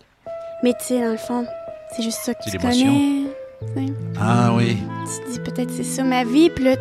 Mais 0.62 0.73
tu 0.73 0.85
sais, 0.87 1.01
dans 1.01 1.12
le 1.12 1.16
fond, 1.16 1.47
c'est 1.97 2.03
juste 2.03 2.18
ça 2.22 2.34
que 2.34 2.51
tu 2.51 2.59
connais. 2.59 3.24
Ah 4.20 4.53
oui. 4.55 4.78
Tu 5.07 5.24
te 5.24 5.30
dis 5.32 5.41
peut-être 5.41 5.70
c'est 5.70 5.84
ça 5.84 6.03
ma 6.05 6.24
vie, 6.24 6.51
puis 6.51 6.64
là, 6.64 6.76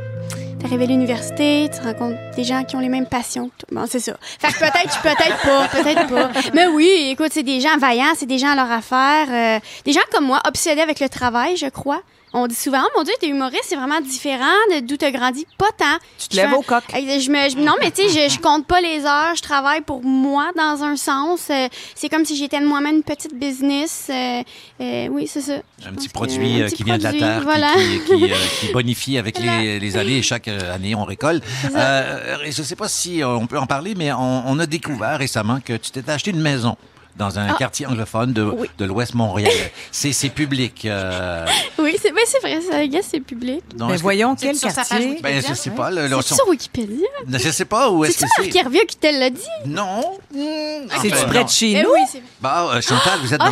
T'arrives 0.60 0.82
à 0.82 0.86
l'université, 0.88 1.70
tu 1.72 1.86
rencontres 1.86 2.18
des 2.36 2.44
gens 2.44 2.64
qui 2.64 2.76
ont 2.76 2.80
les 2.80 2.90
mêmes 2.90 3.06
passions 3.06 3.50
que 3.50 3.66
toi. 3.68 3.82
Bon, 3.82 3.88
c'est 3.88 4.00
ça. 4.00 4.14
Fait 4.40 4.48
que 4.48 4.58
peut-être, 4.58 5.02
peut-être 5.04 5.42
pas, 5.44 5.68
peut-être 5.68 6.08
pas. 6.08 6.32
Mais 6.56 6.66
oui, 6.66 7.10
écoute, 7.12 7.28
c'est 7.32 7.44
des 7.44 7.62
gens 7.62 7.78
vaillants, 7.78 8.14
c'est 8.16 8.26
des 8.26 8.40
gens 8.40 8.50
à 8.50 8.56
leur 8.56 8.72
affaire. 8.72 9.28
euh, 9.30 9.60
des 9.86 9.94
gens 9.94 10.02
comme 10.12 10.26
moi, 10.26 10.42
obsédés 10.48 10.82
avec 10.82 11.00
le 11.00 11.10
travail, 11.10 11.58
je 11.58 11.68
crois. 11.68 12.02
On 12.40 12.48
dit 12.48 12.56
souvent, 12.56 12.82
Oh, 12.86 12.90
mon 12.98 13.04
Dieu, 13.04 13.14
t'es 13.20 13.28
humoriste, 13.28 13.64
c'est 13.68 13.76
vraiment 13.76 14.00
différent 14.00 14.46
de 14.72 14.80
d'où 14.82 14.96
t'as 14.98 15.12
grandi. 15.12 15.46
Pas 15.58 15.72
tant. 15.78 15.98
Tu 16.20 16.28
te 16.28 16.36
lèves 16.36 16.54
au 16.54 16.62
coq. 16.62 16.84
Je, 16.94 17.32
me, 17.32 17.50
je- 17.50 17.58
non, 17.58 17.74
mais 17.82 17.90
tu 17.92 18.08
sais, 18.08 18.30
je, 18.30 18.34
je 18.36 18.40
compte 18.40 18.68
pas 18.68 18.80
les 18.80 19.06
heures, 19.06 19.36
je 19.36 19.42
travaille 19.42 19.82
pour 19.82 20.04
moi 20.04 20.52
dans 20.56 20.84
un 20.84 20.96
sens. 20.98 21.48
Euh, 21.50 21.68
c'est 21.96 22.10
comme 22.10 22.26
si 22.26 22.36
j'étais 22.38 22.60
moi-même 22.62 22.98
une 22.98 23.04
petite 23.04 23.34
business. 23.34 24.08
Euh, 24.10 24.44
euh, 24.82 25.08
oui, 25.10 25.28
c'est 25.28 25.42
ça. 25.42 25.54
Un 25.86 25.94
petit 25.94 26.10
produit 26.10 26.62
un 26.62 26.66
petit 26.68 26.76
qui 26.76 26.84
vient 26.84 26.98
de 27.00 27.04
la 27.04 27.14
terre, 27.14 27.40
qui- 27.40 27.44
voilà. 27.46 27.74
qui, 27.76 28.00
qui, 28.18 28.32
euh, 28.32 28.36
qui 28.60 28.68
bonifie 28.74 29.18
avec 29.18 29.40
les, 29.40 29.80
les 29.80 29.98
années 29.98 30.18
et 30.18 30.22
chaque 30.22 30.48
année 30.48 30.94
on 30.96 31.06
récolte. 31.06 31.44
Euh, 31.76 32.38
et 32.46 32.52
je 32.52 32.62
ne 32.62 32.66
sais 32.68 32.76
pas 32.76 32.88
si 32.88 33.22
on 33.24 33.48
peut 33.48 33.58
en 33.58 33.66
parler, 33.68 33.96
mais 33.96 34.12
on, 34.14 34.44
on 34.48 34.60
a 34.60 34.66
découvert 34.66 35.18
récemment 35.18 35.60
que 35.60 35.74
tu 35.74 35.92
t'étais 35.92 36.12
acheté 36.12 36.32
une 36.32 36.42
maison 36.42 36.78
dans 37.18 37.40
un 37.40 37.48
Ah. 37.50 37.56
quartier 37.58 37.86
anglophone 37.86 38.34
de, 38.34 38.46
de 38.78 38.86
l'Ouest 38.86 39.14
Montréal. 39.16 39.52
C'est 39.92 40.12
c'est 40.12 40.30
public. 40.30 40.86
euh, 40.86 41.46
Oui, 41.80 41.96
c'est 42.02 42.12
ben, 42.12 42.22
c'est 42.26 42.40
vrai, 42.40 42.60
ça, 42.62 42.86
gars, 42.88 43.00
c'est 43.02 43.20
public. 43.20 43.62
donc, 43.76 43.92
est-ce 43.94 44.04
que- 44.04 44.40
quel 44.40 44.56
sur 44.56 44.70
sa 44.70 44.82
page 44.84 44.90
quartier? 44.90 45.20
Ben, 45.24 45.42
je 45.48 45.54
sais 45.54 45.70
pas. 45.72 45.90
le- 45.92 46.08
le- 46.08 46.18
C'est 46.22 46.36
sur 46.36 46.48
Wikipédia. 46.48 47.08
Je 47.28 47.50
sais 47.50 47.66
pas 47.66 47.90
où 47.90 48.04
est-ce 48.06 48.18
que 48.18 48.24
Marc 48.24 48.52
c'est? 48.52 48.60
Hervieux 48.60 48.82
qui 48.88 48.96
te 48.98 49.08
l'a 49.08 49.30
dit? 49.30 49.42
Non. 49.66 50.02
C'est-tu 50.32 51.14
Enfin, 51.14 51.26
près 51.28 51.40
non. 51.40 51.46
de 51.46 51.50
chez 51.50 51.72
Eh 51.72 51.84
nous? 51.84 51.90
oui, 51.94 52.02
c'est 52.12 52.22
Bah, 52.42 52.70
euh, 52.74 52.82
Chantal, 52.82 53.20
vous 53.22 53.34
êtes 53.34 53.42
Ah, 53.42 53.50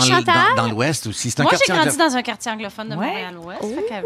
dans, 0.56 0.68
l'Ouest 0.70 1.08
aussi. 1.08 1.30
C'est 1.32 1.40
un 1.40 1.44
Moi, 1.44 1.54
j'ai 1.68 1.74
grandi 1.74 1.98
dans 1.98 2.16
un 2.16 2.22
quartier 2.22 2.52
anglophone 2.52 2.90
de 2.90 2.96
Montréal-Ouest. 2.96 3.62
euh, 3.64 4.02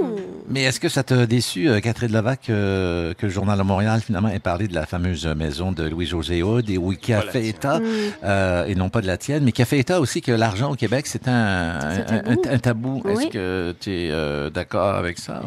Mais 0.50 0.64
est-ce 0.64 0.80
que 0.80 0.90
ça 0.90 1.04
t'a 1.04 1.26
déçu, 1.26 1.70
euh, 1.70 1.80
Catherine 1.80 2.12
Levac, 2.12 2.50
euh, 2.50 3.14
que 3.14 3.26
le 3.26 3.32
Journal 3.32 3.58
de 3.58 3.64
Montréal, 3.64 4.02
finalement, 4.06 4.30
ait 4.30 4.40
parlé 4.40 4.68
de 4.68 4.76
la 4.76 4.86
fameuse 4.86 5.26
maison 5.28 5.72
de 5.72 5.84
Louis-José 5.84 6.44
Hood 6.44 6.70
et 6.70 6.78
oui, 6.78 6.98
qui 6.98 7.14
a 7.14 7.22
fait 7.22 7.46
état, 7.48 7.80
euh, 8.24 8.66
et 8.66 8.76
non 8.76 8.90
pas 8.90 9.02
de 9.02 9.08
la 9.08 9.18
tienne, 9.18 9.44
mais 9.50 9.52
qui 9.52 9.64
a 9.64 9.66
fait 9.66 9.80
état 9.80 10.00
aussi 10.00 10.22
que 10.22 10.32
l'argent 10.32 10.72
au 10.72 10.76
Québec, 10.76 11.08
c'est 11.08 11.28
un, 11.28 11.80
un, 11.80 12.60
tabou. 12.60 13.02
un-. 13.04 13.10
Est-ce 13.10 13.28
que 13.30 13.76
tu 13.80 13.92
es 13.92 14.50
d'accord 14.52 14.94
avec 14.94 15.18
ça? 15.18 15.42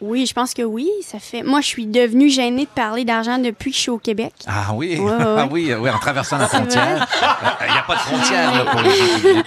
Oui, 0.00 0.26
je 0.26 0.34
pense 0.34 0.54
que 0.54 0.62
oui. 0.62 0.90
Ça 1.02 1.20
fait. 1.20 1.44
Moi, 1.44 1.60
je 1.60 1.68
suis 1.68 1.86
devenue 1.86 2.28
gênée 2.28 2.64
de 2.64 2.70
parler 2.70 3.04
d'argent 3.04 3.38
depuis 3.38 3.70
que 3.70 3.76
je 3.76 3.82
suis 3.82 3.90
au 3.90 3.98
Québec. 3.98 4.32
Ah 4.44 4.72
oui? 4.74 4.98
Ouais, 4.98 5.04
ouais, 5.04 5.10
ouais. 5.18 5.24
Ah 5.38 5.48
oui, 5.48 5.70
euh, 5.70 5.78
oui, 5.78 5.88
en 5.88 5.98
traversant 6.00 6.36
la 6.36 6.48
frontière. 6.48 7.06
Il 7.60 7.72
n'y 7.72 7.78
a 7.78 7.82
pas 7.82 7.94
de 7.94 8.00
frontière 8.00 8.54
là, 8.54 8.70
pour 8.72 8.80
les 8.80 8.90
gens 8.90 9.18
qui 9.20 9.28
l'écoutent, 9.28 9.44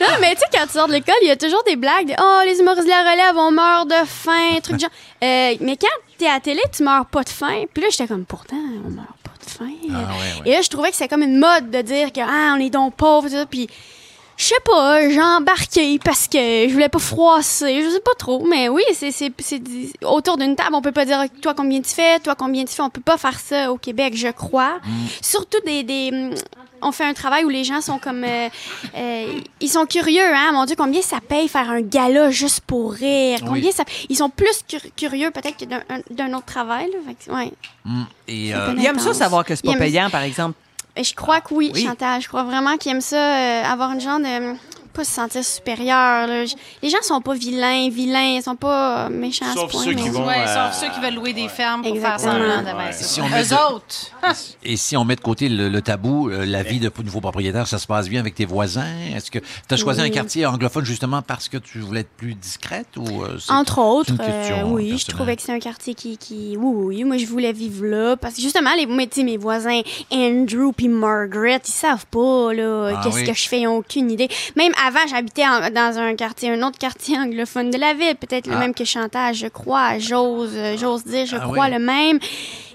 mais... 0.00 0.06
Non, 0.06 0.14
mais 0.20 0.34
tu 0.34 0.40
sais, 0.40 0.46
quand 0.50 0.66
tu 0.66 0.72
sors 0.72 0.88
de 0.88 0.94
l'école, 0.94 1.14
il 1.20 1.28
y 1.28 1.30
a 1.30 1.36
toujours 1.36 1.62
des 1.64 1.76
blagues 1.76 2.08
de 2.08 2.14
Oh, 2.18 2.40
les 2.46 2.58
humoristes 2.58 2.86
de 2.86 2.88
la 2.88 3.02
relève, 3.02 3.36
on 3.36 3.50
meurt 3.52 3.86
de 3.86 4.06
faim, 4.06 4.58
truc 4.62 4.80
genre. 4.80 4.90
Euh, 5.22 5.54
mais 5.60 5.76
quand 5.76 5.86
t'es 6.16 6.26
à 6.26 6.34
la 6.34 6.40
télé, 6.40 6.62
tu 6.74 6.82
meurs 6.82 7.06
pas 7.06 7.22
de 7.22 7.28
faim. 7.28 7.64
Puis 7.72 7.82
là, 7.82 7.88
j'étais 7.90 8.08
comme 8.08 8.24
Pourtant, 8.24 8.56
on 8.86 8.90
meurt 8.90 9.21
de 9.44 9.50
faim. 9.50 9.72
Ah, 9.90 9.92
ouais, 9.92 10.42
ouais. 10.42 10.50
Et 10.50 10.54
là, 10.54 10.62
je 10.62 10.68
trouvais 10.68 10.90
que 10.90 10.96
c'est 10.96 11.08
comme 11.08 11.22
une 11.22 11.38
mode 11.38 11.70
de 11.70 11.82
dire 11.82 12.12
que 12.12 12.20
ah, 12.20 12.54
on 12.56 12.60
est 12.60 12.70
donc 12.70 12.94
ça. 13.28 13.46
Puis. 13.46 13.68
Je 14.34 14.46
sais 14.46 14.54
pas, 14.64 15.08
j'ai 15.08 15.22
embarqué 15.22 16.00
parce 16.02 16.26
que 16.26 16.38
je 16.38 16.72
voulais 16.72 16.88
pas 16.88 16.98
froisser, 16.98 17.84
je 17.84 17.90
sais 17.90 18.00
pas 18.00 18.14
trop, 18.18 18.44
mais 18.44 18.68
oui, 18.68 18.82
c'est 18.92 19.30
autour 20.04 20.38
d'une 20.38 20.56
table, 20.56 20.74
on 20.74 20.80
peut 20.80 20.90
pas 20.90 21.04
dire 21.04 21.22
toi 21.42 21.54
combien 21.54 21.80
tu 21.82 21.90
fais, 21.90 22.18
toi 22.18 22.34
combien 22.34 22.64
tu 22.64 22.74
fais, 22.74 22.82
on 22.82 22.90
peut 22.90 23.02
pas 23.02 23.18
faire 23.18 23.38
ça 23.38 23.70
au 23.70 23.76
Québec, 23.76 24.14
je 24.16 24.28
crois. 24.28 24.80
Surtout 25.20 25.60
des, 25.64 25.82
des 25.84 26.30
on 26.82 26.92
fait 26.92 27.04
un 27.04 27.14
travail 27.14 27.44
où 27.44 27.48
les 27.48 27.64
gens 27.64 27.80
sont 27.80 27.98
comme 27.98 28.24
euh, 28.24 28.48
euh, 28.96 29.26
ils 29.60 29.68
sont 29.68 29.86
curieux 29.86 30.22
hein, 30.34 30.52
mon 30.52 30.64
dieu, 30.64 30.76
combien 30.76 31.02
ça 31.02 31.18
paye 31.26 31.48
faire 31.48 31.70
un 31.70 31.80
gala 31.80 32.30
juste 32.30 32.60
pour 32.60 32.92
rire, 32.92 33.38
Oui. 33.42 33.48
combien 33.48 33.70
ça 33.72 33.84
ils 34.08 34.16
sont 34.16 34.28
plus 34.30 34.62
cur- 34.68 34.80
curieux 34.96 35.30
peut-être 35.30 35.56
que 35.58 35.64
d'un 35.64 35.82
un- 35.88 36.00
d'un 36.10 36.32
autre 36.34 36.46
travail 36.46 36.90
là. 36.90 37.12
Que, 37.24 37.32
ouais. 37.32 37.52
Mm. 37.84 38.02
Et, 38.28 38.48
C'est 38.48 38.54
euh, 38.54 38.66
pas 38.66 38.72
Il 38.80 38.86
aime 38.86 38.98
ça 38.98 39.14
savoir 39.14 39.44
que 39.44 39.54
c'est 39.54 39.64
pas 39.66 39.72
aime- 39.72 39.78
payant, 39.78 40.10
par 40.10 40.22
exemple. 40.22 40.54
et 40.96 41.04
je 41.04 41.14
crois 41.14 41.40
que 41.40 41.54
oui, 41.54 41.70
Oui. 41.74 41.84
Chantal. 41.84 42.20
Je 42.20 42.28
crois 42.28 42.42
vraiment 42.44 42.76
qu'ils 42.76 42.92
aiment 42.92 43.00
ça, 43.00 43.16
euh, 43.16 43.64
avoir 43.64 43.92
une 43.92 44.00
genre 44.00 44.18
de. 44.18 44.54
Pas 44.92 45.04
se 45.04 45.12
sentir 45.12 45.44
supérieur. 45.44 46.26
là. 46.26 46.44
Les 46.82 46.90
gens 46.90 46.98
sont 47.02 47.20
pas 47.20 47.34
vilains, 47.34 47.88
vilains, 47.90 48.36
ils 48.36 48.42
sont 48.42 48.56
pas 48.56 49.06
euh, 49.06 49.08
méchants. 49.08 49.46
à 49.46 49.52
ce 49.52 49.58
Sauf 49.60 49.70
point, 49.70 49.84
ceux 49.84 49.94
qui 49.94 50.08
vont, 50.10 50.26
Ouais, 50.26 50.34
euh, 50.46 50.70
sauf 50.70 50.80
ceux 50.80 50.90
qui 50.92 51.00
veulent 51.00 51.14
louer 51.14 51.32
des 51.32 51.48
fermes 51.48 51.82
pour 51.82 51.94
Exactement. 51.94 52.32
faire 52.34 52.62
semblant 52.62 52.78
Ouais. 52.78 52.92
Si 52.92 53.20
bon. 53.20 53.26
on 53.26 53.30
met 53.30 53.42
Eux 53.42 53.48
de- 53.48 53.74
autres. 53.74 53.96
Et 54.64 54.76
si 54.76 54.96
on 54.96 55.04
met 55.04 55.16
de 55.16 55.20
côté 55.20 55.48
le, 55.48 55.68
le 55.68 55.82
tabou, 55.82 56.28
euh, 56.28 56.44
la 56.44 56.62
vie 56.62 56.78
de 56.78 56.90
nouveau 57.02 57.20
propriétaire, 57.20 57.66
ça 57.66 57.78
se 57.78 57.86
passe 57.86 58.08
bien 58.08 58.20
avec 58.20 58.34
tes 58.34 58.44
voisins? 58.44 58.84
Est-ce 59.14 59.30
que 59.30 59.38
tu 59.38 59.46
as 59.70 59.76
choisi 59.76 60.00
un 60.00 60.10
quartier 60.10 60.44
anglophone 60.46 60.84
justement 60.84 61.22
parce 61.22 61.48
que 61.48 61.56
tu 61.56 61.78
voulais 61.78 62.00
être 62.00 62.12
plus 62.16 62.34
discrète 62.34 62.96
ou 62.96 63.06
Entre 63.48 63.78
autres, 63.78 64.12
euh, 64.20 64.62
oui, 64.66 64.96
je 64.98 65.06
trouvais 65.06 65.36
que 65.36 65.42
c'est 65.42 65.52
un 65.52 65.58
quartier 65.58 65.94
qui, 65.94 66.16
qui. 66.18 66.56
Oui, 66.58 66.96
oui, 66.96 67.04
moi, 67.04 67.16
je 67.16 67.26
voulais 67.26 67.52
vivre 67.52 67.86
là. 67.86 68.16
Parce 68.16 68.34
que 68.34 68.42
justement, 68.42 68.70
les, 68.76 68.86
mais, 68.86 69.08
mes 69.24 69.36
voisins, 69.38 69.80
Andrew 70.12 70.72
puis 70.76 70.88
Margaret, 70.88 71.60
ils 71.66 71.70
savent 71.72 72.06
pas, 72.06 72.52
là, 72.52 72.92
Ah 72.96 73.00
qu'est-ce 73.02 73.16
oui. 73.16 73.24
que 73.26 73.34
je 73.34 73.48
fais, 73.48 73.60
ils 73.60 73.66
ont 73.66 73.78
aucune 73.78 74.10
idée. 74.10 74.28
Même 74.56 74.72
avant, 74.86 75.06
j'habitais 75.08 75.42
dans 75.70 75.98
un 75.98 76.14
quartier, 76.16 76.50
un 76.50 76.62
autre 76.66 76.78
quartier 76.78 77.16
anglophone 77.18 77.70
de 77.70 77.78
la 77.78 77.94
ville, 77.94 78.16
peut-être 78.16 78.46
le 78.46 78.54
Ah. 78.54 78.58
même 78.58 78.74
que 78.74 78.84
Chantal, 78.84 79.34
je 79.34 79.46
crois. 79.46 79.98
J'ose, 79.98 80.56
j'ose 80.78 81.04
dire, 81.04 81.26
je 81.26 81.36
Ah 81.36 81.40
crois 81.40 81.66
oui. 81.66 81.72
le 81.72 81.78
même. 81.78 82.18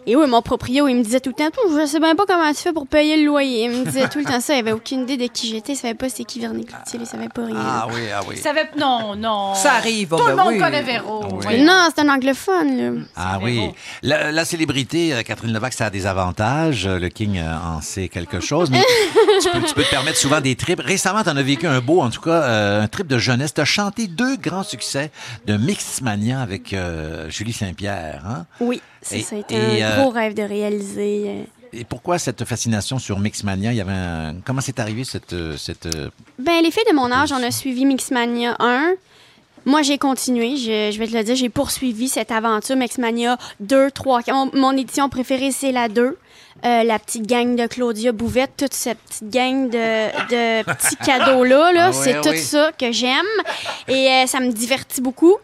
Et 0.10 0.16
oui, 0.16 0.26
mon 0.26 0.42
proprio, 0.42 0.88
il 0.88 0.96
me 0.96 1.04
disait 1.04 1.20
tout 1.20 1.32
le 1.32 1.36
temps, 1.36 1.52
je 1.70 1.86
sais 1.86 2.00
même 2.00 2.16
pas 2.16 2.24
comment 2.26 2.48
tu 2.54 2.62
fais 2.62 2.72
pour 2.72 2.88
payer 2.88 3.18
le 3.18 3.26
loyer. 3.26 3.66
Il 3.66 3.72
me 3.72 3.84
disait 3.86 4.08
tout 4.08 4.20
le 4.20 4.24
temps 4.24 4.40
ça, 4.40 4.56
il 4.56 4.60
avait 4.60 4.72
aucune 4.72 5.02
idée 5.02 5.18
de 5.18 5.28
qui 5.28 5.50
j'étais, 5.50 5.74
il 5.74 5.76
savait 5.76 5.96
pas 5.96 6.08
c'est 6.08 6.24
qui 6.24 6.40
Vernet 6.40 6.66
Cloutier, 6.66 7.00
il 7.02 7.06
savait 7.06 7.28
pas 7.28 7.46
rien. 7.46 7.56
Ah 7.60 7.88
oui, 7.94 8.00
ah 8.16 8.22
oui. 8.26 8.36
il 8.38 8.42
savait- 8.42 8.70
Non, 8.78 9.18
non. 9.18 9.54
Ça 9.54 9.74
arrive, 9.74 10.08
Tout 10.10 10.16
ben 10.18 10.30
le 10.30 10.36
monde 10.38 10.48
oui. 10.54 10.60
connaît 10.60 10.82
Véro. 10.82 11.26
Oui. 11.26 11.40
Voyons. 11.42 11.66
Non, 11.66 11.90
c'est 11.94 12.02
un 12.02 12.10
anglophone, 12.10 12.78
là. 12.78 13.02
Ah 13.18 13.40
oui. 13.42 13.70
La, 14.02 14.32
la 14.32 14.46
célébrité, 14.46 15.14
euh, 15.14 15.24
Catherine 15.24 15.52
Levac, 15.52 15.74
ça 15.74 15.88
a 15.88 15.90
des 15.90 16.06
avantages. 16.06 16.88
Euh, 16.88 17.00
Le 17.00 17.10
King 17.10 17.38
euh, 17.40 17.58
en 17.58 17.82
sait 17.82 18.08
quelque 18.08 18.40
chose. 18.40 18.70
Mais 18.72 18.82
tu, 19.42 19.50
peux, 19.50 19.62
tu 19.62 19.74
peux 19.74 19.84
te 19.84 19.90
permettre 19.90 20.18
souvent 20.18 20.40
des 20.40 20.56
trips. 20.56 20.80
Récemment, 20.80 21.22
tu 21.24 21.30
en 21.30 21.36
as 21.36 21.44
vécu 21.44 21.68
un 21.68 21.82
beau, 21.82 22.00
en 22.00 22.10
tout 22.10 22.22
cas, 22.22 22.44
euh, 22.44 22.82
un 22.82 22.88
trip 22.88 23.08
de 23.08 23.18
jeunesse. 23.18 23.54
Tu 23.54 23.60
as 23.60 23.66
chanté 23.66 24.08
deux 24.08 24.38
grands 24.38 24.64
succès 24.64 25.12
de 25.46 25.58
Mixmania 25.58 26.40
avec 26.40 26.72
euh, 26.72 27.30
Julie 27.30 27.52
Saint-Pierre. 27.52 28.24
Hein? 28.26 28.46
Oui, 28.62 28.82
ça, 29.10 29.16
Et- 29.18 29.22
ça 29.22 29.36
a 29.36 29.40
été 29.40 29.56
et, 29.56 29.84
un 29.84 29.92
euh, 29.92 30.02
gros 30.02 30.10
rêve 30.10 30.34
de 30.34 30.44
réaliser. 30.44 31.24
euh. 31.28 31.44
Et 31.74 31.84
pourquoi 31.84 32.18
cette 32.18 32.46
fascination 32.46 32.98
sur 32.98 33.20
Mixmania? 33.20 33.72
Il 33.74 33.78
y 33.78 33.82
avait 33.82 33.92
un... 33.92 34.36
Comment 34.46 34.62
c'est 34.62 34.80
arrivé 34.80 35.04
cette... 35.04 35.34
euh, 35.34 35.58
cette 35.58 35.86
euh, 35.86 36.10
Ben, 36.40 36.62
les 36.64 36.72
filles 36.72 36.84
de 36.90 36.96
mon 36.96 37.12
âge, 37.12 37.32
on 37.34 37.44
a 37.44 37.52
suivi 37.52 37.86
Mixmania 37.86 38.56
1. 38.60 38.94
Moi, 39.66 39.82
j'ai 39.82 39.98
continué, 39.98 40.56
je, 40.56 40.92
je 40.94 40.98
vais 40.98 41.08
te 41.08 41.14
le 41.14 41.24
dire, 41.24 41.36
j'ai 41.36 41.50
poursuivi 41.50 42.08
cette 42.08 42.32
aventure 42.32 42.78
Mixmania 42.78 43.38
2, 43.60 43.92
3, 43.92 44.22
4. 44.24 44.34
Mon, 44.36 44.52
mon 44.54 44.78
édition 44.78 45.10
préférée, 45.10 45.52
c'est 45.52 45.74
la 45.74 45.90
2. 45.90 46.18
Euh, 46.66 46.84
la 46.84 46.98
petite 47.00 47.28
gang 47.28 47.56
de 47.56 47.68
Claudia 47.68 48.12
Bouvette, 48.14 48.52
toute 48.58 48.74
cette 48.74 48.98
petite 49.00 49.30
gang 49.30 49.70
de, 49.70 49.78
de 49.78 50.64
petits 50.64 50.96
cadeaux-là, 51.06 51.72
là, 51.74 51.86
Ah 51.88 51.90
ouais, 51.90 51.96
c'est 52.04 52.22
tout 52.22 52.36
ça 52.36 52.72
que 52.80 52.92
j'aime. 52.94 53.26
Et 53.90 54.08
euh, 54.10 54.26
ça 54.26 54.40
me 54.40 54.52
divertit 54.52 55.02
beaucoup. 55.02 55.36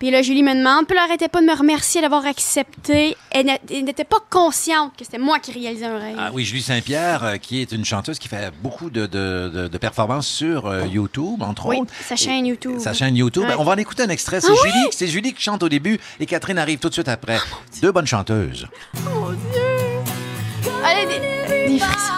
Puis 0.00 0.10
là, 0.10 0.22
Julie 0.22 0.42
me 0.42 0.54
demande, 0.54 0.86
puis 0.86 0.96
elle 0.96 1.04
arrêtait 1.04 1.28
pas 1.28 1.40
de 1.42 1.46
me 1.46 1.54
remercier 1.54 2.00
d'avoir 2.00 2.24
accepté. 2.26 3.16
Elle 3.30 3.46
n'était 3.70 4.02
pas 4.04 4.16
consciente 4.30 4.92
que 4.98 5.04
c'était 5.04 5.18
moi 5.18 5.38
qui 5.38 5.52
réalisais 5.52 5.84
un 5.84 5.98
rêve. 5.98 6.16
Ah 6.18 6.30
oui, 6.32 6.42
Julie 6.44 6.62
Saint-Pierre, 6.62 7.22
euh, 7.22 7.36
qui 7.36 7.60
est 7.60 7.70
une 7.70 7.84
chanteuse 7.84 8.18
qui 8.18 8.26
fait 8.26 8.50
beaucoup 8.62 8.88
de, 8.90 9.02
de, 9.06 9.50
de- 9.54 9.68
de 9.68 9.78
performances 9.78 10.26
sur 10.26 10.66
euh, 10.66 10.86
YouTube, 10.86 11.42
entre 11.42 11.66
Oui, 11.66 11.76
autres. 11.80 11.92
sa 12.02 12.16
chaîne 12.16 12.46
YouTube. 12.46 12.78
Sa 12.78 12.94
chaîne 12.94 13.14
YouTube. 13.14 13.44
Ouais. 13.44 13.54
On 13.58 13.64
va 13.64 13.72
en 13.72 13.76
écouter 13.76 14.02
un 14.02 14.08
extrait. 14.08 14.40
C'est 14.40 14.50
Ah? 14.50 14.66
Julie, 14.66 14.86
c'est 14.90 15.06
Julie 15.06 15.34
qui 15.34 15.42
chante 15.42 15.62
au 15.62 15.68
début 15.68 16.00
et 16.18 16.24
Catherine 16.26 16.56
arrive 16.58 16.78
tout 16.78 16.88
de 16.88 16.94
suite 16.94 17.08
après. 17.08 17.38
Deux 17.82 17.92
bonnes 17.92 18.06
chanteuses. 18.06 18.66
Mon 19.04 19.30
Dieu! 19.32 20.72
Allez, 20.82 21.04
des, 21.06 21.72
des 21.72 21.78
frissons. 21.78 22.14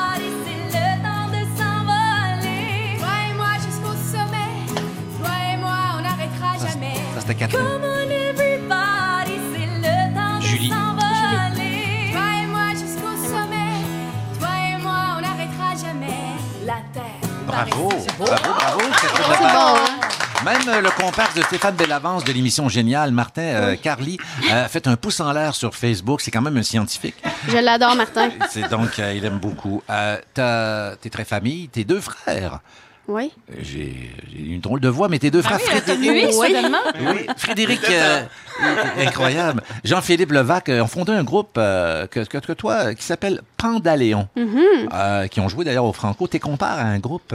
Jamais. 15.80 16.06
La 16.66 16.76
terre. 16.92 17.04
Bravo, 17.46 17.88
bravo, 18.18 18.54
bravo. 18.54 18.80
C'est 19.00 19.44
hein? 19.44 19.74
Même 20.44 20.68
euh, 20.68 20.80
le 20.80 20.90
comparse 20.90 21.34
de 21.34 21.42
Stéphane 21.42 21.76
Bellavance 21.76 22.24
de 22.24 22.32
l'émission 22.32 22.68
Géniale, 22.68 23.12
Martin 23.12 23.42
euh, 23.42 23.76
Carly, 23.80 24.18
a 24.50 24.68
fait 24.68 24.88
un 24.88 24.96
pouce 24.96 25.20
en 25.20 25.32
l'air 25.32 25.54
sur 25.54 25.74
Facebook. 25.76 26.20
C'est 26.20 26.30
quand 26.32 26.42
même 26.42 26.56
un 26.56 26.62
scientifique. 26.64 27.14
Je 27.48 27.58
l'adore, 27.58 27.94
Martin. 27.94 28.30
C'est 28.50 28.68
donc, 28.68 28.98
euh, 28.98 29.14
il 29.14 29.24
aime 29.24 29.38
beaucoup. 29.38 29.82
Euh, 29.88 30.18
t'as- 30.34 30.96
T'es 31.00 31.10
très 31.10 31.24
famille, 31.24 31.68
tes 31.68 31.84
deux 31.84 32.00
frères. 32.00 32.58
Oui. 33.08 33.32
J'ai 33.60 34.10
j'ai 34.32 34.38
une 34.54 34.60
drôle 34.60 34.80
de 34.80 34.88
voix, 34.88 35.08
mais 35.08 35.18
tes 35.18 35.30
deux 35.30 35.42
Ah 35.44 35.58
frères 35.58 35.58
oui, 35.60 35.72
elle 35.74 35.82
t'a 35.82 35.94
Frédéric. 35.94 36.32
soudainement. 36.32 36.78
Oui, 37.00 37.26
Frédéric, 37.36 37.80
euh, 37.90 38.22
incroyable. 39.04 39.62
Jean-Philippe 39.84 40.30
Levac 40.30 40.68
euh, 40.68 40.82
ont 40.82 40.86
fondé 40.86 41.10
un 41.12 41.24
groupe 41.24 41.54
euh, 41.58 42.06
que, 42.06 42.20
que, 42.20 42.38
que 42.38 42.52
toi 42.52 42.94
qui 42.94 43.02
s'appelle 43.02 43.40
Pandaléon, 43.56 44.28
Mhm. 44.36 44.62
euh, 44.92 45.26
qui 45.26 45.40
ont 45.40 45.48
joué 45.48 45.64
d'ailleurs 45.64 45.84
au 45.84 45.92
Franco. 45.92 46.26
T'es 46.28 46.38
comparé 46.38 46.80
à 46.80 46.86
un 46.86 46.98
groupe. 47.00 47.34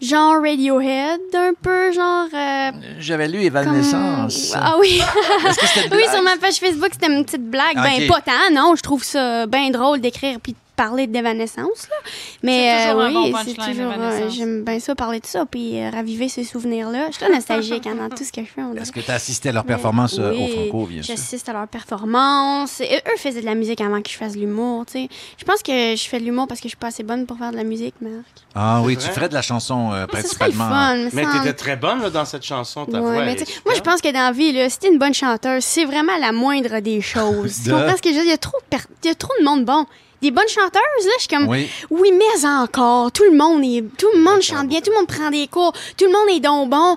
Genre 0.00 0.34
Radiohead, 0.42 1.20
un 1.34 1.52
peu, 1.60 1.90
genre. 1.90 2.26
euh, 2.34 2.70
J'avais 2.98 3.28
lu 3.28 3.42
Evanescence. 3.42 4.50
comme- 4.52 4.60
Ah 4.62 4.76
oui. 4.78 5.00
Que 5.90 5.96
oui, 5.96 6.02
sur 6.12 6.22
ma 6.22 6.36
page 6.36 6.56
Facebook, 6.56 6.90
c'était 6.92 7.10
une 7.12 7.24
petite 7.24 7.48
blague. 7.50 7.78
Ok. 7.78 7.82
Ben, 7.82 8.06
pas 8.06 8.20
tant, 8.20 8.52
non. 8.54 8.76
Je 8.76 8.82
trouve 8.82 9.02
ça 9.02 9.46
bien 9.46 9.70
drôle 9.70 10.00
d'écrire 10.02 10.38
puis 10.42 10.52
de 10.52 10.58
parler 10.76 11.06
d'évanescence, 11.06 11.88
là. 11.90 11.96
Mais 12.42 12.90
euh, 12.90 12.94
bon 13.10 13.24
oui, 13.24 13.32
c'est 13.44 13.54
toujours. 13.54 13.90
euh, 13.90 13.94
Evanescence. 13.94 14.34
J'aime 14.36 14.62
bien 14.64 14.78
ça, 14.78 14.94
parler 14.94 15.20
de 15.20 15.26
ça, 15.26 15.46
puis 15.46 15.78
euh, 15.82 15.90
raviver 15.90 16.28
ces 16.28 16.44
souvenirs-là. 16.44 17.06
Je 17.08 17.12
suis 17.16 17.24
très 17.24 17.34
nostalgique 17.34 17.86
hein, 17.86 17.94
dans 17.98 18.14
tout 18.14 18.24
ce 18.24 18.30
que 18.32 18.42
je 18.42 18.46
fais. 18.46 18.60
Est-ce 18.80 18.92
que 18.92 19.00
tu 19.00 19.10
as 19.10 19.14
assisté 19.14 19.48
à 19.48 19.52
leur 19.52 19.64
performance 19.64 20.18
euh, 20.18 20.32
au 20.32 20.34
Oui, 20.44 20.50
Franco, 20.70 20.86
bien 20.86 21.02
sûr? 21.02 21.16
J'assiste 21.16 21.48
à 21.48 21.52
leur 21.54 21.66
performance. 21.68 22.80
Et 22.80 22.96
eux 22.96 23.16
faisaient 23.18 23.40
de 23.40 23.46
la 23.46 23.54
musique 23.54 23.80
avant 23.80 24.00
que 24.02 24.10
je 24.10 24.16
fasse 24.16 24.34
de 24.34 24.40
l'humour, 24.40 24.84
tu 24.86 24.92
sais. 24.92 25.08
Je 25.38 25.44
pense 25.44 25.62
que 25.62 25.96
je 25.96 26.08
fais 26.08 26.20
de 26.20 26.24
l'humour 26.24 26.46
parce 26.46 26.60
que 26.60 26.64
je 26.64 26.70
suis 26.70 26.76
pas 26.76 26.88
assez 26.88 27.02
bonne 27.02 27.26
pour 27.26 27.38
faire 27.38 27.50
de 27.52 27.56
la 27.56 27.64
musique, 27.64 27.94
Marc. 28.00 28.14
Ah 28.54 28.80
oui, 28.84 28.96
tu 28.96 29.06
ferais 29.08 29.28
de 29.28 29.34
la 29.34 29.42
chanson 29.42 29.92
euh, 29.92 30.02
le 30.02 30.06
principalement. 30.06 30.68
fun, 30.68 30.96
Mais 31.12 31.24
semble. 31.24 31.38
t'étais 31.38 31.52
très 31.54 31.76
bonne 31.76 32.00
là, 32.02 32.10
dans 32.10 32.24
cette 32.24 32.44
chanson. 32.44 32.84
Ta 32.86 33.00
Ouais, 33.00 33.12
voix 33.14 33.24
mais 33.24 33.32
est 33.34 33.60
moi, 33.64 33.74
je 33.74 33.80
pense 33.80 34.00
que 34.00 34.08
dans 34.12 34.20
la 34.20 34.32
vie, 34.32 34.52
là, 34.52 34.68
si 34.68 34.78
t'es 34.78 34.88
une 34.88 34.98
bonne 34.98 35.14
chanteuse, 35.14 35.64
c'est 35.64 35.84
vraiment 35.84 36.16
la 36.20 36.32
moindre 36.32 36.80
des 36.80 37.00
choses. 37.00 37.60
tu 37.64 37.68
De- 37.70 37.74
comprends 37.74 37.96
ce 37.96 38.02
que 38.02 38.10
je 38.10 38.14
veux 38.14 38.22
dire? 38.22 38.24
Il 38.26 38.30
y 38.30 38.32
a 38.32 38.38
trop 38.38 38.58
de, 38.58 38.76
per- 38.76 38.84
il 39.04 39.08
y 39.08 39.10
a 39.10 39.14
trop 39.14 39.32
de 39.40 39.44
monde 39.44 39.64
bon. 39.64 39.84
Des 40.22 40.30
bonnes 40.30 40.48
chanteuses, 40.48 41.04
là, 41.04 41.12
je 41.16 41.20
suis 41.20 41.28
comme, 41.28 41.48
Oui. 41.48 41.68
oui, 41.90 42.12
mais 42.12 42.46
encore, 42.46 43.12
tout 43.12 43.24
le 43.24 43.36
monde 43.36 43.62
est, 43.64 43.84
tout 43.98 44.08
le 44.14 44.20
monde 44.20 44.40
chante 44.40 44.68
bien, 44.68 44.80
tout 44.80 44.90
le 44.90 44.96
monde 44.96 45.06
prend 45.08 45.30
des 45.30 45.46
cours, 45.46 45.72
tout 45.96 46.06
le 46.06 46.12
monde 46.12 46.28
est 46.30 46.40
donc 46.40 46.70
bon. 46.70 46.96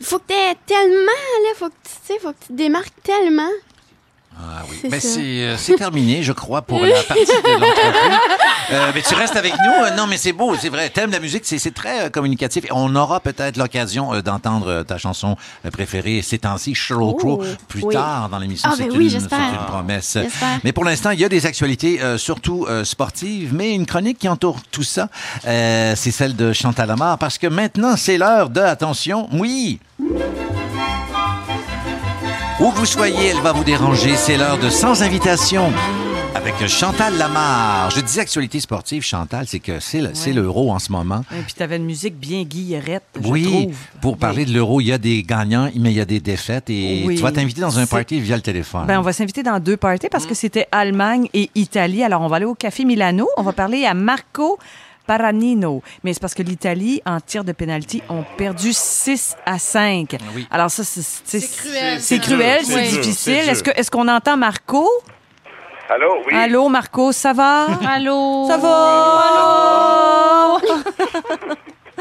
Il 0.00 0.06
faut 0.06 0.18
que 0.18 0.24
t'aies 0.28 0.56
tellement, 0.66 0.94
là, 1.42 1.48
faut 1.56 1.68
que 1.68 1.74
tu 1.82 1.90
tu 2.06 2.14
sais, 2.14 2.18
faut 2.20 2.28
que 2.30 2.40
tu 2.40 2.48
te 2.48 2.52
démarques 2.52 3.02
tellement. 3.02 3.50
Ah 4.40 4.62
oui. 4.70 4.90
C'est 5.00 5.18
euh, 5.20 5.56
c'est 5.56 5.74
terminé, 5.74 6.22
je 6.22 6.32
crois, 6.32 6.62
pour 6.62 6.80
la 6.80 7.02
partie 7.08 7.24
de 7.26 7.60
l'entrevue. 7.60 8.16
Euh, 8.70 8.92
mais 8.94 9.02
tu 9.02 9.14
restes 9.14 9.34
avec 9.36 9.52
nous. 9.54 9.84
Euh, 9.84 9.96
non, 9.96 10.06
mais 10.06 10.16
c'est 10.16 10.32
beau, 10.32 10.54
c'est 10.60 10.68
vrai. 10.68 10.90
T'aimes 10.90 11.10
la 11.10 11.18
musique, 11.18 11.42
c'est 11.44 11.58
c'est 11.58 11.72
très 11.74 12.10
communicatif. 12.10 12.64
Et 12.66 12.68
on 12.72 12.94
aura 12.94 13.18
peut-être 13.20 13.56
l'occasion 13.56 14.20
d'entendre 14.20 14.84
ta 14.84 14.96
chanson 14.96 15.36
préférée 15.72 16.22
ces 16.22 16.38
temps-ci, 16.38 16.74
Sheryl 16.74 17.14
Crow, 17.16 17.40
Oh, 17.42 17.44
plus 17.68 17.82
oui. 17.82 17.94
tard 17.94 18.28
dans 18.28 18.38
l'émission. 18.38 18.68
Ah, 18.72 18.74
c'est 18.76 18.84
ben 18.84 18.96
oui, 18.96 19.04
une, 19.04 19.10
j'espère. 19.10 19.38
c'est 19.38 19.56
une 19.60 19.66
promesse. 19.66 20.18
Mais 20.64 20.72
pour 20.72 20.84
l'instant, 20.84 21.10
il 21.10 21.18
y 21.20 21.24
a 21.24 21.28
des 21.28 21.44
actualités, 21.46 22.00
euh, 22.00 22.16
surtout 22.16 22.66
euh, 22.68 22.84
sportives, 22.84 23.52
mais 23.54 23.74
une 23.74 23.86
chronique 23.86 24.18
qui 24.18 24.28
entoure 24.28 24.58
tout 24.70 24.82
ça, 24.84 25.08
c'est 25.42 26.10
celle 26.12 26.36
de 26.36 26.52
Chantal 26.52 26.88
Lamar, 26.88 27.18
parce 27.18 27.38
que 27.38 27.46
maintenant, 27.48 27.96
c'est 27.96 28.18
l'heure 28.18 28.50
de, 28.50 28.60
attention, 28.60 29.28
oui, 29.32 29.78
où 32.60 32.70
que 32.70 32.78
vous 32.78 32.86
soyez, 32.86 33.28
elle 33.28 33.40
va 33.40 33.52
vous 33.52 33.64
déranger. 33.64 34.16
C'est 34.16 34.36
l'heure 34.36 34.58
de 34.58 34.68
Sans 34.68 35.02
invitation 35.02 35.70
avec 36.34 36.66
Chantal 36.66 37.16
Lamar. 37.16 37.90
Je 37.90 38.00
dis 38.00 38.20
actualité 38.20 38.60
sportive, 38.60 39.02
Chantal, 39.02 39.46
c'est 39.48 39.58
que 39.60 39.80
c'est 39.80 40.00
le- 40.00 40.10
c'est 40.12 40.32
l'euro 40.32 40.70
en 40.72 40.78
ce 40.78 40.92
moment. 40.92 41.22
Et 41.36 41.40
puis, 41.42 41.54
tu 41.54 41.62
avais 41.62 41.76
une 41.76 41.84
musique 41.84 42.16
bien 42.16 42.42
guillerette, 42.42 43.04
Oui, 43.24 43.42
trouve. 43.44 43.76
pour 44.00 44.16
parler 44.18 44.44
de 44.44 44.52
l'euro, 44.52 44.80
il 44.80 44.86
y 44.88 44.92
a 44.92 44.98
des 44.98 45.22
gagnants, 45.22 45.70
mais 45.76 45.90
il 45.90 45.96
y 45.96 46.00
a 46.00 46.04
des 46.04 46.20
défaites. 46.20 46.68
Et 46.70 47.04
Oui. 47.06 47.16
tu 47.16 47.22
vas 47.22 47.32
t'inviter 47.32 47.60
dans 47.60 47.78
un 47.78 47.86
party 47.86 48.20
via 48.20 48.36
le 48.36 48.42
téléphone. 48.42 48.86
Ben, 48.86 48.98
on 48.98 49.02
va 49.02 49.12
s'inviter 49.12 49.42
dans 49.42 49.58
deux 49.60 49.76
parties 49.76 50.06
Mm. 50.06 50.10
parce 50.10 50.26
que 50.26 50.34
c'était 50.34 50.66
Allemagne 50.72 51.28
et 51.34 51.50
Italie. 51.54 52.02
Alors, 52.04 52.22
on 52.22 52.28
va 52.28 52.36
aller 52.36 52.44
au 52.44 52.54
Café 52.54 52.84
Milano. 52.84 53.28
On 53.36 53.42
va 53.42 53.52
parler 53.52 53.84
à 53.84 53.94
Marco 53.94 54.58
Paranino. 55.08 55.82
Mais 56.04 56.12
c'est 56.12 56.20
parce 56.20 56.34
que 56.34 56.42
l'Italie, 56.42 57.00
en 57.06 57.18
tir 57.20 57.42
de 57.42 57.52
pénalty, 57.52 58.02
ont 58.10 58.24
perdu 58.36 58.72
6 58.72 59.34
à 59.46 59.58
5. 59.58 60.16
Oui. 60.36 60.46
Alors, 60.50 60.70
ça, 60.70 60.84
c'est 60.84 61.00
c'est- 61.02 61.56
cruel, 61.60 62.00
C'est 62.00 62.18
cruel, 62.20 62.60
C'est 62.64 62.82
difficile. 63.00 63.48
Est-ce 63.48 63.62
que- 63.64 63.70
est-ce 63.70 63.90
qu'on 63.90 64.06
entend 64.06 64.36
Marco? 64.36 64.88
Allô, 65.90 66.18
oui. 66.26 66.34
Allô, 66.36 66.68
Marco, 66.68 67.12
ça 67.12 67.32
va? 67.32 67.66
Allô? 67.88 68.46
Ça 68.46 68.58
va? 68.58 70.58
Allô? 70.58 70.60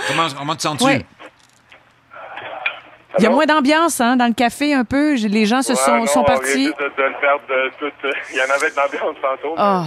Comment, 0.07 0.27
comment 0.37 0.55
te 0.55 0.61
sens-tu? 0.61 0.85
Oui. 0.85 1.05
Il 3.19 3.23
y 3.23 3.25
a 3.25 3.29
moins 3.31 3.45
d'ambiance 3.45 3.99
hein, 3.99 4.15
dans 4.15 4.27
le 4.27 4.33
café 4.33 4.75
un 4.75 4.83
peu. 4.85 5.15
Les 5.15 5.45
gens 5.47 5.63
se 5.63 5.69
Ouais, 5.71 5.75
sont, 5.75 5.97
non, 5.99 6.05
sont 6.05 6.23
partis. 6.23 6.65
juste 6.65 6.77
de, 6.77 6.83
de 6.83 7.03
le 7.03 7.19
perdre 7.19 7.41
de 7.49 7.71
tout. 7.79 7.91
Il 8.31 8.37
y 8.37 8.41
en 8.41 8.53
avait 8.53 8.69
de 8.69 8.75
l'ambiance 8.75 9.15
tantôt. 9.21 9.55
mais- 9.55 9.57
Ah. 9.57 9.85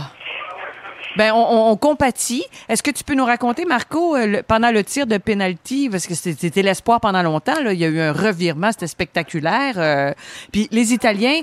Ben, 1.16 1.32
on, 1.34 1.76
compatit. 1.76 2.44
Est-ce 2.68 2.82
que 2.82 2.90
tu 2.90 3.02
peux 3.04 3.14
nous 3.14 3.24
raconter, 3.24 3.64
Marco, 3.64 4.14
euh, 4.16 4.26
le- 4.26 4.42
pendant 4.42 4.70
le 4.70 4.84
tir 4.84 5.06
de 5.06 5.18
pénalty, 5.18 5.88
parce 5.90 6.06
que 6.06 6.14
c'était 6.14 6.62
l'espoir 6.62 7.00
pendant 7.00 7.22
longtemps, 7.22 7.60
là, 7.62 7.72
il 7.72 7.80
y 7.80 7.84
a 7.84 7.88
eu 7.88 8.00
un 8.00 8.12
revirement, 8.12 8.70
c'était 8.72 8.86
spectaculaire. 8.86 9.74
euh, 9.78 10.12
puis 10.52 10.68
les 10.70 10.92
Italiens, 10.92 11.40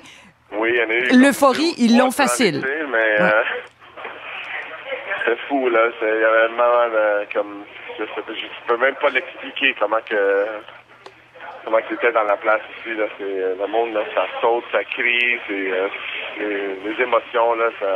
Oui. 0.53 0.71
L'euphorie, 1.11 1.73
ils 1.77 1.97
l'ont 1.97 2.11
facile. 2.11 2.63
euh, 2.65 3.29
c'est 5.25 5.37
fou, 5.47 5.69
là. 5.69 5.89
Il 6.01 6.07
y 6.07 6.23
avait 6.23 6.47
de, 7.27 7.33
comme. 7.33 7.63
Je, 7.99 8.03
sais 8.05 8.21
pas, 8.21 8.31
je 8.33 8.67
peux 8.67 8.77
même 8.77 8.95
pas 8.95 9.09
l'expliquer 9.09 9.75
comment 9.79 9.97
que. 10.09 10.45
Comment 11.65 11.79
c'était 11.89 12.13
dans 12.13 12.23
la 12.23 12.37
place 12.37 12.61
ici, 12.79 12.95
là. 12.95 13.05
Le 13.19 13.67
monde, 13.67 13.93
là, 13.93 14.01
ça 14.15 14.25
saute, 14.39 14.63
ça 14.71 14.83
crie, 14.85 15.37
c'est, 15.47 15.71
les, 16.39 16.75
les 16.85 17.03
émotions, 17.03 17.55
là, 17.55 17.69
ça. 17.79 17.87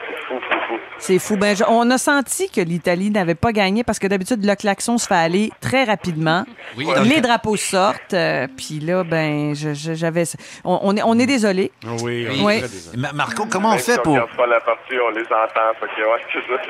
C'est 0.00 0.34
fou, 0.34 0.40
fou, 0.40 0.58
fou. 0.68 0.74
c'est 0.98 1.18
fou. 1.18 1.36
Ben, 1.36 1.56
on 1.68 1.90
a 1.90 1.98
senti 1.98 2.50
que 2.50 2.60
l'Italie 2.60 3.10
n'avait 3.10 3.34
pas 3.34 3.52
gagné 3.52 3.82
parce 3.84 3.98
que 3.98 4.06
d'habitude, 4.06 4.44
le 4.44 4.54
klaxon 4.54 4.98
se 4.98 5.06
fait 5.06 5.14
aller 5.14 5.50
très 5.60 5.84
rapidement. 5.84 6.44
Oui, 6.76 6.84
dans 6.86 7.02
le 7.02 7.08
les 7.08 7.20
drapeaux 7.20 7.56
sortent. 7.56 8.12
euh, 8.14 8.46
Puis 8.56 8.80
là, 8.80 9.04
ben, 9.04 9.54
je- 9.54 9.74
je- 9.74 9.94
j'avais. 9.94 10.24
On, 10.64 10.78
on 10.82 10.96
est, 10.96 11.02
on 11.02 11.18
est 11.18 11.26
désolé. 11.26 11.72
Oui, 12.02 12.26
on 12.28 12.32
est 12.34 12.42
Oui. 12.44 12.58
très 12.58 12.68
désolé. 12.68 12.96
Ma- 12.98 13.12
Marco, 13.12 13.46
comment 13.50 13.70
on 13.70 13.78
fait 13.78 13.92
si 13.94 13.98
on 14.00 14.02
pour... 14.02 14.12
regarde 14.14 14.36
pas 14.36 14.46
la 14.46 14.60
partie, 14.60 14.94
on 15.06 15.10
les 15.10 15.22
entend. 15.22 15.74
Fait 15.80 15.86
que, 15.96 16.02
ouais, 16.08 16.20
c'est 16.32 16.40
ça. 16.52 16.62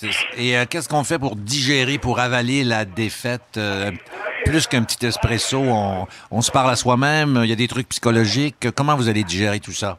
c'est 0.00 0.06
Oui. 0.06 0.18
Et 0.36 0.56
euh, 0.56 0.64
qu'est-ce 0.68 0.88
qu'on 0.88 1.04
fait 1.04 1.18
pour 1.18 1.34
digérer, 1.36 1.98
pour 1.98 2.20
avaler 2.20 2.64
la 2.64 2.84
défaite? 2.84 3.42
euh, 3.56 3.90
plus 4.44 4.66
qu'un 4.66 4.82
petit 4.84 5.04
espresso, 5.04 5.58
on, 5.58 6.06
on 6.30 6.40
se 6.42 6.50
parle 6.50 6.70
à 6.70 6.76
soi-même, 6.76 7.40
il 7.44 7.50
y 7.50 7.52
a 7.52 7.56
des 7.56 7.68
trucs 7.68 7.88
psychologiques. 7.88 8.68
Comment 8.74 8.94
vous 8.96 9.08
allez 9.08 9.24
digérer 9.24 9.58
tout 9.60 9.72
ça? 9.72 9.98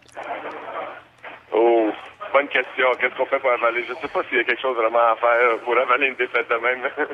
Oh, 1.53 1.88
bonne 2.33 2.47
question. 2.47 2.85
Qu'est-ce 2.99 3.15
qu'on 3.15 3.25
fait 3.25 3.39
pour 3.39 3.51
avaler? 3.51 3.83
Je 3.87 3.93
sais 3.93 4.07
pas 4.07 4.21
s'il 4.29 4.37
y 4.37 4.41
a 4.41 4.43
quelque 4.43 4.61
chose 4.61 4.75
vraiment 4.75 4.99
à 4.99 5.15
faire 5.15 5.57
pour 5.63 5.77
avaler 5.77 6.07
une 6.07 6.15
défaite 6.15 6.49
de 6.49 6.55
même. 6.55 6.81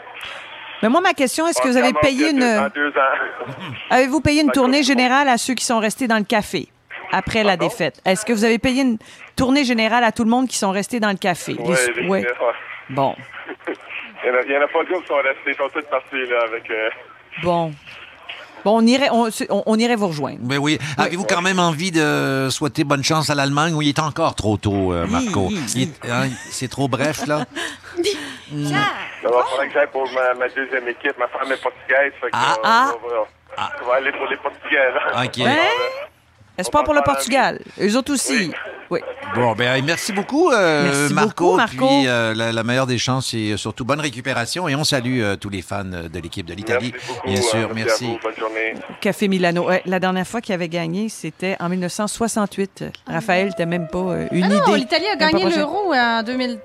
Mais 0.82 0.90
moi, 0.90 1.02
ma 1.02 1.14
question, 1.14 1.48
est-ce 1.48 1.62
que 1.62 1.68
vous 1.70 1.78
avez 1.78 1.94
payé 1.94 2.32
une. 2.32 2.40
Dans 2.40 2.70
deux 2.74 2.90
ans. 2.90 3.46
Avez-vous 3.90 4.22
payé 4.22 4.42
une 4.42 4.52
tournée 4.52 4.84
générale 4.84 5.30
à 5.30 5.38
ceux 5.38 5.54
qui 5.54 5.64
sont 5.66 5.80
restés 5.80 6.08
dans 6.08 6.18
le 6.18 6.24
café 6.26 6.68
après 7.12 7.44
la 7.44 7.56
défaite? 7.58 8.02
Est-ce 8.06 8.26
que 8.26 8.34
vous 8.34 8.44
avez 8.44 8.60
payé 8.60 8.82
une 8.82 8.98
tournée 9.36 9.64
générale 9.64 10.04
à 10.04 10.12
tout 10.12 10.24
le 10.24 10.30
monde 10.30 10.48
qui 10.48 10.58
sont 10.58 10.72
restés 10.72 11.00
dans 11.00 11.10
le 11.12 11.18
café? 11.18 11.54
Les- 11.54 11.64
Ouais, 11.64 11.78
les- 11.96 12.08
ouais. 12.10 12.26
Bon. 12.90 13.16
Il 14.24 14.30
y 14.30 14.32
en 14.32 14.36
a, 14.38 14.42
il 14.42 14.52
y 14.54 14.58
en 14.58 14.62
a 14.62 14.68
pas 14.68 14.84
d'autres 14.86 15.02
qui 15.02 15.08
sont 15.08 15.16
restés. 15.18 15.40
Ils 15.52 15.56
sont 15.56 15.70
tous 15.70 15.84
partis, 15.84 16.26
là, 16.26 16.42
avec... 16.46 16.70
euh, 16.72 16.90
Bon. 17.44 17.72
Bon, 18.64 18.78
on 18.82 18.86
irait, 18.88 19.10
on, 19.12 19.28
on- 19.50 19.64
on 19.66 19.76
irait 19.78 19.96
vous 19.96 20.08
rejoindre. 20.08 20.40
Ben 20.42 20.58
oui. 20.58 20.80
Avez-vous 20.98 21.26
quand 21.26 21.42
même 21.42 21.60
envie 21.60 21.92
de 21.92 22.48
souhaiter 22.50 22.84
bonne 22.84 23.04
chance 23.04 23.30
à 23.30 23.36
l'Allemagne 23.36 23.74
ou 23.76 23.82
il 23.82 23.90
est 23.90 24.00
encore 24.00 24.34
trop 24.36 24.58
tôt, 24.58 24.92
euh, 24.94 25.06
Marco? 25.08 25.50
Oui, 25.50 25.92
hein, 26.10 26.30
C'est 26.50 26.68
trop 26.70 26.88
bref, 26.88 27.28
là? 27.28 27.46
Il 28.52 28.68
faudrait 29.22 29.68
que 29.68 29.74
j'aille 29.74 29.92
pour 29.92 30.08
ma, 30.14 30.34
ma 30.36 30.48
deuxième 30.50 30.88
équipe. 30.88 31.18
Ma 31.18 31.28
femme 31.28 31.52
est 31.52 31.62
portugaise. 31.62 32.14
Fait 32.22 32.28
que, 32.28 32.34
Ah, 32.34 32.54
euh, 32.54 32.62
ah. 32.64 32.92
on, 33.04 33.08
va, 33.08 33.70
on 33.84 33.88
va 33.88 33.94
aller 33.96 34.12
pour 34.12 34.28
les 34.28 34.38
Portugais, 34.38 34.92
là. 34.94 35.24
OK. 35.24 35.40
Hein? 35.40 35.58
Espoir 36.58 36.84
pour 36.84 36.94
le 36.94 37.02
Portugal? 37.04 37.60
Eux 37.82 37.96
autres 37.98 38.14
aussi. 38.14 38.52
Oui. 38.92 39.00
Bon, 39.34 39.54
ben 39.56 39.84
merci 39.84 40.14
beaucoup, 40.14 40.52
euh, 40.52 40.84
Merci 40.84 41.14
Marco. 41.14 41.30
beaucoup, 41.46 41.58
Marco. 41.58 41.88
Puis 41.88 42.08
euh, 42.08 42.36
la, 42.36 42.52
la 42.52 42.64
meilleure 42.64 42.86
des 42.86 43.00
chances 43.00 43.34
et 43.34 43.58
surtout 43.58 43.84
bonne 43.84 44.00
récupération. 44.00 44.70
Et 44.70 44.76
on 44.76 44.84
salue 44.84 45.22
euh, 45.22 45.36
tous 45.36 45.50
les 45.50 45.64
fans 45.64 45.84
de 45.84 46.20
l'équipe 46.20 46.46
de 46.46 46.54
l'Italie. 46.54 46.94
Bien 47.26 47.42
sûr, 47.42 47.70
euh, 47.70 47.74
merci. 47.74 48.06
à 48.06 48.08
vous. 48.10 48.20
Bonne 48.22 48.36
journée. 48.38 48.76
Café 49.02 49.28
Milano. 49.28 49.68
Ouais, 49.68 49.82
la 49.88 50.00
dernière 50.00 50.28
fois 50.28 50.40
qu'il 50.40 50.54
avait 50.54 50.70
gagné, 50.70 51.10
c'était 51.10 51.58
en 51.60 51.68
1968. 51.68 52.86
Raphaël, 53.08 53.54
t'as 53.58 53.66
même 53.66 53.88
pas 53.88 53.98
euh, 53.98 54.28
une 54.32 54.44
Ah 54.44 54.50
non, 54.50 54.68
idée. 54.68 54.78
l'Italie 54.78 55.08
a 55.12 55.16
gagné 55.16 55.50
l'euro 55.50 55.92
en 55.94 56.22
2000 56.24 56.60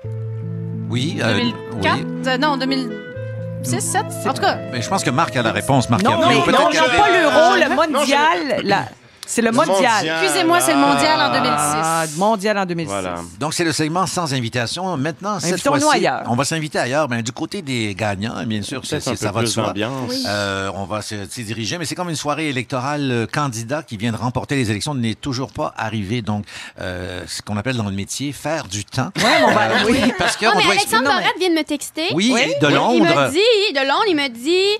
Oui, 0.91 1.17
euh, 1.23 1.33
2004. 1.81 1.95
oui. 1.97 2.05
Euh, 2.27 2.37
non, 2.37 2.55
2006, 2.57 3.79
7. 3.81 4.05
En 4.27 4.33
tout 4.35 4.41
cas, 4.43 4.57
Mais 4.71 4.81
je 4.83 4.87
pense 4.87 5.03
que 5.03 5.09
Marc 5.09 5.35
a 5.35 5.41
la 5.41 5.51
réponse. 5.51 5.89
Marc 5.89 6.03
Non, 6.03 6.11
Hervieux. 6.21 6.37
mais 6.45 6.51
non, 6.53 6.59
non, 6.59 6.69
pas 6.69 7.09
l'euro, 7.09 7.55
le 7.55 7.69
Non, 7.91 7.99
mondial. 7.99 8.61
la- 8.63 8.85
C'est 9.31 9.41
le 9.41 9.51
mondial. 9.51 9.75
mondial. 9.75 10.23
excusez-moi, 10.23 10.59
c'est 10.59 10.73
le 10.73 10.79
mondial 10.79 11.21
en 11.21 11.29
2006. 11.31 11.51
Ah, 11.55 12.03
mondial 12.17 12.57
en 12.57 12.65
2006. 12.65 12.89
Voilà. 12.91 13.15
Donc, 13.39 13.53
c'est 13.53 13.63
le 13.63 13.71
segment 13.71 14.05
sans 14.05 14.33
invitation. 14.33 14.97
Maintenant, 14.97 15.39
cette 15.39 15.61
fois-ci, 15.61 15.85
ailleurs. 15.93 16.23
on 16.27 16.35
va 16.35 16.43
s'inviter 16.43 16.79
ailleurs. 16.79 17.07
Ben, 17.07 17.21
du 17.21 17.31
côté 17.31 17.61
des 17.61 17.95
gagnants, 17.95 18.43
bien 18.45 18.61
sûr, 18.61 18.85
ça 18.85 18.97
peu 18.99 19.27
va 19.29 19.41
de 19.41 19.45
soi. 19.45 19.67
d'ambiance. 19.67 20.09
Oui. 20.09 20.23
Euh, 20.27 20.69
on 20.75 20.83
va 20.85 21.01
se- 21.01 21.25
s'y 21.29 21.43
diriger, 21.45 21.77
mais 21.77 21.85
c'est 21.85 21.95
comme 21.95 22.09
une 22.09 22.15
soirée 22.15 22.49
électorale. 22.49 23.07
Le 23.07 23.25
candidat 23.25 23.83
qui 23.83 23.95
vient 23.97 24.11
de 24.11 24.17
remporter 24.17 24.55
les 24.55 24.69
élections 24.69 24.93
n'est 24.95 25.15
toujours 25.15 25.53
pas 25.53 25.73
arrivé. 25.77 26.21
Donc, 26.21 26.43
euh, 26.79 27.23
ce 27.27 27.41
qu'on 27.41 27.55
appelle 27.55 27.77
dans 27.77 27.85
le 27.85 27.91
métier 27.95 28.33
faire 28.33 28.65
du 28.65 28.83
temps. 28.83 29.11
Ouais, 29.15 29.23
Euh, 29.23 29.85
oui. 29.89 30.13
Parce 30.17 30.35
que 30.35 30.45
Oh, 30.47 30.51
on 30.53 30.57
mais 30.57 30.63
doit 30.63 30.71
Alexandre 30.73 31.03
non, 31.03 31.09
mais- 31.11 31.21
Barrette 31.21 31.39
vient 31.39 31.49
de 31.49 31.55
me 31.55 31.63
texter. 31.63 32.07
Oui, 32.13 32.33
de 32.61 32.67
Il 32.67 32.75
Londres. 32.75 33.05
me 33.05 33.31
dit, 33.31 33.73
de 33.73 33.79
Londres, 33.87 34.03
il 34.09 34.15
me 34.15 34.27
dit 34.27 34.77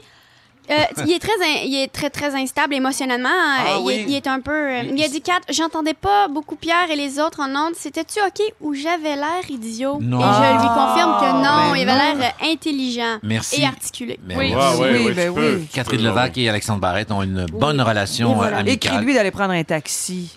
Euh, 0.70 0.76
il 1.06 1.12
est 1.12 1.20
très, 1.20 1.32
in- 1.44 1.64
il 1.66 1.76
est 1.76 1.88
très, 1.92 2.10
très 2.10 2.34
instable 2.36 2.74
émotionnellement. 2.76 3.30
Ah 3.34 3.78
il, 3.80 3.84
oui. 3.84 3.94
est, 3.94 4.04
il 4.08 4.16
est 4.16 4.28
un 4.28 4.40
peu. 4.40 4.52
euh, 4.52 4.84
il 4.96 5.04
a 5.04 5.08
dit 5.08 5.22
Kat, 5.22 5.40
j'entendais 5.50 5.94
pas 5.96 6.28
beaucoup 6.30 6.56
Pierre 6.56 6.90
et 6.92 6.96
les 6.96 7.20
autres 7.20 7.42
en 7.42 7.50
ondes. 7.50 7.74
C'était-tu 7.76 8.20
OK 8.26 8.42
ou 8.62 8.74
j'avais 8.74 9.16
l'air 9.16 9.42
idiot? 9.50 9.98
Non. 10.02 10.20
Et 10.20 10.24
je 10.24 10.62
lui 10.62 10.68
confirme 10.70 11.18
que 11.20 11.34
non, 11.44 11.72
Ben 11.74 11.76
il 11.78 11.90
avait 11.90 12.16
l'air 12.16 12.34
euh, 12.42 12.52
intelligent 12.54 13.18
Merci. 13.24 13.62
et 13.62 13.66
articulé. 13.66 14.20
Ben 14.24 14.38
Oui, 14.38 14.54
merci. 14.56 14.82
oui, 14.82 15.04
oui, 15.08 15.14
ben 15.14 15.30
oui. 15.30 15.68
Catherine 15.74 16.04
Levac 16.04 16.38
et 16.38 16.48
Alexandre 16.48 16.80
Barrette 16.80 17.12
ont 17.12 17.24
une 17.24 17.46
bonne 17.48 17.82
relation 17.82 18.32
Et 18.32 18.36
voilà. 18.36 18.58
euh, 18.58 18.60
amicale. 18.62 18.94
Écris-lui 18.94 19.14
d'aller 19.16 19.32
prendre 19.32 19.52
un 19.54 19.64
taxi. 19.64 20.32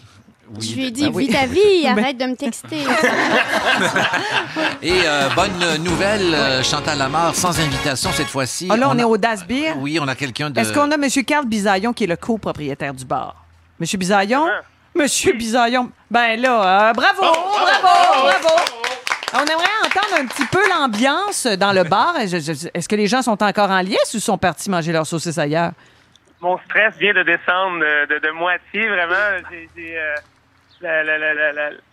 Je 0.60 0.74
lui 0.74 0.86
ai 0.86 0.90
dit, 0.90 1.05
ben 1.09 1.12
oui. 1.14 1.26
vis 1.26 1.32
ta 1.32 1.47
vie, 1.47 1.86
arrête 1.89 2.16
de 2.18 2.24
me 2.26 2.36
texter. 2.36 2.78
Et 4.82 5.01
euh, 5.06 5.28
bonne 5.35 5.82
nouvelle, 5.82 6.35
euh, 6.35 6.62
Chantal 6.62 6.98
Lamar, 6.98 7.35
sans 7.35 7.59
invitation 7.60 8.10
cette 8.12 8.28
fois-ci. 8.28 8.68
Ah, 8.70 8.76
là, 8.76 8.89
on, 8.90 8.98
a- 8.98 9.02
est 9.02 9.05
au 9.05 9.16
Das 9.16 9.44
Beer. 9.47 9.72
Oui, 9.78 9.98
on 10.01 10.09
a 10.09 10.14
quelqu'un 10.14 10.51
de... 10.51 10.60
Est-ce 10.60 10.72
qu'on 10.72 10.90
a 10.90 10.94
M. 10.94 11.09
Carl 11.26 11.47
Bisaillon 11.47 11.93
qui 11.93 12.05
est 12.05 12.09
le 12.09 12.16
copropriétaire 12.16 12.94
du 12.94 13.05
bar? 13.05 13.36
M. 13.81 13.86
Bisaillon? 13.98 14.47
Monsieur 14.94 15.32
Bisaillon. 15.32 15.90
Ben 16.10 16.40
là, 16.40 16.90
euh, 16.90 16.93
bravo, 16.93 17.20
bravo, 17.22 18.22
bravo. 18.22 18.55
On 19.36 19.40
aimerait 19.40 19.66
entendre 19.85 20.20
un 20.20 20.26
petit 20.26 20.47
peu 20.47 20.60
l'ambiance 20.70 21.47
dans 21.47 21.72
le 21.72 21.82
bar. 21.89 22.14
Est-ce 22.20 22.89
que 22.89 22.94
les 22.97 23.09
gens 23.09 23.22
sont 23.22 23.43
encore 23.43 23.70
en 23.70 23.81
liesse 23.81 24.14
ou 24.14 24.20
sont 24.20 24.39
partis 24.39 24.70
manger 24.70 24.93
leur 24.93 25.06
saucisse 25.06 25.39
ailleurs? 25.39 25.72
Mon 26.40 26.59
stress 26.66 26.94
vient 27.01 27.14
de 27.14 27.22
descendre 27.24 27.82
euh, 27.82 28.06
de, 28.06 28.18
de 28.24 28.31
moitié, 28.32 28.86
vraiment. 28.86 29.48
J'ai, 29.51 29.98
euh, 29.98 30.14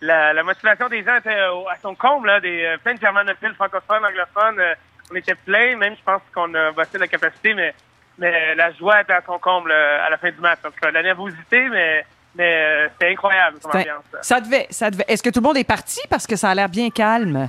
la, 0.00 0.42
motivation 0.42 0.88
des 0.88 1.02
gens 1.04 1.16
était 1.16 1.30
euh, 1.34 1.64
à 1.70 1.76
son 1.80 1.94
comble, 1.94 2.28
là, 2.28 2.40
des, 2.40 2.64
euh, 2.64 2.76
plein 2.78 2.94
de 2.94 3.00
germanophiles, 3.00 3.54
francophones, 3.54 4.04
anglophones. 4.04 4.60
euh, 4.60 4.74
on 5.10 5.16
était 5.16 5.34
plein, 5.34 5.76
même 5.76 5.94
je 5.96 6.02
pense 6.04 6.22
qu'on 6.34 6.52
a 6.54 6.72
bossé 6.72 6.98
la 6.98 7.08
capacité, 7.08 7.54
mais, 7.54 7.74
mais 8.18 8.54
la 8.54 8.72
joie 8.72 9.00
était 9.02 9.12
à 9.12 9.22
son 9.26 9.38
comble 9.38 9.70
euh, 9.72 10.06
à 10.06 10.10
la 10.10 10.16
fin 10.16 10.30
du 10.30 10.40
match. 10.40 10.60
Cas, 10.80 10.90
la 10.90 11.02
nervosité, 11.02 11.68
mais, 11.68 12.04
mais 12.34 12.54
euh, 12.54 12.88
c'était 12.92 13.12
incroyable 13.12 13.58
comme 13.60 13.72
ambiance. 13.78 14.04
Ça 14.22 14.40
devait, 14.40 14.66
ça 14.70 14.90
devait. 14.90 15.04
Est-ce 15.08 15.22
que 15.22 15.30
tout 15.30 15.40
le 15.40 15.46
monde 15.46 15.56
est 15.58 15.64
parti 15.64 16.00
parce 16.08 16.26
que 16.26 16.36
ça 16.36 16.50
a 16.50 16.54
l'air 16.54 16.68
bien 16.68 16.88
calme? 16.90 17.48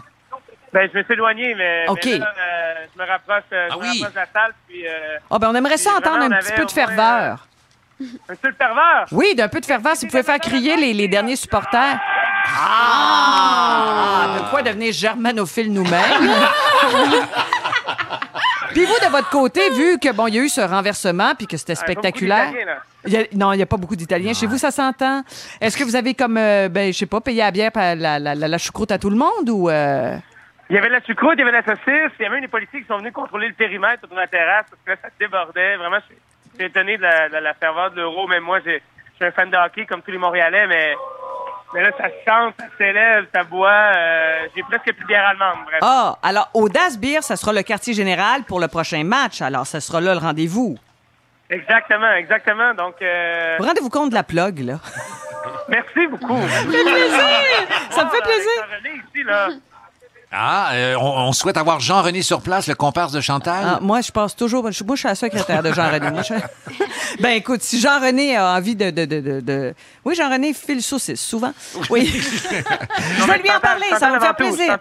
Ben, 0.74 0.90
je 0.92 0.98
me 0.98 1.04
suis 1.04 1.14
éloigné, 1.14 1.54
mais, 1.54 1.86
là, 1.86 1.92
euh, 1.94 2.74
je 2.96 3.02
me 3.02 3.08
rapproche, 3.08 3.44
euh, 3.54 3.70
je 3.70 3.76
me 3.76 3.80
rapproche 3.80 4.12
de 4.12 4.16
la 4.16 4.26
salle, 4.26 4.54
puis... 4.68 4.88
euh, 4.88 5.20
Ah 5.30 5.38
ben 5.38 5.50
on 5.52 5.56
aimerait 5.56 5.78
ça 5.78 5.92
entendre 5.92 6.18
vraiment, 6.18 6.36
un 6.36 6.40
petit 6.40 6.52
peu 6.54 6.66
de 6.66 6.72
ferveur. 6.72 7.48
Un 8.30 8.36
peu 8.36 8.52
de 8.52 8.56
ferveur? 8.56 9.06
Oui, 9.12 9.36
d'un 9.36 9.48
peu 9.48 9.60
de 9.60 9.66
ferveur, 9.66 9.96
si 9.96 10.06
vous 10.06 10.12
pouvez 10.12 10.24
faire 10.24 10.40
crier 10.40 10.76
les, 10.78 10.94
les 10.94 11.08
derniers 11.08 11.36
supporters. 11.36 12.00
Ah! 12.58 14.38
De 14.38 14.50
quoi 14.50 14.62
devenir 14.62 14.92
germanophile 14.94 15.72
nous-mêmes? 15.72 16.32
Puis 18.74 18.86
vous, 18.86 18.96
de 19.06 19.12
votre 19.12 19.30
côté, 19.30 19.70
vu 19.70 20.00
que 20.00 20.12
bon, 20.12 20.26
il 20.28 20.36
y 20.36 20.40
a 20.40 20.42
eu 20.42 20.50
ce 20.50 20.62
renversement 20.62 21.36
puis 21.36 21.46
que 21.46 21.58
c'était 21.58 21.74
Ah, 21.78 21.84
il 21.88 21.90
y 21.90 21.92
a 21.92 21.96
pas 21.96 22.02
beaucoup 22.02 22.02
spectaculaire. 22.02 22.48
d'Italiens, 22.48 22.66
là. 22.66 22.78
il 23.06 23.14
y 23.14 23.18
a- 23.18 23.26
non, 23.36 23.54
il 23.54 23.58
n'y 23.58 23.62
a 23.64 23.66
pas 23.68 23.78
beaucoup 23.78 23.96
d'Italiens. 23.96 24.34
Chez 24.34 24.48
vous, 24.48 24.58
ça 24.58 24.72
s'entend. 24.72 25.24
Est-ce 25.62 25.78
que 25.78 25.84
vous 25.84 25.96
avez 25.96 26.16
comme, 26.16 26.38
euh, 26.38 26.70
ben, 26.70 26.92
je 26.92 26.98
sais 26.98 27.06
pas, 27.06 27.22
payé 27.22 27.44
la 27.44 27.52
bière, 27.52 27.72
pa- 27.72 27.94
la, 27.94 28.18
la, 28.18 28.34
la, 28.34 28.48
la 28.48 28.58
choucroute 28.58 28.92
à 28.92 28.98
tout 28.98 29.12
le 29.12 29.16
monde 29.16 29.48
ou. 29.50 29.70
euh, 29.70 30.18
Il 30.72 30.76
y 30.76 30.80
avait 30.80 30.88
de 30.88 30.94
la 30.94 31.02
choucroute, 31.04 31.34
il 31.36 31.40
y 31.40 31.42
avait 31.44 31.52
de 31.52 31.58
la 31.58 31.64
saucisse, 31.64 32.12
il 32.20 32.24
y 32.24 32.26
avait 32.26 32.36
même 32.36 32.42
des 32.42 32.48
policiers 32.48 32.82
qui 32.82 32.88
sont 32.88 32.98
venus 32.98 33.14
contrôler 33.14 33.48
le 33.50 33.54
périmètre 33.54 34.06
autour 34.06 34.16
de 34.16 34.22
la 34.22 34.28
terrasse 34.28 34.66
parce 34.72 34.82
que 34.84 34.90
là, 34.90 34.98
ça 35.04 35.10
débordait. 35.20 35.78
Vraiment, 35.78 35.98
je 36.10 36.16
suis- 36.54 36.60
je 36.60 36.64
suis 36.64 36.66
étonné 36.66 36.98
de 36.98 37.02
la, 37.04 37.30
de 37.30 37.38
la 37.38 37.54
ferveur 37.54 37.92
de 37.92 37.98
l'euro. 37.98 38.28
Même 38.28 38.44
moi, 38.44 38.60
je 38.66 38.72
suis 39.16 39.26
un 39.26 39.32
fan 39.32 39.50
de 39.50 39.58
hockey 39.58 39.86
comme 39.86 40.02
tous 40.02 40.12
les 40.12 40.18
Montréalais, 40.18 40.68
mais, 40.68 40.94
mais 41.74 41.82
là, 41.84 41.90
ça 41.98 42.06
chante, 42.26 42.56
ça 42.60 42.66
s'élève, 42.78 43.26
ça 43.34 43.44
boit. 43.44 43.70
euh, 43.72 44.48
j'ai 44.56 44.64
presque 44.64 44.86
plus 44.94 45.04
de 45.04 45.08
bière 45.08 45.28
allemande, 45.28 45.60
bref. 45.66 45.80
Ah, 45.82 46.18
alors, 46.24 46.50
au 46.54 46.70
Das 46.70 46.98
Beer, 46.98 47.22
ça 47.24 47.36
sera 47.36 47.54
le 47.54 47.62
quartier 47.64 47.94
général 47.94 48.44
pour 48.44 48.60
le 48.60 48.68
prochain 48.68 49.04
match. 49.04 49.42
Alors, 49.42 49.66
ça 49.68 49.80
sera 49.82 50.02
là 50.02 50.14
le 50.14 50.20
rendez-vous. 50.20 50.78
Exactement, 51.50 52.12
exactement. 52.14 52.74
Donc, 52.74 52.96
euh, 53.02 53.58
Vous 53.60 53.66
rendez-vous 53.66 53.90
compte 53.90 54.10
de 54.10 54.16
la 54.16 54.24
plug, 54.24 54.60
là? 54.60 54.80
merci 55.70 56.08
beaucoup. 56.08 56.40
Ça 56.42 56.66
me 56.66 56.72
fait 56.72 56.84
plaisir! 56.84 57.68
Ça 57.92 58.06
me 58.06 58.10
fait 58.10 58.22
plaisir! 58.22 59.60
Ah, 60.36 60.72
euh, 60.74 60.96
on, 61.00 61.28
on 61.28 61.32
souhaite 61.32 61.58
avoir 61.58 61.80
Jean-René 61.80 62.24
sur 62.24 62.42
place, 62.42 62.66
le 62.68 62.74
comparse 62.74 63.12
de 63.12 63.22
Chantal? 63.22 63.64
Ah, 63.76 63.80
moi, 63.82 64.02
je 64.02 64.12
passe 64.12 64.36
toujours. 64.36 64.72
je- 64.72 64.84
Moi, 64.84 64.96
je 64.96 65.00
suis 65.02 65.08
la 65.08 65.14
secrétaire 65.16 65.62
de 65.62 65.72
Jean-René. 65.72 66.10
Je- 66.28 66.34
Ben, 67.22 67.30
écoute, 67.38 67.62
si 67.62 67.80
Jean-René 67.80 68.36
a 68.36 68.54
envie 68.56 68.76
de. 68.76 68.90
de, 68.90 69.06
de, 69.06 69.20
de- 69.22 69.40
de- 69.42 69.76
Oui, 70.04 70.16
Jean-René 70.16 70.54
file 70.54 70.82
saucisse, 70.82 71.22
souvent. 71.22 71.54
Oui. 71.92 72.08
je 72.12 73.28
vais 73.28 73.38
lui 73.38 73.52
en 73.52 73.60
parler, 73.60 73.86
ça 74.00 74.10
va 74.10 74.16
me 74.16 74.20
faire 74.20 74.36
plaisir. 74.36 74.78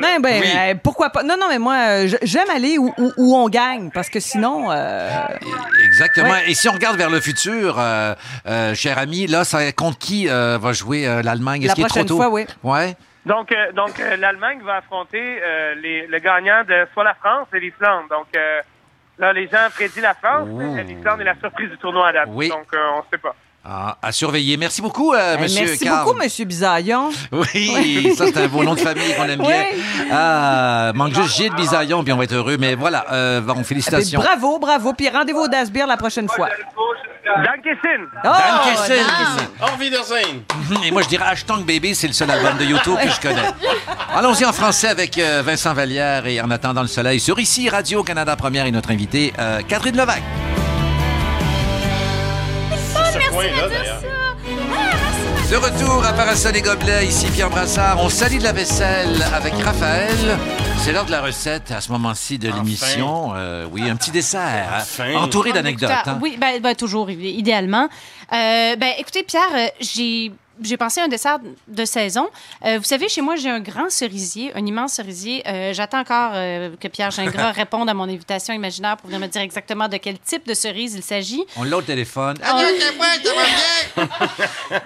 Ben, 0.00 0.20
ben, 0.20 0.40
Oui. 0.42 0.48
euh, 0.54 0.74
pourquoi 0.82 1.08
pas? 1.08 1.22
Non, 1.22 1.36
non, 1.40 1.46
mais 1.48 1.58
moi, 1.58 1.76
euh, 1.76 2.08
j'aime 2.22 2.50
aller 2.54 2.76
où, 2.76 2.92
où- 2.98 3.12
où 3.16 3.36
on 3.36 3.48
gagne, 3.48 3.90
parce 3.90 4.10
que 4.10 4.20
sinon. 4.20 4.66
euh, 4.70 5.08
Exactement. 5.86 6.30
Ouais. 6.30 6.50
Et 6.50 6.54
si 6.54 6.68
on 6.68 6.72
regarde 6.72 6.96
vers 6.98 7.10
le 7.10 7.20
futur, 7.20 7.76
euh, 7.78 8.14
euh, 8.46 8.74
cher 8.74 8.98
ami, 8.98 9.26
là, 9.26 9.44
ça 9.44 9.72
compte 9.72 9.98
qui 9.98 10.28
euh, 10.28 10.58
va 10.60 10.72
jouer 10.74 11.06
euh, 11.08 11.22
l'Allemagne? 11.22 11.62
Est-ce 11.62 11.68
La 11.68 11.74
qu'il 11.74 11.84
est 11.84 11.88
trop 11.88 12.04
tôt? 12.04 12.16
fois, 12.16 12.28
oui. 12.28 12.44
Ouais. 12.62 12.96
Donc, 13.26 13.52
euh, 13.52 13.72
donc 13.72 14.00
euh, 14.00 14.16
l'Allemagne 14.16 14.60
va 14.62 14.76
affronter 14.76 15.40
euh, 15.42 15.74
les, 15.74 16.06
le 16.06 16.18
gagnant 16.18 16.64
de 16.64 16.86
soit 16.92 17.04
la 17.04 17.14
France 17.14 17.48
et 17.54 17.60
l'Islande. 17.60 18.08
Donc, 18.08 18.28
euh, 18.34 18.60
là, 19.18 19.32
les 19.32 19.46
gens 19.46 19.68
prédisent 19.74 20.02
la 20.02 20.14
France, 20.14 20.48
mais 20.50 20.82
l'Islande 20.84 21.20
est 21.20 21.24
la 21.24 21.34
surprise 21.36 21.70
du 21.70 21.76
tournoi 21.78 22.08
à 22.08 22.12
date. 22.12 22.28
Oui. 22.32 22.48
Donc, 22.48 22.72
euh, 22.72 22.78
on 22.94 22.98
ne 22.98 23.02
sait 23.10 23.18
pas. 23.18 23.34
Ah, 23.62 23.98
à 24.00 24.10
surveiller. 24.10 24.56
Merci 24.56 24.80
beaucoup, 24.80 25.12
euh, 25.12 25.36
ben, 25.36 25.42
monsieur 25.42 25.64
merci 25.66 25.84
Carl. 25.84 26.04
beaucoup, 26.06 26.18
Monsieur 26.18 26.46
Bisaillon. 26.46 27.10
Oui, 27.32 28.14
ça, 28.16 28.24
c'est 28.26 28.38
un 28.38 28.48
beau 28.48 28.64
nom 28.64 28.74
de 28.74 28.80
famille 28.80 29.14
qu'on 29.14 29.24
aime 29.24 29.40
bien. 29.42 29.64
Ah, 30.10 30.92
manque 30.94 31.14
juste 31.14 31.36
Gilles 31.36 31.54
Bisaillon, 31.54 32.02
puis 32.02 32.12
on 32.12 32.16
va 32.16 32.24
être 32.24 32.32
heureux. 32.34 32.56
Mais 32.58 32.74
voilà, 32.74 33.04
euh, 33.12 33.40
bon, 33.42 33.54
Ben, 33.56 33.64
félicitations. 33.64 34.18
bravo, 34.20 34.58
bravo. 34.58 34.94
Puis 34.94 35.10
rendez-vous 35.10 35.40
au 35.40 35.48
Das 35.48 35.70
Beer 35.70 35.86
la 35.86 35.98
prochaine 35.98 36.28
fois. 36.28 36.48
Dankeschön. 37.44 38.08
Oh, 38.24 38.28
Dankeschön. 38.28 39.04
Au 39.62 39.78
Wiedersehen. 39.78 40.42
Mhm, 40.70 40.84
Et 40.84 40.90
moi, 40.90 41.02
je 41.02 41.08
dirais 41.08 41.26
Hashtag 41.28 41.58
Baby, 41.64 41.94
c'est 41.94 42.08
le 42.08 42.12
seul 42.14 42.30
album 42.30 42.56
de 42.58 42.64
YouTube 42.64 42.96
que 43.00 43.08
je 43.10 43.20
connais. 43.20 43.46
Allons-y 44.16 44.44
en 44.46 44.52
français 44.52 44.88
avec 44.88 45.16
euh, 45.18 45.42
Vincent 45.44 45.72
Vallière 45.74 46.26
et 46.26 46.40
En 46.40 46.50
attendant 46.50 46.82
le 46.82 46.88
soleil 46.88 47.20
sur 47.20 47.38
ici, 47.38 47.68
Radio-Canada 47.68 48.34
Première 48.36 48.66
et 48.66 48.72
notre 48.72 48.90
invitée, 48.90 49.32
euh, 49.38 49.60
Catherine 49.68 49.96
Levac. 49.96 50.22
D'ailleurs. 53.48 54.02
De 55.50 55.56
retour 55.56 56.04
à 56.04 56.12
Parasol 56.12 56.56
et 56.56 56.62
Gobelets, 56.62 57.06
ici 57.06 57.26
Pierre 57.30 57.50
Brassard. 57.50 57.98
On 58.00 58.08
salit 58.08 58.38
de 58.38 58.44
la 58.44 58.52
vaisselle 58.52 59.20
avec 59.34 59.54
Raphaël. 59.54 60.38
C'est 60.78 60.92
l'heure 60.92 61.06
de 61.06 61.10
la 61.10 61.20
recette 61.22 61.70
à 61.72 61.80
ce 61.80 61.90
moment-ci 61.90 62.38
de 62.38 62.50
l'émission. 62.52 63.32
Euh, 63.34 63.66
oui, 63.72 63.88
un 63.90 63.96
petit 63.96 64.10
dessert, 64.12 64.68
hein, 64.72 64.78
Enfin. 64.82 65.14
entouré 65.16 65.52
d'anecdotes. 65.52 65.90
Ah, 65.92 66.02
hein. 66.06 66.18
Oui, 66.22 66.36
ben, 66.40 66.60
ben, 66.60 66.74
toujours, 66.74 67.10
idé- 67.10 67.30
idéalement. 67.30 67.88
Euh, 68.32 68.76
ben, 68.76 68.92
écoutez, 68.98 69.22
Pierre, 69.24 69.42
euh, 69.56 69.66
j'ai. 69.80 70.30
J'ai 70.62 70.76
pensé 70.76 71.00
à 71.00 71.04
un 71.04 71.08
dessert 71.08 71.38
de 71.68 71.84
saison. 71.84 72.28
Euh, 72.64 72.78
vous 72.78 72.84
savez, 72.84 73.08
chez 73.08 73.20
moi, 73.20 73.36
j'ai 73.36 73.50
un 73.50 73.60
grand 73.60 73.90
cerisier, 73.90 74.52
un 74.54 74.64
immense 74.66 74.92
cerisier. 74.94 75.42
Euh, 75.46 75.72
J'attends 75.72 76.00
encore 76.00 76.32
euh, 76.34 76.70
que 76.80 76.88
Pierre 76.88 77.10
Gingras 77.10 77.52
réponde 77.62 77.88
à 77.88 77.94
mon 77.94 78.04
invitation 78.04 78.52
imaginaire 78.54 78.96
pour 78.96 79.06
venir 79.08 79.20
me 79.20 79.26
dire 79.30 79.40
exactement 79.42 79.88
de 79.88 79.96
quel 79.96 80.18
type 80.18 80.46
de 80.46 80.54
cerise 80.54 80.94
il 80.94 81.02
s'agit. 81.02 81.44
On 81.56 81.62
l'a 81.64 81.76
au 81.76 81.82
téléphone. 81.82 82.36
On- 82.42 82.58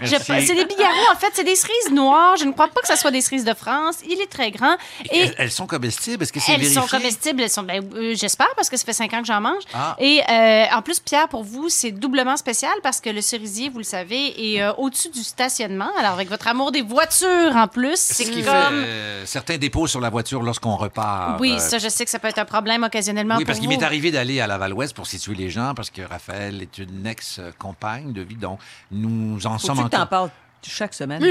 Je- 0.01 0.11
Merci. 0.11 0.47
C'est 0.47 0.55
des 0.55 0.65
bigarros, 0.65 1.13
en 1.13 1.17
fait. 1.17 1.31
C'est 1.35 1.45
des 1.45 1.55
cerises 1.57 1.91
noires. 1.93 2.37
Je 2.37 2.45
ne 2.45 2.53
crois 2.53 2.69
pas 2.69 2.81
que 2.81 2.89
ce 2.89 2.97
soit 2.97 3.11
des 3.11 3.21
cerises 3.21 3.45
de 3.45 3.55
France. 3.55 3.97
Il 4.09 4.21
est 4.21 4.31
très 4.31 4.51
grand. 4.51 4.77
Et 5.11 5.21
Elles, 5.21 5.35
elles 5.39 5.51
sont 5.51 5.67
comestibles? 5.67 6.23
Est-ce 6.23 6.33
que 6.33 6.41
c'est 6.41 6.53
elles 6.53 6.61
vérifié? 6.61 6.81
sont 6.81 6.87
comestibles. 6.89 7.43
Elles 7.43 7.51
sont, 7.51 7.63
ben, 7.63 7.83
euh, 7.95 8.15
j'espère, 8.15 8.49
parce 8.57 8.69
que 8.71 8.77
ça 8.77 8.85
fait 8.85 8.93
cinq 8.93 9.13
ans 9.15 9.21
que 9.21 9.27
j'en 9.27 9.41
mange. 9.41 9.63
Ah. 9.75 9.97
Et 9.99 10.21
euh, 10.29 10.65
en 10.75 10.83
plus, 10.83 11.01
Pierre, 11.01 11.29
pour 11.29 11.43
vous, 11.45 11.69
c'est 11.69 11.91
doublement 11.91 12.37
spécial 12.37 12.73
parce 12.83 13.01
que 13.01 13.11
le 13.11 13.21
cerisier, 13.21 13.69
vous 13.69 13.79
le 13.79 13.85
savez, 13.85 14.55
est 14.55 14.63
euh, 14.63 14.73
au-dessus 14.79 15.09
du 15.11 15.23
stationnement. 15.23 15.64
Alors, 15.99 16.12
avec 16.12 16.28
votre 16.28 16.47
amour 16.49 16.73
des 16.73 16.82
voitures 16.82 17.57
en 17.57 17.69
plus, 17.69 17.99
C'est 17.99 18.24
comme... 18.24 18.43
fait 18.43 18.49
euh, 18.51 19.27
certains 19.27 19.59
dépôts 19.59 19.86
sur 19.86 20.01
la 20.01 20.11
voiture 20.11 20.43
lorsqu'on 20.43 20.77
repart. 20.77 21.41
Oui, 21.41 21.55
euh, 21.55 21.59
ça, 21.59 21.78
je 21.78 21.89
sais 21.89 22.05
que 22.05 22.11
ça 22.11 22.19
peut 22.19 22.28
être 22.28 22.39
un 22.39 22.45
problème 22.45 22.82
occasionnellement 22.82 23.36
Oui, 23.36 23.45
parce 23.45 23.59
qu'il 23.59 23.69
m'est 23.69 23.82
arrivé 23.82 24.11
d'aller 24.11 24.41
à 24.41 24.47
Laval-Ouest 24.47 24.95
pour 24.95 25.07
situer 25.07 25.35
les 25.35 25.51
gens, 25.51 25.74
parce 25.74 25.91
que 25.91 26.03
Raphaël 26.03 26.62
est 26.62 26.78
une 26.78 27.07
ex-compagne 27.07 28.12
de 28.12 28.23
vie, 28.23 28.36
donc 28.36 28.59
nous 28.91 29.47
en 29.47 29.59
sommes 29.59 29.81
encore. 29.81 30.09
parles 30.09 30.31
chaque 30.66 30.95
semaine? 30.95 31.23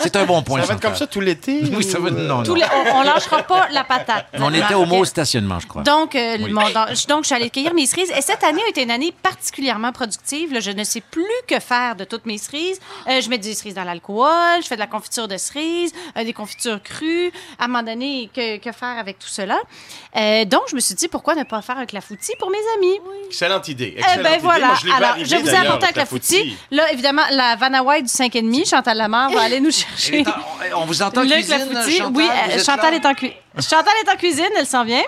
C'est 0.00 0.16
un 0.16 0.24
bon 0.24 0.42
point. 0.42 0.60
Ça 0.60 0.66
va 0.68 0.74
être 0.74 0.80
comme 0.80 0.94
ça 0.96 1.06
tout 1.06 1.20
l'été? 1.20 1.62
Oui, 1.72 1.84
ça 1.84 1.98
va. 1.98 2.10
Non, 2.10 2.42
Tous 2.42 2.50
non. 2.50 2.54
les- 2.56 2.90
on, 2.92 2.96
on 2.98 3.02
lâchera 3.02 3.42
pas 3.42 3.68
la 3.70 3.84
patate. 3.84 4.26
On 4.38 4.52
était 4.52 4.74
au 4.74 4.84
mot 4.86 5.04
stationnement, 5.04 5.58
je 5.60 5.66
crois. 5.66 5.82
Donc, 5.82 6.14
euh, 6.14 6.36
Oui. 6.40 6.52
mon- 6.52 6.68
dans- 6.70 6.94
je- 6.94 7.06
donc, 7.06 7.22
je 7.22 7.26
suis 7.28 7.34
allée 7.34 7.50
cueillir 7.50 7.74
mes 7.74 7.86
cerises. 7.86 8.10
Et 8.16 8.22
cette 8.22 8.42
année 8.44 8.62
a 8.64 8.68
été 8.68 8.82
une 8.82 8.90
année 8.90 9.12
particulièrement 9.22 9.92
productive. 9.92 10.52
Là, 10.52 10.60
je 10.60 10.70
ne 10.70 10.84
sais 10.84 11.00
plus 11.00 11.24
que 11.48 11.58
faire 11.60 11.96
de 11.96 12.04
toutes 12.04 12.26
mes 12.26 12.38
cerises. 12.38 12.78
Euh, 13.08 13.20
je 13.20 13.28
mets 13.28 13.38
des 13.38 13.54
cerises 13.54 13.74
dans 13.74 13.84
l'alcool, 13.84 14.62
je 14.62 14.66
fais 14.66 14.74
de 14.76 14.80
la 14.80 14.86
confiture 14.86 15.28
de 15.28 15.36
cerises, 15.36 15.92
euh, 16.16 16.24
des 16.24 16.32
confitures 16.32 16.82
crues. 16.82 17.30
À 17.58 17.64
un 17.64 17.68
moment 17.68 17.82
donné, 17.82 18.30
que, 18.34 18.58
que 18.58 18.72
faire 18.72 18.98
avec 18.98 19.18
tout 19.18 19.28
cela? 19.28 19.58
Euh, 20.16 20.44
donc, 20.44 20.62
je 20.70 20.74
me 20.74 20.80
suis 20.80 20.94
dit, 20.94 21.08
pourquoi 21.08 21.34
ne 21.34 21.42
pas 21.44 21.62
faire 21.62 21.78
un 21.78 21.86
clafoutis 21.86 22.32
pour 22.38 22.50
mes 22.50 22.58
amis? 22.76 22.98
Excellente 23.26 23.68
idée. 23.68 23.94
Eh 23.96 24.00
Excellente 24.00 24.22
ben 24.22 24.30
idée. 24.32 24.40
voilà. 24.42 24.66
Moi, 24.68 24.76
je 24.82 24.90
Alors, 24.90 25.14
je 25.18 25.36
vous 25.36 25.50
ai 25.50 25.56
apporté 25.56 25.84
un 25.84 25.88
le 25.88 25.94
clafoutis. 25.94 26.56
Là, 26.70 26.92
évidemment, 26.92 27.22
la 27.30 27.55
Vanaway 27.56 28.02
du 28.02 28.08
5,5, 28.08 28.68
Chantal 28.68 28.96
Lamar 28.96 29.30
va 29.30 29.42
aller 29.42 29.60
nous 29.60 29.70
chercher. 29.72 30.24
On 30.76 30.84
vous 30.86 31.02
entend 31.02 31.22
en 31.22 31.24
le 31.24 31.30
cuisine, 31.30 31.56
clafoutis. 31.68 31.96
Chantal, 31.98 32.12
oui, 32.16 32.24
vous 32.24 32.50
euh, 32.52 32.54
êtes 32.56 32.64
Chantal 32.64 32.94
est, 32.94 33.06
en 33.06 33.14
cu- 33.14 33.32
Chantal 33.58 33.94
est 34.04 34.10
en 34.10 34.16
cuisine, 34.16 34.48
elle 34.58 34.66
s'en 34.66 34.84
vient. 34.84 35.02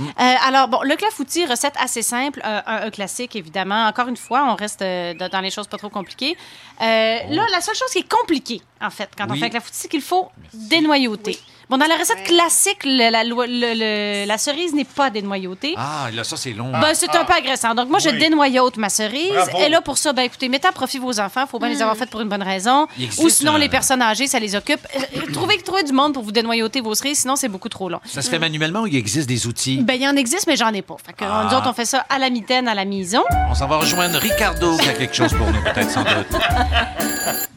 Euh, 0.00 0.34
alors, 0.46 0.66
bon, 0.66 0.80
le 0.82 0.96
clafoutis, 0.96 1.46
recette 1.46 1.74
assez 1.80 2.02
simple, 2.02 2.40
euh, 2.44 2.60
un, 2.66 2.86
un 2.86 2.90
classique, 2.90 3.36
évidemment. 3.36 3.86
Encore 3.86 4.08
une 4.08 4.16
fois, 4.16 4.44
on 4.50 4.56
reste 4.56 4.82
euh, 4.82 5.14
dans 5.14 5.40
les 5.40 5.50
choses 5.52 5.68
pas 5.68 5.76
trop 5.78 5.88
compliquées. 5.88 6.36
Euh, 6.80 6.84
Là, 7.30 7.46
la 7.52 7.60
seule 7.60 7.76
chose 7.76 7.90
qui 7.92 7.98
est 7.98 8.08
compliquée, 8.08 8.60
en 8.82 8.90
fait, 8.90 9.08
quand 9.16 9.26
on 9.28 9.32
Oui. 9.32 9.38
fait 9.38 9.46
un 9.46 9.50
clafoutis, 9.50 9.78
c'est 9.78 9.88
qu'il 9.88 10.02
faut 10.02 10.30
dénoyauter. 10.52 11.38
Bon, 11.70 11.78
dans 11.78 11.86
la 11.86 11.96
recette 11.96 12.22
classique, 12.24 12.84
le- 12.84 13.10
la, 13.10 13.24
loi- 13.24 13.46
le- 13.46 13.72
le- 13.74 14.26
la 14.26 14.36
cerise 14.38 14.74
n'est 14.74 14.84
pas 14.84 15.08
dénoyautée. 15.10 15.74
Ah, 15.78 16.08
là, 16.12 16.22
ça, 16.22 16.36
c'est 16.36 16.52
long. 16.52 16.70
Ben, 16.72 16.92
c'est 16.94 17.14
un 17.16 17.24
peu 17.24 17.32
agressant. 17.32 17.74
Donc, 17.74 17.88
moi, 17.88 17.98
je 17.98 18.10
Oui. 18.10 18.18
dénoyaute 18.18 18.76
ma 18.76 18.88
cerise. 18.90 19.30
Bravo. 19.32 19.58
Et 19.64 19.68
là, 19.70 19.80
pour 19.80 19.96
ça, 19.96 20.12
ben, 20.12 20.22
écoutez, 20.22 20.48
mettez 20.50 20.68
à 20.68 20.72
profit 20.72 20.98
vos 20.98 21.18
enfants. 21.20 21.42
Il 21.46 21.48
faut 21.48 21.58
bien 21.58 21.68
les 21.70 21.80
avoir 21.80 21.96
faites 21.96 22.10
pour 22.10 22.20
une 22.20 22.28
bonne 22.28 22.42
raison. 22.42 22.86
Il 22.98 23.04
existe 23.04 23.22
Ou 23.24 23.28
sinon, 23.30 23.56
les 23.56 23.68
personnes 23.70 24.02
âgées, 24.02 24.26
ça 24.26 24.38
les 24.38 24.54
occupe. 24.54 24.80
Euh, 24.96 25.20
Trouvez, 25.32 25.56
trouvez 25.62 25.82
du 25.84 25.92
monde 25.92 26.12
pour 26.14 26.22
vous 26.22 26.32
dénoyauter 26.32 26.80
vos 26.82 26.94
cerises, 26.94 27.20
sinon, 27.20 27.34
c'est 27.36 27.48
beaucoup 27.48 27.68
trop 27.70 27.88
long. 27.88 28.00
Ça 28.04 28.20
se 28.22 28.28
fait 28.28 28.38
manuellement 28.38 28.82
ou 28.82 28.86
il 28.86 28.96
existe 28.96 29.28
des 29.28 29.46
outils? 29.46 29.78
Ben, 29.82 29.94
il 29.94 30.02
y 30.02 30.08
en 30.08 30.16
existe, 30.16 30.46
mais 30.46 30.56
j'en 30.56 30.72
ai 30.72 30.82
pas. 30.82 30.96
Fait 31.04 31.12
que, 31.14 31.24
Ah. 31.24 31.46
nous 31.50 31.56
autres, 31.56 31.68
on 31.68 31.72
fait 31.72 31.86
ça 31.86 32.04
à 32.10 32.18
la 32.18 32.28
mitaine, 32.30 32.68
à 32.68 32.74
la 32.74 32.84
maison. 32.84 33.22
On 33.50 33.54
s'en 33.54 33.66
va 33.66 33.78
rejoindre 33.78 34.18
Ricardo 34.18 34.76
qui 34.76 34.88
a 34.88 34.92
quelque 34.92 35.14
chose 35.14 35.32
pour 35.32 35.46
nous, 35.46 35.62
peut-être, 35.62 35.90
sans 35.90 36.02
doute. 36.02 36.26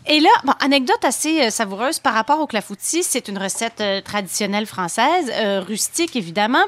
Et 0.09 0.21
là, 0.21 0.29
bon, 0.45 0.53
anecdote 0.61 1.03
assez 1.03 1.41
euh, 1.41 1.49
savoureuse 1.49 1.99
par 1.99 2.13
rapport 2.13 2.39
au 2.39 2.47
clafoutis, 2.47 3.03
c'est 3.03 3.27
une 3.27 3.37
recette 3.37 3.81
euh, 3.81 3.96
traditionnelle 4.01 4.65
française, 4.65 5.31
euh, 5.33 5.61
rustique 5.61 6.15
évidemment. 6.15 6.63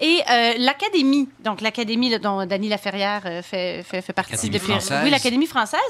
Et 0.00 0.20
euh, 0.30 0.54
l'Académie, 0.58 1.28
donc 1.44 1.60
l'Académie 1.60 2.18
dont 2.18 2.44
Dany 2.46 2.68
Laferrière 2.68 3.22
euh, 3.26 3.42
fait, 3.42 3.82
fait, 3.82 4.02
fait 4.02 4.12
partie 4.12 4.50
depuis. 4.50 4.72
Oui, 5.04 5.10
l'Académie 5.10 5.46
française 5.46 5.80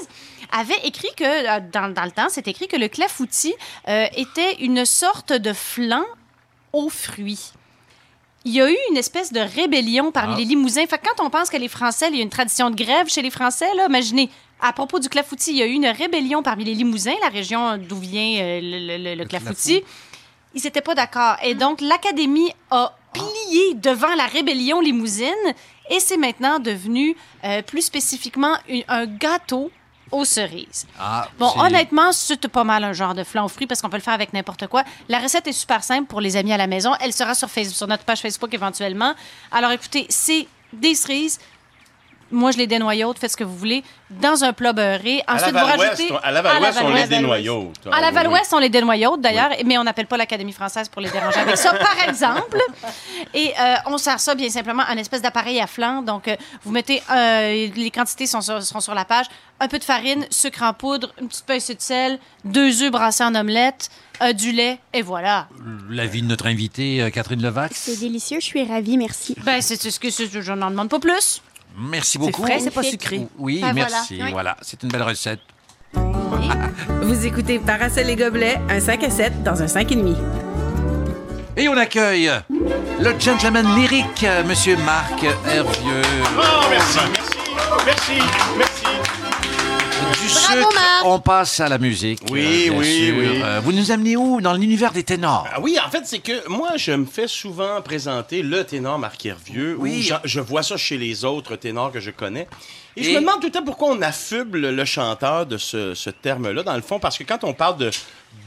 avait 0.51 0.79
écrit 0.85 1.09
que, 1.17 1.23
euh, 1.25 1.59
dans, 1.73 1.93
dans 1.93 2.05
le 2.05 2.11
temps, 2.11 2.27
c'est 2.29 2.47
écrit 2.47 2.67
que 2.67 2.77
le 2.77 2.87
clafoutis 2.87 3.53
euh, 3.87 4.05
était 4.15 4.55
une 4.61 4.85
sorte 4.85 5.33
de 5.33 5.51
flan 5.53 6.03
aux 6.73 6.89
fruits. 6.89 7.51
Il 8.45 8.53
y 8.53 8.61
a 8.61 8.69
eu 8.71 8.77
une 8.91 8.97
espèce 8.97 9.33
de 9.33 9.41
rébellion 9.41 10.11
parmi 10.13 10.33
Ah. 10.35 10.37
les 10.37 10.45
Limousins. 10.45 10.85
Fait 10.87 10.97
que 10.97 11.03
quand 11.05 11.21
on 11.25 11.29
pense 11.29 11.49
que 11.49 11.57
les 11.57 11.67
Français, 11.67 12.07
il 12.09 12.15
y 12.15 12.19
a 12.19 12.23
une 12.23 12.29
tradition 12.29 12.69
de 12.69 12.75
grève 12.75 13.09
chez 13.09 13.21
les 13.21 13.29
Français, 13.31 13.67
là, 13.75 13.87
imaginez, 13.89 14.29
à 14.61 14.71
propos 14.71 14.99
du 14.99 15.09
clafoutis, 15.09 15.51
il 15.51 15.57
y 15.57 15.61
a 15.63 15.65
eu 15.65 15.71
une 15.73 15.85
rébellion 15.87 16.41
parmi 16.43 16.63
les 16.63 16.73
Limousins, 16.73 17.13
la 17.21 17.27
région 17.29 17.77
d'où 17.77 17.97
vient 17.97 18.39
euh, 18.41 18.61
le, 18.61 18.87
le- 18.97 19.03
le- 19.03 19.15
le 19.15 19.25
clafoutis. 19.25 19.83
Ils 20.57 20.63
n'étaient 20.63 20.81
pas 20.81 20.95
d'accord. 20.95 21.35
Et 21.43 21.53
donc, 21.53 21.81
l'Académie 21.81 22.51
a 22.71 22.93
plié 23.13 23.75
devant 23.75 24.13
la 24.15 24.25
rébellion 24.25 24.79
limousine 24.81 25.33
et 25.89 25.99
c'est 25.99 26.17
maintenant 26.17 26.57
devenu 26.59 27.15
euh, 27.43 27.61
plus 27.61 27.83
spécifiquement 27.83 28.55
une- 28.67 28.83
un 28.87 29.05
gâteau 29.05 29.71
aux 30.11 30.25
cerises. 30.25 30.87
Ah, 30.99 31.27
Bon, 31.37 31.51
honnêtement, 31.59 32.11
c'est 32.11 32.47
pas 32.47 32.63
mal 32.63 32.83
un 32.83 32.93
genre 32.93 33.13
de 33.13 33.23
flan 33.23 33.45
aux 33.45 33.49
fruits 33.49 33.67
parce 33.67 33.81
qu'on 33.81 33.89
peut 33.89 33.97
le 33.97 34.01
faire 34.01 34.13
avec 34.15 34.33
n'importe 34.33 34.65
quoi. 34.67 34.83
La 35.09 35.19
recette 35.19 35.45
est 35.47 35.51
super 35.51 35.83
simple 35.83 36.07
pour 36.07 36.21
les 36.21 36.37
amis 36.37 36.53
à 36.53 36.57
la 36.57 36.65
maison. 36.67 36.93
Elle 37.01 37.13
sera 37.13 37.35
sur, 37.35 37.49
Facebook, 37.49 37.75
sur 37.77 37.87
notre 37.87 38.03
page 38.03 38.21
Facebook 38.21 38.51
éventuellement. 38.53 39.13
Alors 39.51 39.71
écoutez, 39.71 40.05
c'est 40.09 40.47
des 40.73 40.95
cerises. 40.95 41.39
Moi, 42.31 42.51
je 42.51 42.57
les 42.57 42.67
dénoyaute, 42.67 43.17
faites 43.19 43.31
ce 43.31 43.37
que 43.37 43.43
vous 43.43 43.55
voulez, 43.55 43.83
dans 44.09 44.43
un 44.43 44.53
plat 44.53 44.73
beurré. 44.73 45.23
À 45.27 45.35
Ensuite, 45.35 45.51
vous 45.55 45.65
rajoutez... 45.65 46.11
on- 46.11 46.17
à 46.17 46.31
Laval-Ouest, 46.31 46.79
on 46.83 46.93
les 46.93 47.07
dénoyaute. 47.07 47.87
À 47.91 48.01
la 48.01 48.11
Val-Ouest, 48.11 48.53
on 48.53 48.59
les 48.59 48.69
dénoyaute 48.69 49.21
d'ailleurs, 49.21 49.49
mais 49.65 49.77
on 49.77 49.83
n'appelle 49.83 50.07
pas 50.07 50.17
l'Académie 50.17 50.53
française 50.53 50.89
pour 50.89 51.01
les 51.01 51.09
déranger 51.09 51.39
avec 51.39 51.57
ça, 51.57 51.73
par 51.73 51.95
exemple. 52.09 52.57
Et 53.33 53.53
euh, 53.59 53.75
on 53.87 53.97
sert 53.97 54.19
ça 54.19 54.35
bien 54.35 54.49
simplement 54.49 54.83
en 54.89 54.97
espèce 54.97 55.21
d'appareil 55.21 55.59
à 55.59 55.67
flanc. 55.67 56.01
Donc, 56.01 56.27
euh, 56.27 56.35
vous 56.63 56.71
mettez, 56.71 57.01
euh, 57.11 57.67
les 57.75 57.91
quantités 57.91 58.27
sont 58.27 58.41
sur, 58.41 58.61
seront 58.63 58.79
sur 58.81 58.93
la 58.93 59.05
page, 59.05 59.25
un 59.59 59.67
peu 59.67 59.79
de 59.79 59.83
farine, 59.83 60.25
sucre 60.29 60.63
en 60.63 60.73
poudre, 60.73 61.11
une 61.21 61.27
petite 61.27 61.45
pincée 61.45 61.75
de 61.75 61.81
sel, 61.81 62.19
deux 62.45 62.83
œufs 62.83 62.91
brassés 62.91 63.23
en 63.23 63.33
omelette, 63.35 63.89
euh, 64.21 64.33
du 64.33 64.51
lait, 64.51 64.79
et 64.93 65.01
voilà. 65.01 65.47
L'avis 65.89 66.21
de 66.21 66.27
notre 66.27 66.47
invitée, 66.47 67.01
euh, 67.01 67.09
Catherine 67.09 67.41
Levac. 67.41 67.71
C'est 67.73 67.99
délicieux, 67.99 68.39
je 68.39 68.45
suis 68.45 68.63
ravie, 68.63 68.97
merci. 68.97 69.35
Ben, 69.43 69.61
c'est 69.61 69.75
ce 69.89 69.99
que 69.99 70.09
je 70.09 70.51
n'en 70.53 70.69
demande 70.71 70.89
pas 70.89 70.99
plus. 70.99 71.41
Merci 71.77 72.17
beaucoup. 72.17 72.41
frais, 72.43 72.59
c'est 72.59 72.71
pas 72.71 72.83
sucré. 72.83 73.27
Oui, 73.37 73.61
Ben, 73.61 73.73
merci. 73.73 74.15
voilà. 74.15 74.25
Oui. 74.25 74.31
Voilà, 74.33 74.57
c'est 74.61 74.81
une 74.83 74.89
belle 74.89 75.03
recette. 75.03 75.39
Vous 77.03 77.25
écoutez 77.25 77.59
Paracel 77.59 78.09
et 78.09 78.15
Gobelets, 78.15 78.59
un 78.69 78.79
5 78.79 79.03
à 79.03 79.09
7 79.09 79.43
dans 79.43 79.61
un 79.61 79.65
5,5. 79.67 80.15
Et 81.55 81.67
on 81.69 81.77
accueille 81.77 82.31
le 82.99 83.19
gentleman 83.19 83.75
lyrique, 83.75 84.25
Monsieur 84.45 84.75
Marc 84.77 85.23
Hervieux. 85.23 86.01
Oh, 86.37 86.41
merci, 86.69 86.99
merci, 87.13 87.37
merci, 87.85 88.21
merci. 88.57 88.83
Du 90.27 90.33
Bravo, 90.33 90.59
sucre, 90.61 90.73
Marc. 90.75 91.05
on 91.05 91.19
passe 91.19 91.59
à 91.61 91.69
la 91.69 91.77
musique. 91.77 92.19
Oui, 92.29 92.67
euh, 92.67 92.69
bien 92.71 92.79
oui, 92.79 93.05
sûr. 93.05 93.15
oui. 93.17 93.41
Euh, 93.43 93.61
vous 93.63 93.71
nous 93.71 93.91
amenez 93.91 94.17
où? 94.17 94.41
Dans 94.41 94.53
l'univers 94.53 94.91
des 94.91 95.03
ténors. 95.03 95.47
Ah 95.53 95.59
oui, 95.61 95.77
en 95.85 95.89
fait, 95.89 96.01
c'est 96.05 96.19
que 96.19 96.47
moi, 96.49 96.71
je 96.75 96.91
me 96.91 97.05
fais 97.05 97.27
souvent 97.29 97.81
présenter 97.81 98.41
le 98.41 98.65
ténor 98.65 98.99
Marc 98.99 99.25
Hervieux, 99.25 99.77
Oui. 99.79 99.99
ou 99.99 100.01
je, 100.01 100.13
je 100.25 100.39
vois 100.41 100.63
ça 100.63 100.75
chez 100.75 100.97
les 100.97 101.23
autres 101.23 101.55
ténors 101.55 101.91
que 101.93 102.01
je 102.01 102.11
connais. 102.11 102.47
Et, 102.97 103.03
je 103.03 103.09
Et- 103.11 103.13
me 103.15 103.19
demande 103.21 103.39
tout 103.39 103.47
le 103.47 103.51
temps 103.53 103.63
pourquoi 103.63 103.89
on 103.89 104.01
affuble 104.01 104.69
le 104.69 104.85
chanteur 104.85 105.45
de 105.45 105.57
ce, 105.57 105.93
ce 105.93 106.09
terme-là, 106.09 106.61
dans 106.63 106.75
le 106.75 106.81
fond, 106.81 106.99
parce 106.99 107.17
que 107.17 107.23
quand 107.23 107.43
on 107.45 107.53
parle 107.53 107.77
de 107.77 107.89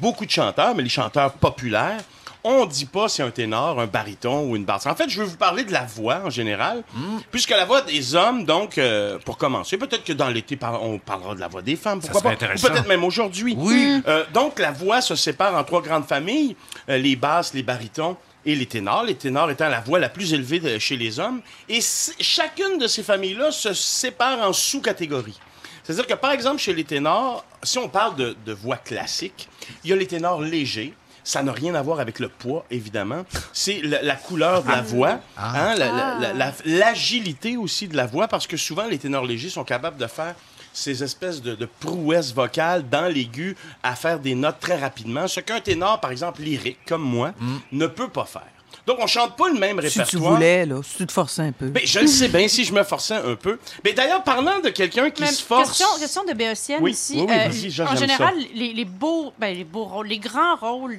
beaucoup 0.00 0.26
de 0.26 0.30
chanteurs, 0.30 0.74
mais 0.74 0.82
les 0.82 0.88
chanteurs 0.90 1.32
populaires, 1.32 2.00
on 2.44 2.66
dit 2.66 2.86
pas 2.86 3.08
c'est 3.08 3.22
un 3.22 3.30
ténor, 3.30 3.78
un 3.80 3.86
baryton 3.86 4.48
ou 4.48 4.56
une 4.56 4.64
basse. 4.64 4.86
En 4.86 4.94
fait, 4.94 5.08
je 5.08 5.20
veux 5.20 5.26
vous 5.26 5.36
parler 5.36 5.64
de 5.64 5.72
la 5.72 5.84
voix 5.84 6.22
en 6.24 6.30
général, 6.30 6.82
Hmm. 6.94 7.18
puisque 7.30 7.50
la 7.50 7.64
voix 7.64 7.82
des 7.82 8.14
hommes, 8.14 8.44
donc, 8.44 8.78
euh, 8.78 9.18
pour 9.24 9.36
commencer, 9.36 9.76
peut-être 9.76 10.04
que 10.04 10.12
dans 10.12 10.28
l'été, 10.28 10.56
par- 10.56 10.82
on 10.82 10.98
parlera 10.98 11.34
de 11.34 11.40
la 11.40 11.48
voix 11.48 11.62
des 11.62 11.76
femmes, 11.76 12.00
pourquoi 12.00 12.22
pas? 12.22 12.28
Ou 12.30 12.32
intéressant. 12.32 12.68
peut-être 12.68 12.88
même 12.88 13.04
aujourd'hui. 13.04 13.54
Oui. 13.58 14.02
Euh, 14.08 14.24
donc, 14.32 14.58
la 14.58 14.70
voix 14.72 15.00
se 15.00 15.14
sépare 15.14 15.54
en 15.54 15.64
trois 15.64 15.82
grandes 15.82 16.06
familles, 16.06 16.56
euh, 16.88 16.96
les 16.98 17.16
basses, 17.16 17.52
les 17.54 17.62
barytons 17.62 18.16
et 18.46 18.54
les 18.54 18.66
ténors. 18.66 19.02
Les 19.04 19.14
ténors 19.16 19.50
étant 19.50 19.68
la 19.68 19.80
voix 19.80 19.98
la 19.98 20.08
plus 20.08 20.32
élevée 20.32 20.60
de- 20.60 20.78
chez 20.78 20.96
les 20.96 21.20
hommes. 21.20 21.42
Et 21.68 21.80
chacune 22.20 22.78
de 22.78 22.86
ces 22.86 23.02
familles-là 23.02 23.50
se 23.50 23.74
sépare 23.74 24.38
en 24.48 24.52
sous-catégories. 24.52 25.38
C'est-à-dire 25.82 26.06
que, 26.06 26.14
par 26.14 26.32
exemple, 26.32 26.58
chez 26.58 26.72
les 26.72 26.84
ténors, 26.84 27.44
si 27.62 27.78
on 27.78 27.88
parle 27.88 28.14
de, 28.16 28.36
de 28.46 28.52
voix 28.52 28.76
classique, 28.76 29.48
il 29.84 29.90
y 29.90 29.92
a 29.92 29.96
les 29.96 30.06
ténors 30.06 30.40
légers. 30.40 30.94
Ça 31.30 31.44
n'a 31.44 31.52
rien 31.52 31.76
à 31.76 31.82
voir 31.82 32.00
avec 32.00 32.18
le 32.18 32.28
poids, 32.28 32.64
évidemment. 32.72 33.22
C'est 33.52 33.80
la, 33.82 34.02
la 34.02 34.16
couleur 34.16 34.64
de 34.64 34.68
la 34.68 34.82
voix, 34.82 35.20
hein, 35.38 35.76
la- 35.76 35.92
la- 35.92 36.18
la- 36.18 36.32
la- 36.32 36.52
l'agilité 36.64 37.56
aussi 37.56 37.86
de 37.86 37.96
la 37.96 38.06
voix, 38.06 38.26
parce 38.26 38.48
que 38.48 38.56
souvent, 38.56 38.86
les 38.88 38.98
ténors 38.98 39.24
légers 39.24 39.48
sont 39.48 39.62
capables 39.62 39.96
de 39.96 40.08
faire 40.08 40.34
ces 40.72 41.04
espèces 41.04 41.40
de, 41.40 41.54
de 41.54 41.66
prouesses 41.78 42.34
vocales 42.34 42.88
dans 42.88 43.06
l'aigu 43.06 43.56
à 43.84 43.94
faire 43.94 44.18
des 44.18 44.34
notes 44.34 44.58
très 44.58 44.76
rapidement, 44.76 45.28
ce 45.28 45.38
qu'un 45.38 45.60
ténor, 45.60 46.00
par 46.00 46.10
exemple, 46.10 46.42
lyrique, 46.42 46.78
comme 46.84 47.02
moi, 47.02 47.32
ne 47.70 47.86
peut 47.86 48.08
pas 48.08 48.24
faire. 48.24 48.42
Donc, 48.86 48.98
on 49.00 49.06
chante 49.06 49.36
pas 49.36 49.48
le 49.50 49.58
même 49.58 49.76
Si 49.82 49.86
répertoire. 50.00 50.08
tu 50.08 50.16
voulais, 50.16 50.66
là, 50.66 50.80
si 50.82 50.96
tu 50.96 51.06
te 51.06 51.12
forçais 51.12 51.42
un 51.42 51.52
peu. 51.52 51.66
Ben, 51.66 51.82
je 51.84 52.00
le 52.00 52.06
sais 52.08 52.26
bien 52.28 52.48
si 52.48 52.64
je 52.64 52.72
me 52.72 52.82
forçais 52.82 53.14
un 53.14 53.36
peu. 53.36 53.58
Mais 53.84 53.92
d'ailleurs, 53.92 54.24
parlant 54.24 54.58
de 54.58 54.70
quelqu'un 54.70 55.10
qui 55.10 55.22
Même 55.22 55.30
se 55.32 55.42
force. 55.44 55.68
Question, 55.78 55.86
question 56.00 56.24
de 56.24 56.32
Béotienne 56.32 56.80
Oui, 56.82 56.90
ici. 56.92 57.14
oui, 57.18 57.26
oui, 57.28 57.74
Euh, 57.78 57.86
en 57.86 57.94
général, 57.94 58.34
les, 58.54 58.72
les 58.72 58.84
beaux, 58.84 59.32
ben, 59.38 59.54
les 59.56 59.62
beaux 59.64 59.84
rôles, 59.84 60.08
les 60.08 60.18
grands 60.18 60.56
rôles 60.56 60.98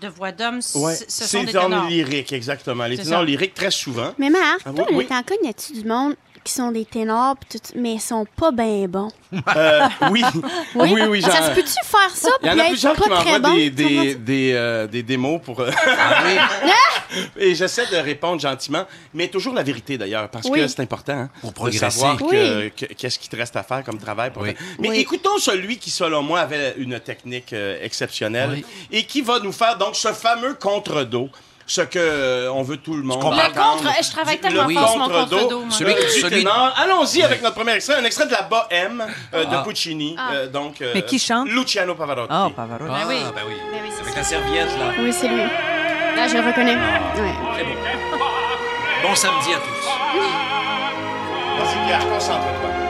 de 0.00 0.08
voix 0.08 0.32
d'hommes, 0.32 0.60
c- 0.62 0.78
Ouais, 0.78 0.94
ce 0.96 1.04
sont 1.24 1.24
c'est 1.26 1.44
des 1.44 1.52
dans 1.52 1.64
ténors. 1.64 1.84
le 1.84 1.90
lyrique, 1.90 2.32
exactement. 2.32 2.86
Les 2.86 2.96
C'est 2.96 3.02
ténors 3.04 3.24
lyriques, 3.24 3.54
très 3.54 3.70
souvent. 3.70 4.14
Mais 4.18 4.30
Marc, 4.30 4.60
Ah, 4.64 4.70
toi, 4.72 4.86
oui. 4.92 5.06
t'en 5.06 5.22
connais-tu 5.22 5.72
du 5.74 5.84
monde 5.88 6.14
qui 6.44 6.52
sont 6.52 6.70
des 6.72 6.84
ténors, 6.84 7.36
pis 7.36 7.58
tout, 7.58 7.72
mais 7.76 7.94
ils 7.94 8.00
sont 8.00 8.26
pas 8.36 8.50
bien 8.50 8.86
bons? 8.88 9.10
Euh, 9.56 9.80
oui. 10.10 10.22
oui, 10.74 11.02
oui, 11.08 11.22
Ça 11.22 11.30
j'en- 11.30 11.46
se 11.46 11.50
peut-tu 11.54 11.72
faire 11.84 12.10
ça, 12.12 12.30
Il 12.42 12.48
y 12.48 12.50
en 12.50 12.58
a 12.58 12.62
être 12.62 12.68
plusieurs 12.70 12.94
qui 12.96 13.08
pas 13.08 13.16
très 13.20 13.38
m'envoient 13.38 13.50
bon? 13.50 13.54
des, 13.54 13.70
des, 13.70 14.14
des, 14.16 14.52
euh, 14.54 14.86
des 14.88 15.02
démos 15.04 15.40
pour. 15.44 15.60
euh, 15.60 15.70
Et 17.36 17.54
j'essaie 17.54 17.86
de 17.86 17.96
répondre 17.96 18.40
gentiment, 18.40 18.84
mais 19.14 19.28
toujours 19.28 19.54
la 19.54 19.62
vérité 19.62 19.98
d'ailleurs, 19.98 20.28
parce 20.28 20.48
Oui. 20.48 20.60
que 20.60 20.66
c'est 20.68 20.80
important 20.80 21.12
hein, 21.12 21.30
Pour 21.40 21.50
de 21.50 21.54
progresser. 21.54 21.78
savoir 21.90 22.16
Oui. 22.22 22.70
que- 22.76 22.86
qu'est-ce 22.94 23.18
qui 23.18 23.28
te 23.28 23.36
reste 23.36 23.56
à 23.56 23.62
faire 23.62 23.82
comme 23.84 23.98
travail. 23.98 24.30
Pour 24.30 24.42
Oui. 24.42 24.54
Mais 24.78 24.90
Oui. 24.90 24.98
écoutons 24.98 25.38
celui 25.38 25.76
qui, 25.78 25.90
selon 25.90 26.22
moi, 26.22 26.40
avait 26.40 26.74
une 26.76 26.98
technique 27.00 27.52
euh, 27.52 27.78
exceptionnelle 27.82 28.50
Oui. 28.54 28.64
et 28.90 29.04
qui 29.04 29.22
va 29.22 29.38
nous 29.40 29.52
faire 29.52 29.76
donc 29.78 29.96
ce 29.96 30.12
fameux 30.12 30.54
contre-dos. 30.54 31.28
Ce 31.72 31.82
que 31.82 32.00
euh, 32.00 32.52
on 32.52 32.62
veut 32.64 32.78
tout 32.78 32.94
le 32.96 33.04
monde. 33.04 33.20
Le 33.22 33.26
entendre. 33.28 33.76
contre, 33.76 33.92
je 34.02 34.10
travaille 34.10 34.38
tellement 34.40 34.66
le 34.66 34.74
fort 34.74 34.88
sur 34.90 34.98
mon 34.98 35.08
contre-dos, 35.08 35.60
moi. 35.60 35.70
Celui- 35.70 35.92
euh, 35.92 36.02
du 36.02 36.20
celui- 36.20 36.38
ténor. 36.40 36.74
Allons-y 36.76 37.22
avec 37.22 37.42
notre 37.42 37.54
premier 37.54 37.74
extrait, 37.74 37.94
un 37.94 38.04
extrait 38.04 38.26
de 38.26 38.32
la 38.32 38.42
Bohème 38.42 39.06
euh, 39.34 39.44
de 39.44 39.54
Ah. 39.54 39.62
Puccini. 39.64 40.16
euh, 40.32 40.48
donc, 40.48 40.80
euh, 40.82 40.90
Mais 40.96 41.02
qui 41.02 41.20
chante? 41.20 41.46
Luciano 41.48 41.94
Pavarotti. 41.94 42.26
Ah, 42.32 42.48
Pavarotti. 42.56 42.92
Ah, 42.92 43.04
oui. 43.06 43.18
ben 43.36 43.42
oui. 43.46 43.54
Ben 43.72 43.78
oui, 43.84 43.90
c'est 43.94 44.02
Avec 44.02 44.16
la 44.16 44.24
serviette, 44.24 44.66
là. 44.80 44.86
Oui, 44.98 45.12
c'est 45.12 45.28
lui. 45.28 45.36
Là, 46.16 46.26
je 46.26 46.34
le 46.38 46.44
reconnais. 46.44 46.76
Ah. 46.76 47.20
Ouais. 47.20 47.34
C'est 47.56 47.64
bon. 47.64 49.08
Bon 49.08 49.14
samedi 49.14 49.52
à 49.52 49.58
tous. 49.58 49.86
Vas-y, 51.56 51.86
Pierre, 51.86 52.08
concentre-toi. 52.08 52.89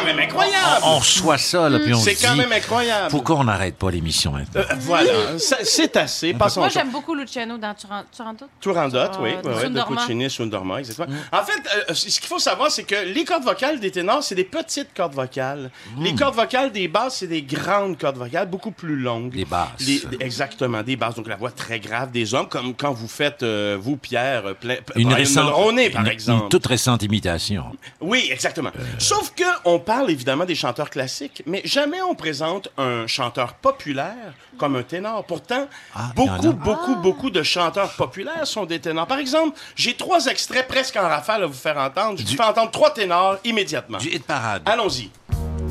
quand 0.00 0.06
même 0.06 0.18
incroyable. 0.18 0.80
On 0.84 0.98
reçoit 0.98 1.38
ça, 1.38 1.68
là, 1.68 1.78
puis 1.78 1.94
on 1.94 1.98
se 1.98 2.04
C'est 2.10 2.16
dit... 2.16 2.24
quand 2.26 2.36
même 2.36 2.52
incroyable. 2.52 3.10
Pourquoi 3.10 3.36
on 3.36 3.44
n'arrête 3.44 3.76
pas 3.76 3.90
l'émission 3.90 4.32
maintenant? 4.32 4.60
Euh, 4.62 4.74
voilà, 4.80 5.38
Ça- 5.38 5.58
c'est 5.62 5.96
assez. 5.96 6.34
Passons 6.34 6.60
Moi, 6.60 6.68
au- 6.68 6.72
j'aime 6.72 6.90
beaucoup 6.90 7.14
Luciano 7.14 7.56
dans 7.58 7.74
Turan- 7.74 8.04
Turandot. 8.14 8.46
Turandot, 8.60 8.98
oui, 9.20 9.30
Euh, 9.30 9.40
oui, 9.44 9.50
oui, 9.52 9.54
de 9.54 9.60
Sundorma. 9.62 10.00
Puccini, 10.00 10.30
Sundorma, 10.30 10.78
exactement. 10.80 11.16
En 11.32 11.44
fait, 11.44 11.62
euh, 11.90 11.94
ce 11.94 12.06
qu'il 12.20 12.28
faut 12.28 12.38
savoir, 12.38 12.70
c'est 12.70 12.84
que 12.84 12.94
les 13.14 13.24
cordes 13.24 13.44
vocales 13.44 13.78
des 13.80 13.90
ténors, 13.90 14.22
c'est 14.22 14.34
des 14.34 14.44
petites 14.44 14.88
cordes 14.96 15.14
vocales. 15.14 15.70
Les 15.98 16.14
cordes 16.14 16.34
vocales 16.34 16.72
des 16.72 16.88
basses, 16.88 17.16
c'est 17.18 17.26
des 17.26 17.42
grandes 17.42 17.98
cordes 17.98 18.16
vocales, 18.18 18.48
beaucoup 18.48 18.70
plus 18.72 18.96
longues. 18.96 19.32
Des 19.32 19.44
basses. 19.44 19.68
Les- 19.80 20.02
exactement, 20.20 20.82
des 20.82 20.96
basses. 20.96 21.14
Donc, 21.14 21.28
la 21.28 21.36
voix 21.36 21.50
très 21.50 21.80
grave 21.80 22.10
des 22.10 22.34
hommes, 22.34 22.48
comme 22.48 22.74
quand 22.74 22.92
vous 22.92 23.08
faites, 23.08 23.42
euh, 23.42 23.76
vous, 23.80 23.96
Pierre, 23.96 24.46
euh, 24.46 24.54
plein, 24.54 24.76
Une 24.96 25.04
Brian 25.04 25.16
récente, 25.16 25.44
Mulroney, 25.46 25.90
par 25.90 26.02
une- 26.02 26.08
exemple. 26.08 26.42
une 26.44 26.48
toute 26.48 26.66
récente 26.66 27.02
imitation. 27.02 27.64
Oui, 28.00 28.28
exactement. 28.30 28.70
Sauf 28.98 29.32
que 29.34 29.44
on 29.64 29.78
parle 29.94 30.10
évidemment 30.10 30.44
des 30.44 30.54
chanteurs 30.54 30.88
classiques, 30.90 31.42
mais 31.46 31.62
jamais 31.64 32.00
on 32.02 32.14
présente 32.14 32.68
un 32.78 33.06
chanteur 33.08 33.54
populaire 33.54 34.34
comme 34.56 34.76
un 34.76 34.82
ténor. 34.84 35.24
Pourtant, 35.24 35.66
y 35.96 35.98
en 35.98 36.08
beaucoup, 36.14 36.48
a. 36.48 36.52
beaucoup, 36.52 36.94
beaucoup 36.96 37.30
de 37.30 37.42
chanteurs 37.42 37.90
populaires 37.94 38.46
sont 38.46 38.66
des 38.66 38.78
ténors. 38.80 39.06
Par 39.08 39.18
exemple, 39.18 39.58
j'ai 39.74 39.94
trois 39.94 40.26
extraits 40.26 40.68
presque 40.68 40.96
en 40.96 41.08
rafale 41.08 41.42
à 41.42 41.46
vous 41.46 41.52
faire 41.52 41.76
entendre. 41.78 42.18
Je 42.18 42.24
vous 42.24 42.36
fais 42.36 42.44
entendre 42.44 42.70
trois 42.70 42.92
ténors 42.94 43.38
immédiatement. 43.44 43.98
Du 43.98 44.08
hit 44.08 44.24
parade. 44.24 44.62
Allons-y. 44.66 45.10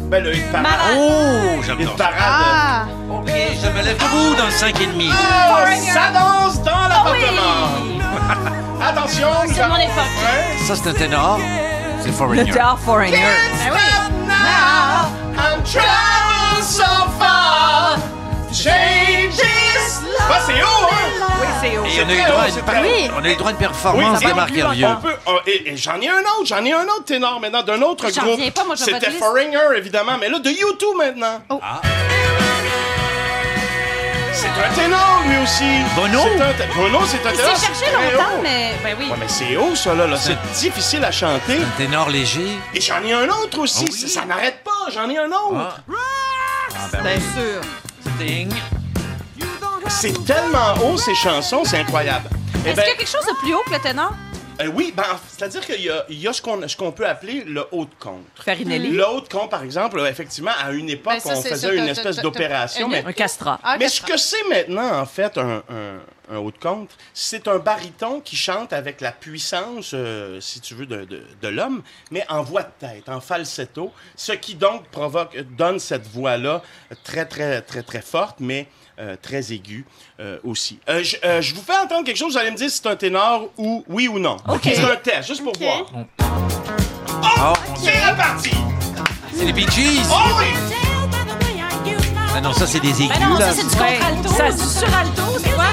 Ben, 0.09 0.21
le 0.23 0.35
hit 0.35 0.51
parade. 0.51 0.97
Oh, 0.97 1.59
Hit 1.59 1.63
j'adore. 1.65 1.95
parade. 1.95 2.87
OK, 3.11 3.27
je 3.29 3.69
me 3.69 3.83
lève 3.85 3.97
debout 3.97 4.35
dans 4.37 4.45
le 4.47 4.51
5 4.51 4.81
et 4.81 4.85
demi. 4.87 5.09
Oh, 5.11 5.93
ça 5.93 6.11
danse 6.11 6.61
dans 6.63 6.87
l'appartement. 6.89 8.81
Attention. 8.81 9.27
C'est 9.47 9.67
mon 9.67 9.77
époque. 9.77 10.67
Ça, 10.67 10.75
c'est 10.75 10.89
un 10.89 10.93
ténor. 10.93 11.39
C'est 12.01 12.11
Foreigner. 12.11 12.43
Le 12.45 12.53
Dark 12.53 12.79
Foreigner. 12.79 13.11
Ben 13.17 13.71
oui. 13.73 14.27
Now 14.27 15.09
I'm 15.37 15.63
traveling 15.63 16.63
so 16.63 16.83
far. 17.19 17.97
Changes. 18.51 19.41
Ah, 20.31 20.39
c'est 20.45 20.61
haut, 20.61 20.87
hein? 20.91 21.27
Oui, 21.41 21.47
c'est 21.61 21.77
haut. 21.77 21.85
Et 21.85 22.03
on 22.05 22.09
a 22.09 22.13
eu 22.13 22.17
le 22.17 22.29
droit 22.29 22.43
à 22.43 22.49
une, 22.49 22.55
par- 22.61 22.75
haut. 22.75 23.13
on 23.19 23.23
a 23.23 23.27
eu 23.27 23.31
le 23.31 23.35
droit 23.35 23.47
à 23.49 23.51
une 23.51 23.57
performance 23.57 24.19
Oui, 24.21 24.29
de 24.29 24.33
Marc 24.35 24.57
Hervieux. 24.57 24.87
Oh, 25.27 25.31
et, 25.47 25.71
et 25.71 25.77
j'en 25.77 25.99
ai 25.99 26.09
un 26.09 26.19
autre, 26.19 26.45
j'en 26.45 26.63
ai 26.65 26.73
un 26.73 26.83
autre 26.83 27.05
ténor 27.05 27.39
maintenant 27.39 27.63
d'un 27.63 27.81
autre 27.81 28.09
groupe. 28.09 28.39
C'était. 28.75 29.11
Foreigner, 29.11 29.57
évidemment, 29.77 30.13
mais 30.19 30.29
là, 30.29 30.39
de 30.39 30.49
YouTube 30.49 30.95
maintenant. 30.97 31.41
Ah. 31.61 31.81
C'est 34.41 34.47
un 34.47 34.73
ténor, 34.73 35.21
lui 35.27 35.37
aussi. 35.43 35.81
Bono? 35.95 36.21
C'est 36.37 36.63
un 36.63 36.75
Bono, 36.75 36.99
c'est 37.05 37.25
un 37.27 37.31
Il 37.31 37.37
ténor. 37.37 37.57
s'est 37.57 37.65
cherché 37.67 37.91
longtemps, 37.91 38.23
haut. 38.37 38.41
mais 38.41 38.73
ben 38.83 38.95
oui. 38.97 39.09
Ouais, 39.09 39.17
mais 39.19 39.27
c'est 39.27 39.57
haut, 39.57 39.75
ça, 39.75 39.93
là. 39.93 40.07
là. 40.07 40.15
C'est 40.17 40.37
difficile 40.59 41.03
à 41.03 41.11
chanter. 41.11 41.57
Un 41.57 41.77
ténor 41.77 42.09
léger. 42.09 42.57
Et 42.73 42.79
j'en 42.79 43.03
ai 43.03 43.11
un 43.13 43.27
autre 43.27 43.59
aussi. 43.59 43.85
Ah 43.87 43.91
oui? 43.91 43.99
Ça, 44.09 44.21
ça 44.21 44.25
n'arrête 44.25 44.63
pas. 44.63 44.91
J'en 44.93 45.09
ai 45.09 45.17
un 45.17 45.27
autre. 45.27 45.81
Ah, 45.91 46.87
ben 46.93 47.01
Bien 47.01 47.11
oui. 47.15 47.21
sûr. 47.35 47.61
Sting. 48.15 48.49
C'est 49.89 50.25
tellement 50.25 50.73
haut, 50.83 50.97
ces 50.97 51.15
chansons, 51.15 51.63
c'est 51.65 51.79
incroyable. 51.79 52.29
Eh 52.65 52.69
Est-ce 52.69 52.75
ben, 52.75 52.83
qu'il 52.83 52.91
y 52.91 52.93
a 52.93 52.97
quelque 52.97 53.09
chose 53.09 53.25
de 53.25 53.35
plus 53.39 53.53
haut 53.55 53.63
que 53.65 53.71
le 53.73 53.79
ténor? 53.79 54.11
Euh, 54.61 54.67
oui, 54.73 54.93
ben, 54.95 55.03
c'est-à-dire 55.29 55.65
qu'il 55.65 55.81
y 55.81 55.89
a, 55.89 56.05
il 56.09 56.19
y 56.19 56.27
a 56.27 56.33
ce 56.33 56.41
qu'on 56.41 56.67
ce 56.67 56.75
qu'on 56.75 56.91
peut 56.91 57.07
appeler 57.07 57.43
le 57.45 57.65
haut 57.71 57.85
de 57.85 57.93
contre. 57.97 58.43
Farinelli. 58.43 58.89
Le 58.91 59.07
haut 59.07 59.21
de 59.21 59.27
contre, 59.29 59.49
par 59.49 59.63
exemple, 59.63 59.99
effectivement, 60.09 60.51
à 60.61 60.71
une 60.73 60.89
époque, 60.89 61.13
Ben, 61.13 61.19
ça, 61.21 61.37
on 61.37 61.41
faisait 61.41 61.67
ça, 61.67 61.73
une 61.73 61.85
t'as- 61.85 61.91
espèce 61.91 62.15
t'as- 62.17 62.21
d'opération. 62.21 62.89
t'as- 62.89 63.01
Mais, 63.01 63.05
Un 63.07 63.13
castrat. 63.13 63.59
Ah, 63.63 63.77
mais 63.79 63.87
ce 63.87 64.01
que 64.01 64.17
c'est 64.17 64.43
maintenant, 64.49 64.99
en 64.99 65.05
fait, 65.05 65.37
un, 65.37 65.63
un, 65.69 65.99
un 66.31 66.37
haut 66.39 66.51
de 66.51 66.57
contre, 66.57 66.93
c'est 67.13 67.47
un 67.47 67.57
baryton 67.57 68.19
qui 68.19 68.35
chante 68.35 68.73
avec 68.73 68.99
la 68.99 69.13
puissance, 69.13 69.91
euh, 69.93 70.41
si 70.41 70.59
tu 70.59 70.73
veux, 70.75 70.85
de, 70.85 71.05
de, 71.05 71.23
de 71.41 71.47
l'homme, 71.47 71.81
mais 72.11 72.25
en 72.27 72.43
voix 72.43 72.63
de 72.63 72.71
tête, 72.79 73.07
en 73.07 73.21
falsetto, 73.21 73.93
ce 74.17 74.33
qui 74.33 74.55
donc 74.55 74.87
provoque, 74.89 75.37
donne 75.57 75.79
cette 75.79 76.05
voix-là 76.07 76.61
très, 77.05 77.25
très, 77.25 77.61
très, 77.61 77.81
très 77.83 78.01
forte, 78.01 78.41
mais 78.41 78.67
euh, 78.99 79.15
très 79.21 79.51
aiguë 79.53 79.85
euh, 80.19 80.37
aussi. 80.43 80.79
Euh, 80.89 81.03
je, 81.03 81.15
euh, 81.23 81.41
je 81.41 81.55
vous 81.55 81.61
fais 81.61 81.77
entendre 81.77 82.03
quelque 82.05 82.17
chose, 82.17 82.33
vous 82.33 82.37
allez 82.37 82.51
me 82.51 82.57
dire 82.57 82.69
si 82.69 82.77
c'est 82.77 82.87
un 82.89 82.95
ténor 82.95 83.49
ou 83.57 83.83
oui 83.87 84.07
ou 84.07 84.19
non. 84.19 84.37
C'est 84.63 84.79
un 84.83 84.95
test, 84.97 85.27
juste 85.27 85.43
pour 85.43 85.53
Ok. 85.53 85.59
voir. 85.59 85.85
Oh, 87.41 87.53
C'est 87.81 88.09
reparti! 88.09 88.51
c'est 89.33 89.45
les 89.45 89.53
Bee 89.53 89.67
Gees. 89.71 90.01
Oh 90.11 90.15
oui! 90.39 90.45
Ah 92.35 92.41
non, 92.41 92.53
ça, 92.53 92.67
c'est 92.67 92.79
des 92.79 92.89
aigus, 93.01 93.09
Ben 93.19 93.29
non, 93.29 93.37
là. 93.39 93.51
ça, 93.51 93.53
c'est 93.53 93.63
du. 93.63 94.27
Ça, 94.29 94.51
du 94.51 94.63
sur-alto, 94.63 95.23
c'est 95.43 95.51
quoi? 95.51 95.65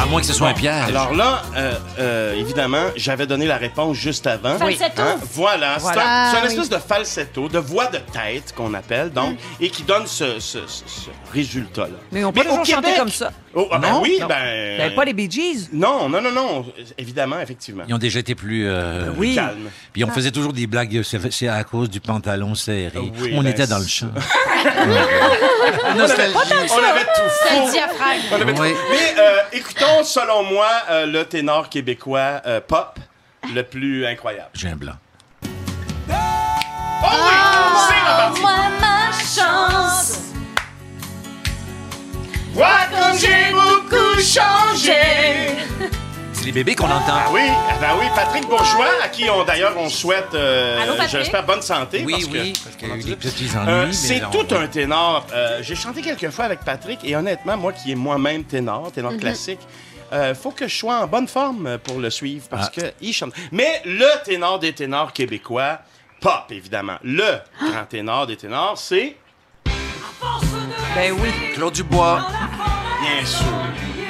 À 0.00 0.06
moins 0.06 0.20
que 0.20 0.26
ce 0.26 0.32
soit 0.32 0.48
un 0.48 0.54
piège. 0.54 0.88
Alors 0.88 1.14
là, 1.14 1.42
euh, 1.56 1.74
euh, 1.98 2.34
évidemment, 2.34 2.84
j'avais 2.96 3.26
donné 3.26 3.46
la 3.46 3.58
réponse 3.58 3.96
juste 3.98 4.26
avant. 4.26 4.56
Falsetto. 4.56 5.02
Hein? 5.02 5.16
Voilà, 5.34 5.74
c'est 5.74 5.80
Voilà. 5.82 6.00
un- 6.00 6.30
c'est 6.32 6.38
une 6.38 6.44
Ah, 6.44 6.50
espèce 6.50 6.68
de 6.70 6.78
falsetto, 6.78 7.48
de 7.48 7.58
voix 7.58 7.86
de 7.86 7.98
tête 7.98 8.54
qu'on 8.56 8.72
appelle, 8.72 9.10
donc, 9.12 9.36
et 9.60 9.68
qui 9.68 9.82
donne 9.82 10.06
ce, 10.06 10.40
ce- 10.40 10.66
ce- 10.66 10.84
ce 10.86 11.10
résultat-là. 11.34 11.98
Mais 12.12 12.24
on 12.24 12.32
peut 12.32 12.40
toujours 12.42 12.64
chanter 12.64 12.82
Québec- 12.88 12.96
comme 12.98 13.10
ça. 13.10 13.30
Oh, 13.52 13.66
ah 13.72 13.78
ben 13.78 13.90
Non? 13.90 14.02
oui, 14.02 14.18
Non. 14.20 14.26
ben... 14.28 14.94
Pas 14.94 15.04
les 15.04 15.12
Bee 15.12 15.28
Gees? 15.30 15.70
Non, 15.72 16.08
non, 16.08 16.20
non, 16.22 16.30
non, 16.30 16.66
évidemment, 16.96 17.40
effectivement. 17.40 17.82
Ils 17.88 17.94
ont 17.94 17.98
déjà 17.98 18.20
été 18.20 18.34
plus 18.36 18.68
euh, 18.68 19.10
Oui. 19.16 19.34
Calme. 19.34 19.68
Puis 19.92 20.04
on 20.04 20.08
faisait 20.08 20.30
toujours 20.30 20.52
des 20.52 20.68
blagues, 20.68 21.02
c'est 21.02 21.48
à 21.48 21.64
cause 21.64 21.90
du 21.90 21.98
pantalon 22.00 22.54
serré. 22.54 22.92
Oui, 23.18 23.32
on 23.34 23.42
ben, 23.42 23.48
était 23.50 23.66
dans 23.66 23.78
le 23.78 23.82
c'est- 23.84 23.88
champ. 23.90 24.06
Nostalgie. 25.96 26.34
On 26.72 26.78
avait 26.90 27.04
tout 27.04 27.30
C'est 27.42 27.48
faux. 27.54 27.66
le 27.66 27.72
diaphragme. 27.72 28.20
On 28.32 28.40
avait 28.40 28.54
tout- 28.54 28.62
Oui. 28.62 28.72
Mais 28.90 29.14
euh, 29.20 29.36
écoutons, 29.52 30.04
selon 30.04 30.44
moi, 30.44 30.68
euh, 30.90 31.06
le 31.06 31.24
ténor 31.24 31.68
québécois 31.68 32.42
euh, 32.46 32.60
pop 32.60 32.98
le 33.54 33.62
plus 33.62 34.06
incroyable. 34.06 34.50
J'ai 34.54 34.68
un 34.68 34.76
blanc. 34.76 34.94
Oh 35.42 35.46
oui! 37.02 37.34
C'est 37.88 38.12
reparti! 38.12 38.40
Moi, 38.42 38.52
Vois 42.52 42.86
comme 42.90 43.18
j'ai 43.18 43.52
beaucoup 43.52 44.20
changé! 44.20 45.56
C'est 46.32 46.46
les 46.46 46.52
bébés 46.52 46.74
qu'on 46.74 46.86
entend. 46.86 47.02
Ah 47.12 47.26
oui, 47.30 47.42
ah 47.48 47.74
ben 47.80 47.88
oui, 48.00 48.06
Patrick 48.14 48.46
Bourgeois, 48.48 48.88
à 49.04 49.08
qui 49.08 49.28
on 49.28 49.44
d'ailleurs 49.44 49.74
on 49.76 49.88
souhaite, 49.90 50.32
euh, 50.34 50.80
Allô, 50.82 50.94
Patrick? 50.94 51.10
j'espère, 51.20 51.44
bonne 51.44 51.60
santé. 51.62 52.02
Oui, 52.04 52.12
parce 52.14 52.24
oui, 52.32 52.52
que, 52.54 52.58
parce 52.64 52.76
qu'il 52.76 52.88
y 52.88 52.92
a 52.92 52.96
eu 52.96 53.02
des 53.02 53.16
petits 53.16 53.50
ennuis. 53.56 53.68
Euh, 53.70 53.86
mais 53.88 53.92
c'est 53.92 54.24
on- 54.24 54.30
tout 54.30 54.54
un 54.54 54.66
ténor. 54.66 55.26
Euh, 55.34 55.58
J'ai 55.62 55.74
chanté 55.76 56.00
quelques 56.00 56.30
fois 56.30 56.46
avec 56.46 56.60
Patrick 56.60 57.00
et 57.04 57.14
honnêtement, 57.14 57.56
moi 57.58 57.72
qui 57.74 57.92
est 57.92 57.96
moi-même 57.96 58.44
ténor, 58.44 58.90
ténor 58.90 59.16
classique, 59.18 59.60
euh, 60.12 60.34
faut 60.34 60.50
que 60.50 60.66
je 60.66 60.74
sois 60.76 61.00
en 61.00 61.06
bonne 61.06 61.28
forme 61.28 61.76
pour 61.78 61.98
le 61.98 62.08
suivre 62.10 62.46
parce 62.50 62.68
Ah. 62.68 62.80
que 62.80 62.86
il 63.02 63.12
chante. 63.12 63.32
Mais 63.52 63.82
le 63.84 64.08
ténor 64.24 64.58
des 64.58 64.72
ténors 64.72 65.12
québécois, 65.12 65.80
pop 66.22 66.44
évidemment. 66.50 66.96
Le 67.04 67.38
grand 67.70 67.84
ténor 67.84 68.26
des 68.26 68.36
ténors, 68.36 68.78
c'est 68.78 69.14
Ben 70.94 71.12
oui. 71.20 71.28
Claude 71.54 71.74
Dubois. 71.74 72.26
Bien 73.00 73.24
sûr. 73.26 73.46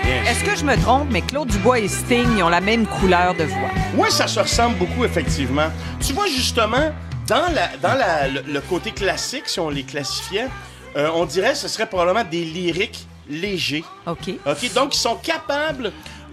bien 0.04 0.22
sûr. 0.24 0.30
Est-ce 0.30 0.44
que 0.44 0.56
je 0.56 0.64
me 0.64 0.76
trompe, 0.80 1.08
mais 1.10 1.22
Claude 1.22 1.48
Dubois 1.48 1.78
et 1.80 1.88
Sting, 1.88 2.26
ils 2.36 2.42
ont 2.42 2.48
la 2.48 2.60
même 2.60 2.86
couleur 2.86 3.34
de 3.34 3.44
voix? 3.44 3.70
Oui, 3.96 4.10
ça 4.10 4.26
se 4.26 4.40
ressemble 4.40 4.76
beaucoup, 4.76 5.04
effectivement. 5.04 5.68
Tu 6.04 6.12
vois, 6.12 6.26
justement, 6.26 6.90
dans, 7.26 7.52
la, 7.54 7.68
dans 7.76 7.94
la- 7.94 8.28
le, 8.28 8.42
le 8.46 8.60
côté 8.60 8.90
classique, 8.92 9.44
si 9.48 9.60
on 9.60 9.70
les 9.70 9.84
classifiait, 9.84 10.48
euh, 10.96 11.08
on 11.14 11.24
dirait 11.24 11.50
que 11.52 11.58
ce 11.58 11.68
serait 11.68 11.86
probablement 11.86 12.24
des 12.28 12.44
lyriques 12.44 13.06
légers. 13.28 13.84
OK. 14.06 14.30
OK? 14.46 14.72
Donc, 14.74 14.94
ils 14.94 14.98
sont 14.98 15.16
capables 15.16 15.92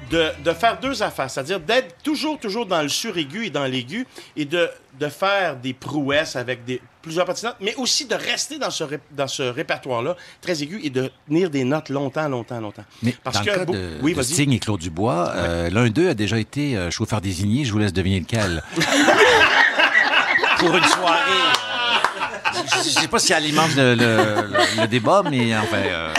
de, 0.10 0.32
de 0.44 0.52
faire 0.54 0.80
deux 0.80 1.04
affaires, 1.04 1.30
c'est-à-dire 1.30 1.60
d'être 1.60 2.02
toujours, 2.02 2.40
toujours 2.40 2.66
dans 2.66 2.82
le 2.82 2.88
suraigu 2.90 3.46
et 3.46 3.50
dans 3.50 3.66
l'aigu 3.66 4.08
et 4.36 4.46
de, 4.46 4.70
de 5.00 5.10
faire 5.10 5.58
des 5.58 5.74
prouesses 5.74 6.36
avec 6.36 6.64
des, 6.66 6.82
plusieurs 7.08 7.26
petites 7.26 7.44
notes, 7.46 7.56
mais 7.62 7.74
aussi 7.76 8.06
de 8.06 8.16
rester 8.16 8.60
dans 8.60 8.70
ce, 8.70 8.84
ré- 8.84 9.00
dans 9.12 9.28
ce 9.28 9.44
répertoire-là 9.44 10.16
très 10.42 10.62
aigu 10.62 10.80
et 10.84 10.90
de 10.90 11.10
tenir 11.28 11.50
des 11.50 11.64
notes 11.64 11.90
longtemps, 11.90 12.28
longtemps, 12.30 12.60
longtemps. 12.60 12.86
Mais 13.02 13.16
Parce 13.24 13.38
dans 13.40 13.44
que 13.46 13.50
le 13.50 13.56
cas 13.56 13.66
beau- 13.66 13.74
de, 13.74 13.98
oui, 14.02 14.12
de 14.12 14.18
vas-y. 14.18 14.34
Sting 14.34 14.52
et 14.54 14.60
Claude 14.60 14.80
Dubois, 14.80 15.32
euh, 15.36 15.70
l'un 15.70 15.88
d'eux 15.90 16.10
a 16.10 16.14
déjà 16.14 16.38
été 16.38 16.76
euh, 16.78 16.92
chauffeur 16.92 17.22
désigné. 17.22 17.66
Je 17.66 17.72
vous 17.72 17.80
laisse 17.80 17.94
deviner 17.94 18.20
lequel. 18.20 18.62
Pour 20.60 20.76
une 20.76 20.84
soirée. 20.84 21.20
euh, 21.32 22.60
Je 22.74 22.78
ne 22.78 22.84
sais 23.02 23.08
pas 23.08 23.20
si 23.20 23.32
elle 23.34 23.44
alimente 23.44 23.76
le, 23.76 23.94
le- 23.94 24.16
le- 24.48 24.82
le 24.82 24.88
débat, 24.88 25.22
mais 25.30 25.56
enfin, 25.56 25.78
euh, 25.78 26.14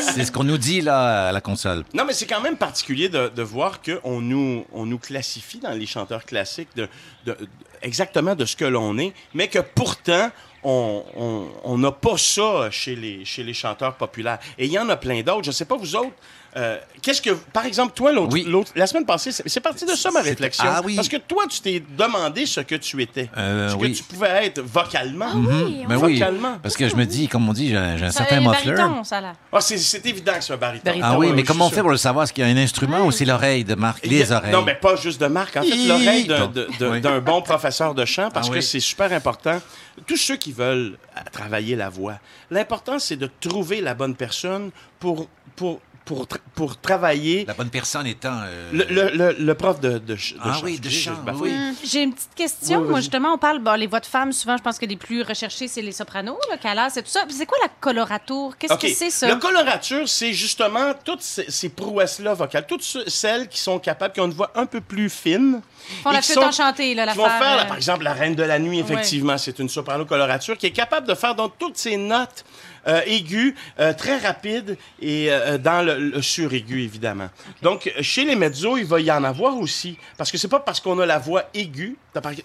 c'est 0.00 0.24
ce 0.24 0.32
qu'on 0.32 0.42
nous 0.44 0.58
dit 0.58 0.80
là 0.80 1.28
à 1.28 1.32
la 1.32 1.40
console. 1.40 1.84
Non, 1.94 2.04
mais 2.04 2.12
c'est 2.12 2.26
quand 2.26 2.40
même 2.40 2.56
particulier 2.56 3.08
de, 3.08 3.28
de 3.34 3.42
voir 3.42 3.80
qu'on 3.82 4.20
nous, 4.20 4.64
on 4.72 4.84
nous 4.86 4.98
classifie 4.98 5.58
dans 5.60 5.70
les 5.70 5.86
chanteurs 5.86 6.24
classiques 6.24 6.70
de, 6.76 6.88
de- 7.26 7.32
de- 7.32 7.48
exactement 7.82 8.34
de 8.34 8.44
ce 8.44 8.56
que 8.56 8.64
l'on 8.64 8.96
est, 8.98 9.12
mais 9.34 9.48
que 9.48 9.58
pourtant, 9.58 10.30
on 10.64 11.76
n'a 11.78 11.92
pas 11.92 12.16
ça 12.16 12.70
chez 12.70 12.94
les 12.94 13.54
chanteurs 13.54 13.96
populaires. 13.96 14.38
Et 14.58 14.66
il 14.66 14.72
y 14.72 14.78
en 14.78 14.88
a 14.88 14.96
plein 14.96 15.22
d'autres. 15.22 15.44
Je 15.44 15.50
ne 15.50 15.54
sais 15.54 15.64
pas, 15.64 15.76
vous 15.76 15.96
autres, 15.96 16.16
euh, 16.56 16.78
qu'est-ce 17.00 17.22
que, 17.22 17.30
par 17.30 17.64
exemple, 17.66 17.92
toi, 17.94 18.12
l'autre, 18.12 18.36
l'autre- 18.46 18.72
la 18.74 18.86
semaine 18.86 19.06
passée, 19.06 19.32
c'est 19.32 19.48
c'est 19.48 19.60
parti 19.60 19.84
de 19.86 19.94
ça 19.94 20.10
ma 20.10 20.20
réflexion. 20.20 20.64
ah 20.66 20.80
oui. 20.84 20.96
Parce 20.96 21.08
que 21.08 21.16
toi, 21.16 21.44
tu 21.48 21.60
t'es 21.60 21.82
demandé 21.96 22.44
ce 22.46 22.60
que 22.60 22.74
tu 22.74 23.00
étais, 23.02 23.30
Euh, 23.36 23.70
ce 23.70 23.76
oui. 23.76 23.92
que 23.92 23.96
tu 23.98 24.02
pouvais 24.04 24.46
être 24.46 24.60
vocalement. 24.60 25.34
Mhm. 25.34 25.86
Ben 25.88 25.96
oui, 25.96 26.18
vocalement. 26.18 26.58
parce 26.62 26.76
que 26.76 26.88
je 26.88 26.96
me 26.96 27.04
dis, 27.06 27.28
comme 27.28 27.48
on 27.48 27.52
dit, 27.52 27.68
j'ai 27.70 27.76
un, 27.76 27.96
j'ai 27.96 28.04
un 28.06 28.10
Ça, 28.10 28.18
certain 28.26 28.40
muffler. 28.40 28.72
barytons, 28.74 29.04
ça, 29.04 29.20
là. 29.20 29.32
Ah, 29.52 29.60
c'est, 29.60 29.78
c'est 29.78 30.04
évident 30.06 30.34
que 30.34 30.44
c'est 30.44 30.52
un 30.52 30.56
baryton. 30.58 30.92
Ah 31.02 31.18
oui, 31.18 31.32
mais 31.34 31.42
comment 31.42 31.66
on 31.66 31.70
fait 31.70 31.80
pour 31.80 31.90
le 31.90 31.96
savoir? 31.96 32.24
Est-ce 32.24 32.32
qu'il 32.32 32.44
y 32.44 32.46
a 32.46 32.50
un 32.50 32.56
instrument 32.56 33.04
ou 33.06 33.10
c'est 33.10 33.24
l'oreille 33.24 33.64
de 33.64 33.74
a- 33.74 33.94
Les 34.04 34.30
oreilles? 34.32 34.52
Non, 34.52 34.62
mais 34.62 34.74
pas 34.74 34.96
juste 34.96 35.20
de 35.20 35.26
marque. 35.26 35.56
En 35.56 35.62
fait, 35.62 35.74
l'oreille 35.86 36.24
d'un, 36.26 37.20
Bon. 37.20 37.36
Oui. 37.38 37.42
professeur 37.44 37.94
de 37.94 38.04
chant, 38.04 38.28
parce 38.32 38.48
Ah 38.48 38.52
que 38.52 38.56
oui. 38.58 38.62
c'est 38.62 38.80
super 38.80 39.12
important. 39.12 39.60
Tous 40.06 40.16
ceux 40.16 40.36
qui 40.36 40.52
veulent 40.52 40.96
travailler 41.32 41.76
la 41.76 41.88
voix, 41.88 42.14
l'important, 42.50 42.98
c'est 42.98 43.16
de 43.16 43.28
trouver 43.40 43.80
la 43.80 43.94
bonne 43.94 44.14
personne 44.14 44.70
pour, 44.98 45.28
pour, 45.56 45.80
pour, 46.04 46.24
tra- 46.26 46.38
pour 46.54 46.76
travailler. 46.80 47.44
La 47.46 47.54
bonne 47.54 47.70
personne 47.70 48.06
étant... 48.06 48.40
euh, 48.44 48.70
Le, 48.72 48.84
le- 48.84 49.10
le- 49.16 49.36
le 49.38 49.54
prof 49.54 49.80
de, 49.80 49.98
de, 49.98 50.16
ch- 50.16 50.34
de 50.34 50.40
Ah 50.42 50.54
chant. 50.54 50.60
oui, 50.64 50.78
de 50.80 50.88
chant, 50.90 51.12
j'ai. 51.26 51.32
Hum, 51.32 51.74
J'ai 51.84 52.02
une 52.02 52.12
petite 52.12 52.34
question. 52.34 52.80
Oui, 52.80 52.88
Moi, 52.88 53.00
justement, 53.00 53.34
on 53.34 53.38
parle, 53.38 53.58
bon, 53.60 53.74
les 53.78 53.86
voix 53.86 54.00
de 54.00 54.06
femmes, 54.06 54.32
souvent, 54.32 54.56
je 54.56 54.62
pense 54.62 54.78
que 54.78 54.86
les 54.86 54.96
plus 54.96 55.22
recherchées, 55.22 55.68
c'est 55.68 55.82
les 55.82 55.92
sopranos, 55.92 56.38
le 56.50 56.56
calas 56.58 56.94
et 56.96 57.02
tout 57.02 57.08
ça. 57.10 57.24
C'est 57.28 57.46
quoi 57.46 57.58
la 57.62 57.68
coloratour? 57.80 58.56
Qu'est-ce 58.58 58.74
que 58.74 58.88
c'est, 58.88 59.10
ça? 59.10 59.28
Le 59.28 59.36
colorature, 59.36 60.08
c'est 60.08 60.32
justement 60.32 60.92
toutes 61.04 61.22
ces, 61.22 61.50
ces 61.50 61.68
prouesses-là 61.68 62.34
vocales, 62.34 62.66
toutes 62.66 62.82
ce- 62.82 63.08
celles 63.08 63.48
qui 63.48 63.60
sont 63.60 63.78
capables, 63.78 64.12
qui 64.14 64.20
ont 64.20 64.26
une 64.26 64.32
voix 64.32 64.50
un 64.54 64.66
peu 64.66 64.80
plus 64.80 65.08
fine. 65.08 65.60
Font 66.02 66.10
la 66.10 66.20
qui 66.20 66.26
flûte 66.32 66.38
sont- 66.40 66.46
enchantée, 66.48 66.94
là, 66.94 67.06
qui 67.10 67.18
vont 67.18 67.24
faire, 67.24 67.56
là, 67.56 67.62
euh, 67.64 67.66
par 67.66 67.76
exemple, 67.76 68.04
la 68.04 68.12
Reine 68.12 68.34
de 68.34 68.42
la 68.42 68.58
Nuit, 68.58 68.78
effectivement, 68.80 69.36
c'est 69.38 69.58
une 69.58 69.68
soprano 69.68 70.04
colorature 70.04 70.56
qui 70.56 70.66
est 70.66 70.70
capable 70.72 71.06
de 71.08 71.14
faire 71.14 71.34
donc 71.34 71.52
toutes 71.58 71.76
ces 71.76 71.96
notes 71.96 72.44
euh, 72.86 73.00
aiguës, 73.06 73.54
euh, 73.78 73.92
très 73.92 74.18
rapides 74.18 74.76
et 75.00 75.30
euh, 75.30 75.58
dans 75.58 75.84
le, 75.84 75.98
le 75.98 76.22
suraigu, 76.22 76.82
évidemment. 76.82 77.30
Donc, 77.62 77.92
chez 78.00 78.24
les 78.24 78.36
mezzos, 78.36 78.76
il 78.76 78.84
va 78.86 79.00
y 79.00 79.10
en 79.10 79.24
avoir 79.24 79.56
aussi. 79.56 79.96
Parce 80.16 80.30
que 80.30 80.38
c'est 80.38 80.48
pas 80.48 80.60
parce 80.60 80.80
qu'on 80.80 80.98
a 80.98 81.06
la 81.06 81.18
voix 81.18 81.44
aiguë, 81.54 81.96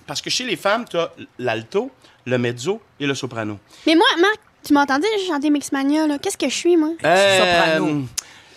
parce 0.05 0.21
que 0.21 0.29
chez 0.29 0.45
les 0.45 0.55
femmes, 0.55 0.85
tu 0.89 0.97
as 0.97 1.11
l'alto, 1.39 1.91
le 2.25 2.37
mezzo 2.37 2.81
et 2.99 3.07
le 3.07 3.15
soprano. 3.15 3.57
Mais 3.85 3.95
moi, 3.95 4.05
Marc, 4.19 4.39
tu 4.63 4.73
m'entendais 4.73 5.07
chanter 5.27 5.49
Mixmania, 5.49 6.07
là? 6.07 6.17
Qu'est-ce 6.19 6.37
que 6.37 6.49
je 6.49 6.55
suis, 6.55 6.75
moi? 6.75 6.89
Euh, 7.05 8.01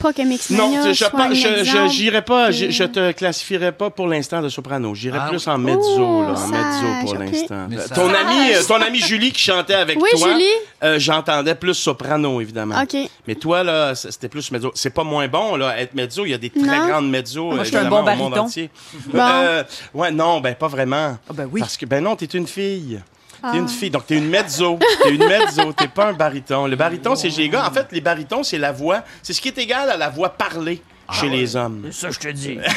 Pas 0.00 0.12
que 0.14 0.22
Non, 0.22 0.28
Mixmania 0.28 0.82
je, 0.82 0.92
je, 0.94 1.04
soit 1.04 1.20
un 1.20 1.34
je, 1.34 1.88
j'irai 1.88 2.22
pas, 2.22 2.50
je, 2.50 2.70
je 2.70 2.84
te 2.84 3.12
classifierai 3.12 3.70
pas 3.72 3.90
pour 3.90 4.06
l'instant 4.08 4.40
de 4.40 4.48
soprano. 4.48 4.94
J'irai 4.94 5.18
Ah 5.20 5.28
plus 5.28 5.46
en 5.46 5.58
mezzo, 5.58 5.78
Oh, 5.98 6.22
là, 6.22 6.34
en 6.40 6.46
mezzo 6.48 6.86
pour 7.04 7.14
l'instant. 7.16 7.68
Ça- 7.86 7.94
Ton 7.94 8.08
ami, 8.08 8.52
ton 8.66 8.80
ami 8.80 8.98
Julie 8.98 9.30
qui 9.30 9.42
chantait 9.42 9.74
avec 9.74 10.00
Oui, 10.00 10.08
toi, 10.18 10.32
Julie. 10.32 10.44
euh, 10.84 10.98
j'entendais 10.98 11.54
plus 11.54 11.74
soprano 11.74 12.40
évidemment. 12.40 12.80
OK. 12.82 12.96
Mais 13.28 13.34
toi 13.34 13.62
là, 13.62 13.94
c'était 13.94 14.28
plus 14.30 14.50
mezzo. 14.50 14.72
C'est 14.74 14.90
pas 14.94 15.04
moins 15.04 15.28
bon 15.28 15.56
là, 15.56 15.78
être 15.78 15.94
mezzo. 15.94 16.24
Il 16.24 16.30
y 16.30 16.34
a 16.34 16.38
des 16.38 16.50
très 16.50 16.60
Non. 16.78 16.88
grandes 16.88 17.10
mezzo 17.10 17.44
Moi, 17.50 17.56
euh, 17.56 17.58
je 17.64 17.68
suis 17.68 17.76
un 17.76 17.88
bon 17.88 18.02
monde 18.16 18.38
entier. 18.38 18.70
Bon. 19.12 19.18
Euh, 19.20 19.62
ouais, 19.92 20.10
non, 20.10 20.40
ben 20.40 20.54
pas 20.54 20.68
vraiment. 20.68 21.18
Ah 21.28 21.32
ben 21.34 21.46
oui. 21.52 21.60
Parce 21.60 21.76
que 21.76 21.84
ben 21.84 22.02
non, 22.02 22.16
t'es 22.16 22.24
une 22.26 22.46
fille. 22.46 23.00
T'es 23.42 23.48
Ah. 23.52 23.56
une 23.56 23.68
fille, 23.68 23.90
donc 23.90 24.06
t'es 24.06 24.16
une 24.16 24.28
mezzo. 24.28 24.78
T'es 25.02 25.10
une 25.14 25.26
mezzo, 25.26 25.72
t'es 25.72 25.88
pas 25.88 26.08
un 26.08 26.12
baryton. 26.12 26.66
Le 26.66 26.76
baryton, 26.76 27.14
c'est 27.16 27.28
les 27.28 27.48
gars. 27.48 27.66
En 27.66 27.70
fait, 27.72 27.86
les 27.90 28.00
barytons, 28.00 28.42
c'est 28.42 28.58
la 28.58 28.72
voix. 28.72 29.02
C'est 29.22 29.32
ce 29.32 29.40
qui 29.40 29.48
est 29.48 29.58
égal 29.58 29.88
à 29.90 29.96
la 29.96 30.08
voix 30.10 30.28
parlée 30.30 30.82
chez 31.12 31.28
les 31.28 31.56
hommes. 31.56 31.88
Ça, 31.90 32.10
je 32.10 32.18
te 32.18 32.28
dis. 32.28 32.58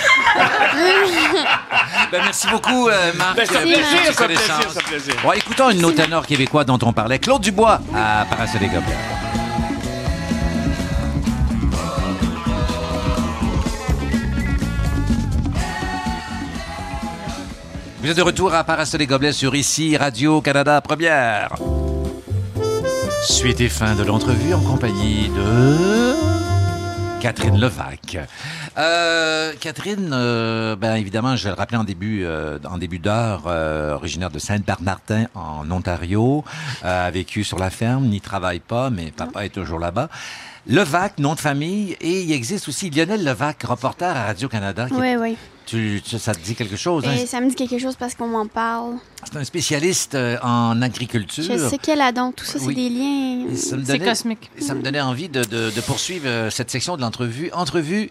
Ben, 2.11 2.21
merci 2.23 2.47
beaucoup, 2.47 2.89
euh, 2.89 3.11
Marc. 3.17 3.35
Ben, 3.37 3.45
ça 3.45 3.59
plaisir, 3.59 3.77
ça 4.13 4.25
plaisir, 4.25 4.45
connaissance. 4.47 4.73
ça 4.73 4.81
fait 4.81 4.87
plaisir. 4.89 5.15
Bon, 5.23 5.31
écoutons 5.31 5.69
une 5.71 5.77
de 5.77 5.81
nos 5.81 5.91
ténors 5.91 6.25
québécois 6.25 6.63
dont 6.63 6.77
on 6.83 6.93
parlait, 6.93 7.17
Claude 7.19 7.41
Dubois, 7.41 7.79
à 7.95 8.25
Parasol 8.29 8.61
et 8.63 8.67
Gobelins. 8.67 9.22
Vous 18.03 18.09
êtes 18.09 18.17
de 18.17 18.21
retour 18.21 18.53
à 18.53 18.65
Parasol 18.65 19.01
et 19.01 19.07
Gobelets 19.07 19.31
sur 19.31 19.55
ici 19.55 19.95
Radio-Canada 19.95 20.81
Première. 20.81 21.55
Suite 23.25 23.61
et 23.61 23.69
fin 23.69 23.95
de 23.95 24.03
l'entrevue 24.03 24.53
en 24.53 24.59
compagnie 24.59 25.29
de 25.29 26.13
Catherine 27.21 27.57
Levac. 27.57 28.17
Euh, 28.77 29.53
Catherine, 29.57 30.09
euh, 30.11 30.75
ben 30.75 30.95
évidemment, 30.95 31.37
je 31.37 31.45
vais 31.45 31.51
le 31.51 31.55
rappeler 31.55 31.77
en 31.77 31.85
début, 31.85 32.25
euh, 32.25 32.59
d'heure, 32.59 33.43
euh, 33.47 33.93
originaire 33.93 34.31
de 34.31 34.39
Saint-Bernardin 34.39 35.27
en 35.33 35.71
Ontario, 35.71 36.43
a 36.83 37.09
vécu 37.09 37.45
sur 37.45 37.57
la 37.57 37.69
ferme, 37.69 38.07
n'y 38.07 38.19
travaille 38.19 38.59
pas, 38.59 38.89
mais 38.89 39.13
papa 39.15 39.45
est 39.45 39.49
toujours 39.49 39.79
là-bas. 39.79 40.09
Levac, 40.67 41.19
nom 41.19 41.35
de 41.35 41.39
famille, 41.39 41.95
et 42.01 42.23
il 42.23 42.33
existe 42.33 42.67
aussi 42.67 42.89
Lionel 42.89 43.23
Levac, 43.23 43.63
reporter 43.63 44.13
à 44.13 44.25
Radio-Canada. 44.25 44.87
Oui, 44.91 45.15
oui. 45.17 45.37
Tu, 45.65 46.01
tu- 46.05 46.19
ça 46.19 46.33
te 46.35 46.39
dit 46.41 46.55
quelque 46.55 46.75
chose? 46.75 47.03
hein? 47.07 47.13
Et 47.13 47.25
ça 47.25 47.39
me 47.39 47.47
dit 47.49 47.55
quelque 47.55 47.79
chose 47.79 47.95
parce 47.95 48.15
qu'on 48.15 48.27
m'en 48.27 48.45
parle. 48.47 48.95
C'est 49.23 49.37
un 49.37 49.43
spécialiste 49.43 50.13
euh, 50.15 50.37
en 50.43 50.81
agriculture. 50.81 51.43
Je 51.43 51.57
sais 51.69 51.77
qu'elle 51.77 52.01
a 52.01 52.11
donc 52.11 52.35
tout 52.35 52.45
ça, 52.45 52.59
c'est 52.59 52.65
Oui. 52.65 52.75
des 52.75 52.89
liens. 52.89 53.45
C'est 53.55 53.99
cosmique. 53.99 54.51
Ça 54.59 54.73
me 54.75 54.81
donnait 54.81 54.99
envie 55.01 55.29
de, 55.29 55.43
de- 55.43 55.71
de 55.71 55.81
poursuivre 55.81 56.25
euh, 56.27 56.49
cette 56.49 56.69
section 56.69 56.97
de 56.97 57.01
l'entrevue. 57.01 57.49
Entrevue 57.53 58.09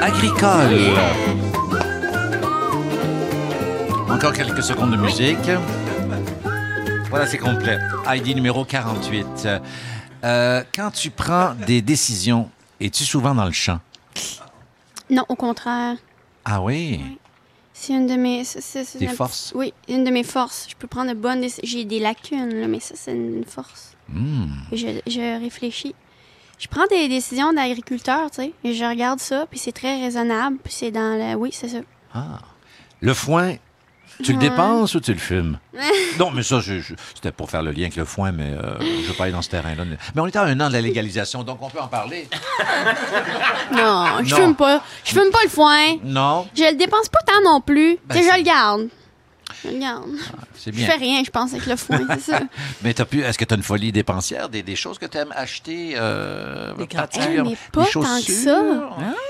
agricole. 0.00 0.76
Encore 4.10 4.32
quelques 4.32 4.62
secondes 4.62 4.90
de 4.90 4.96
musique. 4.96 5.38
Voilà, 7.10 7.26
c'est 7.26 7.38
complet. 7.38 7.78
ID 8.06 8.34
numéro 8.34 8.64
48. 8.64 9.48
Euh, 10.24 10.62
quand 10.74 10.90
tu 10.90 11.10
prends 11.10 11.54
des 11.66 11.80
décisions, 11.82 12.48
es-tu 12.80 13.04
souvent 13.04 13.34
dans 13.34 13.44
le 13.44 13.52
champ? 13.52 13.80
Non, 15.10 15.24
au 15.28 15.34
contraire. 15.34 15.96
Ah 16.44 16.60
oui? 16.62 17.00
C'est 17.72 17.94
une 17.94 18.06
de 18.06 18.14
mes. 18.14 18.42
un- 18.42 19.14
forces? 19.14 19.52
Oui, 19.54 19.72
une 19.88 20.04
de 20.04 20.10
mes 20.10 20.24
forces. 20.24 20.66
Je 20.68 20.76
peux 20.76 20.86
prendre 20.86 21.10
de 21.10 21.16
bonnes 21.16 21.40
décisions. 21.40 21.62
J'ai 21.64 21.84
des 21.84 21.98
lacunes, 21.98 22.54
là, 22.60 22.68
mais 22.68 22.80
ça, 22.80 22.94
c'est 22.96 23.12
une 23.12 23.44
force. 23.44 23.96
Hmm. 24.08 24.46
Je, 24.72 25.00
je 25.06 25.40
réfléchis. 25.40 25.94
Je 26.58 26.68
prends 26.68 26.86
des 26.86 27.08
décisions 27.08 27.52
d'agriculteur, 27.52 28.30
tu 28.30 28.42
sais, 28.42 28.52
et 28.62 28.72
je 28.72 28.84
regarde 28.84 29.18
ça, 29.18 29.46
puis 29.50 29.58
c'est 29.58 29.72
très 29.72 30.00
raisonnable, 30.00 30.58
puis 30.62 30.72
c'est 30.72 30.92
dans 30.92 31.18
le... 31.18 31.34
Oui, 31.34 31.50
c'est 31.52 31.68
ça. 31.68 31.78
Ah. 32.14 32.38
Le 33.00 33.14
foin, 33.14 33.56
tu 34.22 34.32
le 34.32 34.38
dépenses 34.38 34.94
ou 34.94 35.00
tu 35.00 35.12
le 35.12 35.18
fumes? 35.18 35.58
non, 36.18 36.30
mais 36.30 36.42
ça, 36.42 36.60
je- 36.60 36.80
je- 36.80 36.94
c'était 37.14 37.32
pour 37.32 37.50
faire 37.50 37.62
le 37.62 37.70
lien 37.72 37.82
avec 37.82 37.96
le 37.96 38.04
foin, 38.04 38.32
mais 38.32 38.52
euh, 38.52 38.74
je 38.80 38.84
ne 38.84 39.06
veux 39.08 39.14
pas 39.14 39.24
aller 39.24 39.32
dans 39.32 39.42
ce 39.42 39.50
terrain-là. 39.50 39.84
Mais 40.14 40.20
on 40.20 40.26
est 40.26 40.36
à 40.36 40.42
un 40.42 40.60
an 40.60 40.68
de 40.68 40.72
la 40.74 40.80
légalisation, 40.80 41.42
donc 41.42 41.58
on 41.62 41.68
peut 41.70 41.80
en 41.80 41.88
parler. 41.88 42.28
Non, 43.72 44.06
je 44.24 44.30
Non. 44.30 44.36
fume 44.36 44.54
pas. 44.54 44.82
Je 45.04 45.10
fume 45.12 45.30
pas 45.30 45.42
le 45.44 45.48
foin. 45.50 45.96
Non, 46.04 46.46
Je 46.54 46.62
le 46.64 46.76
dépense 46.76 47.08
pas 47.08 47.20
tant 47.26 47.40
non 47.44 47.60
plus. 47.60 47.98
Ben, 48.06 48.14
tu 48.16 48.20
sais, 48.22 48.26
c'est- 48.28 48.32
je 48.32 48.38
le 48.38 48.42
garde. 48.44 48.88
Je 49.64 49.68
le 49.70 49.78
garde. 49.78 50.10
c'est 50.54 50.72
Je 50.72 50.76
bien. 50.76 50.86
fais 50.86 50.96
rien, 50.96 51.22
je 51.24 51.30
pense, 51.30 51.52
avec 51.52 51.66
le 51.66 51.76
foin, 51.76 52.00
c'est 52.14 52.32
ça. 52.32 52.40
Mais 52.82 52.94
t'as 52.94 53.04
pu, 53.04 53.22
est-ce 53.22 53.38
que 53.38 53.44
tu 53.44 53.54
as 53.54 53.56
une 53.56 53.62
folie 53.62 53.92
dépensière, 53.92 54.48
des, 54.48 54.62
des 54.62 54.76
choses 54.76 54.98
que 54.98 55.06
tu 55.06 55.18
aimes 55.18 55.32
acheter 55.36 55.94
euh, 55.96 56.74
Des 56.74 56.86
particulièrement? 56.86 57.50
mais 57.50 57.56
pas 57.72 57.84
Des 57.84 57.90
tant 57.90 58.00
que 58.00 58.06
chaussures? 58.06 58.44
ça. 58.44 58.62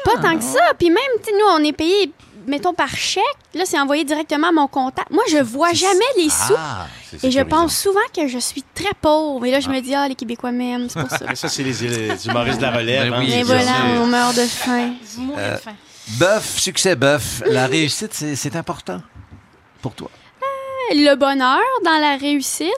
Pas 0.04 0.22
tant 0.22 0.36
que 0.36 0.44
ça. 0.44 0.60
Puis 0.78 0.88
même, 0.90 0.98
tu 1.18 1.24
sais, 1.24 1.32
nous, 1.32 1.46
on 1.60 1.64
est 1.64 1.72
payé, 1.72 2.12
mettons, 2.46 2.74
par 2.74 2.94
chèque. 2.94 3.22
Là, 3.54 3.64
c'est 3.64 3.78
envoyé 3.78 4.04
directement 4.04 4.48
à 4.48 4.52
mon 4.52 4.66
comptable. 4.66 5.08
Moi, 5.10 5.24
je 5.30 5.38
vois 5.38 5.72
jamais 5.72 5.98
les 6.16 6.30
sous. 6.30 6.54
Ah, 6.56 6.86
Et 7.22 7.30
je 7.30 7.40
pense 7.40 7.76
souvent 7.76 8.00
que 8.14 8.26
je 8.28 8.38
suis 8.38 8.64
très 8.74 8.94
pauvre. 9.00 9.44
Et 9.44 9.50
là, 9.50 9.60
je 9.60 9.68
me 9.68 9.80
dis, 9.80 9.94
ah, 9.94 10.08
les 10.08 10.14
Québécois 10.14 10.52
m'aiment, 10.52 10.88
c'est 10.88 11.00
pour 11.00 11.10
ça. 11.10 11.24
Mais 11.28 11.34
ça, 11.34 11.48
c'est 11.48 11.62
les, 11.62 11.72
les 11.72 12.26
humoristes 12.26 12.58
de 12.58 12.62
la 12.62 12.70
relève. 12.70 13.10
Ben 13.10 13.18
hein, 13.18 13.24
oui, 13.26 13.42
voilà, 13.42 13.62
sûr. 13.62 14.00
on 14.02 14.06
meurt 14.06 14.36
de 14.36 14.42
faim. 14.42 14.94
Euh. 15.36 15.56
Bœuf, 16.18 16.58
succès 16.58 16.96
bœuf. 16.96 17.42
La 17.46 17.66
réussite, 17.66 18.12
c'est 18.12 18.34
c'est 18.34 18.56
important 18.56 19.00
pour 19.80 19.94
toi. 19.94 20.10
Le 20.90 21.14
bonheur 21.14 21.60
dans 21.84 21.98
la 21.98 22.16
réussite, 22.16 22.68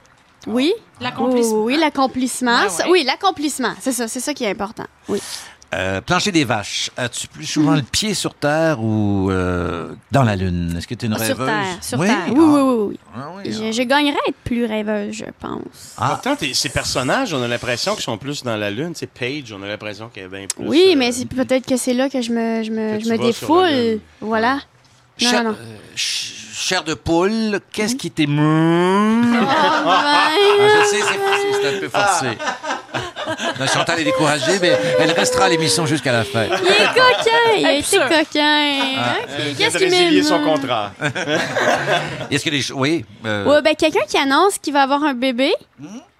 oui. 0.46 0.72
L'accomplissement. 1.00 1.62
Oui, 1.64 1.74
oui, 1.74 1.80
l'accomplissement. 1.80 2.58
Ah 2.62 2.66
ouais. 2.66 2.90
Oui, 2.90 3.04
l'accomplissement. 3.04 3.74
C'est 3.80 3.92
ça, 3.92 4.08
c'est 4.08 4.20
ça 4.20 4.34
qui 4.34 4.44
est 4.44 4.50
important. 4.50 4.84
Oui. 5.08 5.20
Euh, 5.74 6.01
plancher 6.01 6.30
des 6.30 6.44
vaches, 6.44 6.90
as-tu 6.96 7.26
plus 7.26 7.46
souvent 7.46 7.74
le 7.74 7.82
pied 7.82 8.14
sur 8.14 8.34
terre 8.34 8.80
ou 8.80 9.28
euh, 9.30 9.92
dans 10.12 10.22
la 10.22 10.36
lune? 10.36 10.74
Est-ce 10.78 10.86
que 10.86 10.94
tu 10.94 11.06
es 11.06 11.09
une 11.09 11.14
Sur 11.18 11.26
rêveuse? 11.36 11.46
terre, 11.48 11.78
sur 11.82 11.98
oui? 11.98 12.06
terre. 12.06 12.18
Oui, 12.28 12.34
oui, 12.38 12.60
oui. 12.60 12.86
oui. 12.90 12.98
Ah 13.16 13.28
oui, 13.36 13.52
Je, 13.52 13.72
je 13.72 13.82
gagnerais 13.82 14.14
à 14.24 14.28
être 14.28 14.36
plus 14.44 14.66
rêveuse, 14.66 15.14
je 15.16 15.24
pense. 15.40 15.94
Ah. 15.98 16.10
Pourtant, 16.10 16.36
ces 16.52 16.68
personnages, 16.68 17.34
on 17.34 17.42
a 17.42 17.48
l'impression 17.48 17.94
qu'ils 17.94 18.05
sont 18.05 18.18
plus 18.18 18.44
dans 18.44 18.56
la 18.56 18.70
lune. 18.70 18.92
C'est 18.94 19.09
Paige, 19.09 19.52
on 19.52 19.62
a 19.62 19.66
l'impression 19.66 20.09
qu'elle 20.14 20.24
est 20.24 20.28
bien 20.28 20.46
plus. 20.46 20.68
Oui, 20.68 20.90
euh, 20.92 20.94
mais 20.96 21.10
c'est 21.10 21.26
peut-être 21.26 21.66
que 21.66 21.76
c'est 21.76 21.94
là 21.94 22.09
que 22.09 22.22
je 22.22 22.30
me, 22.30 22.62
je 22.62 22.70
me, 22.70 22.98
Que 22.98 23.05
je 23.05 23.09
me 23.10 23.16
sur 23.16 23.24
défoule. 23.26 24.01
Voilà. 24.20 24.55
Non, 25.22 25.30
Cha- 25.30 25.42
non, 25.42 25.51
non. 25.51 25.56
euh, 25.60 25.76
ch- 25.96 26.34
chair 26.55 26.84
de 26.84 26.94
poule, 26.94 27.59
qu'est-ce 27.72 27.96
qui 27.96 28.10
t'émeut? 28.12 29.22
ben. 29.22 29.44
Ah, 29.86 30.28
je 30.68 30.84
sais, 30.88 31.01
c'est 31.02 31.62
c'est 31.62 31.76
un 31.76 31.80
peu 31.80 31.88
forcé. 31.88 32.26
Non, 33.60 33.66
Chantal 33.66 34.01
est 34.01 34.05
découragée, 34.05 34.59
mais 34.60 34.72
elle 34.98 35.12
restera 35.12 35.44
à 35.46 35.48
l'émission 35.48 35.86
jusqu'à 35.86 36.12
la 36.12 36.24
fin. 36.24 36.44
Il 36.44 36.52
est 36.52 36.86
coquin, 36.88 37.59
il 37.59 37.66
a 37.66 37.72
été 37.74 37.96
coquin. 37.98 38.72
Ah. 38.98 39.14
Ok, 39.22 39.28
Elle 39.38 39.44
vient 39.52 39.66
Qu'est-ce 39.66 39.78
qu'il 39.78 39.88
résilier 39.88 40.22
son 40.22 40.40
contrat. 40.42 40.92
Est-ce 42.30 42.44
que 42.44 42.51
les 42.51 42.62
choses. 42.62 42.76
Oui. 42.78 43.05
euh, 43.24 43.44
Ouais, 43.44 43.62
ben, 43.62 43.74
quelqu'un 43.74 44.05
qui 44.09 44.16
annonce 44.18 44.59
qu'il 44.59 44.72
va 44.72 44.82
avoir 44.82 45.02
un 45.05 45.14
bébé. 45.14 45.52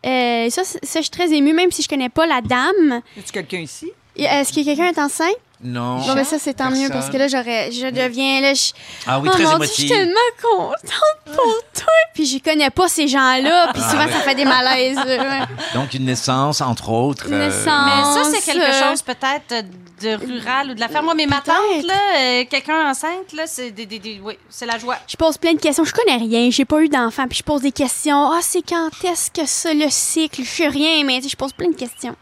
Euh, 0.06 0.51
ça, 0.51 0.62
ça, 0.64 0.78
je 0.97 1.01
suis 1.01 1.10
très 1.10 1.32
émue, 1.32 1.52
même 1.52 1.70
si 1.70 1.82
je 1.82 1.89
connais 1.89 2.09
pas 2.09 2.26
la 2.26 2.40
dame. 2.40 3.01
Y 3.16 3.20
a-tu 3.20 3.32
quelqu'un 3.32 3.59
ici? 3.59 3.90
Est-ce 4.16 4.52
que 4.52 4.64
quelqu'un 4.64 4.86
est 4.89 4.98
enceinte? 4.98 5.35
Non. 5.62 5.98
Bon, 5.98 6.14
mais 6.14 6.24
ça, 6.24 6.39
c'est 6.39 6.55
tant 6.55 6.70
mieux 6.70 6.89
parce 6.90 7.09
que 7.09 7.16
là, 7.16 7.26
j'aurais, 7.28 7.72
je 7.72 7.86
deviens, 7.86 8.40
là, 8.40 8.52
je... 8.55 8.72
Ah 9.06 9.18
oui, 9.18 9.28
oh, 9.31 9.35
très 9.35 9.44
mon 9.44 9.56
Dieu, 9.59 9.66
je 9.66 9.72
suis 9.72 9.89
tellement 9.89 10.14
contente 10.43 11.24
pour 11.24 11.56
toi. 11.72 11.93
Puis 12.14 12.26
je 12.26 12.39
connais 12.39 12.70
pas 12.70 12.89
ces 12.89 13.09
gens-là, 13.09 13.70
puis 13.72 13.82
Ah 13.85 13.90
souvent, 13.90 14.05
ouais. 14.05 14.12
ça 14.12 14.18
fait 14.20 14.35
des 14.35 14.44
malaises. 14.44 14.98
ouais. 14.98 15.40
Donc, 15.74 15.94
une 15.94 16.05
naissance, 16.05 16.60
entre 16.60 16.90
autres. 16.90 17.28
Une 17.28 17.35
euh, 17.35 17.47
naissance. 17.48 17.64
Mais 17.66 18.22
ça, 18.24 18.31
c'est 18.40 18.52
quelque 18.52 18.62
euh, 18.85 18.90
chose 18.90 19.02
peut-être 19.02 19.64
de 20.02 20.14
rural 20.26 20.70
ou 20.70 20.74
de 20.74 20.81
la 20.81 20.89
ferme. 20.89 21.06
Moi, 21.06 21.14
mais 21.14 21.26
ma 21.26 21.40
tante, 21.40 21.85
là, 21.85 21.94
euh, 22.18 22.44
quelqu'un 22.51 22.90
enceinte, 22.90 23.32
là, 23.32 23.44
c'est 23.47 23.70
des, 23.70 23.86
des- 23.86 23.98
des- 24.01 24.20
oui, 24.22 24.36
c'est 24.51 24.66
la 24.66 24.76
joie. 24.78 24.97
Je 25.09 25.16
pose 25.16 25.39
plein 25.39 25.55
de 25.55 25.60
questions. 25.60 25.85
Je 25.85 25.93
connais 25.94 26.16
rien. 26.18 26.51
J'ai 26.51 26.64
pas 26.66 26.81
eu 26.82 26.89
d'enfant. 26.89 27.26
Puis 27.28 27.39
je 27.39 27.43
pose 27.44 27.62
des 27.62 27.72
questions. 27.72 28.31
Ah, 28.32 28.40
c'est 28.43 28.62
quand 28.68 28.90
est-ce 29.05 29.31
que 29.31 29.47
ça, 29.47 29.72
le 29.72 29.86
cycle? 29.89 30.43
Je 30.44 30.48
sais 30.48 30.68
rien, 30.68 31.05
mais 31.05 31.16
tu 31.18 31.22
sais, 31.24 31.28
je 31.31 31.36
pose 31.36 31.52
plein 31.52 31.68
de 31.70 31.76
questions. 31.76 32.14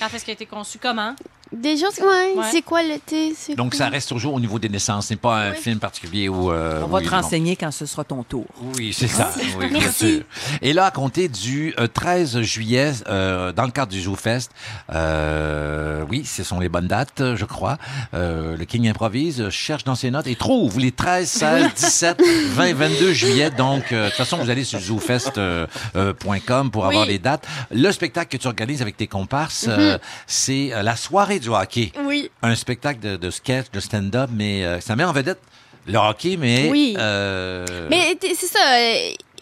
Quand 0.00 0.06
est-ce 0.12 0.24
qu'il 0.24 0.32
a 0.32 0.34
été 0.34 0.46
conçu? 0.46 0.78
Comment? 0.82 1.14
Déjà, 1.52 1.86
c'est- 1.92 2.02
ouais, 2.02 2.32
Ouais. 2.36 2.44
c'est 2.50 2.62
quoi 2.62 2.82
l'été? 2.82 3.34
c'est 3.36 3.54
Donc, 3.54 3.70
quoi? 3.70 3.78
ça 3.78 3.88
reste 3.88 4.08
toujours 4.08 4.34
au 4.34 4.40
niveau 4.40 4.58
des 4.58 4.68
naissances. 4.68 5.08
Ce 5.08 5.12
n'est 5.12 5.18
pas 5.18 5.36
un 5.48 5.52
film 5.52 5.78
particulier 5.78 6.28
où. 6.28 6.50
euh, 6.50 6.80
On 6.84 6.86
va 6.88 6.98
oui, 6.98 7.04
te 7.04 7.10
non. 7.10 7.20
renseigner 7.20 7.56
quand 7.56 7.70
ce 7.70 7.84
sera 7.86 8.04
ton 8.04 8.22
tour. 8.22 8.46
Oui, 8.76 8.92
c'est 8.96 9.06
ça. 9.08 9.30
Oui, 9.58 9.68
bien 9.68 9.80
Merci. 9.80 10.14
sûr. 10.16 10.22
Et 10.62 10.72
là, 10.72 10.86
à 10.86 10.90
compter 10.90 11.28
du 11.28 11.74
euh, 11.78 11.86
13 11.88 12.40
juillet, 12.40 12.92
euh, 13.08 13.52
dans 13.52 13.64
le 13.64 13.70
cadre 13.70 13.92
du 13.92 14.00
ZooFest, 14.00 14.48
euh, 14.92 16.04
oui, 16.08 16.24
ce 16.24 16.42
sont 16.42 16.58
les 16.60 16.68
bonnes 16.68 16.86
dates, 16.88 17.22
je 17.36 17.44
crois. 17.44 17.78
Euh, 18.14 18.56
le 18.56 18.64
King 18.64 18.88
improvise, 18.88 19.48
cherche 19.50 19.84
dans 19.84 19.94
ses 19.94 20.10
notes 20.10 20.26
et 20.26 20.36
trouve 20.36 20.78
les 20.78 20.92
13, 20.92 21.28
16, 21.28 21.70
17, 21.74 22.22
20, 22.54 22.72
22 22.74 23.12
juillet. 23.12 23.50
Donc, 23.50 23.92
euh, 23.92 24.04
de 24.04 24.08
toute 24.08 24.16
façon, 24.18 24.38
vous 24.38 24.50
allez 24.50 24.64
sur 24.64 24.80
zoofest.com 24.80 26.70
pour 26.70 26.86
avoir 26.86 27.02
Oui. 27.06 27.12
les 27.12 27.18
dates. 27.18 27.46
Le 27.70 27.90
spectacle 27.92 28.36
que 28.36 28.40
tu 28.40 28.46
organises 28.48 28.82
avec 28.82 28.96
tes 28.96 29.06
comparses, 29.06 29.66
euh, 29.68 29.94
Mhm. 29.94 29.98
c'est 30.26 30.72
euh, 30.72 30.82
la 30.82 30.96
soirée 30.96 31.40
du 31.42 31.48
hockey. 31.50 31.92
Oui. 32.04 32.30
Un 32.42 32.54
spectacle 32.54 33.00
de, 33.00 33.16
de 33.16 33.30
sketch, 33.30 33.70
de 33.72 33.80
stand-up, 33.80 34.30
mais 34.32 34.64
euh, 34.64 34.80
ça 34.80 34.96
met 34.96 35.04
en 35.04 35.12
vedette 35.12 35.40
le 35.86 35.98
hockey, 35.98 36.36
mais... 36.38 36.68
Oui. 36.70 36.94
euh, 36.98 37.88
Mais 37.90 38.16
c'est 38.20 38.46
ça. 38.46 38.60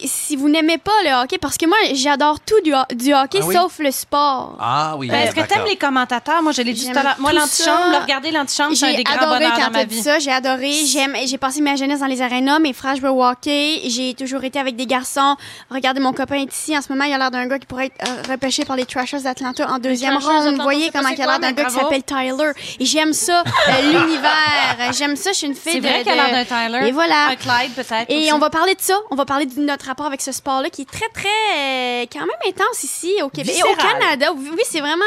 Si 0.05 0.35
vous 0.35 0.49
n'aimez 0.49 0.77
pas 0.77 0.91
le 1.03 1.23
hockey, 1.23 1.37
parce 1.37 1.57
que 1.57 1.65
moi, 1.65 1.77
j'adore 1.93 2.39
tout 2.39 2.59
du, 2.63 2.73
ho- 2.73 2.95
du 2.95 3.13
hockey 3.13 3.39
Ah 3.41 3.45
oui? 3.45 3.55
sauf 3.55 3.79
le 3.79 3.91
sport. 3.91 4.57
Ah 4.59 4.95
oui, 4.97 5.07
Ben, 5.09 5.21
Est-ce 5.21 5.31
que 5.35 5.41
d'accord. 5.41 5.57
t'aimes 5.57 5.65
les 5.67 5.75
commentateurs? 5.77 6.41
Moi, 6.41 6.51
je 6.51 6.61
l'ai 6.61 6.73
dit 6.73 6.83
J'aime 6.85 6.93
tout 6.93 6.99
à 6.99 7.03
l'heure. 7.03 7.15
Moi, 7.19 7.31
tout 7.31 7.37
l'antichambre, 7.37 7.83
ça. 7.85 7.91
là, 7.91 7.99
regarder 7.99 8.31
l'antichambre, 8.31 8.75
c'est 8.75 8.85
un 8.85 8.89
J'ai 8.89 8.95
des 8.97 9.03
grands 9.03 9.15
adoré 9.17 9.39
bonheurs 9.39 9.53
quand 9.57 9.65
dans 9.65 9.71
ma 9.71 9.79
t'as 9.79 9.85
dit 9.85 9.95
vie. 9.95 10.01
ça. 10.01 10.19
J'ai 10.19 10.31
adoré. 10.31 10.71
J'aime. 10.71 11.15
J'ai 11.25 11.37
passé 11.37 11.61
ma 11.61 11.75
jeunesse 11.75 11.99
dans 11.99 12.05
les 12.07 12.21
arénas. 12.21 12.59
Mes 12.59 12.73
frères 12.73 12.95
jouaient 12.95 13.09
au 13.09 13.23
hockey. 13.23 13.81
J'ai 13.85 14.13
toujours 14.13 14.43
été 14.43 14.59
avec 14.59 14.75
des 14.75 14.85
garçons. 14.85 15.35
Regardez, 15.69 15.99
mon 15.99 16.13
copain 16.13 16.35
est 16.35 16.53
ici. 16.53 16.77
En 16.77 16.81
ce 16.81 16.89
moment, 16.91 17.03
il 17.05 17.13
a 17.13 17.17
l'air 17.17 17.31
d'un 17.31 17.47
gars 17.47 17.59
qui 17.59 17.65
pourrait 17.67 17.87
être 17.87 18.07
euh, 18.07 18.31
repêché 18.31 18.65
par 18.65 18.75
les 18.75 18.85
Trashers 18.85 19.21
d'Atlanta 19.21 19.67
en 19.69 19.77
deuxième 19.79 20.11
Trashers 20.13 20.27
ronde. 20.27 20.35
d'Atlanta, 20.37 20.57
Vous 20.57 20.63
voyez 20.63 20.89
comment 20.91 21.09
il 21.09 21.21
a 21.21 21.25
l'air 21.25 21.39
d'un 21.39 21.51
gars 21.51 21.65
qui 21.65 21.73
s'appelle 21.75 22.03
Tyler. 22.03 22.51
Et 22.79 22.85
j'aime 22.85 23.13
ça, 23.13 23.43
euh, 23.69 23.81
l'univers. 23.91 24.91
J'aime 24.93 25.15
ça. 25.15 25.31
Je 25.31 25.37
suis 25.37 25.47
une 25.47 25.55
fille 25.55 25.73
C'est 25.73 25.79
de... 25.81 25.87
vrai 25.87 26.03
qu'elle 26.03 26.19
a 26.19 26.27
l'air 26.31 26.45
d'un 26.45 26.45
Tyler? 26.45 26.87
Et 26.87 26.91
voilà. 26.91 27.27
Un 27.29 27.35
Clyde, 27.35 27.73
peut-être. 27.75 28.05
Et 28.09 28.17
aussi. 28.23 28.33
on 28.33 28.39
va 28.39 28.49
parler 28.49 28.75
de 28.75 28.81
ça. 28.81 28.95
On 29.11 29.15
va 29.15 29.25
parler 29.25 29.45
de 29.45 29.59
notre 29.61 29.89
rapport 29.91 30.05
avec 30.05 30.21
ce 30.21 30.31
sport-là 30.31 30.69
qui 30.69 30.83
est 30.83 30.89
très, 30.89 31.09
très, 31.09 31.27
euh, 31.27 32.05
quand 32.11 32.19
même 32.19 32.29
intense 32.47 32.83
ici 32.83 33.13
au 33.23 33.29
Québec. 33.29 33.55
Et 33.57 33.63
au. 33.63 33.75
Canada. 33.75 34.33
Oui, 34.33 34.61
c'est 34.65 34.79
vraiment. 34.79 35.05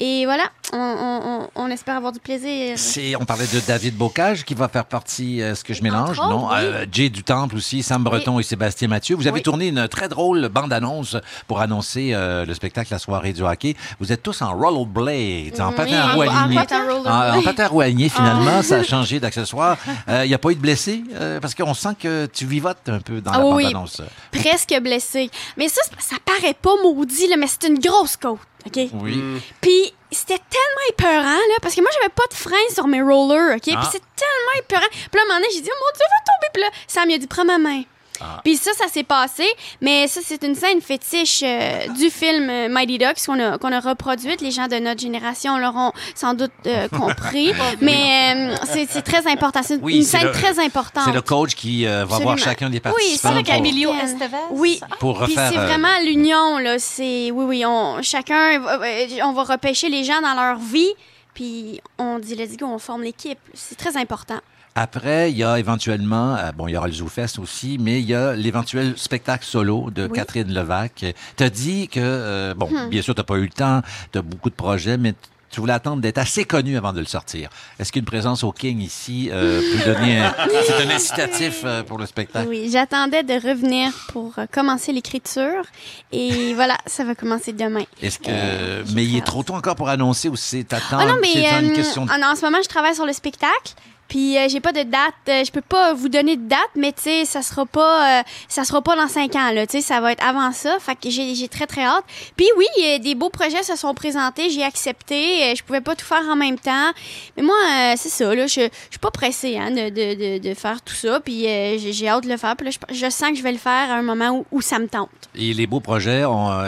Euh, 0.00 0.04
et 0.04 0.24
voilà, 0.24 0.44
on, 0.72 0.78
on- 0.78 1.62
on- 1.62 1.68
espère 1.70 1.96
avoir 1.96 2.12
du 2.12 2.20
plaisir. 2.20 2.76
On 3.20 3.24
parlait 3.24 3.46
de 3.46 3.60
David 3.66 3.96
Bocage 3.96 4.44
qui 4.44 4.54
va 4.54 4.68
faire 4.68 4.84
partie, 4.84 5.40
est-ce 5.40 5.64
que 5.64 5.74
je 5.74 5.82
mélange? 5.82 6.18
autres, 6.18 6.28
non? 6.28 6.46
oui. 6.48 6.54
Euh, 6.58 6.86
Jay 6.90 7.08
Dutemple 7.08 7.56
aussi, 7.56 7.82
Sam 7.82 8.02
Breton 8.04 8.38
et 8.38 8.42
Sébastien 8.44 8.88
Mathieu. 8.88 9.16
Vous 9.16 9.26
avez 9.26 9.36
Oui. 9.36 9.42
tourné 9.42 9.68
une 9.68 9.88
très 9.88 10.08
drôle 10.08 10.48
bande-annonce 10.48 11.16
pour 11.48 11.60
annoncer 11.60 12.10
euh, 12.12 12.44
le 12.44 12.54
spectacle 12.54 12.92
La 12.92 12.98
soirée 12.98 13.32
du 13.32 13.42
hockey. 13.42 13.74
Vous 14.00 14.12
êtes 14.12 14.22
tous 14.22 14.40
en 14.42 14.52
rollerblades, 14.56 15.60
en 15.60 15.70
Oui, 15.70 15.74
patin 15.76 15.96
à 16.00 16.12
en- 16.12 16.14
roues 16.14 16.22
en 16.24 16.54
patin 16.54 16.76
à 16.76 16.82
rollerblade. 16.86 17.34
En, 17.34 17.38
en 17.38 17.42
patin 17.42 17.64
à 17.64 17.68
roues 17.68 17.80
alignées, 17.80 18.08
finalement, 18.08 18.58
Ah. 18.58 18.62
ça 18.62 18.76
a 18.76 18.82
changé 18.84 19.18
d'accessoire. 19.20 19.76
Il 20.08 20.28
n'y 20.28 20.34
a 20.34 20.38
pas 20.38 20.50
eu 20.50 20.54
de 20.54 20.60
blessés? 20.60 21.02
euh, 21.14 21.40
parce 21.40 21.54
qu'on 21.54 21.74
sent 21.74 21.96
que 21.98 22.26
tu 22.26 22.46
vivotes 22.46 22.88
un 22.88 23.00
peu 23.00 23.20
dans 23.20 23.32
Ah 23.32 23.38
la 23.38 23.46
oui, 23.46 23.64
bande-annonce. 23.64 24.02
presque 24.32 24.74
blessé. 24.82 25.30
Mais 25.56 25.68
ça, 25.68 25.80
ça 25.98 26.16
paraît 26.24 26.54
pas 26.54 26.70
maudit, 26.82 27.26
là, 27.28 27.36
mais 27.38 27.46
c'est 27.46 27.68
une 27.68 27.78
grosse 27.78 28.16
côte, 28.16 28.38
OK? 28.66 28.88
Oui. 28.94 29.22
Puis 29.60 29.92
c'était 30.10 30.38
tellement 30.50 30.86
épeurant, 30.90 31.36
là, 31.36 31.54
parce 31.60 31.74
que 31.74 31.80
moi, 31.80 31.90
j'avais 31.94 32.12
pas 32.14 32.22
de 32.30 32.34
frein 32.34 32.72
sur 32.72 32.86
mes 32.86 33.02
rollers, 33.02 33.56
OK? 33.56 33.62
Puis 33.62 33.74
Ah. 33.76 33.88
c'est 33.90 34.02
tellement 34.16 34.58
épeurant. 34.58 34.88
Puis 34.90 35.00
là, 35.14 35.20
à 35.20 35.24
un 35.24 35.26
moment 35.28 35.40
donné, 35.40 35.48
j'ai 35.54 35.60
dit, 35.60 35.70
oh 35.72 35.78
mon 35.80 35.92
Dieu, 35.96 36.04
va 36.04 36.32
tomber. 36.32 36.50
Puis 36.54 36.62
là, 36.62 36.70
Sam 36.86 37.10
il 37.10 37.14
a 37.14 37.18
dit, 37.18 37.26
prends 37.26 37.44
ma 37.44 37.58
main. 37.58 37.82
Ah. 38.20 38.40
Puis 38.44 38.56
ça, 38.56 38.70
ça 38.74 38.86
s'est 38.88 39.02
passé. 39.02 39.44
Mais 39.80 40.06
ça, 40.06 40.20
c'est 40.24 40.42
une 40.44 40.54
scène 40.54 40.80
fétiche 40.80 41.42
euh, 41.44 41.88
du 41.98 42.10
film 42.10 42.48
euh, 42.48 42.68
Mighty 42.68 42.98
Ducks 42.98 43.24
qu'on 43.26 43.40
a, 43.40 43.58
qu'on 43.58 43.72
a 43.72 43.80
reproduite. 43.80 44.40
Les 44.40 44.50
gens 44.52 44.68
de 44.68 44.76
notre 44.76 45.00
génération 45.00 45.58
l'auront 45.58 45.92
sans 46.14 46.34
doute 46.34 46.52
euh, 46.66 46.88
compris. 46.96 47.52
mais 47.80 48.52
euh, 48.52 48.56
c'est 48.72 48.86
c'est 48.88 49.02
très 49.02 49.26
important. 49.26 49.60
C'est 49.64 49.80
Oui, 49.82 49.96
une 49.96 50.02
c'est 50.04 50.18
scène 50.18 50.26
le- 50.28 50.32
très 50.32 50.58
importante. 50.64 51.04
C'est 51.06 51.12
le 51.12 51.22
coach 51.22 51.54
qui 51.54 51.86
euh, 51.86 52.04
va 52.04 52.18
voir 52.20 52.38
chacun 52.38 52.70
des 52.70 52.76
Oui, 52.76 52.80
participants. 52.80 53.18
c'est 53.22 53.28
avec 53.34 53.46
pour- 53.46 53.54
Emilio 53.56 53.92
Estevez. 53.94 54.36
Oui. 54.50 54.80
Pour 55.00 55.14
Puis 55.24 55.34
refaire, 55.34 55.50
c'est 55.52 55.58
euh, 55.58 55.66
vraiment 55.66 55.98
l'union, 56.04 56.58
là. 56.58 56.78
C'est, 56.78 57.30
oui, 57.32 57.44
oui, 57.44 57.64
on, 57.66 58.00
chacun, 58.02 58.58
va- 58.60 58.78
on 59.24 59.32
va 59.32 59.42
repêcher 59.42 59.88
les 59.88 60.04
gens 60.04 60.20
dans 60.20 60.34
leur 60.34 60.56
vie, 60.58 60.92
puis 61.34 61.80
on 61.98 62.18
dit, 62.20 62.36
let's 62.36 62.56
go, 62.56 62.66
on 62.66 62.78
forme 62.78 63.02
l'équipe. 63.02 63.38
C'est 63.54 63.76
très 63.76 63.96
important. 63.96 64.38
Après, 64.76 65.30
il 65.30 65.36
y 65.36 65.44
a 65.44 65.58
éventuellement, 65.60 66.34
euh, 66.34 66.50
bon, 66.50 66.66
il 66.66 66.72
y 66.72 66.76
aura 66.76 66.88
le 66.88 66.92
ZooFest 66.92 67.38
aussi, 67.38 67.78
mais 67.80 68.00
il 68.00 68.06
y 68.06 68.14
a 68.14 68.34
l'éventuel 68.34 68.94
spectacle 68.96 69.44
solo 69.44 69.90
de 69.94 70.06
Oui. 70.06 70.12
Catherine 70.12 70.52
Levac. 70.52 71.04
Tu 71.36 71.42
as 71.44 71.50
dit 71.50 71.86
que, 71.88 72.00
euh, 72.02 72.54
bon, 72.56 72.68
Hmm. 72.68 72.88
bien 72.88 73.00
sûr, 73.00 73.14
tu 73.14 73.20
n'as 73.20 73.24
pas 73.24 73.36
eu 73.36 73.42
le 73.42 73.48
temps, 73.50 73.82
tu 74.10 74.18
as 74.18 74.22
beaucoup 74.22 74.50
de 74.50 74.54
projets, 74.56 74.96
mais 74.98 75.14
tu 75.48 75.60
voulais 75.60 75.72
attendre 75.74 76.02
d'être 76.02 76.18
assez 76.18 76.44
connu 76.44 76.76
avant 76.76 76.92
de 76.92 76.98
le 76.98 77.06
sortir. 77.06 77.48
Est-ce 77.78 77.92
qu'une 77.92 78.04
présence 78.04 78.42
au 78.42 78.50
King 78.50 78.80
ici 78.80 79.28
euh, 79.32 79.60
peut 79.60 79.92
donner 79.94 80.18
un... 80.18 80.34
C'est 80.66 80.82
un 80.84 80.90
incitatif 80.90 81.60
euh, 81.64 81.84
pour 81.84 81.96
le 81.96 82.06
spectacle? 82.06 82.48
Oui, 82.48 82.68
j'attendais 82.72 83.22
de 83.22 83.34
revenir 83.34 83.92
pour 84.08 84.32
euh, 84.38 84.46
commencer 84.52 84.92
l'écriture, 84.92 85.62
et 86.10 86.52
voilà, 86.56 86.76
ça 86.86 87.04
va 87.04 87.14
commencer 87.14 87.52
demain. 87.52 87.84
Est-ce 88.02 88.18
que... 88.18 88.92
mais 88.92 89.04
il 89.04 89.16
est 89.16 89.24
trop 89.24 89.44
tôt 89.44 89.54
encore 89.54 89.76
pour 89.76 89.88
annoncer 89.88 90.28
ou 90.28 90.34
c'est 90.34 90.72
attendre? 90.72 91.04
Ah 91.04 91.06
non, 91.06 91.18
mais 91.22 91.28
c'est 91.32 91.64
une 91.64 91.72
question 91.74 92.06
de... 92.06 92.10
ah 92.12 92.32
en 92.32 92.34
ce 92.34 92.42
moment, 92.42 92.58
je 92.60 92.68
travaille 92.68 92.96
sur 92.96 93.06
le 93.06 93.12
spectacle. 93.12 93.74
Puis 94.08 94.36
euh, 94.36 94.46
j'ai 94.48 94.60
pas 94.60 94.72
de 94.72 94.82
date, 94.82 95.14
euh, 95.28 95.44
je 95.44 95.50
peux 95.50 95.60
pas 95.62 95.94
vous 95.94 96.08
donner 96.08 96.36
de 96.36 96.46
date, 96.48 96.58
mais 96.76 96.92
tu 96.92 97.02
sais, 97.02 97.24
ça 97.24 97.42
sera 97.42 97.66
pas, 97.66 98.20
euh, 98.20 98.22
ça 98.48 98.64
sera 98.64 98.82
pas 98.82 98.96
dans 98.96 99.08
cinq 99.08 99.34
ans 99.36 99.50
là, 99.52 99.66
tu 99.66 99.78
sais, 99.78 99.80
ça 99.80 100.00
va 100.00 100.12
être 100.12 100.24
avant 100.24 100.52
ça. 100.52 100.76
Fait 100.80 100.94
que 100.94 101.10
j'ai 101.10 101.34
j'ai 101.34 101.48
très 101.48 101.66
très 101.66 101.84
hâte. 101.84 102.04
Puis 102.36 102.46
oui, 102.56 102.66
euh, 102.84 102.98
des 102.98 103.14
beaux 103.14 103.30
projets 103.30 103.62
se 103.62 103.76
sont 103.76 103.94
présentés, 103.94 104.50
j'ai 104.50 104.62
accepté. 104.62 105.44
euh, 105.44 105.54
je 105.56 105.62
pouvais 105.62 105.80
pas 105.80 105.94
tout 105.96 106.04
faire 106.04 106.22
en 106.30 106.36
même 106.36 106.58
temps, 106.58 106.92
mais 107.36 107.42
moi 107.42 107.54
euh, 107.72 107.94
c'est 107.96 108.08
ça 108.10 108.34
là, 108.34 108.46
je 108.46 108.54
je 108.54 108.68
suis 108.90 108.98
pas 109.00 109.10
pressée 109.10 109.56
hein, 109.58 109.70
de, 109.70 109.88
de, 109.88 110.38
de, 110.38 110.48
de 110.48 110.54
faire 110.54 110.80
tout 110.82 110.94
ça. 110.94 111.20
Puis 111.20 111.46
euh, 111.46 111.76
j'ai 111.78 112.08
hâte 112.08 112.24
de 112.24 112.28
le 112.28 112.36
faire. 112.36 112.54
Puis 112.56 112.66
là, 112.66 112.72
je, 112.90 112.94
je 112.94 113.10
sens 113.10 113.30
que 113.30 113.36
je 113.36 113.42
vais 113.42 113.52
le 113.52 113.58
faire 113.58 113.90
à 113.90 113.94
un 113.94 114.02
moment 114.02 114.30
où, 114.30 114.46
où 114.52 114.60
ça 114.60 114.78
me 114.78 114.86
tente. 114.86 115.08
Et 115.34 115.52
les 115.52 115.66
beaux 115.66 115.80
projets, 115.80 116.20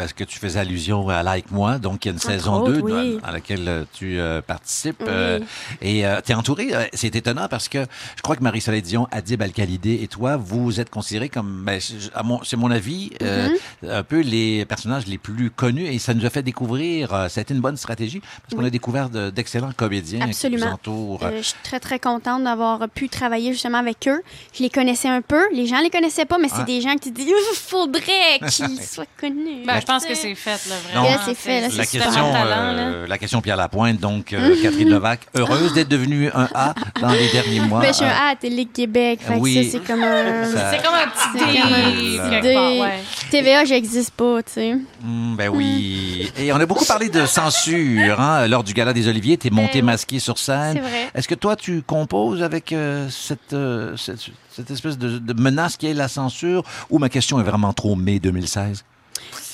est-ce 0.03 0.15
que 0.15 0.25
tu 0.25 0.39
fais 0.39 0.57
allusion 0.57 1.09
à 1.09 1.23
Like 1.23 1.51
Moi? 1.51 1.79
Donc, 1.79 2.05
il 2.05 2.09
y 2.09 2.11
a 2.11 2.13
une 2.13 2.17
Entre 2.19 2.27
saison 2.27 2.63
autres, 2.63 2.73
2 2.73 2.81
oui. 2.81 3.15
dans, 3.21 3.27
dans 3.27 3.33
laquelle 3.33 3.87
tu 3.93 4.19
participes. 4.47 5.03
Oui. 5.07 5.45
et 5.83 6.05
tu 6.25 6.33
es 6.33 6.35
entouré. 6.35 6.71
c'est 6.93 7.15
étonnant 7.15 7.36
parce 7.49 7.69
que 7.69 7.85
je 8.17 8.23
crois 8.23 8.37
que 8.37 8.43
Marie-Soleil 8.43 8.83
Dion, 8.83 9.07
Adib 9.11 9.43
Al-Khalidé 9.43 10.01
et 10.03 10.09
toi, 10.09 10.37
vous 10.37 10.81
êtes 10.81 10.91
considérés 10.91 11.29
comme, 11.29 11.63
ben, 11.65 11.81
c'est- 11.81 12.11
à 12.15 12.23
mon- 12.23 12.43
c'est 12.43 12.57
mon 12.57 12.71
avis, 12.71 13.11
euh, 13.23 13.49
Mhm. 13.83 13.91
un 13.91 14.03
peu 14.03 14.21
les 14.21 14.65
personnages 14.65 15.07
les 15.07 15.19
plus 15.19 15.51
connus. 15.51 15.87
Et 15.87 15.99
ça 15.99 16.15
nous 16.15 16.25
a 16.27 16.31
fait 16.31 16.43
découvrir, 16.43 17.13
euh, 17.15 17.29
ça 17.29 17.41
a 17.41 17.43
été 17.43 17.55
une 17.55 17.61
bonne 17.61 17.77
stratégie 17.77 18.21
parce 18.21 18.55
qu'on 18.55 18.65
a 18.67 18.71
découvert 18.71 19.09
de- 19.11 19.31
d'excellents 19.31 19.73
comédiens 19.77 20.21
qui 20.25 20.31
Absolument. 20.31 20.67
vous 20.67 20.73
entourent. 20.73 21.21
Euh, 21.25 21.39
je 21.39 21.43
suis 21.43 21.55
très, 21.63 21.81
très 21.81 21.99
contente 21.99 22.45
d'avoir 22.45 22.89
pu 22.89 23.09
travailler 23.09 23.53
justement 23.53 23.79
avec 23.79 24.09
eux. 24.09 24.23
Je 24.55 24.63
les 24.63 24.71
connaissais 24.71 25.09
un 25.09 25.21
peu. 25.23 25.43
Les 25.53 25.67
gens 25.67 25.81
les 25.81 25.91
connaissaient 25.91 26.25
pas, 26.25 26.39
mais 26.39 26.49
c'est 26.49 26.59
Ouais. 26.61 26.65
des 26.65 26.81
gens 26.81 26.97
qui 26.97 27.11
disent 27.11 27.27
il 27.29 27.57
faudrait 27.57 28.39
qu'ils 28.49 28.83
soient 28.83 29.05
connus. 29.21 29.65
Ben, 29.67 29.81
je 29.81 29.87
pense 29.87 30.05
que 30.05 30.15
c'est 30.15 30.35
fait, 30.35 30.51
là, 30.69 30.75
Yeah, 30.93 31.01
vraiment. 31.03 31.23
c'est 31.27 31.35
fait, 31.35 31.61
là, 31.63 31.69
La 31.77 31.87
question, 31.87 32.33
talent, 32.33 32.73
là. 32.73 32.79
euh, 32.79 33.07
la 33.07 33.19
question 33.19 33.41
Pierre 33.41 33.57
Lapointe, 33.57 33.99
donc 33.99 34.33
euh, 34.33 34.55
Catherine 34.63 34.89
Levac, 34.91 35.21
heureuse 35.37 35.73
d'être 35.75 35.89
devenue 35.89 36.31
un 36.35 36.49
A 36.55 36.75
dans 37.01 37.09
les 37.19 37.33
derniers 37.33 37.61
mois. 37.61 37.81
Ben, 37.81 37.89
je 37.89 37.93
suis 37.95 38.05
Euh, 38.05 38.31
à 38.33 38.37
Télé-Québec. 38.37 39.21
Fait 39.23 39.35
que 39.35 39.39
oui. 39.41 39.69
c'est 39.71 39.81
comme 39.85 40.03
un. 40.03 40.45
Ça- 40.45 40.71
C'est 40.73 40.83
comme 40.83 40.95
un 40.95 41.07
petit 41.09 42.43
dé. 42.43 42.83
TVA, 43.31 43.65
j'existe 43.65 44.13
pas, 44.13 44.43
tu 44.43 44.53
sais. 44.53 44.75
Mm, 45.03 45.37
ben 45.37 45.49
oui. 45.49 46.31
Et 46.39 46.53
on 46.53 46.57
a 46.57 46.67
beaucoup 46.67 46.85
parlé 46.85 47.09
de 47.09 47.27
censure 47.27 48.21
hein, 48.21 48.47
lors 48.47 48.63
du 48.65 48.73
Gala 48.73 48.93
des 48.93 49.09
Oliviers. 49.09 49.37
Tu 49.37 49.49
es 49.49 49.51
monté 49.51 49.83
masqué 49.83 50.19
sur 50.19 50.39
scène. 50.39 50.75
Ben 50.75 50.83
C'est 50.85 50.89
vrai. 50.91 51.11
Est-ce 51.15 51.29
que 51.29 51.35
toi, 51.35 51.57
tu 51.57 51.83
composes 51.83 52.43
avec 52.43 52.73
euh, 52.73 53.09
cette, 53.11 53.53
euh, 53.53 53.97
cette, 53.97 54.21
cette 54.51 54.71
espèce 54.71 54.99
de, 54.99 55.19
de 55.19 55.33
menace 55.41 55.77
qui 55.77 55.87
est 55.89 55.95
la 55.95 56.09
censure? 56.09 56.63
Ou 56.91 56.99
ma 56.99 57.09
question 57.09 57.41
est 57.41 57.45
vraiment 57.45 57.73
trop 57.73 57.97
mai 57.97 58.19
2016? 58.19 58.85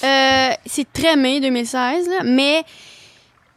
Euh, 0.05 0.51
c'est 0.67 0.93
très 0.93 1.17
mai 1.17 1.41
2016, 1.41 2.09
là, 2.09 2.25
mais 2.25 2.65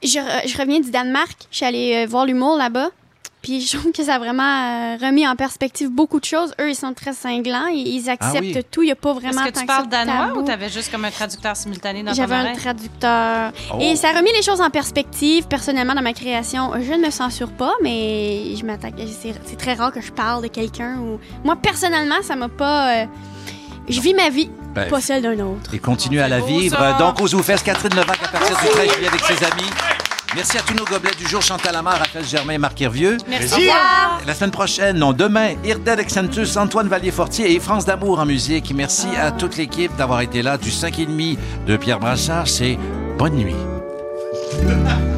je, 0.03 0.19
je 0.45 0.57
reviens 0.57 0.79
du 0.79 0.91
Danemark. 0.91 1.35
Je 1.51 1.57
suis 1.57 1.65
allée 1.65 2.03
euh, 2.03 2.07
voir 2.07 2.25
l'humour 2.25 2.55
là-bas. 2.57 2.89
Puis 3.45 3.61
je 3.61 3.77
trouve 3.77 3.91
que 3.91 4.03
ça 4.03 4.15
a 4.15 4.19
vraiment 4.19 4.43
euh, 4.43 4.97
remis 4.99 5.27
en 5.27 5.35
perspective 5.35 5.89
beaucoup 5.89 6.19
de 6.19 6.25
choses. 6.25 6.53
Eux, 6.59 6.69
ils 6.69 6.75
sont 6.75 6.93
très 6.93 7.13
cinglants. 7.13 7.67
Ils, 7.67 7.87
ils 7.87 8.09
acceptent 8.09 8.39
oui. 8.41 8.57
tout. 8.71 8.81
Il 8.81 8.87
n'y 8.87 8.91
a 8.91 8.95
pas 8.95 9.13
vraiment 9.13 9.43
Est-ce 9.45 9.51
que 9.53 9.59
tu 9.59 9.65
parles 9.65 9.87
danois 9.87 10.27
tabou. 10.27 10.39
ou 10.39 10.43
t'avais 10.43 10.69
juste 10.69 10.91
comme 10.91 11.05
un 11.05 11.11
traducteur 11.11 11.55
simultané 11.55 12.01
dans 12.03 12.13
J'avais 12.13 12.35
un 12.35 12.53
traducteur. 12.53 13.51
Oh. 13.73 13.77
Et 13.79 13.95
ça 13.95 14.09
a 14.09 14.13
remis 14.13 14.31
les 14.35 14.41
choses 14.41 14.61
en 14.61 14.69
perspective. 14.69 15.47
Personnellement, 15.47 15.93
dans 15.93 16.01
ma 16.01 16.13
création, 16.13 16.71
je 16.81 16.91
ne 16.93 17.05
me 17.05 17.11
censure 17.11 17.51
pas, 17.51 17.73
mais 17.83 18.55
je 18.59 18.65
m'attaque. 18.65 18.95
C'est 19.21 19.33
c'est 19.45 19.57
très 19.57 19.73
rare 19.75 19.91
que 19.93 20.01
je 20.01 20.11
parle 20.11 20.41
de 20.43 20.47
quelqu'un. 20.47 20.97
Ou... 20.97 21.19
Moi, 21.43 21.55
personnellement, 21.55 22.21
ça 22.23 22.35
m'a 22.35 22.49
pas. 22.49 23.01
euh, 23.01 23.05
Je 23.87 24.01
vis 24.01 24.15
ma 24.15 24.29
vie, 24.29 24.49
Ben, 24.73 24.89
pas 24.89 25.01
celle 25.01 25.21
d'un 25.21 25.39
autre. 25.39 25.71
Et 25.73 25.77
continue 25.79 26.19
à 26.19 26.27
la 26.27 26.39
vivre. 26.39 26.77
ça. 26.77 26.93
Donc, 26.93 27.21
aux 27.21 27.27
Zoufest, 27.27 27.63
Catherine 27.63 27.95
Levac 27.95 28.17
à 28.23 28.27
partir 28.29 28.57
du 28.57 28.67
13 28.69 28.91
juillet 28.93 29.07
avec 29.07 29.21
ses 29.21 29.43
amis. 29.45 29.69
Merci 30.35 30.57
à 30.57 30.61
tous 30.61 30.73
nos 30.73 30.83
gobelets 30.83 31.15
du 31.17 31.25
jour, 31.25 31.41
Chantal 31.41 31.73
Lamar, 31.73 31.97
Raphaël 31.97 32.25
Germain 32.25 32.53
et 32.53 32.57
Marc 32.57 32.81
Hervieux. 32.81 33.15
Merci. 33.27 33.69
La 34.27 34.33
semaine 34.33 34.51
prochaine, 34.51 34.97
non, 34.97 35.13
demain, 35.13 35.55
Irdel 35.63 36.01
Excentus, 36.01 36.57
Antoine 36.57 36.89
Vallier-Fortier 36.89 37.53
et 37.53 37.59
France 37.61 37.85
d'amour 37.85 38.19
en 38.19 38.25
musique. 38.25 38.73
Merci 38.75 39.07
à 39.17 39.31
toute 39.31 39.55
l'équipe 39.55 39.95
d'avoir 39.95 40.19
été 40.19 40.41
là 40.41 40.57
du 40.57 40.69
5,5 40.69 41.37
de 41.65 41.77
Pierre 41.77 41.99
Brassard. 41.99 42.49
C'est 42.49 42.77
bonne 43.17 43.35
nuit. 43.35 43.55